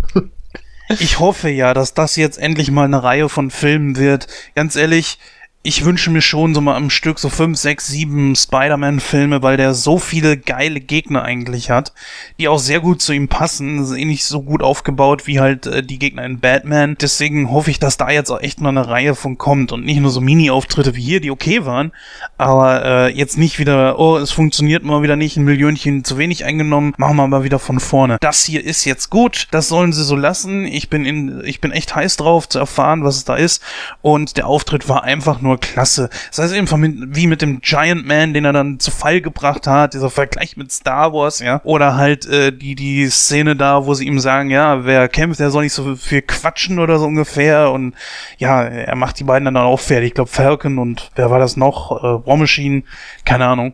[0.99, 4.27] Ich hoffe ja, dass das jetzt endlich mal eine Reihe von Filmen wird.
[4.53, 5.17] Ganz ehrlich,
[5.65, 9.73] ich wünsche mir schon so mal am Stück so fünf, sechs, sieben Spider-Man-Filme, weil der
[9.73, 11.91] so viele geile Gegner eigentlich hat,
[12.39, 13.81] die auch sehr gut zu ihm passen.
[13.95, 16.95] Nicht so gut aufgebaut wie halt äh, die Gegner in Batman.
[17.01, 19.99] Deswegen hoffe ich, dass da jetzt auch echt mal eine Reihe von kommt und nicht
[19.99, 21.91] nur so Mini-Auftritte wie hier, die okay waren,
[22.37, 26.45] aber äh, jetzt nicht wieder, oh, es funktioniert mal wieder nicht, ein Millionchen zu wenig
[26.45, 28.17] eingenommen, machen wir mal wieder von vorne.
[28.21, 30.65] Das hier ist jetzt gut, das sollen sie so lassen.
[30.65, 33.63] Ich bin in, ich bin echt heiß drauf zu erfahren, was es da ist.
[34.03, 36.09] Und der Auftritt war einfach nur klasse.
[36.29, 39.93] Das heißt mit, wie mit dem Giant Man, den er dann zu Fall gebracht hat,
[39.93, 41.61] dieser Vergleich mit Star Wars, ja.
[41.63, 45.51] Oder halt äh, die, die Szene da, wo sie ihm sagen, ja, wer kämpft, der
[45.51, 47.71] soll nicht so viel quatschen oder so ungefähr.
[47.71, 47.95] Und
[48.37, 50.07] ja, er macht die beiden dann auch fertig.
[50.09, 51.91] Ich glaube, Falcon und wer war das noch?
[52.03, 52.83] Äh, War Machine,
[53.25, 53.73] keine Ahnung.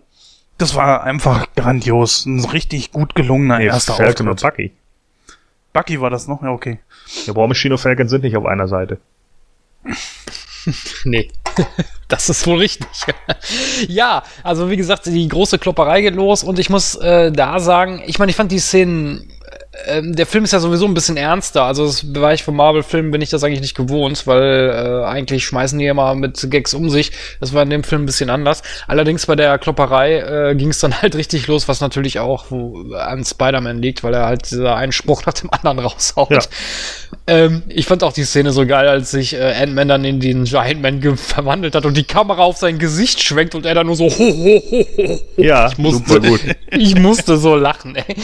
[0.57, 2.25] Das war einfach grandios.
[2.25, 4.29] Ein richtig gut gelungener Nee, erster Falcon Auftritt.
[4.29, 4.71] und Bucky.
[5.73, 6.43] Bucky war das noch?
[6.43, 6.79] Ja, okay.
[7.25, 8.99] Ja, War Machine und Falcon sind nicht auf einer Seite.
[11.05, 11.29] Nee,
[12.07, 12.87] das ist wohl richtig.
[13.87, 18.03] ja, also wie gesagt, die große Klopperei geht los und ich muss äh, da sagen,
[18.05, 19.31] ich meine, ich fand die Szenen
[19.87, 21.63] ähm, der Film ist ja sowieso ein bisschen ernster.
[21.63, 25.79] Also das Bereich von Marvel-Filmen bin ich das eigentlich nicht gewohnt, weil äh, eigentlich schmeißen
[25.79, 27.11] die immer mit Gags um sich.
[27.39, 28.63] Das war in dem Film ein bisschen anders.
[28.87, 32.93] Allerdings bei der Klopperei äh, ging es dann halt richtig los, was natürlich auch wo,
[32.95, 36.31] an Spider-Man liegt, weil er halt dieser einen Spruch nach dem anderen raushaut.
[36.31, 36.41] Ja.
[37.27, 40.43] Ähm, ich fand auch die Szene so geil, als sich äh, Ant-Man dann in den
[40.43, 43.95] Giant Man verwandelt hat und die Kamera auf sein Gesicht schwenkt und er dann nur
[43.95, 45.19] so ho, ho, ho, ho.
[45.37, 46.41] Ja, ich musste, super gut.
[46.71, 48.15] ich musste so lachen, ey.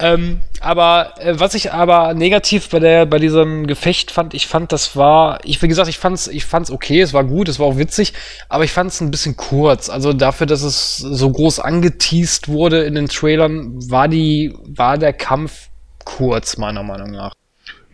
[0.00, 4.70] Ähm, aber äh, was ich aber negativ bei der bei diesem Gefecht fand, ich fand,
[4.70, 7.66] das war, ich wie gesagt, ich fand's, ich fand's okay, es war gut, es war
[7.66, 8.12] auch witzig,
[8.48, 9.88] aber ich fand's ein bisschen kurz.
[9.88, 15.12] Also dafür, dass es so groß angeteased wurde in den Trailern, war die, war der
[15.12, 15.68] Kampf
[16.04, 17.34] kurz meiner Meinung nach.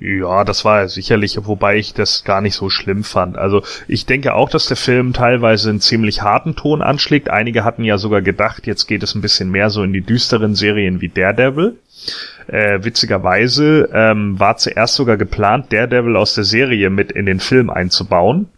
[0.00, 3.39] Ja, das war sicherlich, wobei ich das gar nicht so schlimm fand.
[3.39, 7.31] Also ich denke auch, dass der Film teilweise einen ziemlich harten Ton anschlägt.
[7.31, 10.55] Einige hatten ja sogar gedacht, jetzt geht es ein bisschen mehr so in die düsteren
[10.55, 11.78] Serien wie Daredevil.
[12.48, 17.70] Äh, witzigerweise ähm, war zuerst sogar geplant, Daredevil aus der Serie mit in den Film
[17.70, 18.48] einzubauen.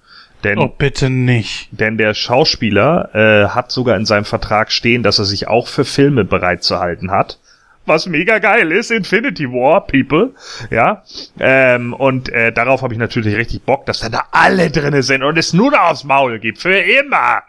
[0.43, 1.69] Denn, oh, bitte nicht.
[1.71, 5.85] Denn der Schauspieler äh, hat sogar in seinem Vertrag stehen, dass er sich auch für
[5.85, 7.39] Filme bereit zu halten hat
[7.87, 10.35] was mega geil ist, Infinity War, People.
[10.71, 11.03] Ja.
[11.39, 15.23] Ähm, und äh, darauf habe ich natürlich richtig Bock, dass dann da alle drinne sind
[15.23, 16.59] und es nur noch aufs Maul gibt.
[16.59, 17.43] Für immer.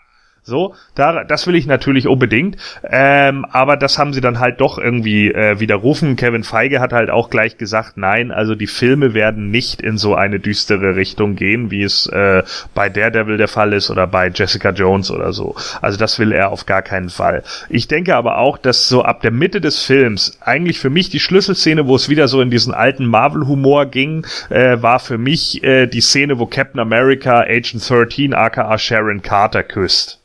[0.48, 2.56] So, da, das will ich natürlich unbedingt.
[2.90, 6.16] Ähm, aber das haben sie dann halt doch irgendwie äh, widerrufen.
[6.16, 10.16] Kevin Feige hat halt auch gleich gesagt, nein, also die Filme werden nicht in so
[10.16, 12.44] eine düstere Richtung gehen, wie es äh,
[12.74, 15.54] bei Daredevil der Fall ist oder bei Jessica Jones oder so.
[15.82, 17.44] Also das will er auf gar keinen Fall.
[17.68, 21.20] Ich denke aber auch, dass so ab der Mitte des Films eigentlich für mich die
[21.20, 25.88] Schlüsselszene, wo es wieder so in diesen alten Marvel-Humor ging, äh, war für mich äh,
[25.88, 30.17] die Szene, wo Captain America Agent 13 aka Sharon Carter küsst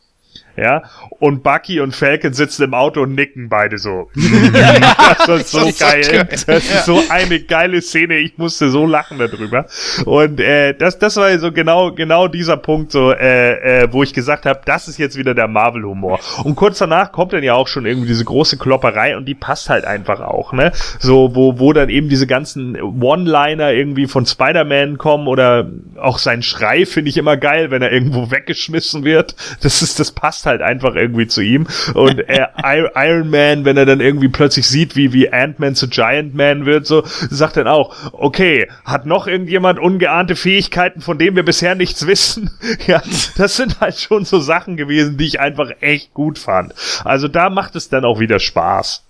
[0.57, 0.83] ja,
[1.19, 4.11] und Bucky und Falcon sitzen im Auto und nicken beide so.
[5.27, 6.29] das ist so geil.
[6.31, 8.19] Das ist so eine geile Szene.
[8.19, 9.67] Ich musste so lachen darüber.
[10.05, 14.13] Und äh, das, das war so genau, genau dieser Punkt, so, äh, äh, wo ich
[14.13, 16.21] gesagt habe, das ist jetzt wieder der Marvel-Humor.
[16.45, 19.71] Und kurz danach kommt dann ja auch schon irgendwie diese große Klopperei und die passt
[19.71, 20.73] halt einfach auch, ne?
[20.99, 26.43] So, wo, wo dann eben diese ganzen One-Liner irgendwie von Spider-Man kommen oder auch sein
[26.43, 29.35] Schrei finde ich immer geil, wenn er irgendwo weggeschmissen wird.
[29.63, 31.67] Das ist, das passt halt einfach irgendwie zu ihm.
[31.95, 32.53] Und er,
[32.95, 36.87] Iron Man, wenn er dann irgendwie plötzlich sieht, wie, wie Ant-Man zu Giant Man wird,
[36.87, 42.07] so, sagt dann auch, okay, hat noch irgendjemand ungeahnte Fähigkeiten, von denen wir bisher nichts
[42.07, 42.51] wissen?
[42.87, 43.03] ja,
[43.37, 46.75] das sind halt schon so Sachen gewesen, die ich einfach echt gut fand.
[47.05, 49.05] Also da macht es dann auch wieder Spaß.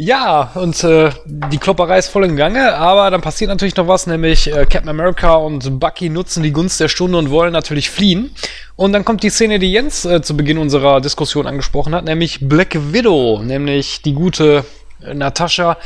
[0.00, 4.06] Ja, und äh, die Klopperei ist voll im Gange, aber dann passiert natürlich noch was,
[4.06, 8.30] nämlich äh, Captain America und Bucky nutzen die Gunst der Stunde und wollen natürlich fliehen.
[8.76, 12.38] Und dann kommt die Szene, die Jens äh, zu Beginn unserer Diskussion angesprochen hat, nämlich
[12.48, 14.64] Black Widow, nämlich die gute
[15.02, 15.78] äh, Natascha,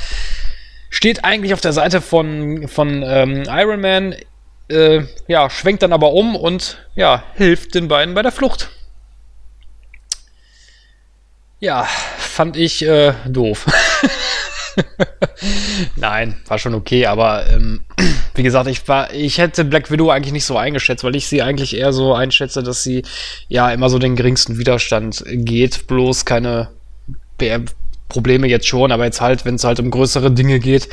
[0.91, 4.15] steht eigentlich auf der Seite von, von ähm, Iron Man,
[4.69, 8.73] äh, ja, schwenkt dann aber um und ja, hilft den beiden bei der Flucht.
[11.61, 11.89] Ja,
[12.33, 13.67] fand ich äh, doof.
[15.97, 17.85] Nein, war schon okay, aber ähm,
[18.35, 21.43] wie gesagt, ich war, ich hätte Black Widow eigentlich nicht so eingeschätzt, weil ich sie
[21.43, 23.03] eigentlich eher so einschätze, dass sie
[23.49, 26.71] ja immer so den geringsten Widerstand geht, bloß keine
[28.09, 30.89] Probleme jetzt schon, aber jetzt halt, wenn es halt um größere Dinge geht,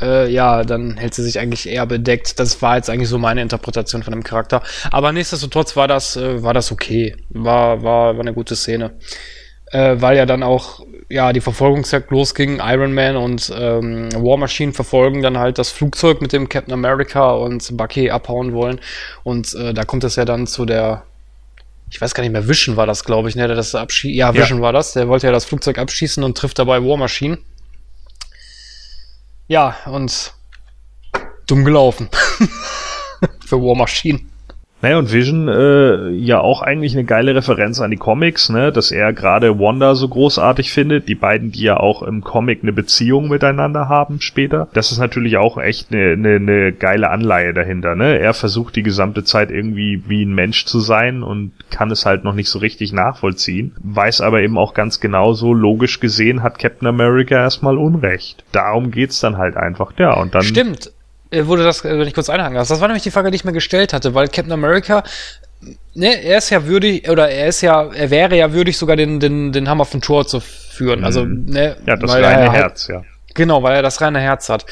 [0.00, 2.38] äh, ja, dann hält sie sich eigentlich eher bedeckt.
[2.38, 4.62] Das war jetzt eigentlich so meine Interpretation von dem Charakter.
[4.90, 7.16] Aber nichtsdestotrotz war das, äh, war das okay.
[7.30, 8.92] War, war, war eine gute Szene
[9.72, 12.60] äh, weil ja dann auch ja die Verfolgungsjagd losging.
[12.60, 17.30] Iron Man und ähm, War Machine verfolgen dann halt das Flugzeug, mit dem Captain America
[17.32, 18.80] und Bucky abhauen wollen.
[19.22, 21.04] Und äh, da kommt es ja dann zu der
[21.88, 24.14] ich weiß gar nicht mehr, Vision war das, glaube ich, ne, der das abschießt.
[24.14, 24.64] Ja, Vision ja.
[24.64, 24.92] war das.
[24.92, 27.38] Der wollte ja das Flugzeug abschießen und trifft dabei War Machine.
[29.48, 30.32] Ja, und
[31.46, 32.08] dumm gelaufen.
[33.46, 34.20] Für War Machine.
[34.82, 38.90] Naja, und Vision äh, ja auch eigentlich eine geile Referenz an die Comics, ne, dass
[38.92, 43.28] er gerade Wanda so großartig findet, die beiden, die ja auch im Comic eine Beziehung
[43.28, 44.68] miteinander haben später.
[44.74, 48.18] Das ist natürlich auch echt eine, eine, eine geile Anleihe dahinter, ne?
[48.18, 52.24] Er versucht die gesamte Zeit irgendwie wie ein Mensch zu sein und kann es halt
[52.24, 56.88] noch nicht so richtig nachvollziehen, weiß aber eben auch ganz genauso, logisch gesehen hat Captain
[56.88, 58.44] America erstmal Unrecht.
[58.52, 60.42] Darum geht's dann halt einfach, ja, und dann.
[60.42, 60.92] Stimmt,
[61.32, 62.68] wurde das, äh, wenn ich kurz einhaken darf.
[62.68, 65.02] Das war nämlich die Frage, die ich mir gestellt hatte, weil Captain America,
[65.94, 69.20] ne, er ist ja würdig, oder er ist ja, er wäre ja würdig, sogar den,
[69.20, 71.04] den, den Hammer von Thor zu führen.
[71.04, 71.46] Also, mhm.
[71.46, 73.02] ne, ja, das reine halt, Herz, ja.
[73.34, 74.66] Genau, weil er das reine Herz hat.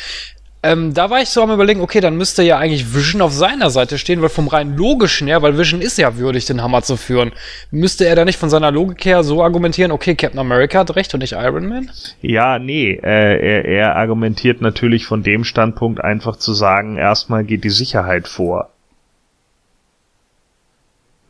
[0.65, 3.69] Ähm, da war ich so am überlegen, okay, dann müsste ja eigentlich Vision auf seiner
[3.69, 6.97] Seite stehen, weil vom rein logischen her, weil Vision ist ja würdig, den Hammer zu
[6.97, 7.33] führen,
[7.71, 11.13] müsste er da nicht von seiner Logik her so argumentieren, okay, Captain America hat recht
[11.13, 11.91] und nicht Iron Man?
[12.23, 17.63] Ja, nee, äh, er, er argumentiert natürlich von dem Standpunkt einfach zu sagen, erstmal geht
[17.65, 18.71] die Sicherheit vor.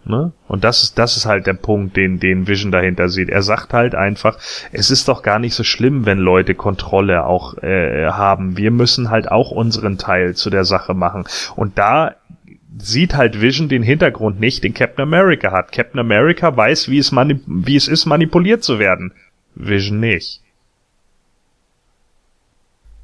[0.07, 0.33] Ne?
[0.49, 3.31] Und das ist, das ist halt der Punkt, den, den Vision dahinter sieht.
[3.31, 4.39] Er sagt halt einfach,
[4.71, 8.59] es ist doch gar nicht so schlimm, wenn Leute Kontrolle auch äh, haben.
[8.59, 11.25] Wir müssen halt auch unseren Teil zu der Sache machen.
[11.57, 12.17] Und da
[12.77, 15.73] sieht halt Vision den Hintergrund nicht, den Captain America hat.
[15.73, 19.15] Captain America weiß, wie es, mani wie es ist, manipuliert zu werden.
[19.55, 20.43] Vision nicht.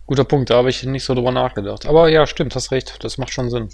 [0.06, 1.86] Guter Punkt, da habe ich nicht so drüber nachgedacht.
[1.86, 3.68] Aber ja, stimmt, hast recht, das macht schon Sinn.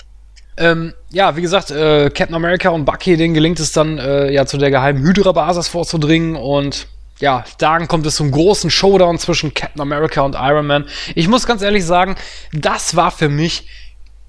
[0.59, 4.47] Ähm, ja, wie gesagt, äh, Captain America und Bucky, denen gelingt es dann, äh, ja,
[4.47, 6.87] zu der geheimen Hydra-Basis vorzudringen und
[7.19, 10.85] ja, dann kommt es zum großen Showdown zwischen Captain America und Iron Man.
[11.15, 12.17] Ich muss ganz ehrlich sagen,
[12.53, 13.69] das war für mich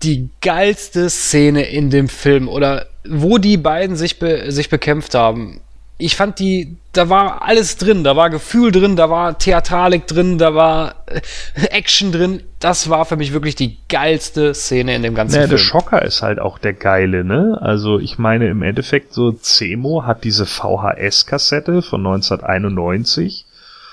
[0.04, 5.62] die geilste Szene in dem Film oder wo die beiden sich, be sich bekämpft haben
[6.00, 10.38] ich fand die, da war alles drin, da war Gefühl drin, da war Theatralik drin,
[10.38, 11.22] da war äh,
[11.72, 12.44] Action drin.
[12.60, 15.58] Das war für mich wirklich die geilste Szene in dem ganzen naja, Film.
[15.58, 17.58] Der Schocker ist halt auch der geile, ne?
[17.62, 23.46] Also ich meine im Endeffekt so Zemo hat diese VHS-Kassette von 1991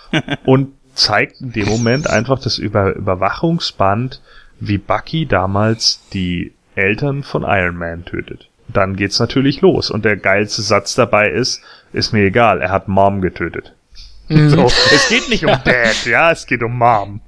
[0.44, 4.20] und zeigt in dem Moment einfach das Über Überwachungsband,
[4.60, 8.48] wie Bucky damals die Eltern von Iron Man tötet.
[8.68, 11.60] Dann geht's natürlich los und der geilste Satz dabei ist,
[11.92, 13.74] ist mir egal, er hat Mom getötet.
[14.28, 14.48] Mhm.
[14.48, 17.20] So, es geht nicht um Dad, ja, es geht um Mom.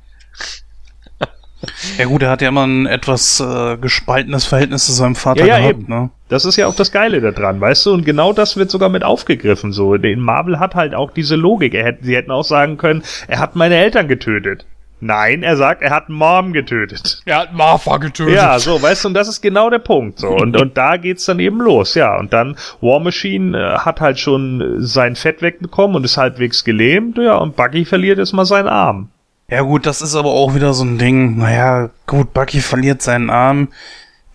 [1.99, 5.59] Ja gut, er hat ja immer ein etwas äh, gespaltenes Verhältnis zu seinem Vater ja,
[5.59, 5.89] ja, gehabt, eben.
[5.89, 6.11] ne?
[6.29, 7.93] Das ist ja auch das Geile daran, weißt du?
[7.93, 9.73] Und genau das wird sogar mit aufgegriffen.
[9.73, 11.75] So, den Marvel hat halt auch diese Logik.
[11.75, 14.67] Er hätte, sie hätten auch sagen können, er hat meine Eltern getötet.
[15.01, 17.21] Nein, er sagt, er hat Mom getötet.
[17.27, 18.35] Er hat Martha getötet.
[18.35, 20.21] Ja, so, weißt du, und das ist genau der Punkt.
[20.21, 22.19] So, und, und da geht's dann eben los, ja.
[22.19, 27.19] Und dann War Machine äh, hat halt schon sein Fett wegbekommen und ist halbwegs gelähmt,
[27.19, 29.11] ja, und Buggy verliert jetzt mal seinen Arm.
[29.49, 31.39] Ja gut, das ist aber auch wieder so ein Ding.
[31.39, 33.69] Naja, gut, Bucky verliert seinen Arm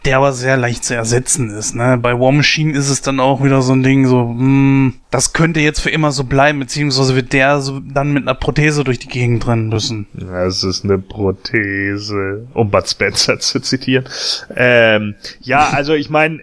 [0.05, 1.75] der aber sehr leicht zu ersetzen ist.
[1.75, 1.97] Ne?
[1.97, 5.59] Bei War Machine ist es dann auch wieder so ein Ding, so, hm, das könnte
[5.59, 9.07] jetzt für immer so bleiben, beziehungsweise wird der so dann mit einer Prothese durch die
[9.07, 10.07] Gegend rennen müssen.
[10.13, 14.05] Das ist eine Prothese, um Bud Spencer zu zitieren.
[14.55, 16.41] Ähm, ja, also ich meine,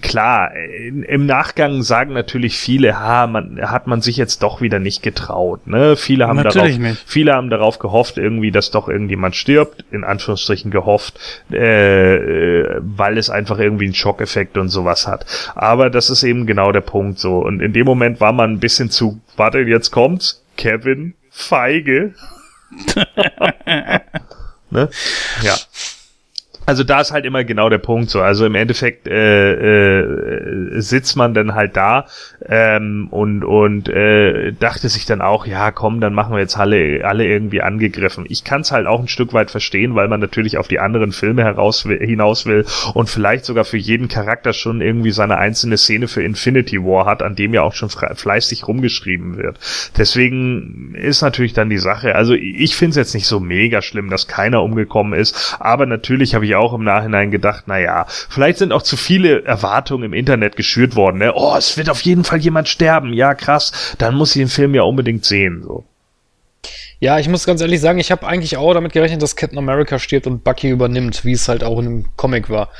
[0.00, 5.02] klar, im Nachgang sagen natürlich viele, ha, man hat man sich jetzt doch wieder nicht
[5.02, 5.66] getraut.
[5.66, 5.96] Ne?
[5.96, 7.04] Viele haben natürlich darauf, nicht.
[7.06, 11.20] viele haben darauf gehofft, irgendwie, dass doch irgendjemand stirbt, in Anführungsstrichen gehofft,
[11.52, 15.24] äh, weil es einfach irgendwie einen Schockeffekt und sowas hat.
[15.54, 17.38] Aber das ist eben genau der Punkt so.
[17.38, 22.14] Und in dem Moment war man ein bisschen zu, warte, jetzt kommt's, Kevin, feige.
[24.70, 24.88] ne?
[25.42, 25.54] Ja.
[26.66, 28.20] Also da ist halt immer genau der Punkt so.
[28.20, 32.06] Also im Endeffekt äh, äh, sitzt man dann halt da
[32.46, 37.04] ähm, und und äh, dachte sich dann auch, ja komm, dann machen wir jetzt alle
[37.04, 38.24] alle irgendwie angegriffen.
[38.28, 41.12] Ich kann es halt auch ein Stück weit verstehen, weil man natürlich auf die anderen
[41.12, 45.76] Filme heraus will, hinaus will und vielleicht sogar für jeden Charakter schon irgendwie seine einzelne
[45.76, 49.58] Szene für Infinity War hat, an dem ja auch schon fleißig rumgeschrieben wird.
[49.98, 52.14] Deswegen ist natürlich dann die Sache.
[52.14, 56.34] Also ich finde es jetzt nicht so mega schlimm, dass keiner umgekommen ist, aber natürlich
[56.34, 60.12] habe ich auch im Nachhinein gedacht, na ja, vielleicht sind auch zu viele Erwartungen im
[60.12, 61.18] Internet geschürt worden.
[61.18, 61.32] Ne?
[61.34, 63.12] Oh, es wird auf jeden Fall jemand sterben.
[63.12, 63.94] Ja, krass.
[63.98, 65.62] Dann muss ich den Film ja unbedingt sehen.
[65.62, 65.84] So.
[67.00, 69.98] Ja, ich muss ganz ehrlich sagen, ich habe eigentlich auch damit gerechnet, dass Captain America
[69.98, 72.70] stirbt und Bucky übernimmt, wie es halt auch einem Comic war.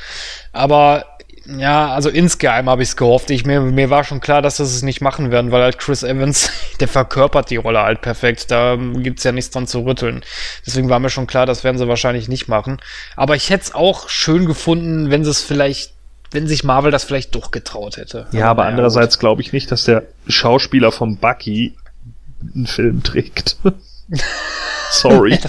[0.51, 1.05] Aber
[1.47, 3.29] ja, also insgeheim habe ich es gehofft.
[3.29, 6.03] Ich, mir, mir war schon klar, dass sie es nicht machen werden, weil halt Chris
[6.03, 6.49] Evans,
[6.79, 8.51] der verkörpert die Rolle halt perfekt.
[8.51, 10.23] Da gibt's ja nichts dran zu rütteln.
[10.65, 12.77] Deswegen war mir schon klar, das werden sie wahrscheinlich nicht machen.
[13.15, 15.93] Aber ich hätte es auch schön gefunden, wenn sie es vielleicht,
[16.31, 18.27] wenn sich Marvel das vielleicht doch getraut hätte.
[18.31, 21.75] Ja, aber, aber andererseits glaube ich nicht, dass der Schauspieler vom Bucky
[22.53, 23.57] einen Film trägt.
[24.91, 25.39] Sorry.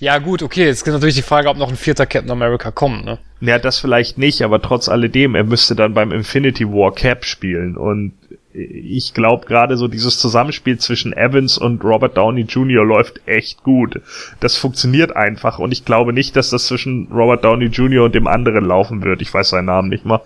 [0.00, 0.66] Ja, gut, okay.
[0.66, 3.18] Jetzt ist natürlich die Frage, ob noch ein vierter Captain America kommt, ne?
[3.40, 7.76] Ja, das vielleicht nicht, aber trotz alledem, er müsste dann beim Infinity War Cap spielen.
[7.76, 8.12] Und
[8.52, 12.84] ich glaube gerade so dieses Zusammenspiel zwischen Evans und Robert Downey Jr.
[12.84, 14.00] läuft echt gut.
[14.40, 18.04] Das funktioniert einfach und ich glaube nicht, dass das zwischen Robert Downey Jr.
[18.04, 19.22] und dem anderen laufen wird.
[19.22, 20.20] Ich weiß seinen Namen nicht mal.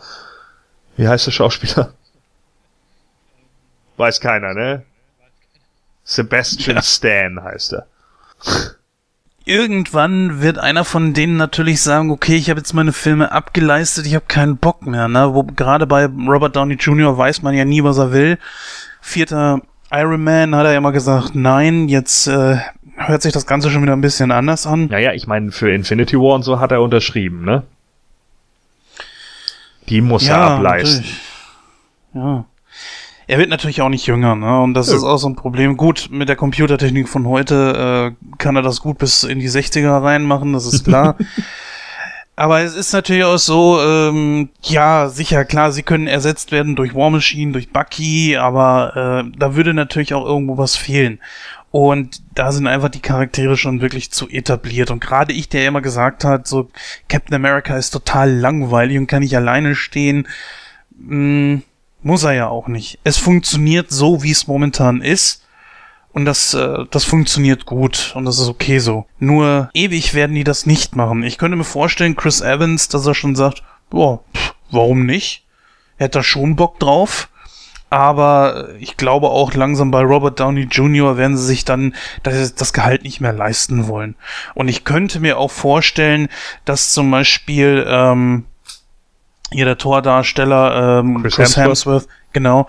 [0.97, 1.93] Wie heißt der Schauspieler?
[3.99, 4.85] Weiß keiner, ne?
[6.05, 6.83] Sebastian ja.
[6.83, 7.87] Stan heißt er
[9.45, 14.15] irgendwann wird einer von denen natürlich sagen, okay, ich habe jetzt meine Filme abgeleistet, ich
[14.15, 15.09] habe keinen Bock mehr.
[15.09, 15.35] Ne?
[15.35, 17.17] Wo gerade bei Robert Downey Jr.
[17.17, 18.39] weiß man ja nie, was er will.
[19.01, 22.57] Vierter Iron Man hat er ja mal gesagt, nein, jetzt äh,
[22.97, 24.87] hört sich das Ganze schon wieder ein bisschen anders an.
[24.87, 27.65] Naja, ich meine, für Infinity War und so hat er unterschrieben, ne?
[29.89, 30.99] Die muss er ableisten.
[31.01, 31.21] natürlich.
[32.15, 32.45] Ja.
[33.27, 34.61] Er wird natürlich auch nicht jünger, ne?
[34.61, 34.97] Und das Nö.
[34.97, 35.77] ist auch so ein Problem.
[35.77, 40.03] Gut, mit der Computertechnik von heute äh, kann er das gut bis in die 60er
[40.03, 41.17] reinmachen, das ist klar.
[42.35, 46.95] Aber es ist natürlich auch so, ähm, ja, sicher, klar, sie können ersetzt werden durch
[46.95, 51.21] War Machine, durch Bucky, aber äh, da würde natürlich auch irgendwo was fehlen.
[51.71, 54.91] Und da sind einfach die Charaktere schon wirklich zu etabliert.
[54.91, 56.71] Und gerade ich, der immer gesagt hat, so
[57.09, 60.27] Captain America ist total langweilig und kann nicht alleine stehen,
[60.99, 61.61] mh,
[62.03, 62.99] muss er ja auch nicht.
[63.05, 65.43] Es funktioniert so, wie es momentan ist.
[66.13, 69.07] Und das, äh, das funktioniert gut und das ist okay so.
[69.19, 71.23] Nur ewig werden die das nicht machen.
[71.23, 75.47] Ich könnte mir vorstellen, Chris Evans, dass er schon sagt, boah, pff, warum nicht?
[75.97, 77.29] Er hat da schon Bock drauf.
[77.89, 81.19] Aber ich glaube auch langsam bei Robert Downey Jr.
[81.19, 84.15] werden sie sich dann das, das Gehalt nicht mehr leisten wollen.
[84.55, 86.29] Und ich könnte mir auch vorstellen,
[86.65, 88.47] dass zum Beispiel ähm,
[89.53, 91.67] hier der Tordarsteller ähm, Chris Chris, Hemsworth.
[91.67, 92.69] Hemsworth, genau,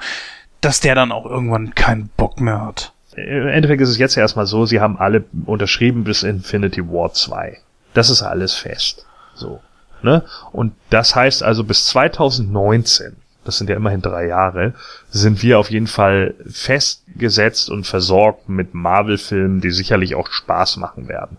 [0.62, 2.94] dass der dann auch irgendwann keinen Bock mehr hat.
[3.16, 7.58] Im Endeffekt ist es jetzt erstmal so, sie haben alle unterschrieben bis Infinity War 2.
[7.94, 9.06] Das ist alles fest.
[9.36, 9.62] So.
[10.02, 10.24] Ne?
[10.52, 14.74] Und das heißt also bis 2019, das sind ja immerhin drei Jahre,
[15.10, 21.08] sind wir auf jeden Fall festgesetzt und versorgt mit Marvel-Filmen, die sicherlich auch Spaß machen
[21.08, 21.38] werden.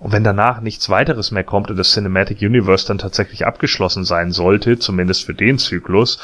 [0.00, 4.32] Und wenn danach nichts weiteres mehr kommt und das Cinematic Universe dann tatsächlich abgeschlossen sein
[4.32, 6.18] sollte, zumindest für den Zyklus,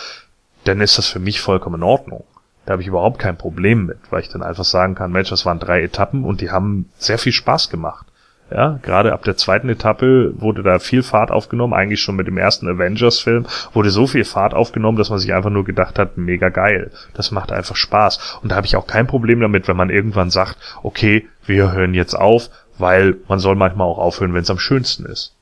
[0.65, 2.25] dann ist das für mich vollkommen in Ordnung.
[2.65, 5.47] Da habe ich überhaupt kein Problem mit, weil ich dann einfach sagen kann, Mensch, das
[5.47, 8.07] waren drei Etappen und die haben sehr viel Spaß gemacht.
[8.51, 12.39] Ja, gerade ab der zweiten Etappe wurde da viel Fahrt aufgenommen, eigentlich schon mit dem
[12.39, 16.49] ersten Avengers-Film wurde so viel Fahrt aufgenommen, dass man sich einfach nur gedacht hat, mega
[16.49, 16.93] geil.
[17.15, 18.39] Das macht einfach Spaß.
[18.43, 21.93] Und da habe ich auch kein Problem damit, wenn man irgendwann sagt, okay, wir hören
[21.93, 25.35] jetzt auf, weil man soll manchmal auch aufhören, wenn es am schönsten ist.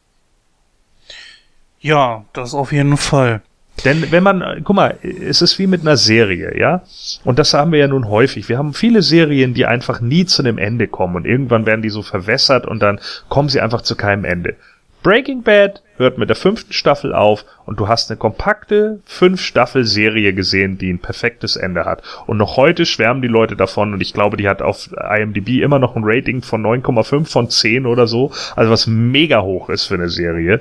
[1.80, 3.42] Ja, das auf jeden Fall.
[3.84, 6.82] Denn wenn man, guck mal, es ist wie mit einer Serie, ja?
[7.24, 8.48] Und das haben wir ja nun häufig.
[8.48, 11.90] Wir haben viele Serien, die einfach nie zu einem Ende kommen und irgendwann werden die
[11.90, 14.56] so verwässert und dann kommen sie einfach zu keinem Ende.
[15.02, 19.84] Breaking Bad hört mit der fünften Staffel auf und du hast eine kompakte fünf Staffel
[19.84, 22.02] Serie gesehen, die ein perfektes Ende hat.
[22.26, 25.78] Und noch heute schwärmen die Leute davon und ich glaube, die hat auf IMDb immer
[25.78, 29.94] noch ein Rating von 9,5 von 10 oder so, also was mega hoch ist für
[29.94, 30.60] eine Serie.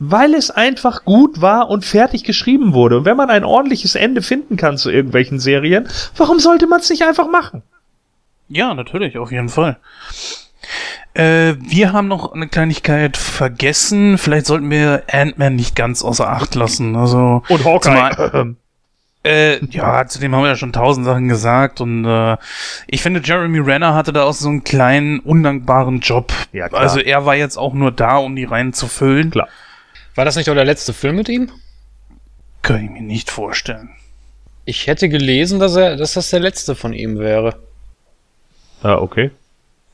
[0.00, 2.98] Weil es einfach gut war und fertig geschrieben wurde.
[2.98, 6.88] Und wenn man ein ordentliches Ende finden kann zu irgendwelchen Serien, warum sollte man es
[6.88, 7.62] nicht einfach machen?
[8.48, 9.76] Ja, natürlich, auf jeden Fall.
[11.14, 14.18] Äh, wir haben noch eine Kleinigkeit vergessen.
[14.18, 16.96] Vielleicht sollten wir Ant-Man nicht ganz außer Acht lassen.
[16.96, 17.80] Also Und Hawkeye.
[17.80, 18.54] zumal-
[19.24, 22.36] Äh, ja, zu dem haben wir ja schon tausend Sachen gesagt und äh,
[22.86, 26.32] ich finde, Jeremy Renner hatte da auch so einen kleinen, undankbaren Job.
[26.52, 26.80] Ja, klar.
[26.80, 29.30] Also er war jetzt auch nur da, um die Reihen zu füllen.
[29.32, 29.48] Klar.
[30.14, 31.50] War das nicht auch der letzte Film mit ihm?
[32.62, 33.90] Kann ich mir nicht vorstellen.
[34.64, 37.58] Ich hätte gelesen, dass er, dass das der letzte von ihm wäre.
[38.84, 39.32] Ah, okay.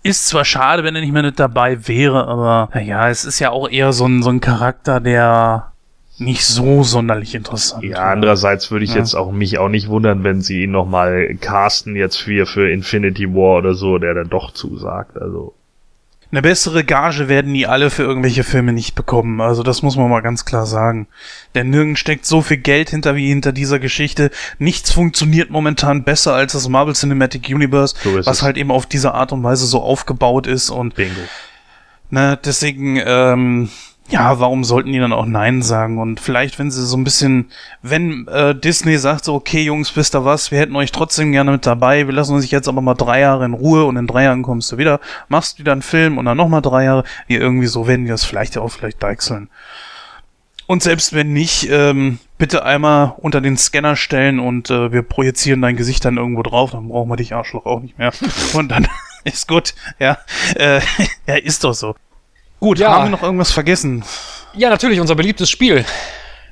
[0.04, 3.50] Ist zwar schade, wenn er nicht mehr mit dabei wäre, aber naja, es ist ja
[3.50, 5.72] auch eher so ein, so ein Charakter, der
[6.18, 8.04] nicht so sonderlich interessant Ja, war.
[8.12, 8.98] andererseits würde ich Ja.
[8.98, 13.34] jetzt auch mich auch nicht wundern, wenn sie ihn nochmal casten jetzt für, für Infinity
[13.34, 15.16] War oder so, der dann doch zusagt.
[15.20, 15.54] Also.
[16.34, 19.40] Eine bessere Gage werden die alle für irgendwelche Filme nicht bekommen.
[19.40, 21.06] Also das muss man mal ganz klar sagen.
[21.54, 24.32] Denn nirgends steckt so viel Geld hinter wie hinter dieser Geschichte.
[24.58, 28.42] Nichts funktioniert momentan besser als das Marvel Cinematic Universe, So was es.
[28.42, 30.70] halt eben auf diese Art und Weise so aufgebaut ist.
[30.70, 31.20] Und Bingo.
[32.10, 33.68] ne, deswegen, ähm,
[34.08, 35.98] ja, warum sollten die dann auch Nein sagen?
[35.98, 37.50] Und vielleicht, wenn sie so ein bisschen,
[37.82, 41.52] wenn äh, Disney sagt, so, okay, Jungs, wisst ihr was, wir hätten euch trotzdem gerne
[41.52, 44.24] mit dabei, wir lassen uns jetzt aber mal drei Jahre in Ruhe und in drei
[44.24, 47.66] Jahren kommst du wieder, machst wieder einen Film und dann nochmal drei Jahre, wie irgendwie
[47.66, 49.48] so werden die das vielleicht ja auch vielleicht deichseln.
[50.66, 55.60] Und selbst wenn nicht, ähm, bitte einmal unter den Scanner stellen und äh, wir projizieren
[55.60, 58.12] dein Gesicht dann irgendwo drauf, dann brauchen wir dich Arschloch auch nicht mehr.
[58.54, 58.86] Und dann
[59.24, 60.18] ist gut, ja.
[60.56, 60.80] Äh,
[61.26, 61.94] ja, ist doch so.
[62.64, 62.92] Gut, Ja.
[62.94, 64.02] haben wir noch irgendwas vergessen?
[64.54, 65.84] Ja, natürlich, unser beliebtes Spiel.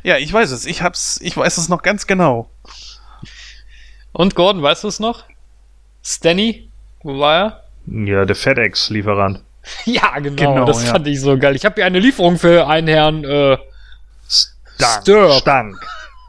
[0.03, 0.67] Ja, ich weiß es.
[0.67, 2.51] Ich hab's, ich weiß es noch ganz genau.
[4.13, 5.25] Und Gordon, weißt du es noch?
[6.05, 6.69] Stanny?
[7.03, 7.63] Wo war er?
[7.87, 9.41] Ja, der FedEx-Lieferant.
[9.87, 10.91] Ja, genau, Genau, das ja.
[10.91, 11.57] fand ich so geil.
[11.57, 13.57] Ich habe hier eine Lieferung für einen Herrn äh,
[14.29, 15.03] Stank.
[15.03, 15.33] Stirb.
[15.41, 15.77] Stank.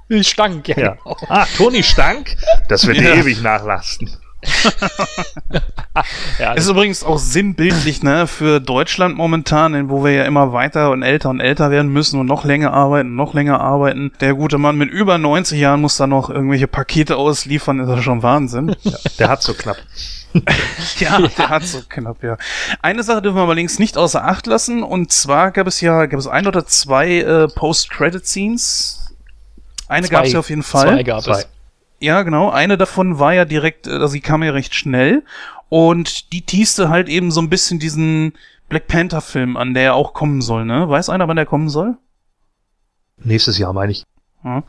[0.22, 0.78] Stank, ja.
[0.78, 0.92] Ja.
[1.04, 1.18] Genau.
[1.28, 2.38] Ah, Toni Stank?
[2.70, 3.16] Das wird Ja.
[3.16, 4.16] ewig nachlasten.
[6.40, 11.04] ja, ist übrigens auch sinnbildlich, ne, für Deutschland momentan, wo wir ja immer weiter und
[11.04, 14.12] älter und älter werden müssen und noch länger arbeiten, noch länger arbeiten.
[14.20, 18.04] Der gute Mann mit über 90 Jahren muss da noch irgendwelche Pakete ausliefern, ist das
[18.04, 18.76] schon Wahnsinn.
[18.84, 19.78] Ja, der hat so knapp.
[21.00, 22.38] ja, der hat so knapp, ja.
[22.82, 26.06] Eine Sache dürfen wir aber links nicht außer Acht lassen, und zwar gab es ja,
[26.06, 29.14] gab es ein oder zwei äh, Post-Credit-Scenes.
[29.88, 30.88] Eine gab es ja auf jeden Fall.
[30.88, 31.48] Zwei gab es.
[32.04, 32.50] Ja, genau.
[32.50, 35.24] Eine davon war ja direkt, also die kam ja recht schnell.
[35.70, 38.34] Und die teaste halt eben so ein bisschen diesen
[38.68, 40.90] Black Panther-Film an, der ja auch kommen soll, ne?
[40.90, 41.96] Weiß einer, wann der kommen soll?
[43.24, 44.04] Nächstes Jahr, meine ich.
[44.44, 44.64] Ja.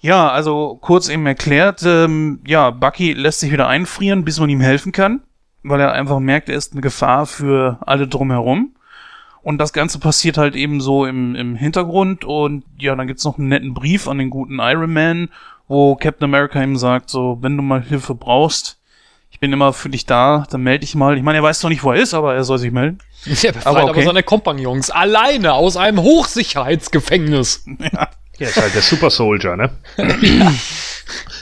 [0.00, 4.62] ja, also kurz eben erklärt, ähm, ja, Bucky lässt sich wieder einfrieren, bis man ihm
[4.62, 5.20] helfen kann,
[5.64, 8.74] weil er einfach merkt, er ist eine Gefahr für alle drumherum.
[9.42, 13.38] Und das Ganze passiert halt eben so im, im Hintergrund und ja, dann gibt's noch
[13.38, 15.28] einen netten Brief an den guten Iron Man
[15.68, 18.78] wo Captain America ihm sagt, so, wenn du mal Hilfe brauchst,
[19.30, 21.16] ich bin immer für dich da, dann melde dich mal.
[21.16, 22.98] Ich meine, er weiß zwar nicht, wo er ist, aber er soll sich melden.
[23.24, 23.90] Ja, befreit aber, okay.
[23.90, 27.66] aber seine Kompagnons alleine aus einem Hochsicherheitsgefängnis.
[27.80, 28.08] Ja.
[28.38, 29.70] Ja, ist halt der Super Soldier, ne?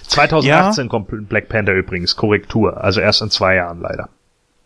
[0.06, 0.88] 2018 ja.
[0.88, 2.82] kommt Black Panther übrigens, Korrektur.
[2.82, 4.08] Also erst in zwei Jahren leider.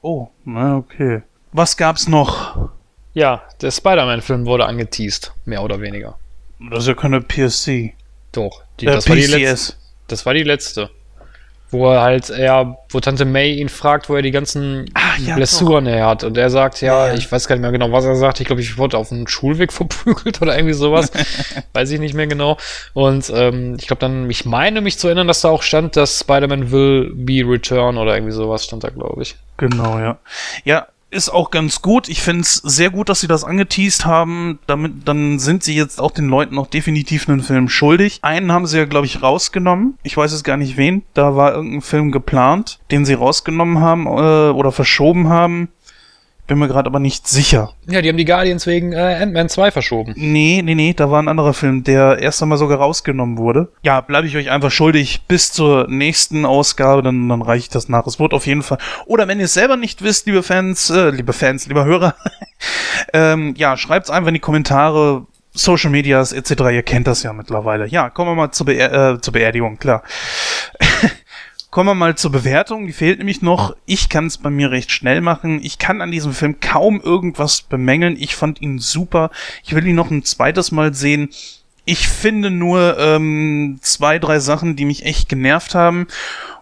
[0.02, 1.22] Oh, na okay.
[1.52, 2.70] Was gab's noch?
[3.14, 6.18] Ja, der Spider-Man-Film wurde angeteased, mehr oder weniger.
[6.70, 7.94] Das ist ja keine PSC.
[8.38, 9.74] Doch, die, äh, das, war die letzte,
[10.06, 10.90] das war die letzte.
[11.70, 15.34] Wo er halt, ja, wo Tante May ihn fragt, wo er die ganzen Ach, ja,
[15.34, 16.24] Blessuren her hat.
[16.24, 18.40] Und er sagt, ja, ja, ich weiß gar nicht mehr genau, was er sagt.
[18.40, 21.10] Ich glaube, ich wurde auf dem Schulweg verprügelt oder irgendwie sowas.
[21.74, 22.56] weiß ich nicht mehr genau.
[22.94, 26.20] Und ähm, ich glaube dann, ich meine mich zu erinnern, dass da auch stand, dass
[26.20, 29.36] Spider-Man will be return oder irgendwie sowas stand da, glaube ich.
[29.58, 30.18] Genau, ja.
[30.64, 32.08] Ja, ist auch ganz gut.
[32.08, 34.58] Ich finde es sehr gut, dass sie das angeteased haben.
[34.66, 38.18] Damit, dann sind sie jetzt auch den Leuten noch definitiv einen Film schuldig.
[38.22, 39.98] Einen haben sie ja, glaube ich, rausgenommen.
[40.02, 41.02] Ich weiß jetzt gar nicht wen.
[41.14, 45.68] Da war irgendein Film geplant, den sie rausgenommen haben äh, oder verschoben haben.
[46.48, 47.74] Bin mir gerade aber nicht sicher.
[47.86, 50.14] Ja, die haben die Guardians wegen äh, Ant-Man 2 verschoben.
[50.16, 53.68] Nee, nee, nee, da war ein anderer Film, der erst einmal sogar rausgenommen wurde.
[53.82, 57.90] Ja, bleibe ich euch einfach schuldig bis zur nächsten Ausgabe, dann, dann reiche ich das
[57.90, 58.06] nach.
[58.06, 58.78] Es wird auf jeden Fall.
[59.04, 62.14] Oder wenn ihr es selber nicht wisst, liebe Fans, äh, liebe Fans, lieber Hörer,
[63.12, 66.50] ähm, ja, schreibt's einfach in die Kommentare, Social Medias etc.
[66.72, 67.86] Ihr kennt das ja mittlerweile.
[67.88, 70.02] Ja, kommen wir mal zur, Beer äh, zur Beerdigung, klar.
[71.70, 72.86] Kommen wir mal zur Bewertung.
[72.86, 73.76] Die fehlt nämlich noch.
[73.84, 75.60] Ich kann es bei mir recht schnell machen.
[75.62, 78.16] Ich kann an diesem Film kaum irgendwas bemängeln.
[78.18, 79.30] Ich fand ihn super.
[79.64, 81.28] Ich will ihn noch ein zweites Mal sehen.
[81.84, 86.06] Ich finde nur ähm, zwei, drei Sachen, die mich echt genervt haben.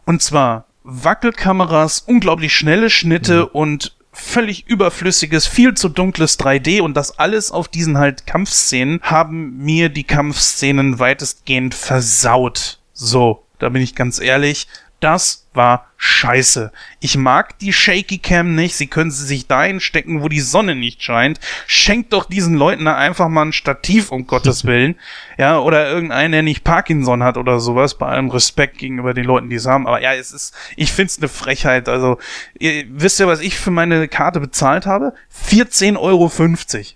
[0.04, 3.48] Und zwar Wackelkameras, unglaublich schnelle Schnitte mhm.
[3.52, 9.58] und völlig überflüssiges, viel zu dunkles 3D und das alles auf diesen halt Kampfszenen haben
[9.58, 12.78] mir die Kampfszenen weitestgehend versaut.
[12.94, 14.68] So, da bin ich ganz ehrlich.
[15.00, 16.72] Das war scheiße.
[17.00, 18.76] Ich mag die Shaky Cam nicht.
[18.76, 21.38] Sie können sie sich dahin stecken, wo die Sonne nicht scheint.
[21.66, 24.96] Schenkt doch diesen Leuten da einfach mal ein Stativ, um Gottes Willen.
[25.36, 27.98] Ja, oder irgendeinen, der nicht Parkinson hat oder sowas.
[27.98, 29.86] Bei allem Respekt gegenüber den Leuten, die es haben.
[29.86, 31.88] Aber ja, es ist, ich find's eine Frechheit.
[31.88, 32.18] Also,
[32.58, 35.12] ihr wisst ja, was ich für meine Karte bezahlt habe?
[35.48, 36.30] 14,50 Euro.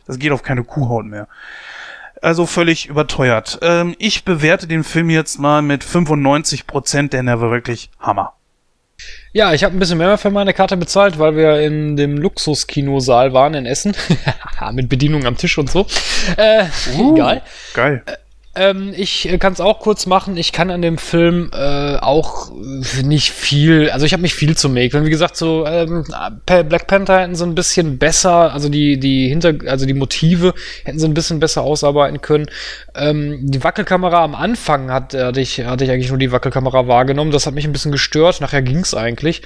[0.06, 1.28] Das geht auf keine Kuhhaut mehr.
[2.22, 3.58] Also völlig überteuert.
[3.62, 8.34] Ähm, ich bewerte den Film jetzt mal mit 95 Prozent, denn er war wirklich Hammer.
[9.32, 13.32] Ja, ich habe ein bisschen mehr für meine Karte bezahlt, weil wir in dem Luxuskinosaal
[13.32, 13.94] waren in Essen.
[14.72, 15.86] Mit Bedienung am Tisch und so.
[16.36, 17.42] Äh, uh, egal.
[17.72, 18.02] Geil.
[18.60, 20.36] Äh, ähm, ich äh, kann es auch kurz machen.
[20.36, 22.50] Ich kann an dem Film äh, auch
[23.02, 25.04] nicht viel, also ich habe nicht viel zu mäkeln.
[25.04, 26.04] Wie gesagt, so ähm,
[26.46, 30.98] Black Panther hätten sie ein bisschen besser, also die die hinter, also die Motive hätten
[30.98, 32.46] sie ein bisschen besser ausarbeiten können.
[32.94, 37.30] Ähm, die Wackelkamera am Anfang hat, hatte ich hatte ich eigentlich nur die Wackelkamera wahrgenommen.
[37.30, 38.40] Das hat mich ein bisschen gestört.
[38.40, 39.42] Nachher ging's eigentlich.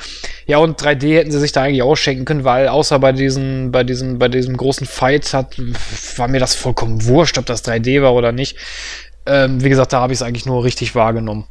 [0.46, 3.70] Ja und 3D hätten sie sich da eigentlich auch schenken können, weil außer bei diesen
[3.70, 5.56] bei diesen bei diesem großen Fight hat
[6.16, 8.56] war mir das vollkommen wurscht, ob das 3D war oder nicht.
[9.26, 11.46] Ähm, wie gesagt, da habe ich es eigentlich nur richtig wahrgenommen.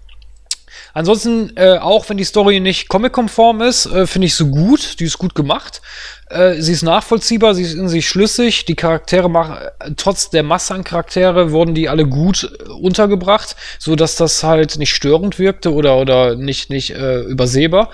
[0.95, 4.99] Ansonsten, äh, auch wenn die Story nicht comic-konform ist, äh, finde ich sie gut.
[4.99, 5.81] Die ist gut gemacht.
[6.29, 8.65] Äh, sie ist nachvollziehbar, sie ist in sich schlüssig.
[8.65, 9.57] Die Charaktere machen,
[9.97, 14.77] trotz der Masse an Charaktere, wurden die alle gut äh, untergebracht, so dass das halt
[14.77, 17.89] nicht störend wirkte oder, oder nicht, nicht äh, übersehbar.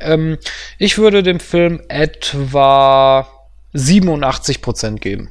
[0.00, 0.38] Ähm,
[0.78, 3.28] ich würde dem Film etwa
[3.74, 5.30] 87% geben.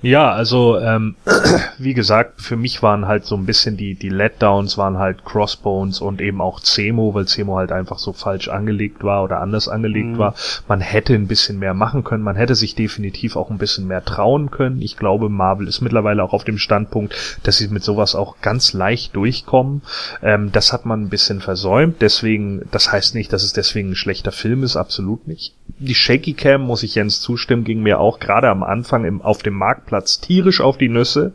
[0.00, 1.16] Ja, also ähm,
[1.78, 6.00] wie gesagt, für mich waren halt so ein bisschen die die Letdowns waren halt Crossbones
[6.00, 10.10] und eben auch Zemo, weil Zemo halt einfach so falsch angelegt war oder anders angelegt
[10.10, 10.18] Mhm.
[10.18, 10.34] war.
[10.68, 14.04] Man hätte ein bisschen mehr machen können, man hätte sich definitiv auch ein bisschen mehr
[14.04, 14.80] trauen können.
[14.80, 18.72] Ich glaube, Marvel ist mittlerweile auch auf dem Standpunkt, dass sie mit sowas auch ganz
[18.74, 19.82] leicht durchkommen.
[20.22, 23.96] Ähm, das hat man ein bisschen versäumt, deswegen, das heißt nicht, dass es deswegen ein
[23.96, 25.54] schlechter Film ist, absolut nicht.
[25.80, 29.42] Die Shaky Cam, muss ich Jens zustimmen, ging mir auch gerade am Anfang im, auf
[29.42, 29.54] dem
[29.88, 31.32] Marktplatz tierisch auf die Nüsse.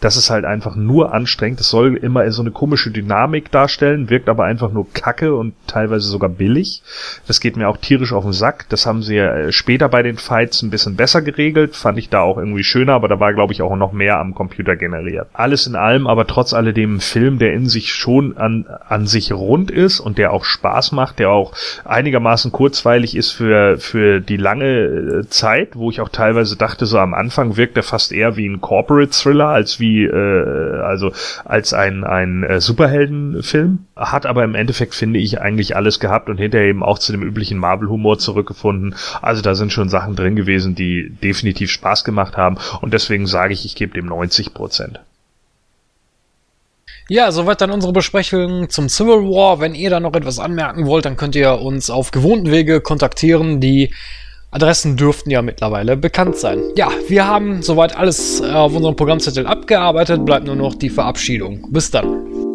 [0.00, 1.60] Das ist halt einfach nur anstrengend.
[1.60, 6.08] Das soll immer so eine komische Dynamik darstellen, wirkt aber einfach nur kacke und teilweise
[6.08, 6.82] sogar billig.
[7.26, 8.66] Das geht mir auch tierisch auf den Sack.
[8.68, 11.76] Das haben sie ja äh, später bei den Fights ein bisschen besser geregelt.
[11.76, 14.34] Fand ich da auch irgendwie schöner, aber da war, glaube ich, auch noch mehr am
[14.34, 15.28] Computer generiert.
[15.32, 19.32] Alles in allem, aber trotz alledem ein Film, der in sich schon an, an sich
[19.32, 21.52] rund ist und der auch Spaß macht, der auch
[21.84, 26.98] einigermaßen kurzweilig ist für, für die lange äh, Zeit, wo ich auch teilweise dachte, so
[26.98, 31.12] am Anfang wirkt er fast eher wie ein Corporate Thriller als wie, äh, also
[31.44, 33.80] als ein, ein äh, Superheldenfilm.
[33.96, 37.22] Hat aber im Endeffekt, finde ich, eigentlich alles gehabt und hinterher eben auch zu dem
[37.22, 38.94] üblichen Marvel-Humor zurückgefunden.
[39.20, 43.52] Also da sind schon Sachen drin gewesen, die definitiv Spaß gemacht haben und deswegen sage
[43.52, 45.00] ich, ich gebe dem 90 Prozent.
[47.10, 49.60] Ja, soweit dann unsere Besprechung zum Civil War.
[49.60, 53.60] Wenn ihr da noch etwas anmerken wollt, dann könnt ihr uns auf gewohnten Wege kontaktieren.
[53.60, 53.92] Die
[54.52, 56.62] Adressen dürften ja mittlerweile bekannt sein.
[56.76, 60.26] Ja, wir haben soweit alles äh, auf unserem Programmzettel abgearbeitet.
[60.26, 61.66] Bleibt nur noch die Verabschiedung.
[61.70, 62.51] Bis dann.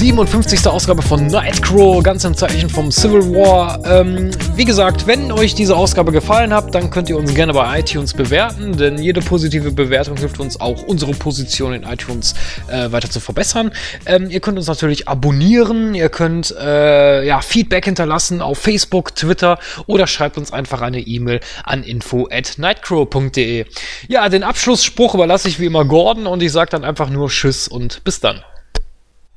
[0.00, 0.66] 57.
[0.66, 3.84] Ausgabe von Nightcrow, ganz im Zeichen vom Civil War.
[3.84, 7.80] Ähm, wie gesagt, wenn euch diese Ausgabe gefallen hat, dann könnt ihr uns gerne bei
[7.80, 12.34] iTunes bewerten, denn jede positive Bewertung hilft uns auch, unsere Position in iTunes
[12.68, 13.72] äh, weiter zu verbessern.
[14.06, 19.58] Ähm, ihr könnt uns natürlich abonnieren, ihr könnt äh, ja, Feedback hinterlassen auf Facebook, Twitter
[19.86, 23.66] oder schreibt uns einfach eine E-Mail an info at nightcrow.de.
[24.08, 27.68] Ja, den Abschlussspruch überlasse ich wie immer Gordon und ich sage dann einfach nur Tschüss
[27.68, 28.42] und bis dann.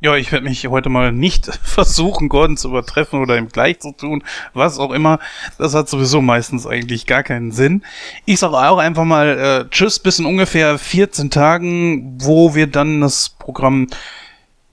[0.03, 3.93] Ja, ich werde mich heute mal nicht versuchen, Gordon zu übertreffen oder ihm gleich zu
[3.93, 4.21] tun,
[4.53, 5.17] was auch immer.
[5.57, 7.85] Das hat sowieso meistens eigentlich gar keinen Sinn.
[8.25, 12.99] Ich sage auch einfach mal äh, Tschüss bis in ungefähr 14 Tagen, wo wir dann
[12.99, 13.87] das Programm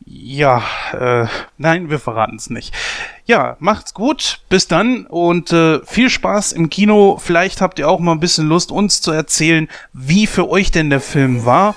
[0.05, 1.28] ja, äh,
[1.59, 2.75] nein, wir verraten es nicht.
[3.25, 7.18] Ja, macht's gut, bis dann und äh, viel Spaß im Kino.
[7.23, 10.91] Vielleicht habt ihr auch mal ein bisschen Lust, uns zu erzählen, wie für euch denn
[10.91, 11.76] der Film war.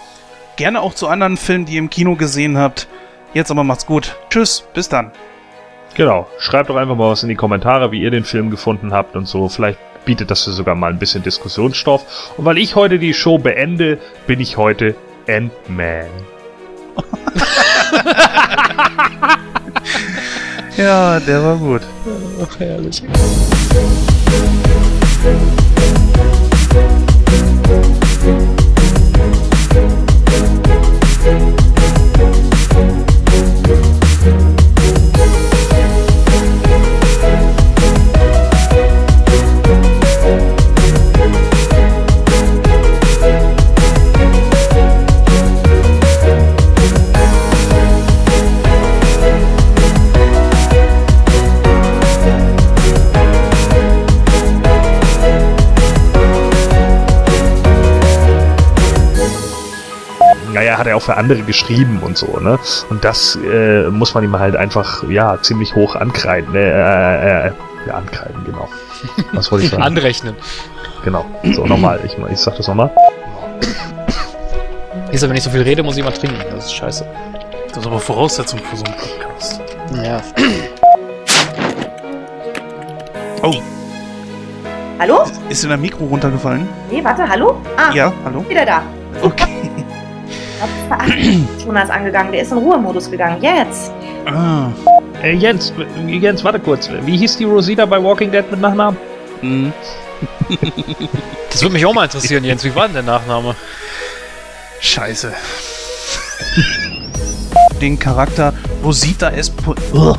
[0.56, 2.88] Gerne auch zu anderen Filmen, die ihr im Kino gesehen habt.
[3.34, 4.16] Jetzt aber macht's gut.
[4.30, 5.12] Tschüss, bis dann.
[5.96, 9.16] Genau, schreibt doch einfach mal was in die Kommentare, wie ihr den Film gefunden habt
[9.16, 9.48] und so.
[9.50, 12.34] Vielleicht bietet das sogar mal ein bisschen Diskussionsstoff.
[12.38, 14.96] Und weil ich heute die Show beende, bin ich heute
[15.28, 16.08] Ant-Man.
[20.78, 21.82] Ja, der war gut.
[22.42, 23.04] Ach, herrlich.
[28.24, 28.53] Naja,
[60.84, 62.60] hat er auch für andere geschrieben und so, ne?
[62.90, 66.54] Und das äh, muss man ihm halt einfach, ja, ziemlich hoch ankreiden.
[66.54, 67.52] Äh, äh, äh,
[67.88, 68.68] ja, ankreiden, genau.
[69.32, 69.84] Was wollte ich sagen?
[69.92, 70.36] Anrechnen.
[71.06, 71.26] Genau.
[71.54, 72.02] So, nochmal.
[72.04, 72.92] Ich, ich sag das nochmal.
[75.14, 76.38] Ist wenn ich so viel rede, muss ich mal trinken.
[76.54, 77.06] Das ist scheiße.
[77.70, 79.62] Das ist aber Voraussetzung für so einen Podcast.
[80.04, 80.22] Ja.
[83.42, 83.56] Oh,
[85.00, 85.24] Hallo?
[85.50, 86.68] ist dir dein Mikro runtergefallen?
[86.92, 87.62] Nee, warte, hallo?
[87.78, 88.44] Ah, Ja, hallo?
[88.50, 88.82] wieder da.
[89.22, 89.53] Okay.
[91.66, 93.42] Jonas angegangen, der ist in Ruhemodus gegangen.
[93.42, 93.92] Jetzt.
[94.26, 94.68] Ah,
[95.22, 95.74] Äh, Jens,
[96.08, 96.90] Jens, warte kurz.
[97.06, 98.98] Wie hieß die Rosita bei Walking Dead mit Nachnamen?
[99.42, 99.74] Hm.
[101.50, 102.64] Das würde mich auch mal interessieren, Jens.
[102.64, 103.56] Wie war denn der Nachname?
[104.80, 105.32] Scheiße.
[107.82, 109.76] Den Charakter Rosita Espo...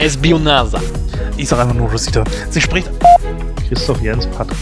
[0.00, 0.80] Espionasa.
[1.36, 2.24] Ich sag einfach nur Rosita.
[2.48, 2.90] Sie spricht...
[3.68, 4.56] Christoph Jens Patrick.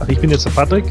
[0.00, 0.84] Ach, ich bin jetzt der Patrick.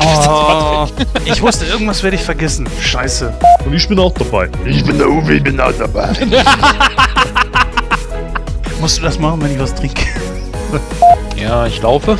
[0.00, 0.86] Oh,
[1.24, 2.68] ich wusste, irgendwas werde ich vergessen.
[2.80, 3.32] Scheiße.
[3.64, 4.48] Und ich bin auch dabei.
[4.64, 6.12] Ich bin der Uwe, ich bin auch dabei.
[8.80, 10.02] Musst du das machen, wenn ich was trinke?
[11.36, 12.18] Ja, ich laufe.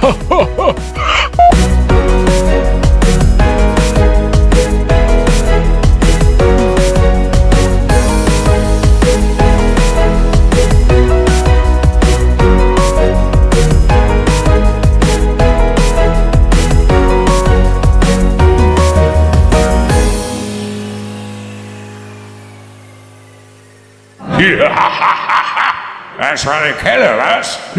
[26.18, 27.58] Das war eine Kelle, was?